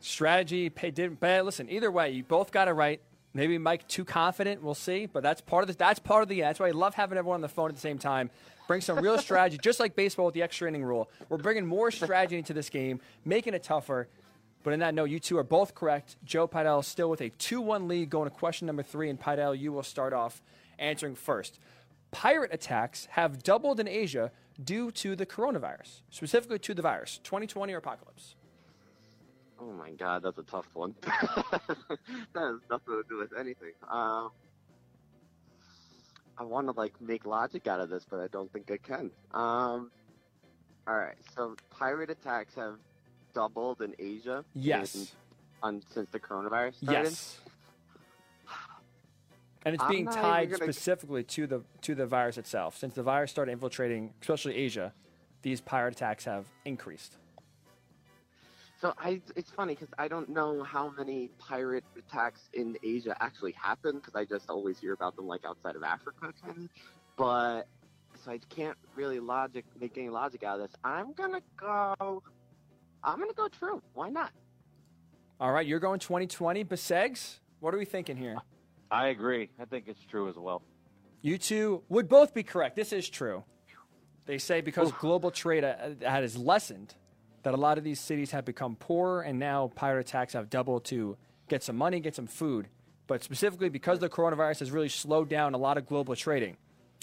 strategy 0.00 0.70
pay, 0.70 0.90
didn't 0.90 1.20
but 1.20 1.44
listen 1.44 1.68
either 1.68 1.90
way 1.90 2.10
you 2.10 2.22
both 2.22 2.52
got 2.52 2.68
it 2.68 2.72
right 2.72 3.00
maybe 3.34 3.58
mike 3.58 3.86
too 3.88 4.04
confident 4.04 4.62
we'll 4.62 4.74
see 4.74 5.06
but 5.06 5.22
that's 5.24 5.40
part 5.40 5.62
of 5.64 5.68
the 5.68 5.74
that's 5.74 5.98
part 5.98 6.22
of 6.22 6.28
the 6.28 6.40
that's 6.40 6.60
why 6.60 6.68
i 6.68 6.70
love 6.70 6.94
having 6.94 7.18
everyone 7.18 7.34
on 7.34 7.40
the 7.40 7.48
phone 7.48 7.68
at 7.68 7.74
the 7.74 7.80
same 7.80 7.98
time 7.98 8.30
bring 8.68 8.80
some 8.80 8.96
real 9.00 9.18
strategy 9.18 9.58
just 9.62 9.80
like 9.80 9.96
baseball 9.96 10.26
with 10.26 10.34
the 10.34 10.42
extra 10.42 10.68
inning 10.68 10.84
rule 10.84 11.10
we're 11.28 11.36
bringing 11.36 11.66
more 11.66 11.90
strategy 11.90 12.38
into 12.38 12.52
this 12.54 12.70
game 12.70 13.00
making 13.24 13.54
it 13.54 13.62
tougher 13.64 14.06
but 14.62 14.72
in 14.72 14.78
that 14.78 14.94
note 14.94 15.10
you 15.10 15.18
two 15.18 15.36
are 15.36 15.42
both 15.42 15.74
correct 15.74 16.14
joe 16.24 16.46
Pidell 16.46 16.84
still 16.84 17.10
with 17.10 17.20
a 17.20 17.30
2-1 17.30 17.88
lead 17.88 18.08
going 18.08 18.30
to 18.30 18.34
question 18.34 18.66
number 18.66 18.84
three 18.84 19.10
and 19.10 19.20
Pidell, 19.20 19.58
you 19.58 19.72
will 19.72 19.82
start 19.82 20.12
off 20.12 20.40
answering 20.78 21.16
first 21.16 21.58
pirate 22.10 22.52
attacks 22.52 23.06
have 23.12 23.42
doubled 23.42 23.78
in 23.80 23.86
asia 23.88 24.30
due 24.62 24.90
to 24.90 25.14
the 25.14 25.26
coronavirus 25.26 26.02
specifically 26.10 26.58
to 26.58 26.74
the 26.74 26.82
virus 26.82 27.18
2020 27.22 27.72
or 27.72 27.78
apocalypse 27.78 28.34
Oh 29.60 29.72
my 29.72 29.90
god, 29.90 30.22
that's 30.22 30.38
a 30.38 30.44
tough 30.44 30.68
one. 30.72 30.94
that 31.02 31.60
has 32.36 32.60
nothing 32.70 32.94
to 32.94 33.02
do 33.08 33.18
with 33.18 33.32
anything. 33.36 33.72
Um, 33.90 34.30
I 36.38 36.44
want 36.44 36.68
to 36.68 36.72
like 36.72 36.92
make 37.00 37.26
logic 37.26 37.66
out 37.66 37.80
of 37.80 37.90
this, 37.90 38.06
but 38.08 38.20
I 38.20 38.28
don't 38.28 38.52
think 38.52 38.70
I 38.70 38.76
can. 38.76 39.10
Um, 39.34 39.90
all 40.86 40.94
right, 40.96 41.16
so 41.34 41.56
pirate 41.70 42.08
attacks 42.08 42.54
have 42.54 42.76
doubled 43.34 43.82
in 43.82 43.96
Asia. 43.98 44.44
yes 44.54 44.94
in- 44.94 45.06
on 45.64 45.82
since 45.92 46.08
the 46.10 46.20
coronavirus 46.20 46.76
started. 46.76 47.02
Yes. 47.10 47.40
And 49.64 49.74
it's 49.74 49.82
I'm 49.82 49.90
being 49.90 50.06
tied 50.06 50.54
specifically 50.54 51.24
to 51.24 51.46
the 51.46 51.62
to 51.82 51.94
the 51.94 52.06
virus 52.06 52.38
itself. 52.38 52.76
Since 52.76 52.94
the 52.94 53.02
virus 53.02 53.30
started 53.30 53.52
infiltrating, 53.52 54.14
especially 54.20 54.54
Asia, 54.56 54.92
these 55.42 55.60
pirate 55.60 55.94
attacks 55.94 56.24
have 56.24 56.46
increased. 56.64 57.16
So 58.80 58.94
I, 58.96 59.20
it's 59.34 59.50
funny 59.50 59.74
because 59.74 59.92
I 59.98 60.06
don't 60.06 60.28
know 60.28 60.62
how 60.62 60.92
many 60.96 61.30
pirate 61.38 61.82
attacks 61.96 62.48
in 62.52 62.76
Asia 62.84 63.16
actually 63.20 63.52
happen 63.52 63.96
because 63.96 64.14
I 64.14 64.24
just 64.24 64.48
always 64.48 64.78
hear 64.78 64.92
about 64.92 65.16
them 65.16 65.26
like 65.26 65.44
outside 65.44 65.74
of 65.74 65.82
Africa, 65.82 66.32
kind 66.40 66.56
of. 66.56 66.68
But 67.16 67.66
so 68.24 68.30
I 68.30 68.38
can't 68.48 68.76
really 68.94 69.18
logic 69.18 69.64
make 69.80 69.98
any 69.98 70.08
logic 70.08 70.44
out 70.44 70.60
of 70.60 70.68
this. 70.68 70.76
I'm 70.84 71.12
gonna 71.12 71.42
go. 71.56 72.22
I'm 73.02 73.18
gonna 73.18 73.32
go 73.32 73.48
true. 73.48 73.82
Why 73.94 74.10
not? 74.10 74.30
All 75.40 75.52
right, 75.52 75.66
you're 75.66 75.80
going 75.80 75.98
2020. 75.98 76.64
Besegs, 76.64 77.40
what 77.58 77.74
are 77.74 77.78
we 77.78 77.84
thinking 77.84 78.16
here? 78.16 78.38
I 78.90 79.08
agree. 79.08 79.50
I 79.60 79.64
think 79.64 79.84
it's 79.86 80.04
true 80.10 80.28
as 80.28 80.36
well. 80.36 80.62
You 81.20 81.38
two 81.38 81.82
would 81.88 82.08
both 82.08 82.32
be 82.32 82.42
correct. 82.42 82.76
This 82.76 82.92
is 82.92 83.08
true. 83.08 83.44
They 84.26 84.38
say 84.38 84.60
because 84.60 84.92
global 84.92 85.30
trade 85.30 85.64
uh, 85.64 85.74
has 86.02 86.36
lessened, 86.36 86.94
that 87.42 87.54
a 87.54 87.56
lot 87.56 87.78
of 87.78 87.84
these 87.84 88.00
cities 88.00 88.32
have 88.32 88.44
become 88.44 88.76
poorer, 88.76 89.22
and 89.22 89.38
now 89.38 89.72
pirate 89.74 90.00
attacks 90.00 90.34
have 90.34 90.50
doubled 90.50 90.84
to 90.86 91.16
get 91.48 91.62
some 91.62 91.76
money, 91.76 92.00
get 92.00 92.14
some 92.14 92.26
food. 92.26 92.68
But 93.06 93.24
specifically 93.24 93.70
because 93.70 94.00
the 94.00 94.08
coronavirus 94.08 94.58
has 94.60 94.70
really 94.70 94.90
slowed 94.90 95.28
down 95.28 95.54
a 95.54 95.58
lot 95.58 95.78
of 95.78 95.86
global 95.86 96.14
trading, 96.14 96.56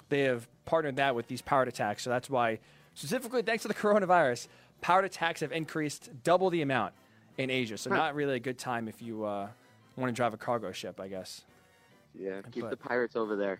they 0.09 0.21
have 0.21 0.47
partnered 0.65 0.97
that 0.97 1.15
with 1.15 1.27
these 1.27 1.41
pirate 1.41 1.67
attacks. 1.67 2.03
So 2.03 2.11
that's 2.11 2.29
why, 2.29 2.59
specifically 2.93 3.41
thanks 3.41 3.63
to 3.63 3.67
the 3.67 3.73
coronavirus, 3.85 4.47
pirate 4.81 5.05
attacks 5.05 5.41
have 5.41 5.51
increased 5.51 6.09
double 6.23 6.49
the 6.49 6.61
amount 6.61 6.93
in 7.37 7.49
Asia. 7.49 7.77
So 7.77 7.89
not 7.89 8.13
really 8.13 8.35
a 8.35 8.39
good 8.39 8.59
time 8.59 8.87
if 8.87 9.01
you 9.01 9.25
uh, 9.25 9.47
want 9.95 10.09
to 10.09 10.15
drive 10.15 10.33
a 10.33 10.37
cargo 10.37 10.71
ship, 10.71 10.99
I 10.99 11.07
guess. 11.07 11.41
Yeah, 12.17 12.41
keep 12.51 12.63
But- 12.63 12.69
the 12.71 12.77
pirates 12.77 13.15
over 13.15 13.35
there. 13.35 13.59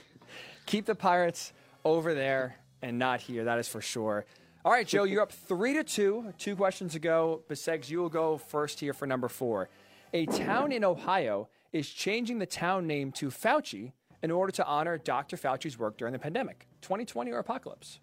keep 0.66 0.86
the 0.86 0.94
Pirates 0.94 1.52
over 1.84 2.14
there 2.14 2.56
and 2.82 2.98
not 2.98 3.20
here. 3.20 3.44
That 3.44 3.58
is 3.58 3.68
for 3.68 3.80
sure. 3.80 4.24
All 4.64 4.72
right, 4.72 4.86
Joe, 4.86 5.04
you're 5.04 5.22
up 5.22 5.32
three 5.48 5.74
to 5.74 5.84
two. 5.84 6.32
Two 6.38 6.56
questions 6.56 6.94
ago. 6.94 7.42
Besegs, 7.48 7.90
you 7.90 7.98
will 7.98 8.08
go 8.08 8.38
first 8.38 8.80
here 8.80 8.92
for 8.92 9.06
number 9.06 9.28
four. 9.28 9.68
A 10.12 10.26
town 10.26 10.72
in 10.72 10.84
Ohio 10.84 11.48
is 11.72 11.88
changing 11.88 12.38
the 12.38 12.46
town 12.46 12.86
name 12.86 13.12
to 13.12 13.28
Fauci 13.28 13.92
in 14.22 14.30
order 14.30 14.52
to 14.52 14.66
honor 14.66 14.98
Dr. 14.98 15.36
Fauci's 15.36 15.78
work 15.78 15.96
during 15.96 16.12
the 16.12 16.18
pandemic. 16.18 16.66
2020 16.82 17.30
or 17.32 17.38
apocalypse? 17.38 18.00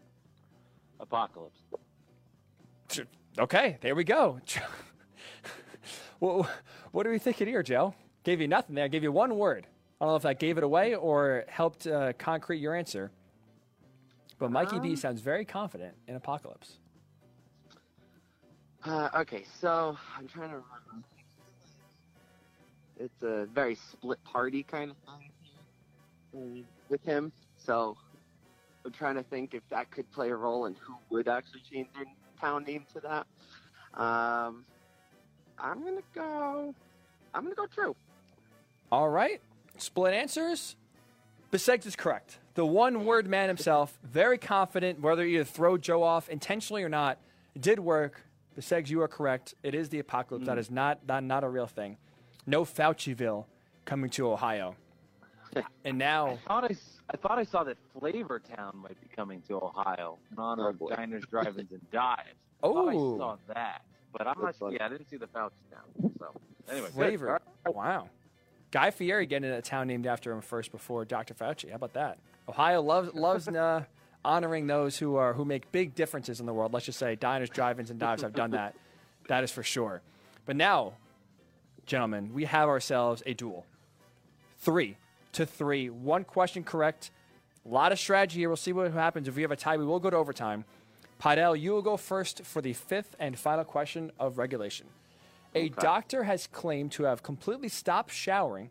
Apocalypse. 0.99 1.59
Okay, 3.39 3.77
there 3.81 3.93
we 3.93 4.03
go. 4.03 4.39
well, 6.19 6.49
what 6.91 7.05
are 7.05 7.11
we 7.11 7.19
thinking 7.19 7.45
here, 7.47 7.61
Joe? 7.61 7.93
Gave 8.23 8.41
you 8.41 8.47
nothing 8.47 8.73
there. 8.73 8.87
Gave 8.87 9.03
you 9.03 9.11
one 9.11 9.37
word. 9.37 9.67
I 9.99 10.05
don't 10.05 10.11
know 10.11 10.15
if 10.15 10.23
that 10.23 10.39
gave 10.39 10.57
it 10.57 10.63
away 10.63 10.93
or 10.93 11.45
helped 11.47 11.87
uh, 11.87 12.13
concrete 12.13 12.59
your 12.59 12.75
answer. 12.75 13.11
But 14.37 14.51
Mikey 14.51 14.79
B 14.79 14.89
Um, 14.89 14.95
sounds 14.95 15.21
very 15.21 15.45
confident 15.45 15.95
in 16.07 16.15
apocalypse. 16.15 16.77
Uh, 18.85 19.09
okay, 19.15 19.43
so 19.59 19.97
I'm 20.15 20.27
trying 20.27 20.49
to 20.49 20.57
remember. 20.57 21.07
It's 22.99 23.23
a 23.23 23.45
very 23.47 23.75
split 23.75 24.23
party 24.23 24.61
kind 24.63 24.91
of 24.91 24.97
thing 26.31 26.65
with 26.89 27.03
him. 27.03 27.31
So 27.57 27.97
I'm 28.85 28.91
trying 28.91 29.15
to 29.15 29.23
think 29.23 29.55
if 29.55 29.63
that 29.69 29.89
could 29.89 30.09
play 30.11 30.29
a 30.29 30.35
role 30.35 30.67
in 30.67 30.75
who 30.75 30.93
would 31.09 31.27
actually 31.27 31.61
change 31.71 31.87
their 31.95 32.05
town 32.39 32.63
name 32.63 32.85
to 32.93 32.99
that. 33.01 33.27
Um, 33.99 34.63
I'm 35.57 35.83
gonna 35.83 36.01
go. 36.13 36.75
I'm 37.33 37.43
gonna 37.43 37.55
go 37.55 37.65
true. 37.65 37.95
All 38.91 39.09
right. 39.09 39.41
Split 39.77 40.13
answers. 40.13 40.75
Bisegs 41.51 41.85
is 41.85 41.95
correct. 41.95 42.39
The 42.55 42.65
one 42.65 43.05
word 43.05 43.27
man 43.27 43.47
himself, 43.47 43.97
very 44.03 44.37
confident, 44.37 44.99
whether 44.99 45.25
you 45.25 45.43
throw 45.43 45.77
Joe 45.77 46.03
off 46.03 46.27
intentionally 46.27 46.83
or 46.83 46.89
not, 46.89 47.19
did 47.59 47.79
work. 47.79 48.21
Bisegs, 48.55 48.89
you 48.89 49.01
are 49.01 49.07
correct. 49.07 49.53
It 49.63 49.75
is 49.75 49.89
the 49.89 49.99
apocalypse. 49.99 50.43
Mm. 50.43 50.47
That 50.47 50.57
is 50.57 50.71
not, 50.71 50.99
not, 51.07 51.23
not 51.23 51.43
a 51.43 51.49
real 51.49 51.67
thing. 51.67 51.97
No 52.45 52.65
Fauciville 52.65 53.45
coming 53.85 54.09
to 54.11 54.31
Ohio. 54.31 54.75
and 55.85 55.97
now. 55.97 56.31
I 56.31 56.47
thought 56.47 56.63
I, 56.65 56.75
I 57.11 57.17
thought 57.17 57.39
I 57.39 57.43
saw 57.43 57.63
that 57.63 57.77
Flavor 57.99 58.39
Town 58.39 58.73
might 58.75 58.99
be 59.01 59.07
coming 59.15 59.41
to 59.47 59.55
Ohio 59.55 60.17
in 60.31 60.39
honor 60.39 60.67
oh, 60.79 60.87
of 60.87 60.97
diners, 60.97 61.23
drive-ins, 61.29 61.71
and 61.71 61.91
dives. 61.91 62.21
Oh, 62.63 62.87
I, 62.87 62.91
I 62.91 62.93
saw 62.93 63.37
that, 63.47 63.81
but 64.11 64.27
I'm 64.27 64.35
That's 64.41 64.59
not. 64.59 64.67
Funny. 64.67 64.77
Yeah, 64.79 64.85
I 64.87 64.89
didn't 64.89 65.09
see 65.09 65.17
the 65.17 65.27
Fauci 65.27 65.51
Town. 65.71 66.11
So 66.19 66.41
anyway, 66.71 66.89
Flavor. 66.89 67.39
Wow. 67.67 68.09
Guy 68.77 68.91
Fieri 68.91 69.25
getting 69.25 69.49
a 69.49 69.59
town 69.59 69.87
named 69.87 70.05
after 70.05 70.31
him 70.31 70.39
first 70.39 70.71
before 70.71 71.03
Dr. 71.03 71.33
Fauci. 71.33 71.71
How 71.71 71.77
about 71.77 71.93
that? 71.93 72.19
Ohio 72.47 72.79
loves 72.79 73.11
loves 73.15 73.47
uh, 73.47 73.85
honoring 74.23 74.67
those 74.67 74.99
who 74.99 75.15
are 75.15 75.33
who 75.33 75.45
make 75.45 75.71
big 75.71 75.95
differences 75.95 76.39
in 76.39 76.45
the 76.45 76.53
world. 76.53 76.73
Let's 76.73 76.85
just 76.85 76.99
say 76.99 77.15
diners, 77.15 77.49
drive-ins, 77.49 77.89
and 77.89 77.99
dives 77.99 78.21
have 78.21 78.33
done 78.33 78.51
that. 78.51 78.75
That 79.29 79.43
is 79.43 79.51
for 79.51 79.63
sure. 79.63 80.03
But 80.45 80.55
now, 80.57 80.93
gentlemen, 81.87 82.33
we 82.35 82.45
have 82.45 82.69
ourselves 82.69 83.23
a 83.25 83.33
duel. 83.33 83.65
Three 84.59 84.97
to 85.33 85.47
three. 85.47 85.89
One 85.89 86.23
question 86.23 86.63
correct. 86.63 87.09
A 87.65 87.69
lot 87.69 87.91
of 87.91 87.97
strategy 87.97 88.41
here. 88.41 88.47
We'll 88.47 88.57
see 88.57 88.73
what 88.73 88.91
happens. 88.93 89.27
If 89.27 89.35
we 89.35 89.41
have 89.41 89.51
a 89.51 89.55
tie, 89.55 89.77
we 89.77 89.85
will 89.85 89.99
go 89.99 90.11
to 90.11 90.15
overtime. 90.15 90.65
Pidell, 91.19 91.59
you 91.59 91.71
will 91.71 91.81
go 91.81 91.97
first 91.97 92.45
for 92.45 92.61
the 92.61 92.73
fifth 92.73 93.15
and 93.19 93.39
final 93.39 93.65
question 93.65 94.11
of 94.19 94.37
regulation. 94.37 94.85
A 95.55 95.69
doctor 95.69 96.23
has 96.23 96.47
claimed 96.47 96.91
to 96.93 97.03
have 97.03 97.23
completely 97.23 97.69
stopped 97.69 98.11
showering 98.11 98.69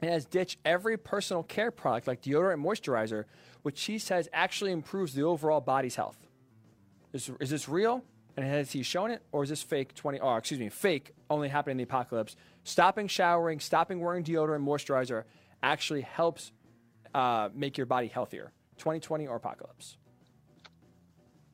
and 0.00 0.10
has 0.10 0.24
ditched 0.24 0.58
every 0.64 0.96
personal 0.96 1.42
care 1.42 1.70
product 1.70 2.06
like 2.06 2.22
deodorant 2.22 2.54
and 2.54 2.64
moisturizer, 2.64 3.24
which 3.62 3.78
she 3.78 3.98
says 3.98 4.28
actually 4.32 4.72
improves 4.72 5.14
the 5.14 5.22
overall 5.22 5.60
body's 5.60 5.96
health. 5.96 6.18
Is, 7.12 7.30
is 7.40 7.50
this 7.50 7.68
real? 7.68 8.04
And 8.36 8.44
has 8.44 8.72
he 8.72 8.82
shown 8.82 9.12
it, 9.12 9.22
or 9.30 9.44
is 9.44 9.48
this 9.48 9.62
fake? 9.62 9.94
Twenty, 9.94 10.18
or 10.18 10.36
excuse 10.36 10.58
me, 10.58 10.68
fake 10.68 11.12
only 11.30 11.48
happening 11.48 11.74
in 11.74 11.78
the 11.78 11.84
apocalypse? 11.84 12.34
Stopping 12.64 13.06
showering, 13.06 13.60
stopping 13.60 14.00
wearing 14.00 14.24
deodorant, 14.24 14.56
and 14.56 14.66
moisturizer 14.66 15.22
actually 15.62 16.00
helps 16.00 16.50
uh, 17.14 17.48
make 17.54 17.76
your 17.78 17.86
body 17.86 18.08
healthier. 18.08 18.52
2020 18.78 19.28
or 19.28 19.36
apocalypse? 19.36 19.96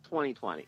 2020. 0.04 0.66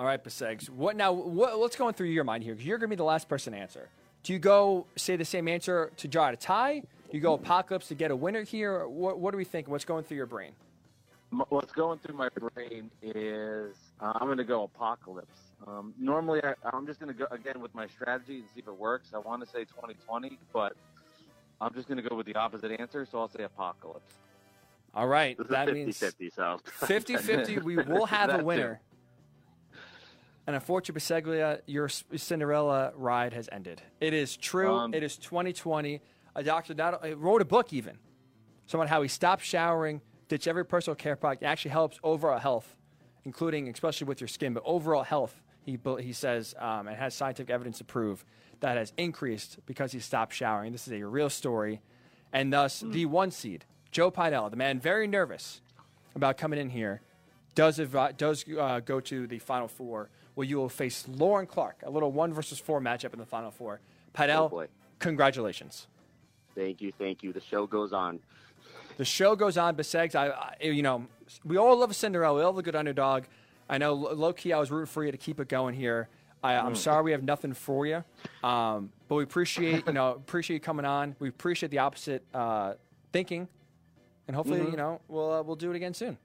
All 0.00 0.06
right, 0.06 0.24
Bisegs. 0.24 0.70
What 0.70 0.96
now? 0.96 1.12
What, 1.12 1.60
what's 1.60 1.76
going 1.76 1.92
through 1.92 2.06
your 2.06 2.24
mind 2.24 2.42
here? 2.42 2.54
Because 2.54 2.66
you're 2.66 2.78
going 2.78 2.88
to 2.88 2.96
be 2.96 2.96
the 2.96 3.04
last 3.04 3.28
person 3.28 3.52
to 3.52 3.58
answer. 3.58 3.90
Do 4.22 4.32
you 4.32 4.38
go 4.38 4.86
say 4.96 5.16
the 5.16 5.26
same 5.26 5.46
answer 5.46 5.92
to 5.98 6.08
draw 6.08 6.30
a 6.30 6.36
tie? 6.36 6.84
You 7.10 7.20
go 7.20 7.34
apocalypse 7.34 7.88
to 7.88 7.94
get 7.94 8.10
a 8.10 8.16
winner 8.16 8.42
here. 8.42 8.88
What, 8.88 9.18
what 9.18 9.34
are 9.34 9.36
we 9.36 9.44
thinking? 9.44 9.70
What's 9.70 9.84
going 9.84 10.04
through 10.04 10.16
your 10.16 10.24
brain? 10.24 10.52
What's 11.50 11.72
going 11.72 11.98
through 11.98 12.16
my 12.16 12.30
brain 12.30 12.90
is 13.02 13.76
uh, 14.00 14.14
I'm 14.14 14.26
going 14.26 14.38
to 14.38 14.44
go 14.44 14.62
apocalypse. 14.62 15.36
Um, 15.66 15.92
normally, 15.98 16.40
I, 16.42 16.54
am 16.74 16.86
just 16.86 16.98
going 16.98 17.12
to 17.12 17.18
go 17.18 17.26
again 17.30 17.60
with 17.60 17.74
my 17.74 17.86
strategy 17.86 18.36
and 18.36 18.44
see 18.54 18.60
if 18.60 18.68
it 18.68 18.78
works. 18.78 19.10
I 19.14 19.18
want 19.18 19.42
to 19.42 19.46
say 19.46 19.64
2020, 19.64 20.38
but 20.54 20.78
I'm 21.60 21.74
just 21.74 21.88
going 21.88 22.02
to 22.02 22.08
go 22.08 22.16
with 22.16 22.24
the 22.24 22.36
opposite 22.36 22.80
answer, 22.80 23.04
so 23.04 23.18
I'll 23.18 23.28
say 23.28 23.42
apocalypse. 23.42 24.14
All 24.94 25.08
right, 25.08 25.36
that 25.50 25.66
50, 25.66 25.72
means 25.72 25.98
50 25.98 26.30
so 26.34 26.58
50-50. 26.80 27.62
We 27.62 27.76
will 27.82 28.06
have 28.06 28.30
a 28.30 28.42
winner. 28.42 28.80
And 30.50 30.56
unfortunately, 30.56 31.00
Biseglia, 31.00 31.60
your 31.66 31.88
Cinderella 31.88 32.90
ride 32.96 33.34
has 33.34 33.48
ended. 33.52 33.82
It 34.00 34.12
is 34.12 34.36
true. 34.36 34.74
Um, 34.74 34.92
it 34.92 35.04
is 35.04 35.16
2020. 35.16 36.00
A 36.34 36.42
doctor 36.42 36.74
not, 36.74 37.00
wrote 37.20 37.40
a 37.40 37.44
book 37.44 37.72
even. 37.72 37.98
Someone 38.66 38.88
how 38.88 39.00
he 39.00 39.06
stopped 39.06 39.44
showering, 39.44 40.00
ditch 40.26 40.48
every 40.48 40.64
personal 40.64 40.96
care 40.96 41.14
product. 41.14 41.44
It 41.44 41.46
actually 41.46 41.70
helps 41.70 42.00
overall 42.02 42.40
health, 42.40 42.74
including 43.24 43.68
especially 43.68 44.08
with 44.08 44.20
your 44.20 44.26
skin, 44.26 44.52
but 44.52 44.64
overall 44.66 45.04
health. 45.04 45.40
He 45.62 45.78
he 46.00 46.12
says 46.12 46.56
um, 46.58 46.88
and 46.88 46.96
has 46.96 47.14
scientific 47.14 47.48
evidence 47.48 47.78
to 47.78 47.84
prove 47.84 48.24
that 48.58 48.76
has 48.76 48.92
increased 48.96 49.60
because 49.66 49.92
he 49.92 50.00
stopped 50.00 50.34
showering. 50.34 50.72
This 50.72 50.88
is 50.88 50.94
a 50.94 51.06
real 51.06 51.30
story, 51.30 51.80
and 52.32 52.52
thus 52.52 52.82
mm. 52.82 52.90
the 52.90 53.06
one 53.06 53.30
seed, 53.30 53.66
Joe 53.92 54.10
Pidell, 54.10 54.50
the 54.50 54.56
man 54.56 54.80
very 54.80 55.06
nervous 55.06 55.60
about 56.16 56.38
coming 56.38 56.58
in 56.58 56.70
here, 56.70 57.02
does 57.54 57.80
does 58.16 58.44
uh, 58.58 58.80
go 58.80 58.98
to 58.98 59.28
the 59.28 59.38
final 59.38 59.68
four 59.68 60.10
where 60.34 60.46
you 60.46 60.56
will 60.56 60.68
face 60.68 61.06
Lauren 61.08 61.46
Clark, 61.46 61.82
a 61.84 61.90
little 61.90 62.12
one 62.12 62.32
versus 62.32 62.58
four 62.58 62.80
matchup 62.80 63.12
in 63.12 63.18
the 63.18 63.26
Final 63.26 63.50
Four. 63.50 63.80
Pidell, 64.14 64.52
oh 64.52 64.66
congratulations. 64.98 65.86
Thank 66.54 66.80
you, 66.80 66.92
thank 66.98 67.22
you. 67.22 67.32
The 67.32 67.40
show 67.40 67.66
goes 67.66 67.92
on. 67.92 68.20
The 68.96 69.04
show 69.04 69.36
goes 69.36 69.56
on. 69.56 69.76
Besegs. 69.76 70.14
I, 70.14 70.28
I, 70.28 70.56
you 70.62 70.82
know, 70.82 71.06
we 71.44 71.56
all 71.56 71.76
love 71.78 71.94
Cinderella. 71.94 72.36
We 72.36 72.42
all 72.42 72.48
love 72.48 72.58
a 72.58 72.62
good 72.62 72.76
underdog. 72.76 73.24
I 73.68 73.78
know, 73.78 73.94
low 73.94 74.32
key, 74.32 74.52
I 74.52 74.58
was 74.58 74.70
rooting 74.70 74.86
for 74.86 75.04
you 75.04 75.12
to 75.12 75.18
keep 75.18 75.38
it 75.40 75.48
going 75.48 75.74
here. 75.74 76.08
I, 76.42 76.54
am 76.54 76.72
mm. 76.72 76.76
sorry 76.76 77.02
we 77.04 77.12
have 77.12 77.22
nothing 77.22 77.52
for 77.52 77.86
you, 77.86 78.02
um, 78.42 78.90
but 79.08 79.16
we 79.16 79.22
appreciate 79.22 79.86
you 79.86 79.92
know 79.92 80.10
appreciate 80.16 80.56
you 80.56 80.60
coming 80.60 80.86
on. 80.86 81.14
We 81.18 81.28
appreciate 81.28 81.70
the 81.70 81.78
opposite 81.78 82.24
uh, 82.32 82.74
thinking, 83.12 83.46
and 84.26 84.34
hopefully 84.34 84.60
mm-hmm. 84.60 84.70
you 84.70 84.76
know 84.78 85.00
we'll 85.08 85.32
uh, 85.32 85.42
we'll 85.42 85.56
do 85.56 85.70
it 85.70 85.76
again 85.76 85.92
soon 85.92 86.16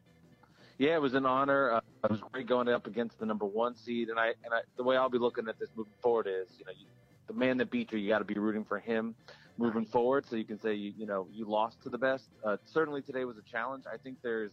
yeah, 0.77 0.95
it 0.95 1.01
was 1.01 1.13
an 1.13 1.25
honor. 1.25 1.71
Uh, 1.71 1.81
it 2.03 2.11
was 2.11 2.21
great 2.31 2.47
going 2.47 2.67
up 2.67 2.87
against 2.87 3.19
the 3.19 3.25
number 3.25 3.45
one 3.45 3.75
seed, 3.75 4.09
and 4.09 4.19
I 4.19 4.27
and 4.43 4.53
I, 4.53 4.61
the 4.77 4.83
way 4.83 4.97
I'll 4.97 5.09
be 5.09 5.17
looking 5.17 5.47
at 5.47 5.57
this 5.59 5.69
moving 5.75 5.93
forward 6.01 6.27
is, 6.27 6.47
you 6.57 6.65
know, 6.65 6.71
you, 6.77 6.85
the 7.27 7.33
man 7.33 7.57
that 7.57 7.71
beat 7.71 7.91
you, 7.91 7.97
you 7.97 8.09
got 8.09 8.19
to 8.19 8.25
be 8.25 8.35
rooting 8.35 8.65
for 8.65 8.79
him 8.79 9.15
moving 9.57 9.85
forward, 9.85 10.25
so 10.29 10.35
you 10.35 10.43
can 10.43 10.59
say 10.59 10.73
you 10.73 10.93
you 10.97 11.05
know 11.05 11.27
you 11.31 11.45
lost 11.45 11.81
to 11.83 11.89
the 11.89 11.97
best. 11.97 12.25
Uh, 12.43 12.57
certainly 12.65 13.01
today 13.01 13.25
was 13.25 13.37
a 13.37 13.49
challenge. 13.49 13.85
I 13.91 13.97
think 13.97 14.17
there's 14.21 14.51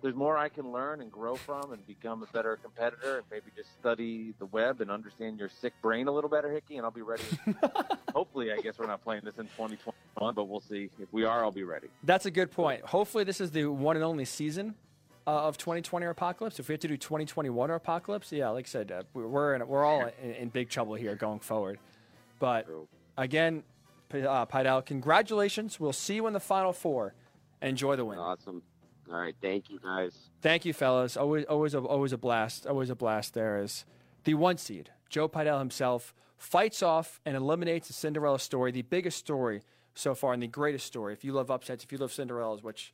there's 0.00 0.14
more 0.14 0.36
I 0.36 0.48
can 0.48 0.72
learn 0.72 1.00
and 1.00 1.12
grow 1.12 1.36
from 1.36 1.72
and 1.72 1.86
become 1.86 2.22
a 2.22 2.32
better 2.32 2.56
competitor 2.56 3.18
and 3.18 3.24
maybe 3.30 3.46
just 3.54 3.72
study 3.78 4.34
the 4.38 4.46
web 4.46 4.80
and 4.80 4.90
understand 4.90 5.38
your 5.38 5.48
sick 5.48 5.74
brain 5.80 6.08
a 6.08 6.12
little 6.12 6.30
better, 6.30 6.50
Hickey, 6.50 6.76
and 6.76 6.84
I'll 6.84 6.90
be 6.90 7.02
ready. 7.02 7.22
Hopefully, 8.14 8.52
I 8.52 8.56
guess 8.56 8.78
we're 8.78 8.88
not 8.88 9.04
playing 9.04 9.22
this 9.24 9.36
in 9.36 9.44
2021, 9.44 10.34
but 10.34 10.48
we'll 10.48 10.60
see. 10.60 10.90
If 10.98 11.12
we 11.12 11.24
are, 11.24 11.44
I'll 11.44 11.52
be 11.52 11.62
ready. 11.62 11.86
That's 12.02 12.26
a 12.26 12.30
good 12.30 12.50
point. 12.50 12.82
Hopefully, 12.84 13.24
this 13.24 13.40
is 13.40 13.52
the 13.52 13.66
one 13.66 13.96
and 13.96 14.04
only 14.04 14.24
season 14.24 14.74
uh, 15.26 15.30
of 15.30 15.58
2020 15.58 16.06
or 16.06 16.10
apocalypse. 16.10 16.58
If 16.58 16.68
we 16.68 16.72
have 16.72 16.80
to 16.80 16.88
do 16.88 16.96
2021 16.96 17.70
or 17.70 17.74
apocalypse, 17.74 18.32
yeah, 18.32 18.48
like 18.50 18.66
I 18.66 18.68
said, 18.68 18.92
uh, 18.92 19.02
we're 19.14 19.54
in, 19.54 19.66
we're 19.66 19.84
all 19.84 20.10
in, 20.22 20.30
in, 20.32 20.48
big 20.48 20.68
trouble 20.68 20.94
here 20.94 21.14
going 21.14 21.40
forward. 21.40 21.78
But 22.38 22.66
again, 23.16 23.62
uh, 24.12 24.46
Pidell, 24.46 24.84
congratulations. 24.84 25.78
We'll 25.78 25.92
see 25.92 26.16
you 26.16 26.26
in 26.26 26.32
the 26.32 26.40
final 26.40 26.72
four. 26.72 27.14
Enjoy 27.60 27.96
the 27.96 28.04
win. 28.04 28.18
Awesome. 28.18 28.62
All 29.10 29.18
right, 29.18 29.34
thank 29.40 29.70
you 29.70 29.78
guys. 29.82 30.16
Thank 30.40 30.64
you, 30.64 30.72
fellas. 30.72 31.16
Always, 31.16 31.44
always, 31.46 31.74
a, 31.74 31.80
always 31.80 32.12
a 32.12 32.18
blast. 32.18 32.66
Always 32.66 32.90
a 32.90 32.94
blast. 32.94 33.34
There 33.34 33.60
is 33.60 33.84
the 34.24 34.34
one 34.34 34.56
seed, 34.56 34.90
Joe 35.08 35.28
Pidell 35.28 35.58
himself, 35.58 36.14
fights 36.36 36.82
off 36.82 37.20
and 37.26 37.36
eliminates 37.36 37.88
the 37.88 37.94
Cinderella 37.94 38.38
story, 38.38 38.72
the 38.72 38.82
biggest 38.82 39.18
story 39.18 39.62
so 39.94 40.14
far 40.14 40.32
and 40.32 40.42
the 40.42 40.46
greatest 40.46 40.86
story. 40.86 41.12
If 41.12 41.24
you 41.24 41.32
love 41.32 41.50
upsets, 41.50 41.84
if 41.84 41.92
you 41.92 41.98
love 41.98 42.10
Cinderellas, 42.10 42.62
which 42.62 42.92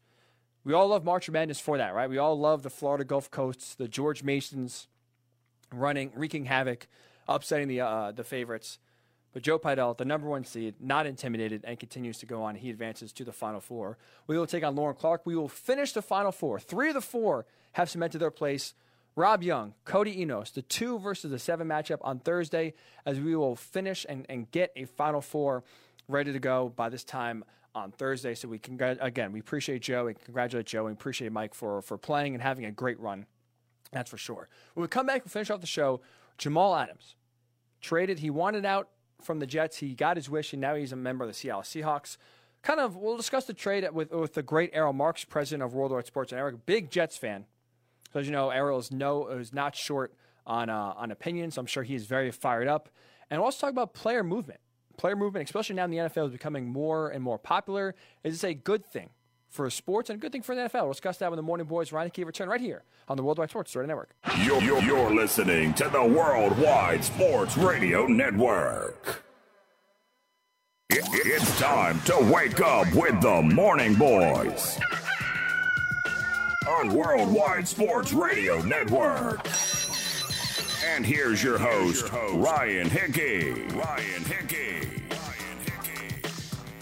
we 0.68 0.74
all 0.74 0.88
love 0.88 1.02
March 1.02 1.30
Madness 1.30 1.58
for 1.58 1.78
that, 1.78 1.94
right? 1.94 2.10
We 2.10 2.18
all 2.18 2.38
love 2.38 2.62
the 2.62 2.68
Florida 2.68 3.02
Gulf 3.02 3.30
Coasts, 3.30 3.74
the 3.74 3.88
George 3.88 4.22
Masons 4.22 4.86
running, 5.72 6.12
wreaking 6.14 6.44
havoc, 6.44 6.88
upsetting 7.26 7.68
the 7.68 7.80
uh, 7.80 8.12
the 8.12 8.22
favorites. 8.22 8.78
But 9.32 9.42
Joe 9.42 9.58
Pidell, 9.58 9.96
the 9.96 10.04
number 10.04 10.28
one 10.28 10.44
seed, 10.44 10.74
not 10.78 11.06
intimidated 11.06 11.64
and 11.64 11.80
continues 11.80 12.18
to 12.18 12.26
go 12.26 12.42
on. 12.42 12.54
He 12.54 12.68
advances 12.68 13.14
to 13.14 13.24
the 13.24 13.32
Final 13.32 13.62
Four. 13.62 13.96
We 14.26 14.36
will 14.36 14.46
take 14.46 14.62
on 14.62 14.76
Lauren 14.76 14.94
Clark. 14.94 15.22
We 15.24 15.36
will 15.36 15.48
finish 15.48 15.92
the 15.92 16.02
Final 16.02 16.32
Four. 16.32 16.60
Three 16.60 16.88
of 16.88 16.94
the 16.94 17.00
four 17.00 17.46
have 17.72 17.88
cemented 17.88 18.18
their 18.18 18.30
place. 18.30 18.74
Rob 19.16 19.42
Young, 19.42 19.72
Cody 19.86 20.20
Enos, 20.20 20.50
the 20.50 20.60
two 20.60 20.98
versus 20.98 21.30
the 21.30 21.38
seven 21.38 21.66
matchup 21.66 22.00
on 22.02 22.18
Thursday, 22.18 22.74
as 23.06 23.18
we 23.18 23.34
will 23.34 23.56
finish 23.56 24.04
and, 24.06 24.26
and 24.28 24.50
get 24.50 24.70
a 24.76 24.84
Final 24.84 25.22
Four 25.22 25.64
ready 26.08 26.30
to 26.30 26.38
go 26.38 26.68
by 26.68 26.90
this 26.90 27.04
time 27.04 27.42
on 27.84 27.92
Thursday. 27.92 28.34
So 28.34 28.48
we 28.48 28.58
can 28.58 28.80
again, 29.00 29.32
we 29.32 29.40
appreciate 29.40 29.82
Joe 29.82 30.06
and 30.06 30.20
congratulate 30.20 30.66
Joe 30.66 30.86
and 30.86 30.96
appreciate 30.96 31.32
Mike 31.32 31.54
for 31.54 31.82
for 31.82 31.98
playing 31.98 32.34
and 32.34 32.42
having 32.42 32.64
a 32.64 32.72
great 32.72 32.98
run. 33.00 33.26
That's 33.92 34.10
for 34.10 34.18
sure. 34.18 34.48
When 34.74 34.82
we 34.82 34.88
come 34.88 35.06
back, 35.06 35.24
we'll 35.24 35.30
finish 35.30 35.50
off 35.50 35.60
the 35.60 35.66
show. 35.66 36.00
Jamal 36.36 36.76
Adams 36.76 37.16
traded. 37.80 38.18
He 38.18 38.30
wanted 38.30 38.64
out 38.64 38.88
from 39.22 39.38
the 39.38 39.46
Jets. 39.46 39.78
He 39.78 39.94
got 39.94 40.16
his 40.16 40.28
wish, 40.28 40.52
and 40.52 40.60
now 40.60 40.74
he's 40.74 40.92
a 40.92 40.96
member 40.96 41.24
of 41.24 41.30
the 41.30 41.34
Seattle 41.34 41.62
Seahawks. 41.62 42.16
Kind 42.62 42.80
of, 42.80 42.96
we'll 42.96 43.16
discuss 43.16 43.44
the 43.44 43.54
trade 43.54 43.88
with 43.92 44.12
with 44.12 44.34
the 44.34 44.42
great 44.42 44.70
Errol 44.72 44.92
Marks, 44.92 45.24
president 45.24 45.62
of 45.62 45.74
Worldwide 45.74 46.06
Sports, 46.06 46.32
and 46.32 46.38
Eric, 46.38 46.66
big 46.66 46.90
Jets 46.90 47.16
fan. 47.16 47.46
So 48.12 48.20
as 48.20 48.26
you 48.26 48.32
know, 48.32 48.50
Errol 48.50 48.78
is 48.78 48.90
no 48.90 49.28
is 49.28 49.52
not 49.52 49.76
short 49.76 50.14
on 50.46 50.68
uh, 50.68 50.94
on 50.96 51.10
opinions. 51.10 51.56
I'm 51.56 51.66
sure 51.66 51.82
he 51.82 51.94
is 51.94 52.06
very 52.06 52.30
fired 52.30 52.68
up. 52.68 52.88
And 53.30 53.40
we'll 53.40 53.46
also 53.46 53.66
talk 53.66 53.72
about 53.72 53.92
player 53.92 54.24
movement 54.24 54.60
player 54.98 55.16
movement, 55.16 55.48
especially 55.48 55.76
now 55.76 55.84
in 55.84 55.90
the 55.90 55.96
NFL, 55.96 56.26
is 56.26 56.32
becoming 56.32 56.68
more 56.68 57.08
and 57.08 57.22
more 57.22 57.38
popular. 57.38 57.94
Is 58.22 58.34
this 58.34 58.44
a 58.44 58.54
good 58.54 58.84
thing 58.84 59.10
for 59.48 59.70
sports 59.70 60.10
and 60.10 60.18
a 60.18 60.20
good 60.20 60.32
thing 60.32 60.42
for 60.42 60.54
the 60.54 60.62
NFL? 60.62 60.82
We'll 60.82 60.92
discuss 60.92 61.16
that 61.18 61.30
when 61.30 61.36
the 61.36 61.42
Morning 61.42 61.66
Boys 61.66 61.92
Ryan 61.92 62.10
Key 62.10 62.24
return 62.24 62.48
right 62.48 62.60
here 62.60 62.82
on 63.08 63.16
the 63.16 63.22
Worldwide 63.22 63.48
Sports 63.48 63.74
Radio 63.74 63.86
Network. 63.86 64.10
You're, 64.42 64.62
you're, 64.62 64.82
you're 64.82 65.14
listening 65.14 65.72
to 65.74 65.88
the 65.88 66.04
Worldwide 66.04 67.02
Sports 67.04 67.56
Radio 67.56 68.06
Network. 68.06 69.24
It's 70.90 71.58
time 71.60 72.00
to 72.02 72.30
wake 72.32 72.60
up 72.60 72.92
with 72.94 73.20
the 73.20 73.42
Morning 73.42 73.94
Boys 73.94 74.78
on 76.66 76.94
Worldwide 76.94 77.68
Sports 77.68 78.12
Radio 78.12 78.60
Network. 78.62 79.46
And 80.90 81.04
here's 81.04 81.42
your 81.44 81.58
host, 81.58 82.10
Ryan 82.12 82.88
Hickey. 82.88 83.52
Ryan 83.74 84.24
Hickey. 84.24 85.02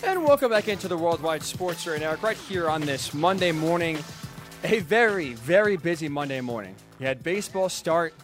And 0.04 0.24
welcome 0.24 0.50
back 0.50 0.68
into 0.68 0.86
the 0.86 0.96
Worldwide 0.96 1.42
Sports 1.42 1.84
Radio 1.86 2.06
Network 2.06 2.22
right 2.22 2.36
here 2.36 2.70
on 2.70 2.82
this 2.82 3.12
Monday 3.12 3.50
morning. 3.50 3.98
A 4.62 4.78
very, 4.78 5.34
very 5.34 5.76
busy 5.76 6.08
Monday 6.08 6.40
morning. 6.40 6.76
You 7.00 7.06
had 7.06 7.24
baseball 7.24 7.68
start. 7.68 8.14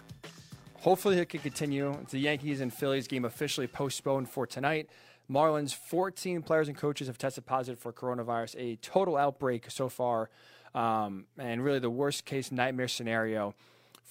Hopefully 0.76 1.18
it 1.18 1.26
could 1.26 1.42
continue. 1.42 1.96
The 2.10 2.20
Yankees 2.20 2.60
and 2.60 2.72
Phillies 2.72 3.08
game 3.08 3.24
officially 3.24 3.66
postponed 3.66 4.30
for 4.30 4.46
tonight. 4.46 4.88
Marlins 5.28 5.74
14 5.74 6.42
players 6.42 6.68
and 6.68 6.76
coaches 6.76 7.08
have 7.08 7.18
tested 7.18 7.44
positive 7.44 7.80
for 7.80 7.92
coronavirus, 7.92 8.54
a 8.56 8.76
total 8.76 9.16
outbreak 9.16 9.68
so 9.68 9.88
far, 9.88 10.30
um, 10.76 11.26
and 11.36 11.62
really 11.64 11.80
the 11.80 11.90
worst 11.90 12.24
case 12.24 12.52
nightmare 12.52 12.88
scenario 12.88 13.54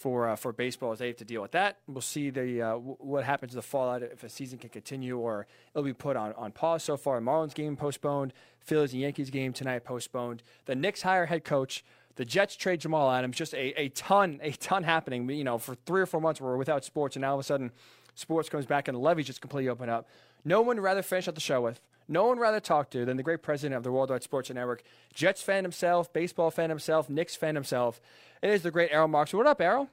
for 0.02 0.30
uh, 0.30 0.36
for 0.36 0.52
baseball 0.52 0.92
as 0.92 1.00
they 1.00 1.08
have 1.08 1.18
to 1.18 1.26
deal 1.26 1.42
with 1.42 1.52
that. 1.52 1.78
We'll 1.88 2.02
see 2.02 2.32
the 2.32 2.62
uh, 2.62 2.72
w- 2.72 2.98
what 3.00 3.24
happens 3.24 3.52
to 3.52 3.58
the 3.58 3.62
fallout 3.62 4.02
if 4.02 4.24
a 4.24 4.30
season 4.30 4.58
can 4.58 4.70
continue 4.70 5.18
or 5.18 5.46
it'll 5.74 5.84
be 5.84 5.94
put 5.94 6.16
on, 6.18 6.34
on 6.34 6.52
pause. 6.52 6.84
So 6.84 6.98
far, 6.98 7.20
Marlins 7.22 7.54
game 7.54 7.76
postponed, 7.78 8.34
Phillies 8.60 8.94
and 8.94 9.02
Yankees 9.02 9.30
game 9.30 9.54
tonight 9.54 9.84
postponed. 9.84 10.42
The 10.66 10.76
Knicks 10.76 11.04
hire 11.04 11.28
head 11.28 11.44
coach. 11.44 11.84
The 12.16 12.26
Jets 12.26 12.58
trade 12.58 12.82
Jamal 12.82 13.10
Adams. 13.10 13.38
Just 13.38 13.54
a, 13.54 13.80
a 13.80 13.90
ton, 13.90 14.40
a 14.44 14.52
ton 14.52 14.84
happening. 14.84 15.30
You 15.30 15.46
know, 15.46 15.58
for 15.58 15.76
three 15.86 16.02
or 16.02 16.06
four 16.06 16.20
months 16.20 16.42
we 16.42 16.48
we're 16.48 16.58
without 16.58 16.84
sports, 16.84 17.16
and 17.16 17.22
now 17.22 17.30
all 17.30 17.36
of 17.36 17.40
a 17.40 17.44
sudden, 17.44 17.72
sports 18.16 18.50
comes 18.50 18.66
back 18.66 18.90
and 18.90 18.96
the 18.96 19.00
levees 19.00 19.28
just 19.28 19.40
completely 19.40 19.70
open 19.70 19.88
up. 19.90 20.10
No 20.44 20.62
one 20.62 20.80
rather 20.80 21.04
finish 21.04 21.28
out 21.28 21.36
the 21.36 21.42
show 21.42 21.62
with, 21.62 21.80
no 22.12 22.28
one 22.28 22.38
rather 22.38 22.60
talk 22.60 22.92
to 22.92 23.06
than 23.06 23.16
the 23.16 23.24
great 23.24 23.42
president 23.42 23.78
of 23.78 23.84
the 23.84 23.92
Worldwide 23.92 24.22
Sports 24.22 24.52
Network, 24.52 24.84
Jets 25.14 25.42
fan 25.42 25.64
himself, 25.64 26.12
baseball 26.12 26.52
fan 26.52 26.70
himself, 26.70 27.10
Knicks 27.10 27.38
fan 27.38 27.56
himself. 27.56 28.02
It 28.44 28.52
is 28.52 28.64
the 28.64 28.72
great 28.72 28.92
Errol 28.92 29.08
Marks. 29.08 29.34
What 29.34 29.48
up, 29.48 29.62
Errol? 29.62 29.88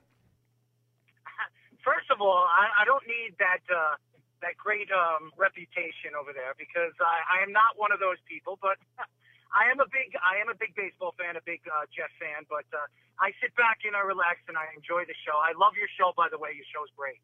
First 1.86 2.10
of 2.10 2.20
all, 2.20 2.42
I, 2.50 2.82
I 2.82 2.84
don't 2.84 3.06
need 3.06 3.38
that 3.38 3.62
uh, 3.70 3.94
that 4.42 4.58
great 4.58 4.90
um, 4.90 5.30
reputation 5.38 6.18
over 6.18 6.34
there 6.34 6.58
because 6.58 6.90
I, 6.98 7.38
I 7.38 7.46
am 7.46 7.54
not 7.54 7.78
one 7.78 7.94
of 7.94 8.02
those 8.02 8.18
people. 8.26 8.58
But 8.58 8.82
I 9.54 9.70
am 9.70 9.78
a 9.78 9.86
big 9.86 10.18
I 10.18 10.42
am 10.42 10.50
a 10.50 10.58
big 10.58 10.74
baseball 10.74 11.14
fan, 11.14 11.38
a 11.38 11.44
big 11.46 11.62
uh, 11.70 11.86
Jet 11.94 12.10
fan. 12.18 12.50
But 12.50 12.66
uh, 12.74 12.82
I 13.22 13.30
sit 13.38 13.54
back 13.54 13.86
and 13.86 13.94
I 13.94 14.02
relax 14.02 14.42
and 14.50 14.58
I 14.58 14.66
enjoy 14.74 15.06
the 15.06 15.14
show. 15.22 15.38
I 15.38 15.54
love 15.54 15.78
your 15.78 15.90
show, 15.94 16.10
by 16.18 16.26
the 16.26 16.38
way. 16.38 16.50
Your 16.58 16.66
show's 16.66 16.90
great. 16.98 17.22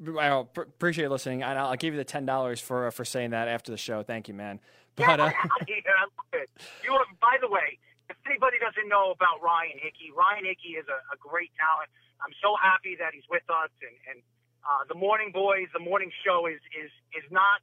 I 0.00 0.28
appreciate 0.56 1.10
listening, 1.10 1.42
and 1.42 1.58
I'll 1.58 1.76
give 1.76 1.92
you 1.94 1.98
the 1.98 2.04
ten 2.04 2.24
dollars 2.24 2.60
for 2.60 2.90
for 2.90 3.04
saying 3.04 3.30
that 3.30 3.48
after 3.48 3.70
the 3.70 3.76
show. 3.76 4.02
Thank 4.02 4.28
you, 4.28 4.34
man. 4.34 4.60
But 4.96 5.20
uh, 5.20 5.30
yeah, 5.68 5.80
I 5.86 6.04
love 6.08 6.32
it. 6.32 6.50
You 6.84 6.92
are, 6.92 7.04
by 7.20 7.36
the 7.40 7.48
way, 7.48 7.78
if 8.08 8.16
anybody 8.26 8.56
doesn't 8.58 8.88
know 8.88 9.12
about 9.12 9.42
Ryan 9.44 9.76
Hickey, 9.76 10.10
Ryan 10.16 10.44
Hickey 10.44 10.80
is 10.80 10.86
a, 10.88 10.98
a 11.12 11.16
great 11.20 11.52
talent. 11.60 11.92
I'm 12.20 12.34
so 12.40 12.56
happy 12.56 12.96
that 12.96 13.12
he's 13.12 13.28
with 13.28 13.44
us, 13.48 13.70
and 13.84 13.96
and 14.08 14.18
uh, 14.64 14.84
the 14.88 14.96
Morning 14.96 15.32
Boys, 15.32 15.68
the 15.72 15.84
morning 15.84 16.10
show 16.24 16.46
is 16.46 16.60
is 16.72 16.90
is 17.12 17.26
not. 17.30 17.60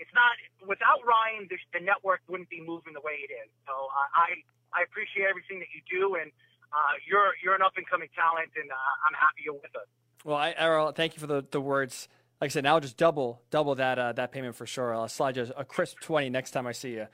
It's 0.00 0.10
not 0.16 0.34
without 0.66 1.04
Ryan. 1.06 1.46
The, 1.46 1.60
the 1.70 1.78
network 1.78 2.24
wouldn't 2.26 2.50
be 2.50 2.58
moving 2.58 2.90
the 2.90 3.04
way 3.04 3.22
it 3.22 3.30
is. 3.30 3.50
So 3.68 3.70
uh, 3.70 4.08
I 4.18 4.40
I 4.74 4.82
appreciate 4.82 5.28
everything 5.28 5.60
that 5.62 5.70
you 5.70 5.84
do, 5.86 6.16
and 6.18 6.32
uh, 6.72 6.94
you're 7.06 7.36
you're 7.44 7.54
an 7.54 7.62
up 7.62 7.76
and 7.76 7.86
coming 7.86 8.08
talent, 8.16 8.50
and 8.56 8.66
uh, 8.72 9.04
I'm 9.06 9.14
happy 9.14 9.46
you're 9.46 9.60
with 9.60 9.70
us. 9.76 9.86
Well, 10.24 10.36
I, 10.36 10.54
Errol, 10.56 10.92
thank 10.92 11.14
you 11.14 11.20
for 11.20 11.26
the, 11.26 11.44
the 11.50 11.60
words. 11.60 12.08
Like 12.40 12.50
I 12.50 12.52
said, 12.52 12.64
now 12.64 12.74
I'll 12.74 12.80
just 12.80 12.96
double 12.96 13.40
double 13.50 13.74
that 13.76 13.98
uh, 13.98 14.12
that 14.14 14.32
payment 14.32 14.54
for 14.56 14.66
sure. 14.66 14.94
I'll 14.94 15.08
slide 15.08 15.36
you 15.36 15.48
a 15.56 15.64
crisp 15.64 16.00
twenty 16.00 16.28
next 16.28 16.50
time 16.50 16.66
I 16.66 16.72
see 16.72 16.92
you. 16.92 17.06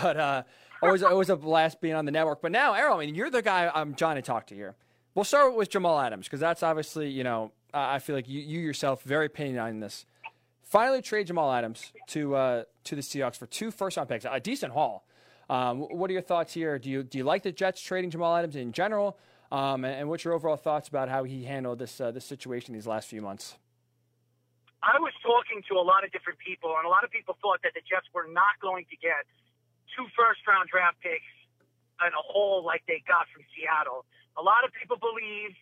But 0.00 0.16
uh, 0.16 0.42
always 0.82 1.02
always 1.02 1.30
a 1.30 1.36
blast 1.36 1.80
being 1.80 1.94
on 1.94 2.04
the 2.04 2.12
network. 2.12 2.40
But 2.40 2.52
now, 2.52 2.74
Errol, 2.74 2.96
I 2.96 3.06
mean, 3.06 3.14
you're 3.14 3.28
the 3.28 3.42
guy 3.42 3.70
I'm 3.74 3.94
trying 3.94 4.16
to 4.16 4.22
talk 4.22 4.46
to 4.46 4.54
here. 4.54 4.76
We'll 5.14 5.24
start 5.24 5.56
with 5.56 5.68
Jamal 5.68 5.98
Adams 5.98 6.26
because 6.26 6.40
that's 6.40 6.62
obviously 6.62 7.10
you 7.10 7.24
know 7.24 7.52
I 7.74 7.98
feel 7.98 8.16
like 8.16 8.28
you, 8.28 8.40
you 8.40 8.60
yourself 8.60 9.02
very 9.02 9.26
opinionated 9.26 9.74
on 9.74 9.80
this. 9.80 10.06
Finally, 10.62 11.02
trade 11.02 11.26
Jamal 11.26 11.52
Adams 11.52 11.92
to 12.08 12.34
uh, 12.36 12.64
to 12.84 12.94
the 12.94 13.02
Seahawks 13.02 13.36
for 13.36 13.46
two 13.46 13.70
first 13.70 13.96
round 13.96 14.08
picks, 14.08 14.24
a 14.24 14.40
decent 14.40 14.72
haul. 14.72 15.04
Um, 15.48 15.80
what 15.80 16.08
are 16.08 16.12
your 16.12 16.22
thoughts 16.22 16.54
here? 16.54 16.78
Do 16.78 16.88
you 16.88 17.02
do 17.02 17.18
you 17.18 17.24
like 17.24 17.42
the 17.42 17.52
Jets 17.52 17.82
trading 17.82 18.10
Jamal 18.10 18.36
Adams 18.36 18.54
in 18.54 18.72
general? 18.72 19.18
Um, 19.50 19.82
and, 19.84 20.06
and, 20.06 20.08
what's 20.08 20.22
your 20.22 20.34
overall 20.34 20.56
thoughts 20.56 20.86
about 20.86 21.10
how 21.10 21.26
he 21.26 21.42
handled 21.42 21.82
this 21.82 21.98
uh, 22.00 22.14
this 22.14 22.24
situation 22.24 22.70
these 22.70 22.86
last 22.86 23.10
few 23.10 23.18
months? 23.18 23.58
I 24.78 24.96
was 25.02 25.12
talking 25.26 25.60
to 25.68 25.74
a 25.74 25.82
lot 25.84 26.06
of 26.06 26.14
different 26.14 26.38
people, 26.38 26.78
and 26.78 26.86
a 26.86 26.92
lot 26.92 27.02
of 27.02 27.10
people 27.10 27.34
thought 27.42 27.58
that 27.66 27.74
the 27.74 27.82
Jets 27.82 28.06
were 28.14 28.30
not 28.30 28.56
going 28.62 28.86
to 28.88 28.96
get 28.96 29.26
two 29.90 30.06
first 30.14 30.46
round 30.46 30.70
draft 30.70 31.02
picks 31.02 31.26
and 31.98 32.14
a 32.14 32.22
haul 32.22 32.62
like 32.62 32.86
they 32.86 33.02
got 33.10 33.26
from 33.34 33.42
Seattle. 33.50 34.06
A 34.38 34.42
lot 34.42 34.62
of 34.62 34.70
people 34.70 34.96
believe 34.96 35.52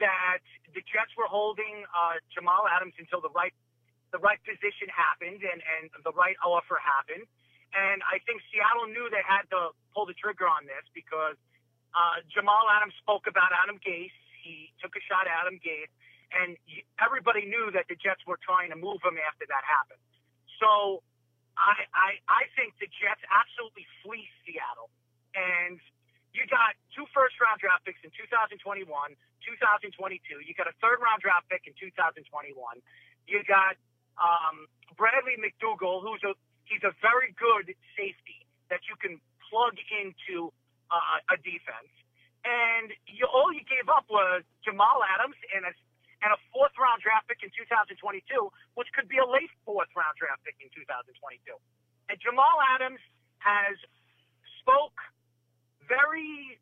that 0.00 0.40
the 0.72 0.80
Jets 0.88 1.12
were 1.14 1.28
holding 1.28 1.84
uh, 1.92 2.16
Jamal 2.32 2.64
Adams 2.72 2.96
until 2.96 3.20
the 3.20 3.30
right 3.36 3.52
the 4.16 4.18
right 4.22 4.40
position 4.48 4.88
happened 4.88 5.44
and, 5.44 5.60
and 5.60 5.92
the 6.08 6.14
right 6.16 6.40
offer 6.40 6.80
happened. 6.80 7.28
And 7.76 8.00
I 8.08 8.16
think 8.24 8.40
Seattle 8.48 8.88
knew 8.88 9.12
they 9.12 9.20
had 9.20 9.44
to 9.52 9.76
pull 9.92 10.08
the 10.08 10.16
trigger 10.16 10.48
on 10.48 10.64
this 10.64 10.88
because– 10.96 11.36
uh, 11.94 12.22
Jamal 12.32 12.66
Adams 12.72 12.94
spoke 12.98 13.28
about 13.28 13.52
Adam 13.52 13.78
Gase. 13.78 14.14
He 14.42 14.72
took 14.82 14.94
a 14.94 15.02
shot 15.04 15.26
at 15.26 15.34
Adam 15.46 15.58
Gase, 15.58 15.92
and 16.34 16.56
everybody 16.98 17.46
knew 17.46 17.70
that 17.74 17.86
the 17.90 17.96
Jets 17.98 18.22
were 18.26 18.38
trying 18.42 18.70
to 18.70 18.78
move 18.78 19.02
him 19.02 19.18
after 19.20 19.46
that 19.46 19.62
happened. 19.62 20.02
So 20.58 21.02
I, 21.56 21.88
I, 21.92 22.10
I 22.28 22.42
think 22.56 22.76
the 22.78 22.88
Jets 22.88 23.20
absolutely 23.28 23.88
fleeced 24.04 24.36
Seattle. 24.44 24.92
And 25.36 25.80
you 26.36 26.44
got 26.48 26.76
two 26.92 27.08
first 27.16 27.40
round 27.40 27.60
draft 27.60 27.84
picks 27.88 28.00
in 28.04 28.12
2021, 28.12 28.84
2022. 28.84 30.44
You 30.44 30.52
got 30.52 30.68
a 30.68 30.76
third 30.84 31.00
round 31.00 31.24
draft 31.24 31.48
pick 31.48 31.64
in 31.64 31.72
2021. 31.76 32.52
You 33.24 33.40
got 33.48 33.76
um, 34.20 34.68
Bradley 34.96 35.40
McDougald, 35.40 36.04
who's 36.04 36.20
a 36.24 36.36
he's 36.68 36.84
a 36.84 36.92
very 37.00 37.32
good 37.40 37.72
safety 37.96 38.44
that 38.68 38.84
you 38.90 38.96
can 39.00 39.20
plug 39.48 39.78
into 39.88 40.52
uh, 40.90 41.34
a 41.34 41.36
defense, 41.40 41.92
and 42.46 42.94
you, 43.10 43.26
all 43.26 43.50
you 43.50 43.66
gave 43.66 43.90
up 43.90 44.06
was 44.06 44.46
Jamal 44.62 45.02
Adams 45.16 45.36
and 45.54 45.66
a 45.66 45.72
and 46.24 46.32
a 46.32 46.40
fourth 46.48 46.72
round 46.80 47.04
draft 47.04 47.28
pick 47.28 47.44
in 47.44 47.52
2022, 47.52 48.24
which 48.74 48.88
could 48.96 49.04
be 49.06 49.20
a 49.20 49.26
late 49.28 49.52
fourth 49.68 49.92
round 49.92 50.16
draft 50.16 50.40
pick 50.48 50.56
in 50.64 50.72
2022. 50.72 51.12
And 52.08 52.16
Jamal 52.22 52.56
Adams 52.72 53.02
has 53.44 53.76
spoke 54.62 54.96
very 55.84 56.58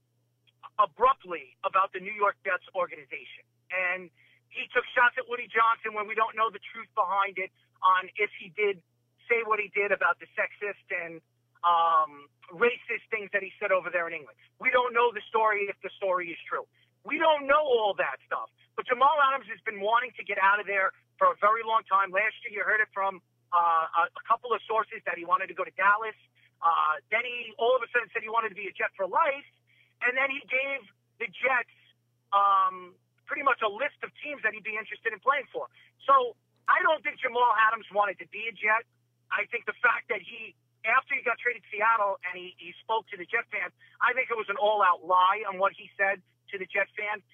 abruptly 0.77 1.55
about 1.63 1.95
the 1.95 2.03
New 2.03 2.13
York 2.13 2.35
Jets 2.43 2.67
organization. 2.75 3.47
And 3.71 4.11
he 4.51 4.67
took 4.75 4.87
shots 4.95 5.15
at 5.19 5.27
Woody 5.31 5.47
Johnson 5.51 5.95
when 5.95 6.07
we 6.11 6.15
don't 6.15 6.35
know 6.35 6.51
the 6.51 6.63
truth 6.75 6.91
behind 6.95 7.39
it 7.39 7.51
on 7.83 8.11
if 8.19 8.31
he 8.39 8.51
did 8.55 8.83
say 9.31 9.43
what 9.47 9.59
he 9.59 9.73
did 9.73 9.91
about 9.91 10.21
the 10.21 10.29
sexist 10.37 10.85
and 10.91 11.19
um, 11.65 12.29
racist 12.53 13.09
things 13.09 13.33
that 13.33 13.43
he 13.43 13.51
said 13.59 13.73
over 13.73 13.89
there 13.89 14.07
in 14.07 14.15
England. 14.15 14.37
We 14.61 14.69
don't 14.71 14.93
know 14.93 15.11
the 15.11 15.25
story 15.27 15.67
if 15.67 15.77
the 15.81 15.91
story 15.97 16.31
is 16.31 16.41
true. 16.45 16.69
We 17.05 17.19
don't 17.19 17.49
know 17.49 17.61
all 17.61 17.97
that 17.97 18.21
stuff. 18.25 18.49
But 18.77 18.87
Jamal 18.89 19.17
Adams 19.33 19.49
has 19.49 19.61
been 19.65 19.81
wanting 19.81 20.13
to 20.17 20.25
get 20.25 20.41
out 20.41 20.61
of 20.61 20.67
there 20.67 20.93
for 21.17 21.33
a 21.33 21.37
very 21.41 21.63
long 21.65 21.85
time. 21.89 22.11
Last 22.13 22.37
year, 22.45 22.61
you 22.61 22.63
heard 22.65 22.81
it 22.81 22.91
from 22.93 23.21
uh, 23.55 24.09
a, 24.11 24.23
couple 24.27 24.51
of 24.51 24.59
sources 24.67 24.99
that 25.07 25.15
he 25.15 25.23
wanted 25.23 25.47
to 25.47 25.57
go 25.57 25.63
to 25.63 25.75
Dallas. 25.79 26.17
Uh, 26.59 26.99
then 27.13 27.23
he 27.23 27.55
all 27.61 27.77
of 27.77 27.85
a 27.85 27.89
sudden 27.93 28.09
said 28.11 28.25
he 28.25 28.33
wanted 28.33 28.51
to 28.51 28.59
be 28.59 28.67
a 28.67 28.75
Jet 28.75 28.91
for 28.97 29.07
life, 29.07 29.47
and 30.03 30.17
then 30.17 30.33
he 30.33 30.41
gave 30.49 30.81
the 31.23 31.29
Jets 31.29 31.77
um, 32.35 32.97
pretty 33.29 33.47
much 33.47 33.63
a 33.63 33.71
list 33.71 34.01
of 34.03 34.11
teams 34.25 34.43
that 34.43 34.57
he'd 34.57 34.67
be 34.67 34.75
interested 34.75 35.15
in 35.15 35.21
playing 35.23 35.47
for. 35.55 35.71
So 36.09 36.35
I 36.67 36.83
don't 36.83 37.05
think 37.05 37.21
Jamal 37.21 37.53
Adams 37.69 37.87
wanted 37.95 38.19
to 38.25 38.27
be 38.33 38.49
a 38.51 38.55
Jet. 38.57 38.83
I 39.31 39.47
think 39.53 39.71
the 39.71 39.77
fact 39.79 40.11
that 40.11 40.25
he 40.25 40.57
after 40.85 41.17
he 41.17 41.25
got 41.25 41.41
traded 41.41 41.65
to 41.65 41.71
Seattle 41.73 42.21
and 42.29 42.37
he, 42.37 42.53
he 42.61 42.77
spoke 42.85 43.09
to 43.13 43.17
the 43.17 43.25
Jet 43.25 43.49
fans, 43.49 43.73
I 44.01 44.13
think 44.13 44.29
it 44.29 44.37
was 44.37 44.49
an 44.53 44.61
all 44.61 44.85
out 44.85 45.05
lie 45.05 45.45
on 45.49 45.57
what 45.57 45.73
he 45.73 45.89
said 45.97 46.21
to 46.53 46.61
the 46.61 46.69
Jet 46.69 46.89
fans. 46.93 47.25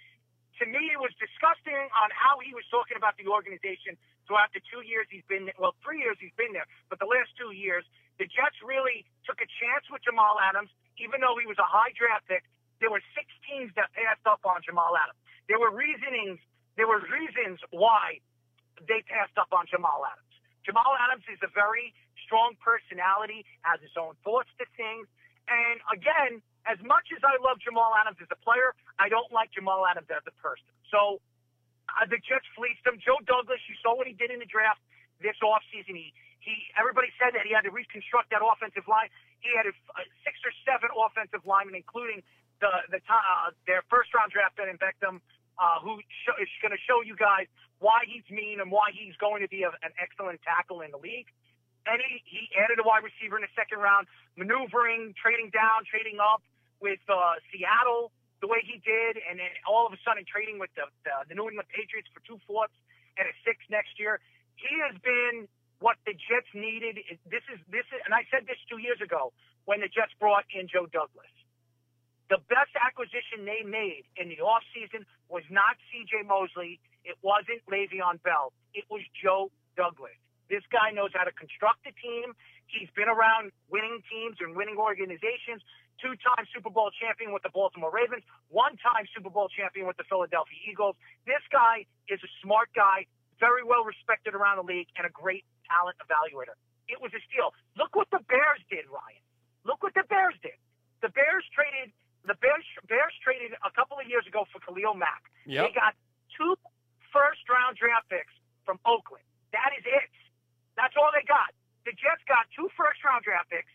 To 0.63 0.65
me, 0.67 0.93
it 0.93 1.01
was 1.01 1.11
disgusting 1.19 1.79
on 1.97 2.09
how 2.13 2.39
he 2.39 2.53
was 2.53 2.67
talking 2.69 2.95
about 2.95 3.17
the 3.19 3.27
organization 3.27 3.97
throughout 4.29 4.53
the 4.55 4.63
two 4.71 4.87
years 4.87 5.09
he's 5.11 5.27
been 5.27 5.51
there. 5.51 5.57
Well, 5.59 5.75
three 5.83 6.05
years 6.05 6.21
he's 6.21 6.35
been 6.39 6.53
there, 6.55 6.69
but 6.87 7.03
the 7.03 7.09
last 7.09 7.35
two 7.35 7.51
years, 7.51 7.83
the 8.21 8.29
Jets 8.29 8.61
really 8.61 9.09
took 9.25 9.41
a 9.41 9.49
chance 9.49 9.89
with 9.89 10.05
Jamal 10.05 10.37
Adams, 10.39 10.69
even 11.01 11.25
though 11.25 11.35
he 11.41 11.49
was 11.49 11.57
a 11.59 11.67
high 11.67 11.91
draft 11.97 12.29
pick. 12.29 12.45
There 12.79 12.93
were 12.93 13.01
six 13.17 13.29
teams 13.49 13.73
that 13.75 13.89
passed 13.97 14.25
up 14.29 14.45
on 14.45 14.61
Jamal 14.61 14.93
Adams. 14.95 15.19
There 15.49 15.59
were 15.59 15.73
reasonings. 15.73 16.39
There 16.77 16.87
were 16.87 17.01
reasons 17.09 17.59
why 17.73 18.21
they 18.85 19.01
passed 19.09 19.37
up 19.41 19.53
on 19.53 19.65
Jamal 19.69 20.05
Adams. 20.05 20.31
Jamal 20.65 20.93
Adams 21.01 21.25
is 21.33 21.41
a 21.41 21.51
very 21.53 21.93
strong 22.31 22.55
personality, 22.63 23.43
has 23.67 23.83
his 23.83 23.91
own 23.99 24.15
thoughts 24.23 24.55
to 24.63 24.65
things. 24.79 25.11
And 25.51 25.83
again, 25.91 26.39
as 26.63 26.79
much 26.87 27.11
as 27.11 27.19
I 27.27 27.43
love 27.43 27.59
Jamal 27.59 27.91
Adams 27.99 28.23
as 28.23 28.31
a 28.31 28.39
player, 28.39 28.71
I 29.03 29.11
don't 29.11 29.35
like 29.35 29.51
Jamal 29.51 29.83
Adams 29.83 30.07
as 30.15 30.23
a 30.23 30.35
person. 30.39 30.71
So 30.95 31.19
uh, 31.91 32.07
the 32.07 32.23
Jets 32.23 32.47
fleeced 32.55 32.87
him. 32.87 33.03
Joe 33.03 33.19
Douglas, 33.27 33.59
you 33.67 33.75
saw 33.83 33.99
what 33.99 34.07
he 34.07 34.15
did 34.15 34.31
in 34.31 34.39
the 34.39 34.47
draft 34.47 34.79
this 35.19 35.35
offseason. 35.43 35.99
He 35.99 36.15
He 36.39 36.55
everybody 36.79 37.11
said 37.19 37.35
that 37.35 37.43
he 37.43 37.51
had 37.51 37.67
to 37.67 37.75
reconstruct 37.75 38.31
that 38.31 38.47
offensive 38.47 38.87
line. 38.87 39.11
He 39.43 39.51
had 39.59 39.67
a, 39.67 39.75
a 39.99 40.03
six 40.23 40.39
or 40.47 40.55
seven 40.63 40.95
offensive 40.95 41.43
linemen, 41.43 41.75
including 41.75 42.23
the 42.63 42.71
the 42.95 43.01
uh, 43.11 43.51
their 43.67 43.83
first 43.91 44.15
round 44.15 44.31
draft 44.31 44.55
pick 44.55 44.71
in 44.71 44.79
Becton, 44.79 45.19
uh, 45.59 45.79
who 45.83 45.99
show, 46.23 46.37
is 46.39 46.49
going 46.63 46.73
to 46.73 46.83
show 46.87 47.03
you 47.03 47.17
guys 47.17 47.51
why 47.81 48.05
he's 48.07 48.25
mean 48.31 48.61
and 48.61 48.71
why 48.71 48.93
he's 48.93 49.17
going 49.17 49.41
to 49.43 49.49
be 49.49 49.65
a, 49.65 49.73
an 49.83 49.93
excellent 49.97 50.41
tackle 50.45 50.85
in 50.85 50.93
the 50.93 51.01
league. 51.01 51.29
And 51.91 51.99
he, 51.99 52.23
he 52.23 52.43
added 52.55 52.79
a 52.79 52.87
wide 52.87 53.03
receiver 53.03 53.35
in 53.35 53.43
the 53.43 53.55
second 53.59 53.83
round, 53.83 54.07
maneuvering, 54.39 55.11
trading 55.19 55.51
down, 55.51 55.83
trading 55.91 56.23
up 56.23 56.47
with 56.79 57.03
uh, 57.11 57.43
Seattle 57.51 58.15
the 58.41 58.49
way 58.49 58.65
he 58.65 58.81
did, 58.81 59.21
and 59.29 59.37
then 59.37 59.53
all 59.69 59.85
of 59.85 59.93
a 59.93 60.01
sudden 60.01 60.25
trading 60.25 60.57
with 60.57 60.73
the, 60.73 60.89
the, 61.05 61.13
the 61.29 61.35
New 61.37 61.53
England 61.53 61.69
Patriots 61.69 62.09
for 62.09 62.25
two 62.25 62.41
fourths 62.49 62.73
and 63.21 63.29
a 63.29 63.35
six 63.45 63.61
next 63.69 64.01
year. 64.01 64.17
He 64.57 64.73
has 64.81 64.97
been 65.05 65.45
what 65.81 66.01
the 66.09 66.17
Jets 66.17 66.49
needed. 66.57 67.01
This 67.29 67.45
is 67.53 67.61
this 67.69 67.85
is, 67.93 68.01
and 68.05 68.17
I 68.17 68.25
said 68.33 68.49
this 68.49 68.61
two 68.69 68.81
years 68.81 69.01
ago 69.01 69.33
when 69.65 69.81
the 69.81 69.89
Jets 69.93 70.13
brought 70.17 70.49
in 70.53 70.69
Joe 70.69 70.89
Douglas. 70.89 71.33
The 72.33 72.39
best 72.47 72.73
acquisition 72.79 73.43
they 73.43 73.67
made 73.67 74.07
in 74.17 74.31
the 74.31 74.39
offseason 74.39 75.03
was 75.27 75.43
not 75.51 75.75
C.J. 75.91 76.23
Mosley. 76.31 76.79
It 77.03 77.19
wasn't 77.27 77.59
Le'Veon 77.67 78.23
Bell. 78.23 78.55
It 78.73 78.87
was 78.87 79.03
Joe 79.19 79.51
Douglas. 79.75 80.15
This 80.51 80.67
guy 80.75 80.91
knows 80.91 81.15
how 81.15 81.23
to 81.23 81.33
construct 81.33 81.87
a 81.87 81.95
team. 81.95 82.35
He's 82.67 82.91
been 82.99 83.09
around 83.09 83.55
winning 83.71 84.03
teams 84.11 84.43
and 84.43 84.59
winning 84.59 84.77
organizations 84.77 85.63
two-time 86.01 86.49
Super 86.51 86.73
Bowl 86.73 86.89
champion 86.97 87.31
with 87.31 87.45
the 87.45 87.53
Baltimore 87.53 87.93
Ravens, 87.93 88.25
one-time 88.49 89.05
Super 89.13 89.29
Bowl 89.29 89.53
champion 89.53 89.85
with 89.85 90.01
the 90.01 90.09
Philadelphia 90.09 90.57
Eagles. 90.65 90.97
This 91.29 91.45
guy 91.53 91.85
is 92.09 92.19
a 92.25 92.31
smart 92.41 92.73
guy, 92.73 93.05
very 93.39 93.63
well 93.63 93.85
respected 93.85 94.33
around 94.33 94.57
the 94.57 94.67
league, 94.67 94.89
and 94.97 95.05
a 95.05 95.13
great 95.13 95.45
talent 95.69 96.01
evaluator. 96.01 96.57
It 96.89 96.99
was 96.99 97.13
a 97.15 97.23
steal. 97.29 97.55
Look 97.77 97.95
what 97.95 98.09
the 98.11 98.25
Bears 98.27 98.65
did, 98.73 98.89
Ryan. 98.91 99.23
Look 99.63 99.85
what 99.85 99.95
the 99.95 100.09
Bears 100.09 100.35
did. 100.43 100.57
The 101.05 101.13
Bears 101.13 101.45
traded 101.55 101.93
the 102.29 102.37
Bears 102.37 102.65
Bears 102.85 103.17
traded 103.25 103.57
a 103.65 103.73
couple 103.73 103.97
of 103.97 104.05
years 104.05 104.29
ago 104.29 104.45
for 104.53 104.61
Khalil 104.61 104.93
Mack. 104.93 105.25
Yep. 105.49 105.65
They 105.65 105.73
got 105.73 105.97
two 106.37 106.53
first 107.13 107.41
round 107.49 107.81
draft 107.81 108.09
picks 108.13 108.35
from 108.69 108.77
Oakland. 108.85 109.25
That 109.57 109.73
is 109.79 109.85
it. 109.89 110.09
That's 110.81 110.97
all 110.97 111.13
they 111.13 111.25
got. 111.29 111.53
The 111.85 111.93
Jets 111.93 112.25
got 112.25 112.49
two 112.57 112.73
first 112.73 113.05
round 113.05 113.21
draft 113.21 113.53
picks, 113.53 113.69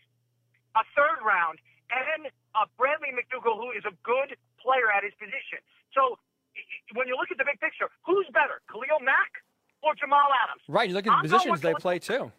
a 0.74 0.82
third 0.98 1.22
round, 1.22 1.62
and 1.94 2.26
uh, 2.58 2.66
Bradley 2.74 3.14
McDougald, 3.14 3.62
who 3.62 3.70
is 3.70 3.86
a 3.86 3.94
good 4.02 4.34
player 4.58 4.90
at 4.90 5.06
his 5.06 5.14
position. 5.14 5.62
So 5.94 6.18
when 6.98 7.06
you 7.06 7.14
look 7.14 7.30
at 7.30 7.38
the 7.38 7.46
big 7.46 7.62
picture, 7.62 7.86
who's 8.02 8.26
better, 8.34 8.58
Khalil 8.66 8.98
Mack 9.06 9.30
or 9.86 9.94
Jamal 9.94 10.26
Adams? 10.34 10.62
Right. 10.66 10.88
You 10.90 10.94
look 10.98 11.06
at 11.06 11.10
the 11.10 11.22
I'm 11.22 11.22
positions 11.22 11.60
they 11.62 11.74
play 11.74 11.98
too. 11.98 12.32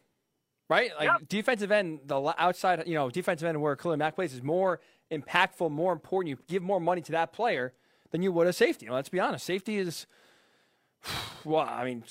Right. 0.69 0.91
Like 0.99 1.07
Yep. 1.07 1.29
defensive 1.29 1.71
end, 1.71 2.01
the 2.05 2.35
outside, 2.37 2.83
you 2.87 2.95
know, 2.95 3.09
defensive 3.09 3.47
end 3.47 3.61
where 3.61 3.75
Khalil 3.75 3.95
Mack 3.95 4.15
plays 4.15 4.33
is 4.33 4.43
more 4.43 4.81
impactful, 5.11 5.71
more 5.71 5.93
important. 5.93 6.29
You 6.29 6.37
give 6.47 6.61
more 6.61 6.81
money 6.81 7.01
to 7.01 7.11
that 7.13 7.31
player 7.31 7.73
than 8.11 8.21
you 8.21 8.31
would 8.33 8.47
a 8.47 8.53
safety. 8.53 8.89
Let's 8.89 9.09
be 9.09 9.19
honest. 9.19 9.45
Safety 9.45 9.77
is. 9.77 10.07
Well, 11.43 11.67
I 11.67 11.85
mean, 11.85 12.03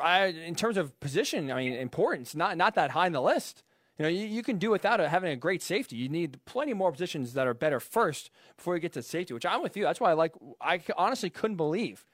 I, 0.00 0.26
in 0.26 0.54
terms 0.54 0.76
of 0.76 0.98
position, 1.00 1.50
I 1.50 1.56
mean, 1.56 1.72
importance, 1.74 2.34
not 2.34 2.56
not 2.56 2.74
that 2.74 2.92
high 2.92 3.06
in 3.06 3.12
the 3.12 3.22
list. 3.22 3.62
You 3.98 4.04
know, 4.04 4.08
you, 4.08 4.26
you 4.26 4.42
can 4.42 4.56
do 4.56 4.70
without 4.70 4.98
having 5.00 5.30
a 5.30 5.36
great 5.36 5.62
safety. 5.62 5.96
You 5.96 6.08
need 6.08 6.42
plenty 6.46 6.72
more 6.72 6.90
positions 6.90 7.34
that 7.34 7.46
are 7.46 7.52
better 7.52 7.80
first 7.80 8.30
before 8.56 8.74
you 8.74 8.80
get 8.80 8.94
to 8.94 9.02
safety. 9.02 9.34
Which 9.34 9.44
I'm 9.44 9.62
with 9.62 9.76
you. 9.76 9.84
That's 9.84 10.00
why 10.00 10.10
I 10.10 10.14
like. 10.14 10.32
I 10.60 10.80
honestly 10.96 11.28
couldn't 11.28 11.56
believe 11.56 12.06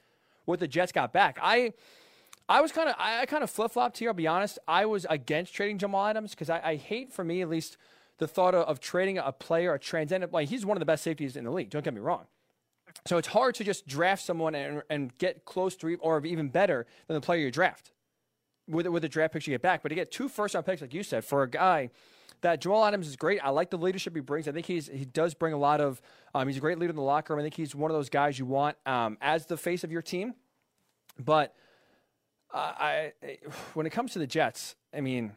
what 0.45 0.59
the 0.59 0.67
Jets 0.67 0.93
got 0.93 1.13
back. 1.13 1.39
I 1.41 1.73
I 2.49 2.61
was 2.61 2.73
kind 2.73 2.89
of 2.89 2.97
I, 2.99 3.27
kind 3.27 3.45
of 3.45 3.51
flip 3.51 3.73
flopped 3.73 3.99
here. 3.99 4.11
I'll 4.11 4.15
be 4.15 4.27
honest. 4.27 4.59
I 4.67 4.87
was 4.87 5.07
against 5.09 5.55
trading 5.55 5.79
Jamal 5.79 6.07
Adams 6.07 6.31
because 6.31 6.51
I, 6.51 6.61
I 6.63 6.77
hate 6.77 7.13
for 7.13 7.25
me 7.25 7.43
at 7.43 7.49
least 7.49 7.77
the 8.19 8.27
thought 8.27 8.55
of, 8.55 8.67
of 8.67 8.81
trading 8.81 9.19
a 9.19 9.33
player, 9.33 9.75
a 9.75 9.79
transcendent. 9.79 10.33
Like 10.33 10.49
he's 10.49 10.65
one 10.65 10.77
of 10.77 10.81
the 10.81 10.87
best 10.87 11.05
safeties 11.05 11.37
in 11.37 11.45
the 11.45 11.51
league. 11.51 11.71
Don't 11.71 11.85
get 11.85 11.95
me 11.95 12.01
wrong. 12.01 12.27
So 13.05 13.19
it's 13.19 13.29
hard 13.29 13.55
to 13.57 13.65
just 13.65 13.87
draft 13.87 14.25
someone 14.25 14.55
and, 14.55 14.83
and 14.91 15.17
get 15.19 15.45
close 15.45 15.77
to 15.77 15.95
or 15.97 16.25
even 16.25 16.49
better 16.49 16.87
than 17.07 17.15
the 17.15 17.21
player 17.21 17.41
you 17.41 17.51
draft 17.51 17.93
with 18.69 18.87
with 18.89 19.03
the 19.03 19.09
draft 19.09 19.33
picks 19.33 19.47
you 19.47 19.55
get 19.55 19.63
back. 19.63 19.83
But 19.83 19.91
to 19.91 19.95
get 19.95 20.11
two 20.11 20.29
first 20.29 20.55
round 20.55 20.67
picks, 20.67 20.81
like 20.81 20.95
you 20.95 21.03
said, 21.03 21.25
for 21.25 21.43
a 21.43 21.51
guy 21.51 21.91
that 22.43 22.61
Joel 22.61 22.85
Adams 22.85 23.09
is 23.09 23.17
great. 23.17 23.41
I 23.43 23.51
like 23.51 23.71
the 23.71 23.79
leadership 23.79 24.15
he 24.15 24.21
brings. 24.21 24.49
I 24.49 24.53
think 24.53 24.67
he's 24.67 24.89
he 24.89 25.05
does 25.05 25.35
bring 25.35 25.53
a 25.53 25.59
lot 25.59 25.81
of. 25.81 26.01
Um, 26.35 26.47
he's 26.49 26.57
a 26.57 26.61
great 26.61 26.79
leader 26.79 26.91
in 26.91 26.97
the 26.97 27.03
locker 27.03 27.33
room. 27.33 27.41
I 27.41 27.43
think 27.43 27.55
he's 27.55 27.75
one 27.75 27.91
of 27.91 27.97
those 27.97 28.09
guys 28.09 28.39
you 28.39 28.47
want 28.47 28.77
um, 28.87 29.19
as 29.21 29.47
the 29.47 29.57
face 29.57 29.85
of 29.85 29.93
your 29.93 30.03
team. 30.03 30.35
But 31.19 31.55
uh, 32.53 32.73
I, 32.79 33.13
when 33.75 33.87
it 33.87 33.91
comes 33.91 34.13
to 34.13 34.19
the 34.19 34.27
Jets, 34.27 34.77
I 34.95 35.01
mean, 35.01 35.33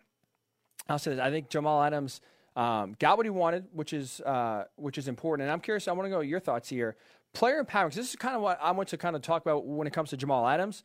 I'll 0.88 0.99
say 0.99 1.11
this. 1.11 1.19
I 1.19 1.30
think 1.30 1.49
Jamal 1.49 1.81
Adams 1.81 2.22
um, 2.56 2.95
got 2.99 3.18
what 3.18 3.26
he 3.26 3.30
wanted, 3.30 3.68
which 3.72 3.94
is 3.94 4.22
uh, 4.22 4.65
which 4.76 4.98
is 4.98 5.07
important. 5.07 5.45
And 5.45 5.53
I'm 5.53 5.61
curious. 5.61 5.88
I 5.88 5.94
want 5.94 6.07
to 6.07 6.11
know 6.11 6.22
your 6.22 6.40
thoughts 6.40 6.69
here. 6.69 6.95
Player 7.34 7.64
empowerment. 7.64 7.93
This 7.93 8.10
is 8.10 8.15
kind 8.15 8.35
of 8.35 8.41
what 8.41 8.60
I 8.61 8.72
want 8.72 8.89
to 8.89 8.97
kind 8.97 9.15
of 9.15 9.22
talk 9.22 9.41
about 9.41 9.65
when 9.65 9.88
it 9.88 9.93
comes 9.93 10.10
to 10.10 10.18
Jamal 10.18 10.47
Adams. 10.47 10.84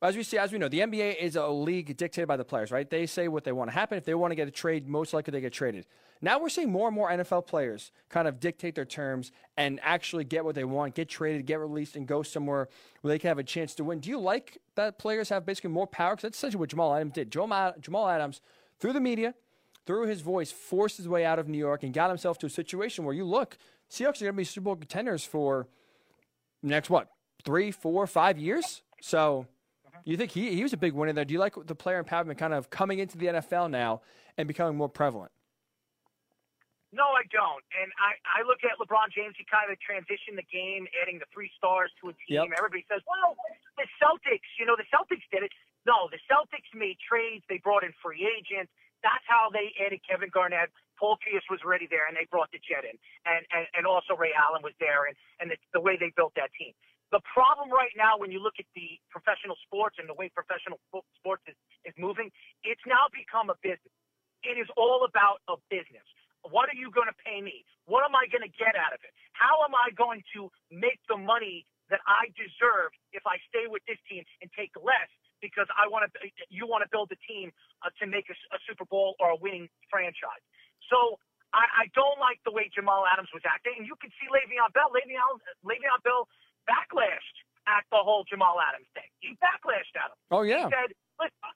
As 0.00 0.16
we 0.16 0.24
see, 0.24 0.36
as 0.36 0.50
we 0.50 0.58
know, 0.58 0.68
the 0.68 0.80
NBA 0.80 1.18
is 1.20 1.36
a 1.36 1.46
league 1.46 1.96
dictated 1.96 2.26
by 2.26 2.36
the 2.36 2.44
players, 2.44 2.72
right? 2.72 2.90
They 2.90 3.06
say 3.06 3.28
what 3.28 3.44
they 3.44 3.52
want 3.52 3.70
to 3.70 3.74
happen. 3.74 3.96
If 3.96 4.04
they 4.04 4.14
want 4.14 4.32
to 4.32 4.34
get 4.34 4.48
a 4.48 4.50
trade, 4.50 4.88
most 4.88 5.14
likely 5.14 5.30
they 5.30 5.40
get 5.40 5.52
traded. 5.52 5.86
Now 6.20 6.40
we're 6.40 6.48
seeing 6.48 6.72
more 6.72 6.88
and 6.88 6.94
more 6.94 7.08
NFL 7.08 7.46
players 7.46 7.92
kind 8.08 8.26
of 8.26 8.40
dictate 8.40 8.74
their 8.74 8.84
terms 8.84 9.30
and 9.56 9.78
actually 9.82 10.24
get 10.24 10.44
what 10.44 10.56
they 10.56 10.64
want, 10.64 10.96
get 10.96 11.08
traded, 11.08 11.46
get 11.46 11.60
released, 11.60 11.94
and 11.94 12.06
go 12.06 12.24
somewhere 12.24 12.68
where 13.02 13.12
they 13.12 13.18
can 13.18 13.28
have 13.28 13.38
a 13.38 13.44
chance 13.44 13.76
to 13.76 13.84
win. 13.84 14.00
Do 14.00 14.10
you 14.10 14.18
like 14.18 14.58
that 14.74 14.98
players 14.98 15.28
have 15.28 15.46
basically 15.46 15.70
more 15.70 15.86
power? 15.86 16.16
Because 16.16 16.22
that's 16.22 16.38
essentially 16.38 16.60
what 16.60 16.70
Jamal 16.70 16.94
Adams 16.94 17.12
did. 17.12 17.30
Jamal, 17.30 18.08
Adams, 18.08 18.40
through 18.80 18.94
the 18.94 19.00
media, 19.00 19.34
through 19.86 20.06
his 20.06 20.20
voice, 20.20 20.50
forced 20.50 20.96
his 20.96 21.08
way 21.08 21.24
out 21.24 21.38
of 21.38 21.48
New 21.48 21.58
York 21.58 21.84
and 21.84 21.94
got 21.94 22.08
himself 22.08 22.38
to 22.38 22.46
a 22.46 22.50
situation 22.50 23.04
where 23.04 23.14
you 23.14 23.24
look, 23.24 23.56
Seahawks 23.88 24.20
are 24.20 24.24
going 24.24 24.32
to 24.32 24.32
be 24.32 24.44
Super 24.44 24.64
Bowl 24.64 24.76
contenders 24.76 25.24
for 25.24 25.68
next 26.62 26.90
what 26.90 27.08
three, 27.44 27.70
four, 27.70 28.06
five 28.06 28.38
years. 28.38 28.82
So 29.00 29.46
you 30.04 30.16
think 30.16 30.30
he 30.30 30.54
he 30.54 30.62
was 30.62 30.72
a 30.72 30.76
big 30.76 30.92
winner 30.92 31.12
there? 31.12 31.24
Do 31.24 31.34
you 31.34 31.40
like 31.40 31.54
the 31.66 31.74
player 31.74 32.02
empowerment 32.02 32.38
kind 32.38 32.54
of 32.54 32.70
coming 32.70 32.98
into 32.98 33.18
the 33.18 33.26
NFL 33.26 33.70
now 33.70 34.02
and 34.38 34.48
becoming 34.48 34.76
more 34.76 34.88
prevalent? 34.88 35.32
No, 36.92 37.08
I 37.16 37.24
don't. 37.32 37.64
And 37.72 37.88
I, 37.96 38.20
I 38.28 38.44
look 38.44 38.60
at 38.68 38.76
LeBron 38.76 39.08
James. 39.16 39.32
He 39.40 39.48
kind 39.48 39.72
of 39.72 39.80
transitioned 39.80 40.36
the 40.36 40.44
game, 40.52 40.84
adding 41.00 41.16
the 41.16 41.24
three 41.32 41.48
stars 41.56 41.88
to 42.04 42.12
a 42.12 42.14
team. 42.28 42.52
Yep. 42.52 42.60
Everybody 42.60 42.84
says, 42.84 43.00
well, 43.08 43.32
the 43.80 43.88
Celtics, 43.96 44.44
you 44.60 44.68
know, 44.68 44.76
the 44.76 44.84
Celtics 44.92 45.24
did 45.32 45.40
it. 45.40 45.52
No, 45.88 46.12
the 46.12 46.20
Celtics 46.28 46.68
made 46.76 47.00
trades. 47.00 47.48
They 47.48 47.64
brought 47.64 47.80
in 47.80 47.96
free 48.04 48.28
agents. 48.28 48.68
That's 49.00 49.24
how 49.24 49.48
they 49.48 49.72
added 49.80 50.04
Kevin 50.04 50.28
Garnett. 50.28 50.68
Paul 51.02 51.18
Pierce 51.18 51.42
was 51.50 51.58
already 51.66 51.90
there, 51.90 52.06
and 52.06 52.14
they 52.14 52.30
brought 52.30 52.54
the 52.54 52.62
Jet 52.62 52.86
in. 52.86 52.94
And, 53.26 53.42
and, 53.50 53.66
and 53.74 53.84
also 53.90 54.14
Ray 54.14 54.30
Allen 54.38 54.62
was 54.62 54.70
there, 54.78 55.10
and, 55.10 55.18
and 55.42 55.50
the, 55.50 55.58
the 55.74 55.82
way 55.82 55.98
they 55.98 56.14
built 56.14 56.30
that 56.38 56.54
team. 56.54 56.70
The 57.10 57.18
problem 57.26 57.74
right 57.74 57.90
now, 57.98 58.22
when 58.22 58.30
you 58.30 58.38
look 58.38 58.62
at 58.62 58.70
the 58.78 59.02
professional 59.10 59.58
sports 59.66 59.98
and 59.98 60.06
the 60.06 60.14
way 60.14 60.30
professional 60.30 60.78
sports 61.18 61.42
is, 61.50 61.58
is 61.82 61.92
moving, 61.98 62.30
it's 62.62 62.80
now 62.86 63.10
become 63.10 63.50
a 63.50 63.58
business. 63.66 63.92
It 64.46 64.56
is 64.62 64.70
all 64.78 65.02
about 65.02 65.42
a 65.50 65.58
business. 65.66 66.06
What 66.46 66.70
are 66.70 66.78
you 66.78 66.88
going 66.94 67.10
to 67.10 67.18
pay 67.18 67.42
me? 67.42 67.66
What 67.90 68.06
am 68.06 68.14
I 68.14 68.30
going 68.30 68.46
to 68.46 68.54
get 68.54 68.78
out 68.78 68.94
of 68.94 69.02
it? 69.02 69.12
How 69.34 69.66
am 69.66 69.74
I 69.74 69.90
going 69.98 70.22
to 70.38 70.48
make 70.70 71.02
the 71.10 71.18
money 71.18 71.66
that 71.90 72.00
I 72.06 72.30
deserve 72.38 72.94
if 73.12 73.26
I 73.26 73.42
stay 73.50 73.66
with 73.66 73.82
this 73.90 73.98
team 74.08 74.22
and 74.40 74.48
take 74.54 74.72
less 74.78 75.10
because 75.42 75.66
I 75.74 75.90
want 75.90 76.06
to, 76.06 76.18
you 76.48 76.64
want 76.64 76.86
to 76.86 76.90
build 76.94 77.10
a 77.12 77.20
team 77.26 77.50
uh, 77.82 77.90
to 78.00 78.06
make 78.06 78.30
a, 78.30 78.36
a 78.54 78.58
Super 78.64 78.86
Bowl 78.86 79.18
or 79.18 79.34
a 79.34 79.38
winning 79.42 79.68
franchise. 79.90 80.40
So 80.92 81.16
I, 81.56 81.88
I 81.88 81.94
don't 81.96 82.20
like 82.20 82.44
the 82.44 82.52
way 82.52 82.68
Jamal 82.68 83.08
Adams 83.08 83.32
was 83.32 83.40
acting, 83.48 83.80
and 83.80 83.88
you 83.88 83.96
can 83.96 84.12
see 84.20 84.28
Le'Veon 84.28 84.68
Bell. 84.76 84.92
Le'Veon, 84.92 85.40
Le'Veon 85.64 86.00
Bell 86.04 86.28
backlashed 86.68 87.36
at 87.64 87.88
the 87.88 88.00
whole 88.04 88.28
Jamal 88.28 88.60
Adams 88.60 88.88
thing. 88.92 89.08
He 89.24 89.40
backlashed 89.40 89.96
at 89.96 90.12
him. 90.12 90.20
Oh 90.28 90.44
yeah, 90.44 90.68
He 90.68 90.76
said, 90.76 90.90
"Listen, 91.16 91.52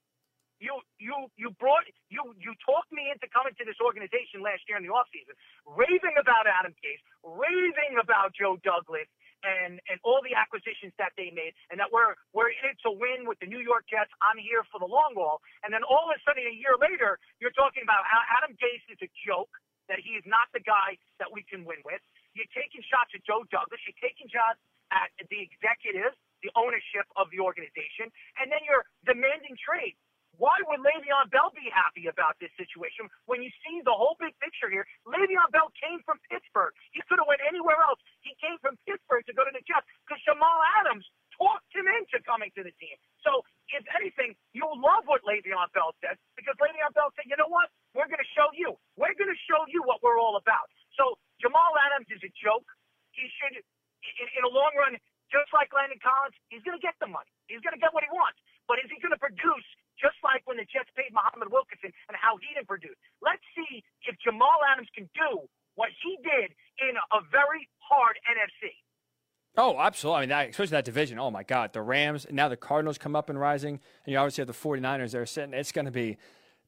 you 0.61 0.81
you 0.97 1.29
you 1.37 1.53
brought 1.61 1.85
you 2.09 2.33
you 2.41 2.57
talked 2.65 2.89
me 2.93 3.13
into 3.13 3.29
coming 3.29 3.53
to 3.61 3.65
this 3.69 3.77
organization 3.81 4.41
last 4.41 4.65
year 4.69 4.81
in 4.81 4.85
the 4.85 4.93
offseason, 4.93 5.37
raving 5.69 6.17
about 6.17 6.49
Adam 6.49 6.73
Gase, 6.81 7.03
raving 7.21 8.01
about 8.01 8.33
Joe 8.33 8.57
Douglas, 8.65 9.09
and 9.45 9.81
and 9.91 9.99
all 10.07 10.23
the 10.25 10.33
acquisitions 10.37 10.95
that 11.01 11.13
they 11.19 11.33
made, 11.35 11.53
and 11.73 11.77
that 11.81 11.91
we're 11.93 12.17
we're 12.33 12.53
in 12.53 12.65
it 12.73 12.79
to 12.87 12.93
win 12.93 13.29
with 13.29 13.41
the 13.43 13.49
New 13.49 13.61
York 13.61 13.89
Jets. 13.91 14.13
I'm 14.25 14.41
here 14.41 14.65
for 14.73 14.81
the 14.81 14.89
long 14.89 15.17
haul, 15.17 15.43
and 15.65 15.73
then 15.75 15.85
all 15.85 16.09
of 16.09 16.13
a 16.15 16.21
sudden, 16.25 16.45
a 16.47 16.57
year 16.57 16.77
later, 16.81 17.19
you're 17.43 17.55
talking 17.57 17.85
about 17.85 18.07
how 18.09 18.23
Adam 18.41 18.57
Gase 18.57 18.87
is 18.93 19.01
a 19.05 19.11
joke. 19.27 19.53
That 19.91 20.01
he 20.03 20.19
is 20.19 20.27
not 20.27 20.51
the 20.51 20.65
guy 20.65 20.99
that 21.23 21.31
we 21.31 21.45
can 21.47 21.63
win 21.63 21.79
with. 21.87 22.03
You're 22.35 22.51
taking 22.57 22.83
shots 22.87 23.13
at 23.15 23.23
Joe 23.23 23.47
Douglas. 23.53 23.79
You're 23.87 24.01
taking 24.03 24.27
shots 24.27 24.59
at 24.95 25.11
the 25.31 25.41
executives, 25.43 26.15
the 26.43 26.51
ownership 26.55 27.07
of 27.19 27.31
the 27.35 27.43
organization, 27.43 28.11
and 28.39 28.51
then 28.51 28.63
you're 28.67 28.87
demanding 29.07 29.57
trades. 29.59 29.99
Why 30.37 30.57
would 30.69 30.85
Le'Veon 30.85 31.33
Bell 31.33 31.49
be 31.57 31.69
happy 31.73 32.13
about 32.13 32.37
this 32.41 32.53
situation 32.61 33.09
when 33.25 33.41
you 33.41 33.49
see 33.65 33.81
the 33.85 33.93
whole 33.93 34.17
big 34.21 34.37
picture 34.37 34.69
here? 34.69 34.85
Le'Veon 35.09 35.49
Bell 35.53 35.73
came 35.81 36.05
from 36.05 36.21
Pittsburgh. 36.29 36.77
He 36.93 37.01
could 37.09 37.17
have 37.17 37.29
went 37.29 37.41
anywhere 37.45 37.81
else. 37.89 38.01
He 38.21 38.37
came 38.37 38.61
from 38.61 38.77
Pittsburgh 38.85 39.25
to 39.29 39.33
go 39.33 39.49
to 39.49 39.53
the 39.53 39.65
Jets 39.65 39.89
because 40.05 40.21
Jamal 40.29 40.61
Adams 40.81 41.09
talked 41.33 41.69
him 41.73 41.89
into 41.89 42.21
coming 42.25 42.53
to 42.57 42.63
the 42.65 42.73
team. 42.77 42.97
So, 43.25 43.45
if 43.73 43.83
anything, 43.97 44.37
you'll 44.53 44.79
love 44.79 45.09
what 45.09 45.25
Le'Veon 45.25 45.73
Bell 45.73 45.97
says 46.05 46.21
because 46.37 46.57
Le'Veon 46.61 46.93
Bell 46.93 47.11
said, 47.17 47.25
you 47.29 47.37
know 47.41 47.49
what? 47.49 47.73
We're 47.97 48.09
going 48.09 48.23
to 48.23 48.33
show 48.37 48.53
you. 48.53 48.77
We're 49.01 49.17
going 49.17 49.33
to 49.33 49.43
show 49.49 49.65
you 49.73 49.81
what 49.89 50.05
we're 50.05 50.21
all 50.21 50.37
about. 50.37 50.69
So, 51.01 51.17
Jamal 51.41 51.73
Adams 51.89 52.09
is 52.13 52.21
a 52.25 52.33
joke. 52.37 52.69
He 53.17 53.25
should, 53.41 53.57
in, 53.57 54.27
in 54.37 54.43
a 54.45 54.53
long 54.53 54.73
run, 54.77 55.01
just 55.33 55.49
like 55.57 55.73
Landon 55.73 55.99
Collins, 55.99 56.37
he's 56.53 56.63
going 56.63 56.77
to 56.77 56.85
get 56.85 56.95
the 57.01 57.09
money. 57.09 57.33
He's 57.49 57.65
going 57.65 57.75
to 57.75 57.83
get 57.83 57.91
what 57.97 58.05
he 58.05 58.13
wants. 58.13 58.39
But 58.71 58.79
is 58.83 58.91
he 58.91 58.99
going 59.03 59.15
to 59.15 59.21
produce 59.21 59.67
just 60.01 60.17
like 60.23 60.45
when 60.45 60.57
the 60.57 60.69
Jets 60.69 60.93
paid 60.97 61.13
Muhammad 61.13 61.49
Wilkerson 61.51 61.93
and 62.09 62.15
how 62.17 62.37
he 62.39 62.55
didn't 62.55 62.69
produce? 62.69 62.97
Let's 63.21 63.43
see 63.57 63.83
if 64.05 64.17
Jamal 64.21 64.61
Adams 64.69 64.89
can 64.95 65.09
do 65.17 65.49
what 65.75 65.91
he 66.05 66.17
did 66.23 66.53
in 66.81 66.97
a 67.13 67.21
very 67.33 67.69
hard 67.81 68.17
NFC. 68.25 68.73
Oh, 69.57 69.79
absolutely. 69.79 70.19
I 70.19 70.21
mean, 70.21 70.29
that, 70.31 70.51
especially 70.51 70.73
that 70.73 70.85
division. 70.85 71.19
Oh, 71.19 71.31
my 71.31 71.43
God. 71.43 71.73
The 71.73 71.81
Rams, 71.81 72.27
now 72.31 72.49
the 72.49 72.57
Cardinals 72.57 72.99
come 72.99 73.17
up 73.17 73.31
and 73.31 73.41
rising, 73.41 73.81
and 74.05 74.13
you 74.13 74.19
obviously 74.19 74.43
have 74.43 74.49
the 74.49 74.53
49ers 74.53 75.13
there 75.13 75.25
sitting. 75.25 75.55
It's 75.55 75.73
going 75.73 75.87
to 75.87 75.91
be. 75.91 76.19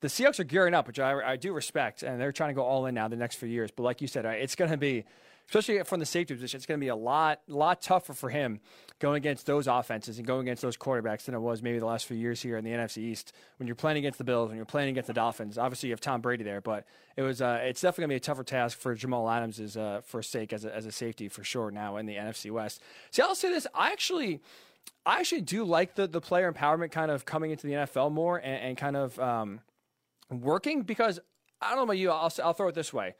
The 0.00 0.08
Seahawks 0.08 0.38
are 0.38 0.44
gearing 0.44 0.74
up, 0.74 0.86
which 0.86 1.00
I, 1.00 1.32
I 1.32 1.36
do 1.36 1.52
respect, 1.52 2.04
and 2.04 2.20
they're 2.20 2.32
trying 2.32 2.50
to 2.50 2.54
go 2.54 2.62
all 2.62 2.86
in 2.86 2.94
now 2.94 3.08
the 3.08 3.16
next 3.16 3.36
few 3.36 3.48
years. 3.48 3.70
But 3.70 3.82
like 3.82 4.00
you 4.00 4.06
said, 4.06 4.24
uh, 4.24 4.30
it's 4.30 4.54
going 4.54 4.70
to 4.70 4.76
be 4.76 5.04
especially 5.48 5.82
from 5.84 5.98
the 5.98 6.06
safety 6.06 6.34
position, 6.34 6.58
it's 6.58 6.66
going 6.66 6.78
to 6.78 6.84
be 6.84 6.88
a 6.88 6.96
lot, 6.96 7.40
lot 7.48 7.80
tougher 7.80 8.12
for 8.12 8.28
him 8.28 8.60
going 8.98 9.16
against 9.16 9.46
those 9.46 9.66
offenses 9.66 10.18
and 10.18 10.26
going 10.26 10.42
against 10.42 10.60
those 10.60 10.76
quarterbacks 10.76 11.24
than 11.24 11.34
it 11.34 11.38
was 11.38 11.62
maybe 11.62 11.78
the 11.78 11.86
last 11.86 12.04
few 12.04 12.16
years 12.16 12.42
here 12.42 12.56
in 12.56 12.64
the 12.64 12.70
NFC 12.70 12.98
East. 12.98 13.32
When 13.56 13.66
you're 13.66 13.76
playing 13.76 13.96
against 13.96 14.18
the 14.18 14.24
Bills, 14.24 14.48
when 14.48 14.56
you're 14.56 14.66
playing 14.66 14.90
against 14.90 15.06
the 15.06 15.14
Dolphins, 15.14 15.56
obviously 15.56 15.88
you 15.88 15.92
have 15.92 16.00
Tom 16.00 16.20
Brady 16.20 16.44
there, 16.44 16.60
but 16.60 16.84
it 17.16 17.22
was, 17.22 17.40
uh, 17.40 17.60
it's 17.62 17.80
definitely 17.80 18.02
going 18.02 18.08
to 18.08 18.12
be 18.14 18.16
a 18.16 18.34
tougher 18.34 18.44
task 18.44 18.78
for 18.78 18.94
Jamal 18.94 19.28
Adams' 19.30 19.76
uh, 19.76 20.02
for 20.04 20.22
sake 20.22 20.52
as 20.52 20.64
a, 20.64 20.74
as 20.74 20.84
a 20.84 20.92
safety 20.92 21.28
for 21.28 21.44
sure 21.44 21.70
now 21.70 21.96
in 21.96 22.06
the 22.06 22.16
NFC 22.16 22.50
West. 22.50 22.82
See, 23.10 23.22
I'll 23.22 23.34
say 23.34 23.50
this: 23.50 23.66
I 23.74 23.92
actually. 23.92 24.40
I 25.04 25.20
actually 25.20 25.42
do 25.42 25.64
like 25.64 25.94
the, 25.94 26.06
the 26.06 26.20
player 26.20 26.50
empowerment 26.50 26.92
kind 26.92 27.10
of 27.10 27.24
coming 27.24 27.50
into 27.50 27.66
the 27.66 27.74
NFL 27.74 28.10
more 28.10 28.36
and, 28.36 28.56
and 28.56 28.76
kind 28.76 28.96
of 28.96 29.18
um, 29.18 29.60
working 30.30 30.82
because 30.82 31.18
I 31.62 31.68
don't 31.68 31.78
know 31.78 31.84
about 31.84 31.98
you. 31.98 32.10
I'll, 32.10 32.32
I'll 32.42 32.52
throw 32.52 32.68
it 32.68 32.74
this 32.74 32.92
way. 32.92 33.14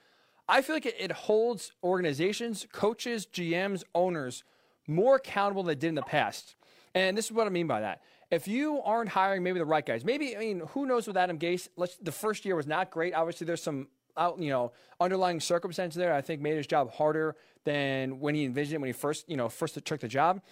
I 0.48 0.62
feel 0.62 0.76
like 0.76 0.86
it, 0.86 0.96
it 0.98 1.12
holds 1.12 1.72
organizations, 1.82 2.66
coaches, 2.72 3.26
GMs, 3.26 3.82
owners 3.94 4.44
more 4.86 5.16
accountable 5.16 5.62
than 5.62 5.72
it 5.72 5.80
did 5.80 5.88
in 5.88 5.94
the 5.94 6.02
past. 6.02 6.56
And 6.94 7.16
this 7.16 7.26
is 7.26 7.32
what 7.32 7.46
I 7.46 7.50
mean 7.50 7.66
by 7.66 7.82
that. 7.82 8.02
If 8.30 8.48
you 8.48 8.80
aren't 8.82 9.10
hiring 9.10 9.42
maybe 9.42 9.58
the 9.58 9.64
right 9.64 9.84
guys, 9.84 10.04
maybe 10.04 10.36
I 10.36 10.40
mean 10.40 10.62
who 10.70 10.86
knows 10.86 11.06
with 11.06 11.16
Adam 11.16 11.38
Gase? 11.38 11.68
Let's 11.76 11.96
the 11.96 12.12
first 12.12 12.44
year 12.44 12.56
was 12.56 12.66
not 12.66 12.90
great. 12.90 13.14
Obviously, 13.14 13.46
there's 13.46 13.62
some 13.62 13.88
out 14.16 14.38
you 14.38 14.50
know 14.50 14.72
underlying 15.00 15.40
circumstances 15.40 15.98
there. 15.98 16.12
I 16.12 16.20
think 16.20 16.40
made 16.40 16.56
his 16.56 16.66
job 16.66 16.92
harder 16.92 17.36
than 17.64 18.20
when 18.20 18.34
he 18.34 18.44
envisioned 18.44 18.76
it 18.76 18.80
when 18.80 18.88
he 18.88 18.92
first 18.92 19.28
you 19.28 19.36
know 19.36 19.48
first 19.48 19.82
took 19.84 20.00
the 20.00 20.08
job. 20.08 20.42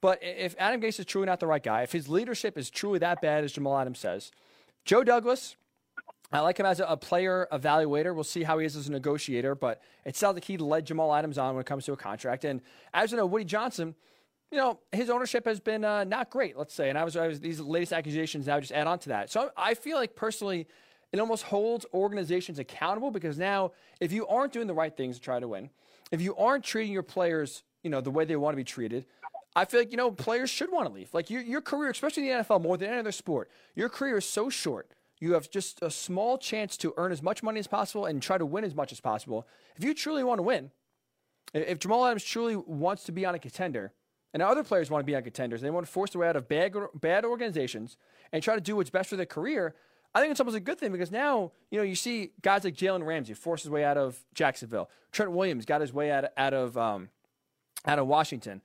But 0.00 0.22
if 0.22 0.54
Adam 0.58 0.80
Gase 0.80 0.98
is 1.00 1.06
truly 1.06 1.26
not 1.26 1.40
the 1.40 1.46
right 1.46 1.62
guy, 1.62 1.82
if 1.82 1.92
his 1.92 2.08
leadership 2.08 2.56
is 2.56 2.70
truly 2.70 2.98
that 3.00 3.20
bad 3.20 3.44
as 3.44 3.52
Jamal 3.52 3.78
Adams 3.78 3.98
says, 3.98 4.30
Joe 4.84 5.02
Douglas, 5.02 5.56
I 6.32 6.40
like 6.40 6.58
him 6.58 6.66
as 6.66 6.80
a, 6.80 6.96
player 6.96 7.46
evaluator. 7.52 8.14
We'll 8.14 8.24
see 8.24 8.42
how 8.42 8.58
he 8.58 8.66
is 8.66 8.74
as 8.76 8.88
a 8.88 8.92
negotiator, 8.92 9.54
but 9.54 9.80
it 10.04 10.16
sounds 10.16 10.34
like 10.34 10.44
he 10.44 10.56
led 10.56 10.86
Jamal 10.86 11.14
Adams 11.14 11.38
on 11.38 11.54
when 11.54 11.60
it 11.60 11.66
comes 11.66 11.84
to 11.84 11.92
a 11.92 11.96
contract. 11.96 12.44
And 12.44 12.60
as 12.92 13.12
you 13.12 13.16
know, 13.16 13.26
Woody 13.26 13.44
Johnson, 13.44 13.94
you 14.50 14.58
know, 14.58 14.80
his 14.92 15.08
ownership 15.08 15.44
has 15.46 15.60
been 15.60 15.84
uh, 15.84 16.04
not 16.04 16.30
great, 16.30 16.56
let's 16.56 16.74
say. 16.74 16.88
And 16.88 16.98
I 16.98 17.04
was, 17.04 17.16
I 17.16 17.28
was, 17.28 17.40
these 17.40 17.60
latest 17.60 17.92
accusations 17.92 18.46
now 18.46 18.58
just 18.58 18.72
add 18.72 18.86
on 18.86 18.98
to 19.00 19.10
that. 19.10 19.30
So 19.30 19.50
I 19.56 19.74
feel 19.74 19.96
like 19.96 20.16
personally, 20.16 20.66
it 21.12 21.20
almost 21.20 21.44
holds 21.44 21.86
organizations 21.94 22.58
accountable 22.58 23.10
because 23.10 23.38
now 23.38 23.72
if 24.00 24.12
you 24.12 24.26
aren't 24.26 24.52
doing 24.52 24.66
the 24.66 24.74
right 24.74 24.94
things 24.96 25.16
to 25.16 25.22
try 25.22 25.38
to 25.38 25.48
win, 25.48 25.70
if 26.10 26.20
you 26.20 26.34
aren't 26.36 26.64
treating 26.64 26.92
your 26.92 27.02
players, 27.02 27.62
you 27.82 27.90
know, 27.90 28.00
the 28.00 28.10
way 28.10 28.24
they 28.24 28.36
want 28.36 28.52
to 28.52 28.56
be 28.56 28.64
treated, 28.64 29.06
I 29.54 29.64
feel 29.64 29.80
like, 29.80 29.90
you 29.92 29.96
know, 29.96 30.10
players 30.10 30.50
should 30.50 30.70
want 30.70 30.88
to 30.88 30.92
leave. 30.92 31.14
Like 31.14 31.30
your, 31.30 31.40
your 31.42 31.60
career, 31.60 31.90
especially 31.90 32.30
in 32.30 32.38
the 32.38 32.44
NFL 32.44 32.62
more 32.62 32.76
than 32.76 32.90
any 32.90 32.98
other 32.98 33.12
sport, 33.12 33.50
your 33.74 33.88
career 33.88 34.18
is 34.18 34.26
so 34.26 34.50
short 34.50 34.90
you 35.18 35.32
have 35.32 35.50
just 35.50 35.80
a 35.82 35.90
small 35.90 36.38
chance 36.38 36.76
to 36.78 36.92
earn 36.96 37.12
as 37.12 37.22
much 37.22 37.42
money 37.42 37.58
as 37.58 37.66
possible 37.66 38.04
and 38.04 38.22
try 38.22 38.38
to 38.38 38.46
win 38.46 38.64
as 38.64 38.74
much 38.74 38.92
as 38.92 39.00
possible. 39.00 39.46
If 39.76 39.84
you 39.84 39.94
truly 39.94 40.24
want 40.24 40.38
to 40.38 40.42
win, 40.42 40.70
if 41.54 41.78
Jamal 41.78 42.04
Adams 42.04 42.24
truly 42.24 42.56
wants 42.56 43.04
to 43.04 43.12
be 43.12 43.24
on 43.24 43.34
a 43.34 43.38
contender, 43.38 43.92
and 44.34 44.42
other 44.42 44.64
players 44.64 44.90
want 44.90 45.00
to 45.00 45.06
be 45.06 45.16
on 45.16 45.22
contenders, 45.22 45.62
and 45.62 45.66
they 45.66 45.70
want 45.70 45.86
to 45.86 45.92
force 45.92 46.10
their 46.10 46.20
way 46.20 46.28
out 46.28 46.36
of 46.36 46.48
bad, 46.48 46.74
bad 46.94 47.24
organizations 47.24 47.96
and 48.32 48.42
try 48.42 48.54
to 48.54 48.60
do 48.60 48.76
what's 48.76 48.90
best 48.90 49.08
for 49.08 49.16
their 49.16 49.24
career, 49.24 49.74
I 50.14 50.20
think 50.20 50.30
it's 50.30 50.40
almost 50.40 50.56
a 50.56 50.60
good 50.60 50.78
thing 50.78 50.92
because 50.92 51.10
now, 51.10 51.52
you 51.70 51.78
know, 51.78 51.84
you 51.84 51.94
see 51.94 52.32
guys 52.40 52.64
like 52.64 52.74
Jalen 52.74 53.04
Ramsey 53.04 53.34
force 53.34 53.62
his 53.62 53.70
way 53.70 53.84
out 53.84 53.96
of 53.96 54.18
Jacksonville. 54.34 54.90
Trent 55.12 55.32
Williams 55.32 55.66
got 55.66 55.80
his 55.80 55.92
way 55.92 56.10
out, 56.10 56.24
out 56.36 56.54
of 56.54 56.76
um, 56.78 57.10
out 57.86 57.98
of 57.98 58.06
Washington. 58.06 58.62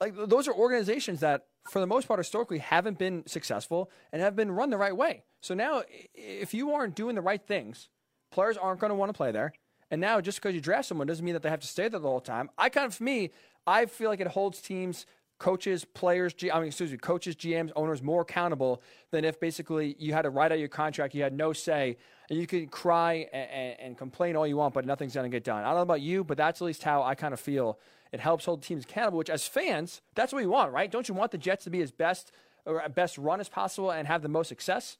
Like 0.00 0.14
those 0.16 0.48
are 0.48 0.54
organizations 0.54 1.20
that 1.20 1.46
for 1.68 1.80
the 1.80 1.86
most 1.86 2.08
part, 2.08 2.18
historically 2.18 2.58
haven't 2.58 2.98
been 2.98 3.26
successful 3.26 3.90
and 4.12 4.22
have 4.22 4.36
been 4.36 4.50
run 4.50 4.70
the 4.70 4.76
right 4.76 4.96
way. 4.96 5.22
So 5.40 5.54
now, 5.54 5.82
if 6.14 6.54
you 6.54 6.72
aren't 6.72 6.94
doing 6.94 7.14
the 7.14 7.20
right 7.20 7.44
things, 7.44 7.88
players 8.30 8.56
aren't 8.56 8.80
going 8.80 8.90
to 8.90 8.94
want 8.94 9.10
to 9.10 9.16
play 9.16 9.32
there. 9.32 9.52
And 9.90 10.00
now, 10.00 10.20
just 10.20 10.38
because 10.38 10.54
you 10.54 10.60
draft 10.60 10.88
someone 10.88 11.06
doesn't 11.06 11.24
mean 11.24 11.34
that 11.34 11.42
they 11.42 11.50
have 11.50 11.60
to 11.60 11.66
stay 11.66 11.88
there 11.88 12.00
the 12.00 12.08
whole 12.08 12.20
time. 12.20 12.50
I 12.58 12.68
kind 12.68 12.86
of, 12.86 12.94
for 12.94 13.04
me, 13.04 13.30
I 13.66 13.86
feel 13.86 14.10
like 14.10 14.20
it 14.20 14.26
holds 14.26 14.60
teams, 14.60 15.06
coaches, 15.38 15.84
players, 15.84 16.34
G, 16.34 16.50
I 16.50 16.58
mean, 16.58 16.68
excuse 16.68 16.90
me, 16.90 16.98
coaches, 16.98 17.36
GMs, 17.36 17.70
owners 17.76 18.02
more 18.02 18.22
accountable 18.22 18.82
than 19.10 19.24
if 19.24 19.38
basically 19.38 19.94
you 19.98 20.12
had 20.12 20.22
to 20.22 20.30
write 20.30 20.50
out 20.50 20.58
your 20.58 20.68
contract, 20.68 21.14
you 21.14 21.22
had 21.22 21.34
no 21.34 21.52
say, 21.52 21.96
and 22.30 22.38
you 22.38 22.46
can 22.46 22.66
cry 22.68 23.28
and, 23.32 23.50
and, 23.50 23.80
and 23.80 23.98
complain 23.98 24.34
all 24.34 24.46
you 24.46 24.56
want, 24.56 24.74
but 24.74 24.86
nothing's 24.86 25.14
going 25.14 25.30
to 25.30 25.34
get 25.34 25.44
done. 25.44 25.62
I 25.62 25.68
don't 25.68 25.76
know 25.76 25.82
about 25.82 26.00
you, 26.00 26.24
but 26.24 26.36
that's 26.36 26.60
at 26.60 26.64
least 26.64 26.82
how 26.82 27.02
I 27.02 27.14
kind 27.14 27.34
of 27.34 27.40
feel 27.40 27.78
it 28.12 28.20
helps 28.20 28.44
hold 28.44 28.62
teams 28.62 28.84
accountable, 28.84 29.18
which 29.18 29.30
as 29.30 29.46
fans, 29.46 30.00
that's 30.14 30.32
what 30.32 30.40
we 30.40 30.46
want, 30.46 30.72
right? 30.72 30.90
Don't 30.90 31.08
you 31.08 31.14
want 31.14 31.32
the 31.32 31.38
Jets 31.38 31.64
to 31.64 31.70
be 31.70 31.82
as 31.82 31.90
best 31.90 32.32
or 32.64 32.86
best 32.88 33.18
run 33.18 33.40
as 33.40 33.48
possible 33.48 33.90
and 33.90 34.06
have 34.06 34.22
the 34.22 34.28
most 34.28 34.48
success? 34.48 34.96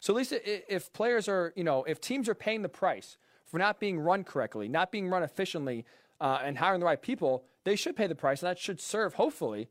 So 0.00 0.14
at 0.14 0.16
least 0.16 0.32
if 0.32 0.92
players 0.92 1.28
are, 1.28 1.52
you 1.56 1.64
know, 1.64 1.84
if 1.84 2.00
teams 2.00 2.28
are 2.28 2.34
paying 2.34 2.62
the 2.62 2.68
price 2.68 3.18
for 3.44 3.58
not 3.58 3.80
being 3.80 4.00
run 4.00 4.24
correctly, 4.24 4.68
not 4.68 4.90
being 4.90 5.08
run 5.08 5.22
efficiently, 5.22 5.84
uh, 6.20 6.40
and 6.44 6.58
hiring 6.58 6.80
the 6.80 6.86
right 6.86 7.00
people, 7.00 7.44
they 7.64 7.76
should 7.76 7.96
pay 7.96 8.06
the 8.06 8.14
price, 8.14 8.42
and 8.42 8.48
that 8.50 8.58
should 8.58 8.80
serve, 8.80 9.14
hopefully, 9.14 9.68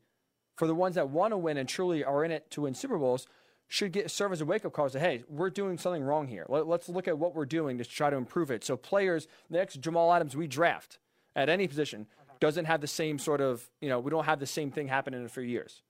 for 0.56 0.66
the 0.66 0.74
ones 0.74 0.96
that 0.96 1.08
want 1.08 1.32
to 1.32 1.36
win 1.36 1.56
and 1.56 1.68
truly 1.68 2.04
are 2.04 2.24
in 2.24 2.30
it 2.30 2.50
to 2.50 2.62
win 2.62 2.74
Super 2.74 2.98
Bowls. 2.98 3.26
Should 3.68 3.92
get 3.92 4.10
serve 4.10 4.32
as 4.32 4.40
a 4.40 4.44
wake 4.44 4.64
up 4.64 4.72
call. 4.72 4.88
Say, 4.88 4.98
hey, 4.98 5.22
we're 5.28 5.48
doing 5.48 5.78
something 5.78 6.02
wrong 6.02 6.26
here. 6.26 6.44
Let, 6.48 6.66
let's 6.66 6.88
look 6.88 7.06
at 7.06 7.16
what 7.16 7.36
we're 7.36 7.46
doing 7.46 7.78
to 7.78 7.84
try 7.84 8.10
to 8.10 8.16
improve 8.16 8.50
it. 8.50 8.64
So 8.64 8.76
players, 8.76 9.28
the 9.48 9.58
next 9.58 9.80
Jamal 9.80 10.12
Adams 10.12 10.34
we 10.34 10.48
draft 10.48 10.98
at 11.36 11.48
any 11.48 11.68
position 11.68 12.08
doesn't 12.40 12.64
have 12.64 12.80
the 12.80 12.86
same 12.86 13.18
sort 13.18 13.40
of, 13.40 13.68
you 13.80 13.88
know, 13.88 14.00
we 14.00 14.10
don't 14.10 14.24
have 14.24 14.40
the 14.40 14.46
same 14.46 14.70
thing 14.70 14.88
happen 14.88 15.14
in 15.14 15.24
a 15.24 15.28
few 15.28 15.42
years. 15.42 15.82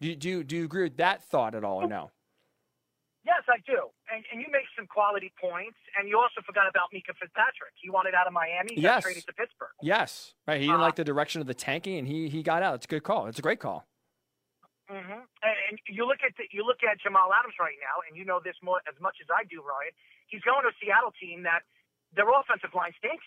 Do 0.00 0.08
you, 0.08 0.16
do 0.16 0.28
you, 0.28 0.44
do 0.44 0.56
you 0.56 0.64
agree 0.64 0.84
with 0.84 0.96
that 0.98 1.22
thought 1.24 1.54
at 1.54 1.64
all 1.64 1.82
or 1.82 1.88
no? 1.88 2.10
Yes, 3.24 3.42
I 3.48 3.58
do. 3.66 3.90
And, 4.06 4.22
and 4.30 4.40
you 4.40 4.46
make 4.52 4.70
some 4.78 4.86
quality 4.86 5.32
points. 5.40 5.76
And 5.98 6.08
you 6.08 6.16
also 6.16 6.46
forgot 6.46 6.70
about 6.70 6.94
Minkah 6.94 7.16
Fitzpatrick. 7.18 7.74
He 7.74 7.90
wanted 7.90 8.14
out 8.14 8.28
of 8.28 8.32
Miami. 8.32 8.76
He 8.76 8.82
yes. 8.82 9.02
traded 9.02 9.26
to 9.26 9.34
Pittsburgh. 9.34 9.74
Yes. 9.82 10.34
Right. 10.46 10.60
He 10.60 10.66
didn't 10.70 10.78
uh, 10.78 10.86
like 10.86 10.94
the 10.94 11.04
direction 11.04 11.40
of 11.40 11.48
the 11.48 11.54
tanking, 11.54 11.98
and 11.98 12.06
he, 12.06 12.28
he 12.28 12.44
got 12.44 12.62
out. 12.62 12.76
It's 12.76 12.86
a 12.86 12.88
good 12.88 13.02
call. 13.02 13.26
It's 13.26 13.40
a 13.40 13.42
great 13.42 13.58
call. 13.58 13.84
Mm-hmm. 14.86 15.26
And, 15.42 15.56
and 15.66 15.74
you 15.90 16.06
look 16.06 16.22
at 16.22 16.38
the, 16.38 16.46
you 16.54 16.62
look 16.62 16.86
at 16.86 17.02
Jamal 17.02 17.34
Adams 17.34 17.58
right 17.58 17.74
now, 17.82 18.06
and 18.06 18.14
you 18.14 18.22
know 18.22 18.38
this 18.38 18.54
more 18.62 18.78
as 18.86 18.94
much 19.02 19.18
as 19.18 19.26
I 19.26 19.42
do, 19.50 19.58
Ryan. 19.58 19.90
He's 20.30 20.46
going 20.46 20.62
to 20.62 20.70
a 20.70 20.76
Seattle 20.78 21.10
team 21.18 21.42
that 21.42 21.66
their 22.14 22.30
offensive 22.30 22.70
line 22.70 22.94
stinks. 22.94 23.26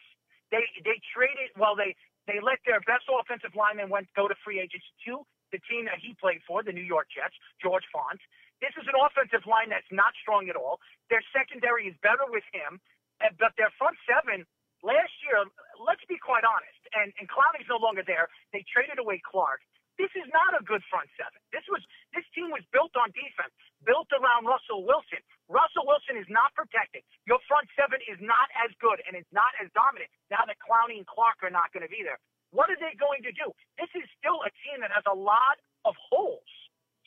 They 0.56 0.64
they 0.88 1.04
traded 1.12 1.52
well. 1.60 1.76
They 1.76 2.00
they 2.28 2.40
let 2.44 2.60
their 2.66 2.82
best 2.84 3.08
offensive 3.08 3.56
lineman 3.56 3.90
went 3.90 4.08
go 4.16 4.28
to 4.28 4.36
free 4.44 4.60
agency 4.60 4.92
to 5.08 5.24
the 5.52 5.62
team 5.66 5.86
that 5.90 5.98
he 5.98 6.14
played 6.18 6.42
for, 6.46 6.62
the 6.62 6.74
New 6.74 6.86
York 6.86 7.10
Jets, 7.10 7.34
George 7.62 7.86
Fant. 7.90 8.22
This 8.62 8.76
is 8.78 8.86
an 8.86 8.98
offensive 8.98 9.48
line 9.48 9.72
that's 9.72 9.90
not 9.90 10.14
strong 10.20 10.50
at 10.52 10.56
all. 10.60 10.78
Their 11.10 11.24
secondary 11.34 11.88
is 11.88 11.96
better 12.04 12.28
with 12.28 12.46
him, 12.54 12.78
eh, 13.24 13.34
but 13.40 13.56
their 13.58 13.72
front 13.80 13.98
seven 14.06 14.46
last 14.84 15.12
year, 15.26 15.44
let's 15.80 16.04
be 16.08 16.20
quite 16.20 16.44
honest, 16.44 16.82
and, 16.96 17.12
and 17.20 17.26
Clowney's 17.28 17.68
no 17.68 17.80
longer 17.80 18.04
there. 18.06 18.28
They 18.52 18.64
traded 18.68 19.00
away 19.00 19.22
Clark. 19.24 19.64
This 20.00 20.12
is 20.16 20.26
not 20.32 20.56
a 20.56 20.64
good 20.64 20.82
front 20.88 21.12
seven. 21.20 21.38
This 21.52 21.68
was 21.68 21.84
this 22.16 22.26
team 22.34 22.50
was 22.50 22.64
built 22.72 22.96
on 22.96 23.12
defense, 23.12 23.52
built 23.84 24.08
around 24.16 24.48
Russell 24.48 24.88
Wilson. 24.88 25.20
Russell 25.52 25.86
Wilson 25.86 26.16
is 26.16 26.30
not 26.32 26.56
protected. 26.56 27.04
Your 27.28 27.44
front 27.52 27.68
seven 27.76 28.00
is 28.08 28.18
not 28.24 28.48
as 28.56 28.72
good 28.80 29.04
and 29.06 29.20
it's 29.20 29.30
not 29.36 29.52
as 29.60 29.68
dominant 29.76 30.10
now 30.32 30.48
that 30.48 30.58
Clowney 30.64 30.98
and 31.04 31.08
Clark 31.10 31.44
are 31.44 31.54
not 31.54 31.76
going 31.76 31.84
to 31.84 31.92
be 31.92 32.02
there. 32.08 32.18
What 32.56 32.72
are 32.72 32.80
they 32.80 32.96
going 32.98 33.22
to 33.28 33.34
do? 33.36 33.52
This 33.78 33.92
is 33.94 34.08
still 34.18 34.42
a 34.48 34.52
team 34.66 34.82
that 34.82 34.96
has 34.96 35.06
a 35.06 35.16
lot 35.16 35.60
of 35.86 35.94
holes. 36.00 36.48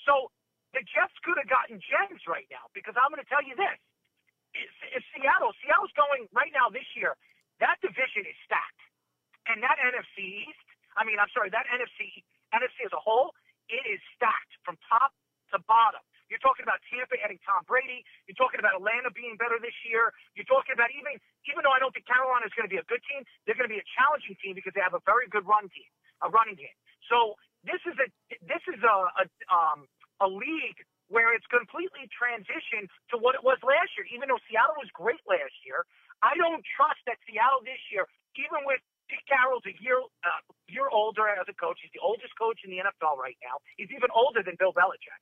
So 0.06 0.31
the 0.77 0.85
Jets 0.85 1.16
could 1.24 1.40
have 1.40 1.51
gotten 1.51 1.81
gems 1.82 2.23
right 2.28 2.47
now 2.52 2.69
because 2.77 2.94
I'm 3.01 3.10
going 3.10 3.24
to 3.24 3.31
tell 3.32 3.43
you 3.43 3.56
this: 3.56 3.78
if, 4.56 4.70
if 5.01 5.02
Seattle, 5.16 5.52
Seattle's 5.64 5.94
going 5.97 6.28
right 6.32 6.52
now 6.55 6.69
this 6.73 6.86
year, 6.97 7.16
that 7.60 7.81
division 7.82 8.24
is 8.28 8.36
stacked, 8.47 8.82
and 9.48 9.62
that 9.64 9.78
NFC 9.81 10.47
East. 10.48 10.66
I 10.98 11.05
mean, 11.06 11.19
I'm 11.23 11.31
sorry, 11.32 11.51
that 11.55 11.66
NFC 11.73 12.23
NFC 12.53 12.87
as 12.87 12.95
a 12.95 13.01
whole, 13.01 13.35
it 13.69 13.83
is 13.89 14.01
stacked 14.16 14.53
from 14.65 14.77
top 14.89 15.12
to 15.53 15.61
bottom. 15.69 16.01
You're 16.33 16.41
talking 16.41 16.65
about 16.65 16.81
Tampa 16.89 17.20
adding 17.20 17.37
Tom 17.45 17.61
Brady. 17.69 18.01
You're 18.24 18.41
talking 18.41 18.57
about 18.57 18.73
Atlanta 18.81 19.12
being 19.12 19.37
better 19.37 19.61
this 19.61 19.77
year. 19.85 20.16
You're 20.33 20.49
talking 20.49 20.73
about 20.73 20.89
even 20.97 21.20
even 21.45 21.61
though 21.61 21.77
I 21.77 21.77
don't 21.77 21.93
think 21.93 22.09
Carolina 22.09 22.49
is 22.49 22.57
going 22.57 22.65
to 22.65 22.73
be 22.73 22.81
a 22.81 22.89
good 22.89 23.05
team, 23.05 23.20
they're 23.45 23.59
going 23.59 23.69
to 23.69 23.74
be 23.74 23.83
a 23.83 23.89
challenging 23.93 24.33
team 24.41 24.57
because 24.57 24.73
they 24.73 24.81
have 24.81 24.97
a 24.97 25.05
very 25.05 25.29
good 25.29 25.45
run 25.45 25.69
team, 25.69 25.91
a 26.24 26.33
running 26.33 26.57
game. 26.57 26.73
So 27.12 27.37
this 27.69 27.85
is 27.85 28.01
a 28.01 28.09
this 28.49 28.65
is 28.65 28.81
a 28.81 28.97
a, 29.20 29.24
um, 29.53 29.85
a 30.24 30.29
league 30.29 30.81
where 31.12 31.37
it's 31.37 31.45
completely 31.53 32.09
transitioned 32.09 32.89
to 33.12 33.20
what 33.20 33.37
it 33.37 33.45
was 33.45 33.61
last 33.61 33.93
year. 34.01 34.09
Even 34.16 34.33
though 34.33 34.41
Seattle 34.49 34.81
was 34.81 34.89
great 34.97 35.20
last 35.29 35.53
year, 35.69 35.85
I 36.24 36.33
don't 36.41 36.65
trust 36.65 37.05
that 37.05 37.20
Seattle 37.29 37.61
this 37.61 37.81
year, 37.93 38.09
even 38.41 38.65
with 38.65 38.81
Pete 39.12 39.28
Carroll's 39.28 39.68
a 39.68 39.76
year 39.84 40.01
uh, 40.01 40.40
year 40.72 40.89
older 40.89 41.28
as 41.28 41.44
a 41.52 41.56
coach. 41.60 41.76
He's 41.84 41.93
the 41.93 42.01
oldest 42.01 42.32
coach 42.40 42.64
in 42.64 42.72
the 42.72 42.80
NFL 42.80 43.20
right 43.20 43.36
now. 43.44 43.60
He's 43.76 43.93
even 43.93 44.09
older 44.16 44.40
than 44.40 44.56
Bill 44.56 44.72
Belichick. 44.72 45.20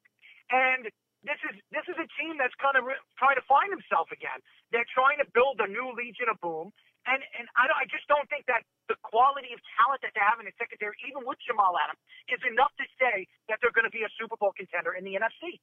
And 0.55 0.87
this 1.27 1.43
is 1.51 1.59
this 1.75 1.83
is 1.91 1.99
a 1.99 2.07
team 2.23 2.39
that's 2.39 2.55
kind 2.63 2.79
of 2.79 2.87
re- 2.87 3.03
trying 3.19 3.35
to 3.35 3.45
find 3.51 3.75
himself 3.75 4.15
again. 4.15 4.39
They're 4.71 4.87
trying 4.95 5.19
to 5.19 5.27
build 5.35 5.59
a 5.59 5.67
new 5.67 5.91
Legion 5.91 6.31
of 6.31 6.39
Boom, 6.39 6.71
and 7.11 7.21
and 7.35 7.51
I, 7.59 7.83
I 7.83 7.85
just 7.91 8.07
don't 8.07 8.31
think 8.31 8.47
that 8.47 8.63
the 8.87 8.95
quality 9.03 9.51
of 9.51 9.61
talent 9.75 10.07
that 10.07 10.15
they 10.15 10.23
have 10.23 10.39
in 10.39 10.47
the 10.47 10.55
secondary, 10.55 10.95
even 11.11 11.27
with 11.27 11.43
Jamal 11.43 11.75
Adams, 11.77 12.01
is 12.31 12.41
enough 12.47 12.73
to 12.79 12.87
say 12.97 13.27
that 13.51 13.59
they're 13.59 13.75
going 13.75 13.91
to 13.91 13.93
be 13.93 14.07
a 14.07 14.13
Super 14.17 14.39
Bowl 14.39 14.55
contender 14.55 14.95
in 14.95 15.03
the 15.03 15.19
NFC. 15.19 15.59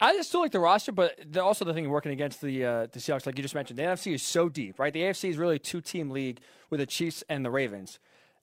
I 0.00 0.12
just 0.12 0.28
still 0.28 0.40
like 0.40 0.52
the 0.52 0.60
roster, 0.60 0.92
but 0.92 1.36
also 1.36 1.64
the 1.64 1.72
thing 1.72 1.88
working 1.88 2.12
against 2.12 2.40
the 2.40 2.64
uh, 2.64 2.86
the 2.92 2.98
Seahawks, 2.98 3.24
like 3.24 3.36
you 3.38 3.42
just 3.42 3.54
mentioned, 3.54 3.78
the 3.78 3.82
NFC 3.82 4.14
is 4.14 4.22
so 4.22 4.48
deep, 4.48 4.78
right? 4.78 4.92
The 4.92 5.00
AFC 5.02 5.30
is 5.30 5.38
really 5.38 5.56
a 5.56 5.60
two 5.60 5.80
team 5.80 6.10
league 6.10 6.40
with 6.70 6.80
the 6.80 6.86
Chiefs 6.86 7.24
and 7.28 7.44
the 7.44 7.50
Ravens. 7.50 7.98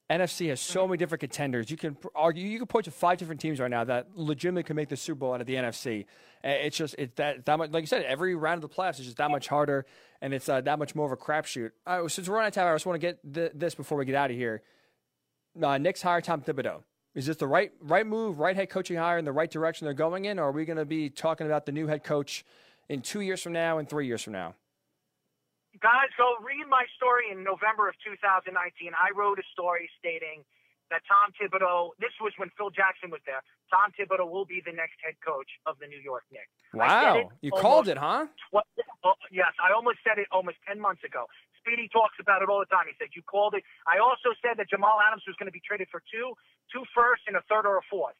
NFC 0.10 0.50
has 0.50 0.60
so 0.60 0.88
many 0.88 0.98
different 0.98 1.22
contenders. 1.22 1.72
You 1.72 1.78
can 1.78 1.98
argue, 2.14 2.46
you 2.46 2.58
can 2.58 2.68
point 2.68 2.86
to 2.86 2.92
five 2.92 3.18
different 3.18 3.40
teams 3.40 3.60
right 3.60 3.72
now 3.72 3.84
that 3.86 4.08
legitimately 4.16 4.64
could 4.64 4.76
make 4.76 4.90
the 4.90 4.98
Super 4.98 5.20
Bowl 5.20 5.34
out 5.34 5.42
of 5.42 5.48
the 5.48 5.56
NFC. 5.56 6.06
It's 6.44 6.76
just 6.76 6.96
it's 6.98 7.16
that 7.16 7.46
that 7.46 7.58
much. 7.58 7.72
Like 7.72 7.84
you 7.84 7.88
said, 7.88 8.04
every 8.04 8.36
round 8.36 8.64
of 8.64 8.70
the 8.70 8.76
playoffs 8.76 9.00
is 9.00 9.06
just 9.06 9.18
that 9.18 9.32
much 9.32 9.48
harder, 9.48 9.86
and 10.22 10.34
it's 10.34 10.50
uh, 10.50 10.60
that 10.62 10.78
much 10.78 10.94
more 10.94 11.06
of 11.06 11.12
a 11.12 11.18
crapshoot. 11.18 11.72
Right, 11.88 12.12
since 12.12 12.28
we're 12.28 12.36
running 12.36 12.48
out 12.48 12.50
of 12.50 12.54
time, 12.56 12.68
I 12.68 12.76
just 12.76 12.86
want 12.86 13.00
to 13.00 13.08
get 13.08 13.34
th- 13.34 13.52
this 13.56 13.76
before 13.76 13.98
we 13.98 14.06
get 14.06 14.16
out 14.16 14.30
of 14.30 14.36
here. 14.36 14.62
Uh, 15.62 15.78
Knicks 15.78 16.02
hire 16.02 16.20
Tom 16.20 16.42
Thibodeau. 16.42 16.84
Is 17.16 17.28
this 17.28 17.38
the 17.38 17.48
right 17.48 17.72
right 17.80 18.06
move, 18.08 18.40
right 18.40 18.56
head 18.56 18.70
coaching 18.70 18.98
hire 18.98 19.18
in 19.20 19.26
the 19.26 19.32
right 19.32 19.50
direction 19.50 19.86
they're 19.86 19.94
going 19.94 20.26
in, 20.26 20.40
or 20.40 20.50
are 20.50 20.52
we 20.52 20.66
going 20.66 20.78
to 20.78 20.86
be 20.86 21.10
talking 21.10 21.46
about 21.46 21.66
the 21.66 21.72
new 21.72 21.86
head 21.88 22.04
coach 22.04 22.44
in 22.90 23.02
two 23.02 23.22
years 23.22 23.42
from 23.42 23.54
now 23.54 23.78
and 23.78 23.88
three 23.88 24.08
years 24.08 24.24
from 24.24 24.34
now? 24.34 24.56
Guys, 25.80 26.10
go 26.18 26.34
read 26.42 26.66
my 26.70 26.86
story 26.98 27.26
in 27.32 27.44
November 27.44 27.88
of 27.88 27.96
2019. 28.06 28.94
I 28.94 29.10
wrote 29.18 29.38
a 29.38 29.46
story 29.54 29.90
stating 30.00 30.44
that 30.90 31.02
Tom 31.10 31.34
Thibodeau, 31.38 31.92
this 32.00 32.14
was 32.22 32.34
when 32.38 32.50
Phil 32.58 32.70
Jackson 32.70 33.10
was 33.10 33.22
there, 33.26 33.42
Tom 33.70 33.90
Thibodeau 33.98 34.30
will 34.30 34.46
be 34.46 34.62
the 34.66 34.74
next 34.74 34.98
head 35.02 35.18
coach 35.26 35.50
of 35.66 35.78
the 35.82 35.88
New 35.88 35.98
York 35.98 36.24
Knicks. 36.32 36.54
Wow. 36.74 37.30
You 37.42 37.52
called 37.52 37.88
it, 37.88 37.98
huh? 37.98 38.28
Tw- 38.54 38.66
oh, 39.04 39.14
yes, 39.32 39.54
I 39.58 39.74
almost 39.74 39.98
said 40.06 40.18
it 40.18 40.28
almost 40.32 40.58
10 40.68 40.80
months 40.80 41.04
ago. 41.04 41.26
Speedy 41.64 41.88
talks 41.88 42.20
about 42.20 42.44
it 42.44 42.52
all 42.52 42.60
the 42.60 42.68
time. 42.68 42.92
He 42.92 42.96
said, 43.00 43.16
You 43.16 43.24
called 43.24 43.56
it. 43.56 43.64
I 43.88 44.04
also 44.04 44.36
said 44.44 44.60
that 44.60 44.68
Jamal 44.68 45.00
Adams 45.00 45.24
was 45.24 45.40
going 45.40 45.48
to 45.48 45.56
be 45.56 45.64
traded 45.64 45.88
for 45.88 46.04
two, 46.12 46.36
two 46.68 46.84
firsts 46.92 47.24
and 47.26 47.40
a 47.40 47.44
third 47.48 47.64
or 47.64 47.80
a 47.80 47.86
fourth. 47.88 48.20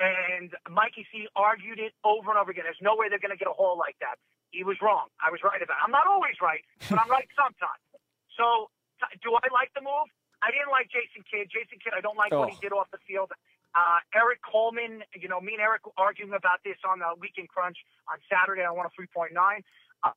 And 0.00 0.54
Mikey 0.70 1.04
C 1.12 1.28
argued 1.36 1.76
it 1.76 1.92
over 2.06 2.32
and 2.32 2.40
over 2.40 2.50
again. 2.54 2.64
There's 2.64 2.80
no 2.80 2.96
way 2.96 3.12
they're 3.12 3.20
going 3.20 3.34
to 3.34 3.38
get 3.40 3.50
a 3.50 3.54
haul 3.54 3.76
like 3.76 4.00
that. 4.00 4.16
He 4.54 4.64
was 4.64 4.80
wrong. 4.80 5.12
I 5.20 5.28
was 5.28 5.44
right 5.44 5.60
about 5.60 5.76
it. 5.76 5.84
I'm 5.84 5.92
not 5.92 6.08
always 6.08 6.40
right, 6.40 6.64
but 6.88 6.96
I'm 6.96 7.10
right 7.10 7.28
sometimes. 7.36 7.84
So, 8.32 8.72
t- 9.02 9.18
do 9.20 9.36
I 9.36 9.44
like 9.52 9.74
the 9.76 9.84
move? 9.84 10.08
I 10.40 10.54
didn't 10.54 10.70
like 10.70 10.88
Jason 10.88 11.26
Kidd. 11.26 11.50
Jason 11.50 11.82
Kidd, 11.82 11.92
I 11.92 12.00
don't 12.00 12.16
like 12.16 12.32
oh. 12.32 12.46
what 12.46 12.54
he 12.54 12.56
oh. 12.56 12.64
did 12.64 12.72
off 12.72 12.88
the 12.94 13.02
field. 13.04 13.34
Uh, 13.74 14.00
Eric 14.14 14.40
Coleman, 14.40 15.04
you 15.12 15.28
know, 15.28 15.42
me 15.42 15.58
and 15.58 15.62
Eric 15.62 15.84
arguing 15.98 16.32
about 16.32 16.64
this 16.64 16.78
on 16.88 17.02
the 17.02 17.12
Weekend 17.20 17.50
Crunch 17.52 17.76
on 18.08 18.16
Saturday. 18.30 18.64
I 18.64 18.72
won 18.72 18.86
a 18.86 18.92
3.9. 18.94 19.34
Uh, 19.36 20.14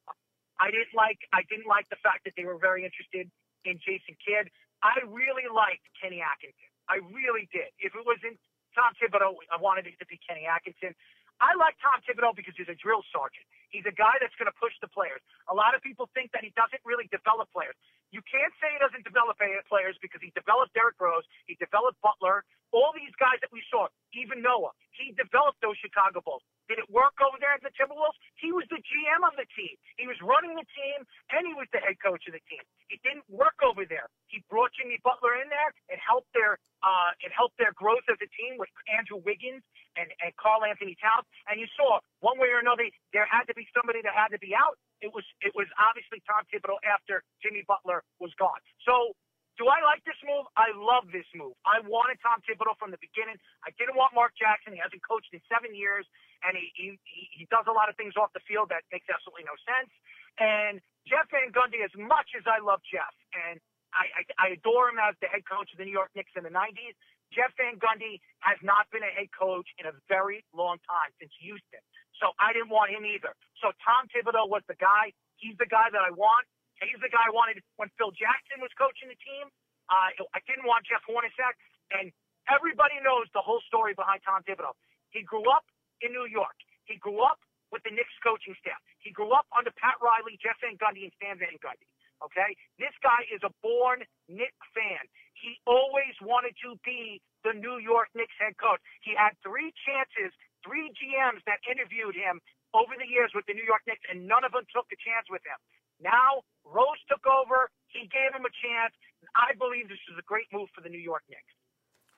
I 0.62 0.70
didn't 0.70 0.94
like 0.94 1.18
I 1.34 1.42
didn't 1.50 1.66
like 1.66 1.90
the 1.90 1.98
fact 2.06 2.24
that 2.30 2.38
they 2.38 2.46
were 2.46 2.62
very 2.62 2.86
interested 2.86 3.26
in 3.66 3.82
Jason 3.82 4.14
Kidd. 4.22 4.54
I 4.86 5.02
really 5.10 5.50
liked 5.50 5.86
Kenny 5.98 6.22
Atkinson. 6.22 6.70
I 6.86 7.02
really 7.10 7.50
did. 7.50 7.74
If 7.82 7.98
it 7.98 8.04
wasn't 8.06 8.38
Tom 8.78 8.94
Thibodeau, 9.02 9.42
I 9.50 9.58
wanted 9.58 9.90
it 9.90 9.98
to 10.02 10.06
be 10.06 10.22
Kenny 10.22 10.46
Atkinson. 10.46 10.94
I 11.42 11.58
like 11.58 11.74
Tom 11.82 11.98
Thibodeau 12.06 12.38
because 12.38 12.54
he's 12.54 12.70
a 12.70 12.78
drill 12.78 13.02
sergeant. 13.10 13.46
He's 13.74 13.86
a 13.90 13.96
guy 13.96 14.14
that's 14.22 14.36
going 14.38 14.50
to 14.52 14.58
push 14.62 14.78
the 14.78 14.92
players. 14.94 15.26
A 15.50 15.56
lot 15.58 15.74
of 15.74 15.82
people 15.82 16.06
think 16.14 16.30
that 16.38 16.46
he 16.46 16.54
doesn't 16.54 16.82
really 16.86 17.10
develop 17.10 17.50
players. 17.50 17.74
You 18.14 18.22
can't 18.30 18.54
say 18.62 18.70
he 18.70 18.78
doesn't 18.78 19.02
develop 19.02 19.42
players 19.66 19.98
because 20.04 20.22
he 20.22 20.30
developed 20.38 20.78
Derrick 20.78 21.02
Rose, 21.02 21.26
he 21.50 21.58
developed 21.58 21.98
Butler, 22.06 22.46
all 22.72 22.92
these 22.96 23.14
guys 23.20 23.40
that 23.44 23.52
we 23.52 23.64
saw, 23.68 23.88
even 24.16 24.42
Noah. 24.42 24.72
He 24.96 25.16
developed 25.16 25.60
those 25.64 25.80
Chicago 25.80 26.20
Bulls. 26.24 26.44
Did 26.68 26.80
it 26.80 26.88
work 26.88 27.16
over 27.20 27.36
there 27.40 27.56
at 27.56 27.64
the 27.64 27.72
Timberwolves? 27.76 28.16
He 28.40 28.52
was 28.52 28.64
the 28.72 28.80
GM 28.80 29.22
of 29.28 29.36
the 29.36 29.48
team. 29.56 29.76
He 30.00 30.08
was 30.08 30.16
running 30.24 30.56
the 30.56 30.68
team, 30.72 31.04
and 31.32 31.44
he 31.48 31.52
was 31.56 31.68
the 31.76 31.84
head 31.84 32.00
coach 32.00 32.24
of 32.28 32.34
the 32.36 32.44
team. 32.48 32.64
It 32.88 33.04
didn't 33.04 33.28
work 33.28 33.60
over 33.64 33.84
there. 33.84 34.08
He 34.28 34.44
brought 34.48 34.72
Jimmy 34.76 35.00
Butler 35.04 35.36
in 35.40 35.48
there. 35.52 35.72
It 35.92 36.00
helped 36.00 36.32
their 36.32 36.60
uh, 36.82 37.14
it 37.22 37.30
helped 37.30 37.62
their 37.62 37.76
growth 37.78 38.02
as 38.10 38.18
a 38.18 38.30
team 38.34 38.58
with 38.58 38.72
Andrew 38.90 39.22
Wiggins 39.22 39.62
and 40.00 40.10
and 40.24 40.32
Karl-Anthony 40.40 40.96
Towns. 41.00 41.28
And 41.48 41.60
you 41.60 41.68
saw 41.76 42.00
one 42.24 42.40
way 42.40 42.50
or 42.52 42.60
another 42.60 42.88
there 43.12 43.28
had 43.28 43.46
to 43.52 43.56
be 43.56 43.68
somebody 43.76 44.02
that 44.04 44.16
had 44.16 44.32
to 44.34 44.40
be 44.40 44.56
out. 44.56 44.80
It 45.04 45.12
was 45.12 45.28
it 45.44 45.52
was 45.56 45.68
obviously 45.76 46.24
Tom 46.24 46.48
Thibodeau 46.48 46.80
after 46.88 47.24
Jimmy 47.44 47.64
Butler 47.68 48.04
was 48.20 48.32
gone. 48.40 48.60
So 48.88 49.16
do 49.62 49.70
I 49.70 49.78
like 49.86 50.02
this 50.10 50.18
move? 50.26 50.50
I 50.58 50.74
love 50.74 51.06
this 51.14 51.30
move. 51.38 51.54
I 51.62 51.86
wanted 51.86 52.18
Tom 52.26 52.42
Thibodeau 52.42 52.74
from 52.82 52.90
the 52.90 52.98
beginning. 52.98 53.38
I 53.62 53.70
didn't 53.78 53.94
want 53.94 54.18
Mark 54.18 54.34
Jackson. 54.34 54.74
He 54.74 54.82
hasn't 54.82 55.06
coached 55.06 55.30
in 55.30 55.38
seven 55.46 55.78
years, 55.78 56.10
and 56.42 56.58
he 56.58 56.74
he, 56.74 56.98
he 57.30 57.46
does 57.54 57.70
a 57.70 57.76
lot 57.76 57.86
of 57.86 57.94
things 57.94 58.18
off 58.18 58.34
the 58.34 58.42
field 58.50 58.74
that 58.74 58.82
makes 58.90 59.06
absolutely 59.06 59.46
no 59.46 59.54
sense. 59.62 59.94
And 60.42 60.82
Jeff 61.06 61.30
Van 61.30 61.54
Gundy, 61.54 61.86
as 61.86 61.94
much 61.94 62.34
as 62.34 62.50
I 62.50 62.58
love 62.58 62.82
Jeff, 62.90 63.14
and 63.38 63.62
I, 63.94 64.10
I, 64.18 64.22
I 64.42 64.46
adore 64.58 64.90
him 64.90 64.98
as 64.98 65.14
the 65.22 65.30
head 65.30 65.46
coach 65.46 65.70
of 65.70 65.78
the 65.78 65.86
New 65.86 65.94
York 65.94 66.10
Knicks 66.18 66.34
in 66.34 66.42
the 66.42 66.54
90s, 66.54 66.98
Jeff 67.30 67.54
Van 67.60 67.78
Gundy 67.78 68.24
has 68.42 68.58
not 68.64 68.90
been 68.90 69.04
a 69.04 69.12
head 69.14 69.30
coach 69.36 69.68
in 69.78 69.86
a 69.86 69.94
very 70.08 70.44
long 70.56 70.80
time 70.88 71.14
since 71.20 71.32
Houston. 71.44 71.84
So 72.20 72.34
I 72.40 72.56
didn't 72.56 72.72
want 72.72 72.92
him 72.92 73.04
either. 73.04 73.36
So 73.60 73.76
Tom 73.84 74.08
Thibodeau 74.10 74.48
was 74.48 74.64
the 74.68 74.80
guy. 74.80 75.12
He's 75.38 75.58
the 75.58 75.68
guy 75.68 75.92
that 75.92 76.04
I 76.04 76.12
want. 76.12 76.48
He's 76.82 76.98
the 77.00 77.14
guy 77.14 77.30
I 77.30 77.34
wanted 77.34 77.62
when 77.78 77.94
Phil 77.98 78.12
Jackson 78.18 78.60
was 78.60 78.74
coaching 78.76 79.10
the 79.14 79.20
team. 79.22 79.48
Uh, 79.88 80.10
I 80.34 80.40
didn't 80.50 80.66
want 80.66 80.88
Jeff 80.90 81.06
Hornacek, 81.06 81.56
and 81.94 82.10
everybody 82.50 82.98
knows 83.06 83.30
the 83.38 83.44
whole 83.44 83.62
story 83.70 83.94
behind 83.94 84.26
Tom 84.26 84.42
Thibodeau. 84.44 84.74
He 85.14 85.22
grew 85.22 85.46
up 85.52 85.68
in 86.02 86.12
New 86.16 86.26
York. 86.26 86.56
He 86.90 86.98
grew 86.98 87.22
up 87.22 87.38
with 87.70 87.84
the 87.86 87.94
Knicks 87.94 88.16
coaching 88.24 88.56
staff. 88.60 88.80
He 89.00 89.12
grew 89.14 89.32
up 89.32 89.46
under 89.54 89.72
Pat 89.78 90.00
Riley, 90.02 90.40
Jeff 90.42 90.58
Van 90.64 90.76
Gundy, 90.80 91.06
and 91.08 91.14
Stan 91.20 91.38
Van 91.40 91.56
Gundy. 91.62 91.88
Okay, 92.22 92.54
this 92.78 92.94
guy 93.02 93.26
is 93.34 93.42
a 93.42 93.52
born 93.66 94.06
Knicks 94.30 94.68
fan. 94.78 95.04
He 95.34 95.58
always 95.66 96.14
wanted 96.22 96.54
to 96.62 96.78
be 96.86 97.18
the 97.42 97.54
New 97.58 97.82
York 97.82 98.14
Knicks 98.14 98.38
head 98.38 98.54
coach. 98.62 98.78
He 99.02 99.18
had 99.18 99.34
three 99.42 99.74
chances, 99.86 100.30
three 100.62 100.94
GMs 100.94 101.42
that 101.50 101.58
interviewed 101.66 102.14
him 102.14 102.38
over 102.78 102.94
the 102.94 103.10
years 103.10 103.34
with 103.34 103.50
the 103.50 103.58
New 103.58 103.66
York 103.66 103.82
Knicks, 103.90 104.06
and 104.06 104.30
none 104.30 104.46
of 104.46 104.54
them 104.54 104.70
took 104.70 104.86
a 104.94 105.00
chance 105.02 105.26
with 105.34 105.42
him. 105.44 105.58
Now 106.04 106.44
Rose 106.66 107.02
took 107.10 107.26
over. 107.28 107.70
He 107.88 108.08
gave 108.08 108.34
him 108.34 108.46
a 108.46 108.54
chance. 108.64 108.94
I 109.36 109.54
believe 109.58 109.88
this 109.88 110.00
is 110.12 110.18
a 110.18 110.24
great 110.24 110.48
move 110.52 110.70
for 110.74 110.82
the 110.82 110.90
New 110.90 111.00
York 111.00 111.24
Knicks. 111.30 111.42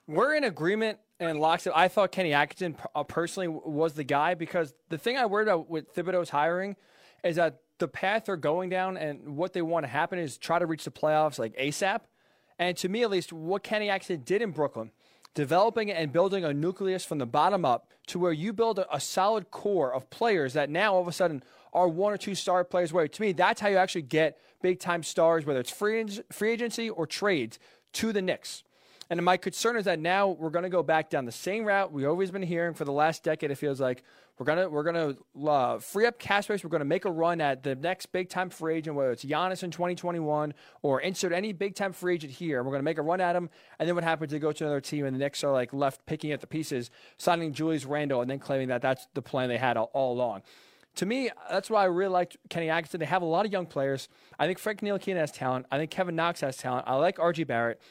We're 0.08 0.36
in 0.36 0.44
agreement 0.44 1.00
and 1.20 1.40
locks. 1.40 1.68
I 1.74 1.88
thought 1.88 2.12
Kenny 2.12 2.34
Atkinson 2.34 2.76
uh, 2.94 3.04
personally 3.04 3.48
was 3.48 3.94
the 3.94 4.04
guy 4.04 4.34
because 4.34 4.74
the 4.90 4.98
thing 4.98 5.18
I 5.18 5.26
worried 5.26 5.48
about 5.48 5.70
with 5.70 5.94
Thibodeau's 5.96 6.30
hiring 6.30 6.76
is 7.24 7.38
that 7.38 7.60
the 7.80 7.88
path 7.88 8.26
they're 8.26 8.36
going 8.36 8.70
down 8.70 8.98
and 8.98 9.38
what 9.38 9.54
they 9.54 9.62
want 9.62 9.86
to 9.86 9.88
happen 9.88 10.20
is 10.20 10.38
try 10.38 10.60
to 10.60 10.66
reach 10.66 10.84
the 10.84 10.92
playoffs 10.92 11.40
like 11.40 11.56
ASAP. 11.58 12.02
And 12.60 12.76
to 12.78 12.90
me, 12.90 13.04
at 13.04 13.10
least, 13.10 13.34
what 13.34 13.64
Kenny 13.64 13.90
Atkinson 13.90 14.24
did 14.24 14.42
in 14.42 14.52
Brooklyn, 14.52 14.92
developing 15.34 15.90
and 15.90 16.12
building 16.12 16.44
a 16.44 16.54
nucleus 16.54 17.06
from 17.06 17.18
the 17.18 17.26
bottom 17.26 17.66
up 17.66 17.90
to 18.08 18.20
where 18.20 18.34
you 18.34 18.54
build 18.54 18.84
a 18.92 19.00
solid 19.00 19.52
core 19.52 19.94
of 19.94 20.10
players 20.10 20.54
that 20.54 20.70
now 20.70 20.96
all 20.96 21.02
of 21.02 21.08
a 21.08 21.14
sudden 21.14 21.44
are 21.74 21.88
one 21.88 22.14
or 22.14 22.18
two 22.18 22.36
star 22.36 22.64
players 22.64 22.92
away. 22.92 23.08
To 23.08 23.22
me, 23.22 23.32
that's 23.32 23.60
how 23.60 23.68
you 23.68 23.78
actually 23.78 24.04
get 24.04 24.40
big 24.62 24.80
time 24.80 25.04
stars, 25.04 25.46
whether 25.46 25.60
it's 25.60 25.72
free, 25.72 26.06
free 26.32 26.52
agency 26.52 26.90
or 26.90 27.06
trades, 27.06 27.60
to 27.94 28.14
the 28.14 28.22
Knicks. 28.22 28.64
And 29.10 29.24
my 29.24 29.38
concern 29.38 29.78
is 29.78 29.86
that 29.86 30.00
now 30.00 30.30
we're 30.30 30.50
going 30.50 30.64
to 30.64 30.70
go 30.70 30.82
back 30.82 31.10
down 31.10 31.26
the 31.26 31.32
same 31.32 31.66
route 31.66 31.92
we've 31.92 32.08
always 32.08 32.32
been 32.32 32.42
hearing 32.42 32.74
for 32.74 32.86
the 32.86 32.92
last 32.92 33.24
decade. 33.24 33.52
It 33.52 33.56
feels 33.56 33.80
like 33.80 34.04
we're 34.40 34.46
gonna 34.46 34.68
we're 34.68 34.84
gonna 34.84 35.16
uh, 35.48 35.78
free 35.78 36.08
up 36.08 36.18
cash 36.18 36.46
space. 36.46 36.64
We're 36.64 36.72
going 36.72 36.80
to 36.80 36.86
make 36.86 37.06
a 37.06 37.12
run 37.12 37.40
at 37.40 37.62
the 37.62 37.76
next 37.76 38.08
big 38.08 38.30
time 38.30 38.50
free 38.50 38.78
agent, 38.78 38.96
whether 38.96 39.12
it's 39.12 39.24
Giannis 39.24 39.62
in 39.62 39.70
2021 39.70 40.56
or 40.82 41.02
insert 41.02 41.34
any 41.34 41.54
big 41.54 41.76
time 41.76 41.94
free 41.94 42.16
agent 42.16 42.34
here. 42.34 42.64
We're 42.64 42.72
going 42.72 42.80
to 42.80 42.86
make 42.86 42.98
a 42.98 43.04
run 43.04 43.22
at 43.22 43.36
him, 43.36 43.50
and 43.78 43.88
then 43.88 43.94
what 43.94 44.04
happens? 44.04 44.32
They 44.32 44.40
go 44.40 44.52
to 44.52 44.64
another 44.64 44.82
team, 44.82 45.06
and 45.06 45.16
the 45.16 45.20
Knicks 45.20 45.44
are 45.44 45.52
like 45.52 45.74
left 45.74 46.06
picking 46.08 46.32
at 46.32 46.42
the 46.42 46.48
pieces, 46.48 46.90
signing 47.18 47.54
Julius 47.54 47.86
Randle, 47.86 48.22
and 48.22 48.30
then 48.30 48.40
claiming 48.40 48.70
that 48.70 48.82
that's 48.82 49.08
the 49.14 49.22
plan 49.22 49.50
they 49.50 49.58
had 49.58 49.78
all, 49.78 49.92
all 49.94 50.14
along 50.14 50.42
to 50.96 51.06
me, 51.06 51.30
that's 51.50 51.70
why 51.70 51.82
I 51.82 51.86
really 51.86 52.12
liked 52.12 52.38
Kenny 52.50 52.70
Atkinson. 52.70 53.00
They 53.00 53.06
have 53.06 53.22
a 53.22 53.26
lot 53.26 53.46
of 53.46 53.52
young 53.52 53.66
players. 53.66 54.10
I 54.38 54.46
think 54.46 54.60
Frank 54.60 54.82
Ntilikina 54.82 55.18
has 55.18 55.32
talent. 55.32 55.66
I 55.72 55.78
think 55.78 55.92
Kevin 55.92 56.16
Knox 56.16 56.42
has 56.42 56.58
talent. 56.58 56.86
I 56.88 56.96
like 56.96 57.20
R.J. 57.20 57.46
Barrett. 57.46 57.82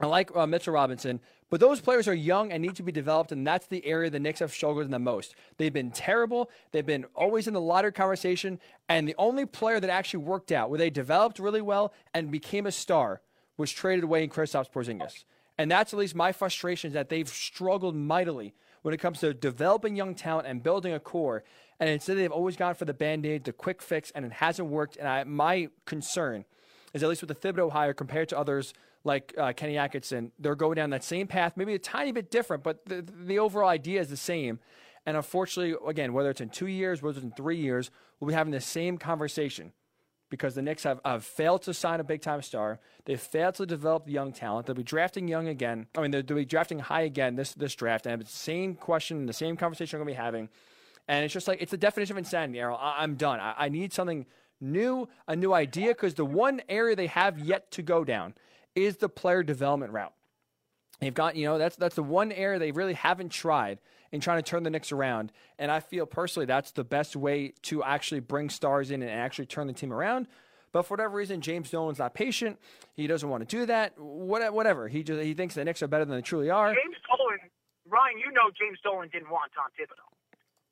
I 0.00 0.06
like 0.06 0.34
uh, 0.36 0.46
Mitchell 0.46 0.74
Robinson. 0.74 1.20
But 1.50 1.60
those 1.60 1.80
players 1.80 2.06
are 2.06 2.14
young 2.14 2.52
and 2.52 2.62
need 2.62 2.76
to 2.76 2.82
be 2.82 2.92
developed, 2.92 3.32
and 3.32 3.46
that's 3.46 3.66
the 3.66 3.84
area 3.86 4.10
the 4.10 4.20
Knicks 4.20 4.40
have 4.40 4.52
struggled 4.52 4.84
in 4.84 4.90
the 4.90 4.98
most. 4.98 5.34
They've 5.56 5.72
been 5.72 5.90
terrible. 5.90 6.50
They've 6.72 6.84
been 6.84 7.06
always 7.14 7.48
in 7.48 7.54
the 7.54 7.60
lottery 7.60 7.92
conversation, 7.92 8.60
and 8.88 9.08
the 9.08 9.14
only 9.18 9.46
player 9.46 9.80
that 9.80 9.90
actually 9.90 10.24
worked 10.24 10.52
out, 10.52 10.68
where 10.68 10.78
they 10.78 10.90
developed 10.90 11.38
really 11.38 11.62
well 11.62 11.94
and 12.12 12.30
became 12.30 12.66
a 12.66 12.72
star, 12.72 13.22
was 13.56 13.72
traded 13.72 14.04
away 14.04 14.22
in 14.22 14.30
Kristaps 14.30 14.70
Porzingis. 14.70 15.24
And 15.56 15.70
that's 15.70 15.92
at 15.92 15.98
least 15.98 16.14
my 16.14 16.32
frustration 16.32 16.88
is 16.88 16.94
that 16.94 17.08
they've 17.08 17.28
struggled 17.28 17.96
mightily 17.96 18.54
when 18.82 18.94
it 18.94 18.98
comes 18.98 19.20
to 19.20 19.34
developing 19.34 19.96
young 19.96 20.14
talent 20.14 20.46
and 20.46 20.62
building 20.62 20.92
a 20.92 21.00
core. 21.00 21.42
And 21.80 21.88
instead, 21.88 22.18
they've 22.18 22.32
always 22.32 22.56
gone 22.56 22.74
for 22.74 22.84
the 22.84 22.94
band 22.94 23.24
aid, 23.24 23.44
the 23.44 23.52
quick 23.52 23.82
fix, 23.82 24.10
and 24.12 24.24
it 24.24 24.32
hasn't 24.32 24.68
worked. 24.68 24.96
And 24.96 25.06
I, 25.06 25.24
my 25.24 25.68
concern 25.86 26.44
is 26.92 27.02
at 27.02 27.08
least 27.08 27.22
with 27.22 27.28
the 27.28 27.52
Thibodeau 27.52 27.70
hire 27.70 27.94
compared 27.94 28.28
to 28.30 28.38
others 28.38 28.74
like 29.04 29.32
uh, 29.38 29.52
Kenny 29.52 29.78
Atkinson, 29.78 30.32
they're 30.38 30.56
going 30.56 30.74
down 30.74 30.90
that 30.90 31.04
same 31.04 31.26
path, 31.26 31.54
maybe 31.56 31.74
a 31.74 31.78
tiny 31.78 32.12
bit 32.12 32.30
different, 32.30 32.62
but 32.62 32.84
the, 32.86 33.02
the 33.02 33.38
overall 33.38 33.68
idea 33.68 34.00
is 34.00 34.08
the 34.08 34.16
same. 34.16 34.58
And 35.06 35.16
unfortunately, 35.16 35.76
again, 35.88 36.12
whether 36.12 36.30
it's 36.30 36.40
in 36.40 36.50
two 36.50 36.66
years, 36.66 37.00
whether 37.00 37.16
it's 37.16 37.24
in 37.24 37.32
three 37.32 37.56
years, 37.56 37.90
we'll 38.18 38.28
be 38.28 38.34
having 38.34 38.52
the 38.52 38.60
same 38.60 38.98
conversation 38.98 39.72
because 40.30 40.54
the 40.54 40.62
Knicks 40.62 40.82
have, 40.82 41.00
have 41.04 41.24
failed 41.24 41.62
to 41.62 41.72
sign 41.72 42.00
a 42.00 42.04
big 42.04 42.20
time 42.20 42.42
star. 42.42 42.80
They've 43.06 43.20
failed 43.20 43.54
to 43.54 43.66
develop 43.66 44.08
young 44.08 44.32
talent. 44.32 44.66
They'll 44.66 44.76
be 44.76 44.82
drafting 44.82 45.26
young 45.26 45.48
again. 45.48 45.86
I 45.96 46.02
mean, 46.02 46.10
they'll, 46.10 46.22
they'll 46.22 46.36
be 46.36 46.44
drafting 46.44 46.80
high 46.80 47.02
again 47.02 47.36
this 47.36 47.54
this 47.54 47.74
draft. 47.74 48.06
And 48.06 48.20
the 48.20 48.26
same 48.26 48.74
question, 48.74 49.24
the 49.24 49.32
same 49.32 49.56
conversation 49.56 49.98
we're 49.98 50.04
going 50.04 50.14
to 50.14 50.18
be 50.20 50.24
having. 50.24 50.48
And 51.08 51.24
it's 51.24 51.32
just 51.32 51.48
like, 51.48 51.62
it's 51.62 51.70
the 51.70 51.78
definition 51.78 52.14
of 52.14 52.18
insanity, 52.18 52.60
Errol. 52.60 52.78
I, 52.80 53.02
am 53.02 53.16
done. 53.16 53.40
I, 53.40 53.54
I 53.56 53.68
need 53.70 53.92
something 53.92 54.26
new, 54.60 55.08
a 55.26 55.34
new 55.34 55.54
idea, 55.54 55.88
because 55.88 56.14
the 56.14 56.24
one 56.24 56.60
area 56.68 56.94
they 56.94 57.06
have 57.06 57.38
yet 57.38 57.70
to 57.72 57.82
go 57.82 58.04
down 58.04 58.34
is 58.74 58.98
the 58.98 59.08
player 59.08 59.42
development 59.42 59.92
route. 59.92 60.12
They've 61.00 61.14
got, 61.14 61.36
you 61.36 61.46
know, 61.46 61.58
that's 61.58 61.76
that's 61.76 61.94
the 61.94 62.02
one 62.02 62.32
area 62.32 62.58
they 62.58 62.72
really 62.72 62.94
haven't 62.94 63.30
tried 63.30 63.78
in 64.10 64.20
trying 64.20 64.38
to 64.38 64.42
turn 64.42 64.64
the 64.64 64.70
Knicks 64.70 64.90
around. 64.92 65.32
And 65.58 65.70
I 65.70 65.80
feel 65.80 66.06
personally 66.06 66.46
that's 66.46 66.72
the 66.72 66.84
best 66.84 67.14
way 67.14 67.52
to 67.62 67.82
actually 67.84 68.20
bring 68.20 68.50
stars 68.50 68.90
in 68.90 69.02
and 69.02 69.10
actually 69.10 69.46
turn 69.46 69.66
the 69.66 69.72
team 69.72 69.92
around. 69.92 70.26
But 70.72 70.82
for 70.82 70.94
whatever 70.94 71.16
reason, 71.16 71.40
James 71.40 71.70
Dolan's 71.70 71.98
not 71.98 72.14
patient. 72.14 72.58
He 72.94 73.06
doesn't 73.06 73.28
want 73.28 73.48
to 73.48 73.56
do 73.56 73.66
that. 73.66 73.98
Whatever. 73.98 74.88
He 74.88 75.02
just 75.02 75.22
he 75.22 75.34
thinks 75.34 75.54
the 75.54 75.64
Knicks 75.64 75.82
are 75.82 75.88
better 75.88 76.04
than 76.04 76.16
they 76.16 76.22
truly 76.22 76.50
are. 76.50 76.74
James 76.74 76.96
Dolan, 77.06 77.38
Ryan, 77.86 78.18
you 78.18 78.32
know 78.32 78.50
James 78.58 78.78
Dolan 78.82 79.08
didn't 79.08 79.30
want 79.30 79.52
Tom 79.54 79.70
Thibodeau. 79.78 80.07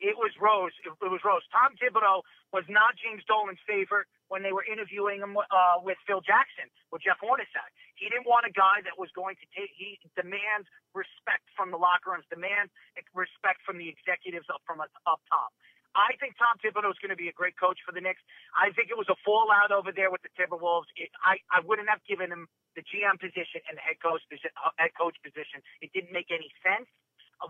It 0.07 0.15
was 0.15 0.31
Rose. 0.39 0.71
It, 0.87 0.95
was 1.03 1.19
Rose. 1.27 1.43
Tom 1.51 1.75
Thibodeau 1.83 2.23
was 2.55 2.63
not 2.71 2.95
James 2.95 3.27
Dolan's 3.27 3.59
favorite 3.67 4.07
when 4.31 4.47
they 4.47 4.55
were 4.55 4.63
interviewing 4.63 5.19
him 5.19 5.35
uh, 5.35 5.83
with 5.83 5.99
Phil 6.07 6.23
Jackson, 6.23 6.71
with 6.95 7.03
Jeff 7.03 7.19
Hornacek. 7.19 7.71
He 7.99 8.07
didn't 8.07 8.31
want 8.31 8.47
a 8.47 8.55
guy 8.55 8.87
that 8.87 8.95
was 8.95 9.11
going 9.19 9.35
to 9.43 9.47
take. 9.51 9.75
He 9.75 9.99
demands 10.15 10.71
respect 10.95 11.43
from 11.59 11.75
the 11.75 11.81
locker 11.81 12.15
rooms, 12.15 12.23
demands 12.31 12.71
respect 13.19 13.67
from 13.67 13.83
the 13.83 13.91
executives 13.91 14.47
up 14.47 14.63
from 14.63 14.79
up 14.79 14.95
top. 15.27 15.51
I 15.97 16.13
think 16.21 16.37
Tom 16.37 16.61
Thibodeau 16.61 16.93
is 16.93 17.01
going 17.01 17.11
to 17.11 17.19
be 17.19 17.33
a 17.33 17.35
great 17.35 17.57
coach 17.59 17.81
for 17.83 17.91
the 17.91 18.05
Knicks. 18.05 18.21
I 18.53 18.69
think 18.77 18.93
it 18.93 18.99
was 19.01 19.09
a 19.09 19.17
fallout 19.25 19.73
over 19.73 19.91
there 19.91 20.13
with 20.13 20.21
the 20.21 20.31
Timberwolves. 20.37 20.87
It, 20.95 21.09
I 21.25 21.41
I 21.51 21.65
wouldn't 21.65 21.89
have 21.89 22.05
given 22.07 22.31
him 22.31 22.47
the 22.79 22.85
GM 22.85 23.17
position 23.19 23.65
and 23.67 23.81
the 23.81 23.83
head 23.83 23.99
coach. 23.99 24.23
Head 24.79 24.93
coach 24.95 25.17
position. 25.25 25.65
It 25.81 25.91
didn't 25.97 26.13
make 26.13 26.29
any 26.31 26.53
sense 26.63 26.87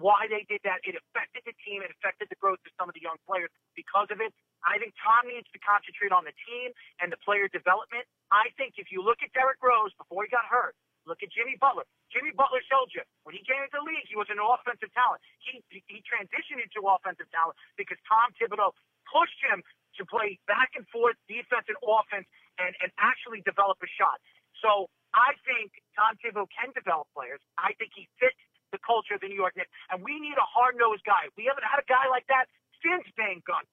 why 0.02 0.26
they 0.30 0.44
did 0.50 0.62
that. 0.66 0.82
It 0.82 0.98
affected 0.98 1.46
the 1.46 1.54
team. 1.62 1.82
It 1.86 1.92
affected 2.00 2.28
the 2.30 2.38
growth 2.40 2.60
of 2.66 2.72
some 2.76 2.90
of 2.90 2.94
the 2.98 3.04
young 3.04 3.18
players 3.26 3.50
because 3.78 4.10
of 4.10 4.18
it. 4.22 4.34
I 4.66 4.78
think 4.82 4.94
Tom 4.98 5.30
needs 5.30 5.46
to 5.54 5.60
concentrate 5.62 6.10
on 6.10 6.26
the 6.26 6.34
team 6.46 6.74
and 6.98 7.12
the 7.12 7.20
player 7.22 7.46
development. 7.50 8.06
I 8.34 8.50
think 8.58 8.76
if 8.82 8.90
you 8.90 9.00
look 9.04 9.22
at 9.22 9.30
Derrick 9.36 9.62
Rose 9.62 9.94
before 10.00 10.26
he 10.26 10.30
got 10.32 10.46
hurt, 10.50 10.74
look 11.06 11.22
at 11.22 11.30
Jimmy 11.30 11.54
Butler. 11.62 11.86
Jimmy 12.10 12.34
Butler 12.34 12.62
showed 12.66 12.90
you 12.92 13.06
when 13.22 13.38
he 13.38 13.42
came 13.46 13.62
into 13.62 13.78
the 13.78 13.86
league, 13.86 14.06
he 14.10 14.18
was 14.18 14.26
an 14.32 14.42
offensive 14.42 14.90
talent. 14.96 15.22
He 15.38 15.62
he 15.70 16.02
transitioned 16.02 16.62
into 16.62 16.82
offensive 16.82 17.30
talent 17.30 17.54
because 17.78 17.98
Tom 18.10 18.34
Thibodeau 18.36 18.74
pushed 19.06 19.38
him 19.46 19.62
to 19.98 20.02
play 20.06 20.38
back 20.50 20.74
and 20.74 20.84
forth 20.90 21.16
defense 21.30 21.66
and 21.70 21.78
offense 21.82 22.26
and, 22.58 22.74
and 22.82 22.90
actually 22.98 23.40
develop 23.46 23.78
a 23.80 23.90
shot. 23.96 24.18
So 24.60 24.90
I 25.14 25.36
think 25.46 25.72
Tom 25.96 26.18
Thibodeau 26.20 26.48
can 26.52 26.74
develop 26.74 27.08
players. 27.16 27.40
I 27.56 27.72
think 27.78 27.92
he 27.96 28.08
fits 28.20 28.38
the 28.72 28.80
culture 28.82 29.14
of 29.14 29.22
the 29.22 29.30
New 29.30 29.38
York 29.38 29.54
Knicks. 29.54 29.70
And 29.90 30.02
we 30.02 30.18
need 30.18 30.36
a 30.38 30.48
hard 30.48 30.74
nosed 30.78 31.04
guy. 31.06 31.30
We 31.38 31.46
haven't 31.46 31.66
had 31.66 31.78
a 31.78 31.86
guy 31.86 32.06
like 32.10 32.26
that 32.32 32.50
since 32.82 33.06
Van 33.14 33.42
Gundy, 33.46 33.70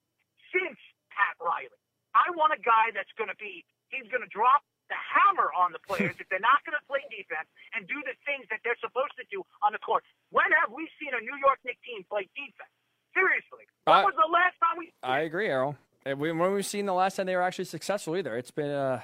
since 0.50 0.78
Pat 1.10 1.34
Riley. 1.42 1.78
I 2.14 2.30
want 2.38 2.54
a 2.54 2.60
guy 2.62 2.94
that's 2.94 3.10
going 3.18 3.30
to 3.30 3.38
be, 3.38 3.66
he's 3.90 4.06
going 4.10 4.22
to 4.22 4.30
drop 4.30 4.62
the 4.86 4.98
hammer 4.98 5.50
on 5.54 5.74
the 5.74 5.82
players 5.82 6.14
if 6.22 6.26
they're 6.30 6.42
not 6.42 6.62
going 6.62 6.78
to 6.78 6.84
play 6.86 7.02
defense 7.10 7.50
and 7.74 7.86
do 7.90 7.98
the 8.06 8.14
things 8.22 8.46
that 8.50 8.62
they're 8.62 8.78
supposed 8.78 9.14
to 9.18 9.26
do 9.30 9.42
on 9.64 9.74
the 9.74 9.82
court. 9.82 10.06
When 10.30 10.46
have 10.62 10.70
we 10.70 10.86
seen 11.00 11.10
a 11.14 11.20
New 11.22 11.36
York 11.42 11.58
Knicks 11.66 11.82
team 11.82 12.06
play 12.06 12.30
defense? 12.38 12.70
Seriously. 13.14 13.66
When 13.86 14.02
was 14.06 14.18
the 14.18 14.30
last 14.30 14.58
time 14.58 14.78
we. 14.78 14.90
I 15.02 15.22
agree, 15.26 15.46
Errol. 15.46 15.78
When 16.04 16.38
we've 16.52 16.66
seen 16.66 16.86
the 16.86 16.94
last 16.94 17.16
time 17.16 17.26
they 17.26 17.36
were 17.36 17.46
actually 17.46 17.64
successful 17.66 18.16
either. 18.16 18.36
It's 18.36 18.50
been, 18.50 18.70
uh, 18.70 19.00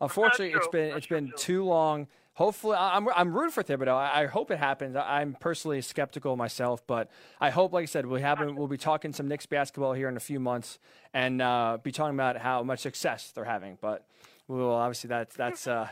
unfortunately, 0.00 0.52
it's 0.52 0.68
been, 0.68 0.96
it's 0.96 1.06
been 1.06 1.32
too 1.36 1.64
long 1.64 2.06
hopefully, 2.34 2.76
I'm, 2.78 3.08
I'm 3.08 3.32
rooting 3.32 3.50
for 3.50 3.62
Thibodeau. 3.62 3.96
I, 3.96 4.22
I 4.22 4.26
hope 4.26 4.50
it 4.50 4.58
happens. 4.58 4.96
I'm 4.96 5.34
personally 5.34 5.80
skeptical 5.80 6.36
myself, 6.36 6.86
but 6.86 7.10
I 7.40 7.50
hope, 7.50 7.72
like 7.72 7.84
I 7.84 7.86
said, 7.86 8.06
we 8.06 8.20
have 8.20 8.40
we'll 8.40 8.68
be 8.68 8.76
talking 8.76 9.12
some 9.12 9.28
Knicks 9.28 9.46
basketball 9.46 9.92
here 9.92 10.08
in 10.08 10.16
a 10.16 10.20
few 10.20 10.38
months 10.38 10.78
and 11.12 11.40
uh, 11.40 11.78
be 11.82 11.92
talking 11.92 12.14
about 12.14 12.36
how 12.36 12.62
much 12.62 12.80
success 12.80 13.32
they're 13.34 13.44
having. 13.44 13.78
But 13.80 14.06
we 14.48 14.58
will 14.58 14.72
obviously 14.72 15.08
that's 15.08 15.34
that's 15.34 15.66
uh, 15.66 15.88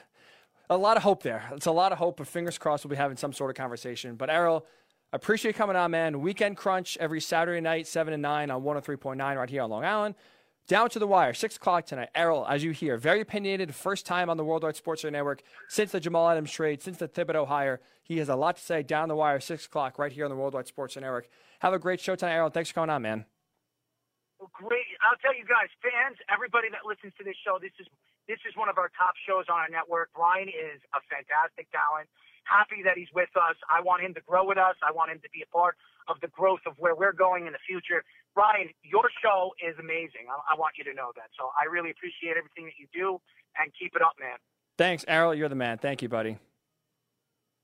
a 0.69 0.77
lot 0.77 0.97
of 0.97 1.03
hope 1.03 1.23
there. 1.23 1.49
It's 1.53 1.67
a 1.67 1.73
lot 1.73 1.93
of 1.93 1.99
hope, 1.99 2.19
but 2.19 2.27
fingers 2.27 2.59
crossed 2.59 2.85
we'll 2.85 2.91
be 2.91 2.97
having 2.97 3.17
some 3.17 3.33
sort 3.33 3.51
of 3.51 3.57
conversation. 3.57 4.17
But 4.17 4.31
Errol, 4.31 4.67
appreciate 5.13 5.51
you 5.51 5.55
coming 5.55 5.77
on, 5.77 5.91
man. 5.91 6.21
Weekend 6.21 6.57
Crunch 6.57 6.97
every 6.99 7.21
Saturday 7.21 7.61
night, 7.61 7.87
seven 7.87 8.13
and 8.13 8.23
nine 8.23 8.51
on 8.51 8.63
103.9 8.63 9.37
right 9.37 9.51
here 9.51 9.63
on 9.63 9.71
Long 9.71 9.85
Island. 9.85 10.15
Down 10.69 10.89
to 10.91 10.99
the 10.99 11.09
wire, 11.09 11.35
6 11.35 11.57
o'clock 11.57 11.87
tonight. 11.87 12.11
Errol, 12.15 12.47
as 12.47 12.63
you 12.63 12.71
hear, 12.71 12.97
very 12.97 13.21
opinionated, 13.21 13.75
first 13.75 14.07
time 14.07 14.31
on 14.31 14.37
the 14.37 14.45
Worldwide 14.45 14.77
Sports 14.77 15.03
Network 15.03 15.43
since 15.69 15.91
the 15.91 15.99
Jamal 15.99 16.29
Adams 16.31 16.53
trade, 16.53 16.81
since 16.81 16.99
the 16.99 17.09
Thibodeau 17.09 17.49
hire. 17.49 17.81
He 18.03 18.19
has 18.19 18.29
a 18.29 18.37
lot 18.37 18.57
to 18.57 18.63
say 18.63 18.83
down 18.83 19.09
the 19.09 19.17
wire, 19.17 19.41
6 19.41 19.67
o'clock, 19.67 19.99
right 19.99 20.13
here 20.13 20.25
on 20.25 20.31
the 20.31 20.37
Worldwide 20.37 20.69
Sports 20.69 20.97
Network. 20.97 21.29
Have 21.61 21.75
a 21.75 21.79
great 21.79 22.01
show 22.01 22.15
tonight, 22.15 22.35
Errol. 22.35 22.51
Thanks 22.51 22.71
for 22.71 22.75
coming 22.75 22.91
on, 22.91 23.03
man. 23.03 23.25
Well, 24.39 24.51
great. 24.55 24.87
I'll 25.03 25.19
tell 25.19 25.35
you 25.35 25.47
guys, 25.47 25.71
fans, 25.83 26.19
everybody 26.33 26.69
that 26.71 26.87
listens 26.87 27.13
to 27.19 27.25
this 27.25 27.37
show, 27.45 27.59
this 27.63 27.75
is 27.79 27.87
this 28.31 28.39
is 28.47 28.55
one 28.55 28.71
of 28.71 28.79
our 28.79 28.91
top 28.95 29.19
shows 29.27 29.51
on 29.51 29.59
our 29.59 29.69
network. 29.69 30.11
Ryan 30.15 30.47
is 30.47 30.79
a 30.95 31.03
fantastic 31.11 31.67
talent. 31.75 32.07
Happy 32.47 32.83
that 32.83 32.99
he's 32.99 33.11
with 33.15 33.31
us. 33.35 33.59
I 33.71 33.83
want 33.83 34.03
him 34.03 34.15
to 34.15 34.23
grow 34.23 34.47
with 34.47 34.59
us. 34.59 34.75
I 34.83 34.91
want 34.95 35.11
him 35.11 35.19
to 35.23 35.31
be 35.31 35.43
a 35.43 35.51
part 35.51 35.75
of 36.07 36.19
the 36.23 36.29
growth 36.29 36.63
of 36.67 36.75
where 36.79 36.95
we're 36.95 37.15
going 37.15 37.47
in 37.47 37.53
the 37.53 37.63
future. 37.67 38.03
Ryan, 38.37 38.71
your 38.83 39.05
show 39.23 39.53
is 39.61 39.77
amazing. 39.79 40.29
I, 40.31 40.55
I 40.55 40.59
want 40.59 40.75
you 40.79 40.85
to 40.85 40.95
know 40.95 41.13
that. 41.17 41.29
So 41.39 41.51
I 41.61 41.71
really 41.71 41.91
appreciate 41.91 42.37
everything 42.37 42.65
that 42.65 42.79
you 42.79 42.87
do, 42.93 43.21
and 43.59 43.71
keep 43.79 43.95
it 43.95 44.03
up, 44.03 44.15
man. 44.19 44.39
Thanks, 44.79 45.05
Errol. 45.07 45.35
You're 45.35 45.49
the 45.51 45.55
man. 45.55 45.79
Thank 45.79 46.03
you, 46.03 46.09
buddy. 46.09 46.39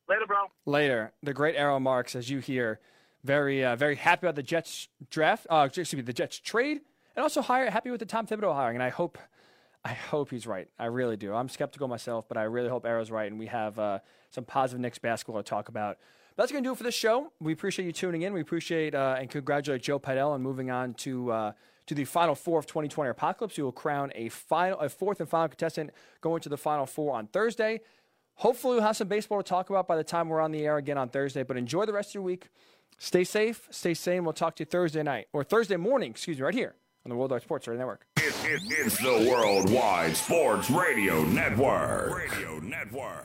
Later, 0.09 0.27
bro. 0.27 0.37
Later. 0.67 1.13
The 1.23 1.35
great 1.35 1.57
Errol 1.57 1.81
Marks, 1.81 2.15
as 2.15 2.31
you 2.31 2.39
hear, 2.39 2.81
very, 3.25 3.65
uh, 3.65 3.77
very 3.77 3.97
happy 3.97 4.27
about 4.27 4.37
the 4.37 4.43
Jets 4.43 4.89
draft. 5.11 5.47
Uh, 5.51 5.65
excuse 5.67 5.95
me, 5.95 6.03
the 6.03 6.13
Jets 6.13 6.39
trade, 6.39 6.81
and 7.17 7.23
also 7.23 7.43
hire, 7.43 7.71
happy 7.71 7.91
with 7.91 8.01
the 8.01 8.07
Tom 8.07 8.27
Thibodeau 8.27 8.55
hiring. 8.55 8.77
And 8.77 8.83
I 8.83 8.91
hope, 8.91 9.19
I 9.85 9.93
hope 9.93 10.31
he's 10.31 10.47
right. 10.47 10.69
I 10.79 10.87
really 10.87 11.17
do. 11.17 11.35
I'm 11.35 11.49
skeptical 11.49 11.89
myself, 11.89 12.27
but 12.29 12.37
I 12.37 12.45
really 12.45 12.69
hope 12.69 12.85
Errol's 12.85 13.11
right, 13.11 13.31
and 13.31 13.39
we 13.39 13.47
have 13.47 13.79
uh, 13.79 13.99
some 14.31 14.45
positive 14.45 14.81
Knicks 14.81 14.99
basketball 14.99 15.43
to 15.43 15.49
talk 15.49 15.69
about 15.69 15.99
that's 16.39 16.53
going 16.53 16.63
to 16.63 16.69
do 16.69 16.73
it 16.73 16.77
for 16.79 16.85
this 16.85 16.95
show. 16.95 17.33
We 17.41 17.53
appreciate 17.53 17.85
you 17.85 17.93
tuning 17.93 18.23
in. 18.23 18.33
We 18.33 18.41
appreciate 18.41 18.95
uh, 18.95 19.17
and 19.19 19.29
congratulate 19.29 19.83
Joe 19.83 19.99
Padel 19.99 20.31
on 20.31 20.41
moving 20.41 20.71
on 20.71 20.95
to 20.95 21.33
uh, 21.33 21.53
to 21.89 21.95
the 21.95 22.05
final 22.05 22.37
four 22.37 22.61
of 22.61 22.67
2020 22.67 23.11
Apocalypse. 23.11 23.57
He 23.57 23.63
will 23.63 23.73
crown 23.73 24.13
a 24.15 24.29
final, 24.29 24.79
a 24.79 24.89
fourth 24.89 25.21
and 25.21 25.29
final 25.29 25.49
contestant 25.49 25.91
going 26.21 26.41
to 26.43 26.49
the 26.49 26.57
final 26.57 26.87
four 26.87 27.17
on 27.17 27.27
Thursday. 27.27 27.81
Hopefully, 28.37 28.77
we'll 28.77 28.85
have 28.85 28.97
some 28.97 29.09
baseball 29.09 29.43
to 29.43 29.49
talk 29.49 29.69
about 29.69 29.89
by 29.89 29.97
the 29.97 30.05
time 30.05 30.29
we're 30.29 30.41
on 30.41 30.53
the 30.53 30.65
air 30.65 30.77
again 30.77 30.97
on 30.97 31.09
Thursday. 31.09 31.43
But 31.43 31.57
enjoy 31.57 31.87
the 31.87 31.93
rest 31.93 32.11
of 32.11 32.15
your 32.15 32.23
week. 32.23 32.51
Stay 32.99 33.25
safe, 33.25 33.67
stay 33.71 33.95
sane. 33.95 34.23
We'll 34.25 34.33
talk 34.33 34.55
to 34.57 34.63
you 34.63 34.67
Thursday 34.67 35.03
night 35.03 35.27
or 35.33 35.43
Thursday 35.43 35.77
morning, 35.77 36.13
excuse 36.13 36.39
me, 36.39 36.45
right 36.45 36.55
here 36.55 36.77
on 37.05 37.11
the 37.11 37.17
Worldwide 37.17 37.43
Sports 37.43 37.67
Radio 37.67 37.81
Network. 37.81 38.07
It, 38.17 38.35
it, 38.45 38.63
it's 38.71 38.99
the 38.99 39.29
Worldwide 39.29 40.17
Sports 40.17 40.71
Radio 40.71 41.25
Network. 41.25 42.17
Radio 42.17 42.59
Network. 42.61 43.25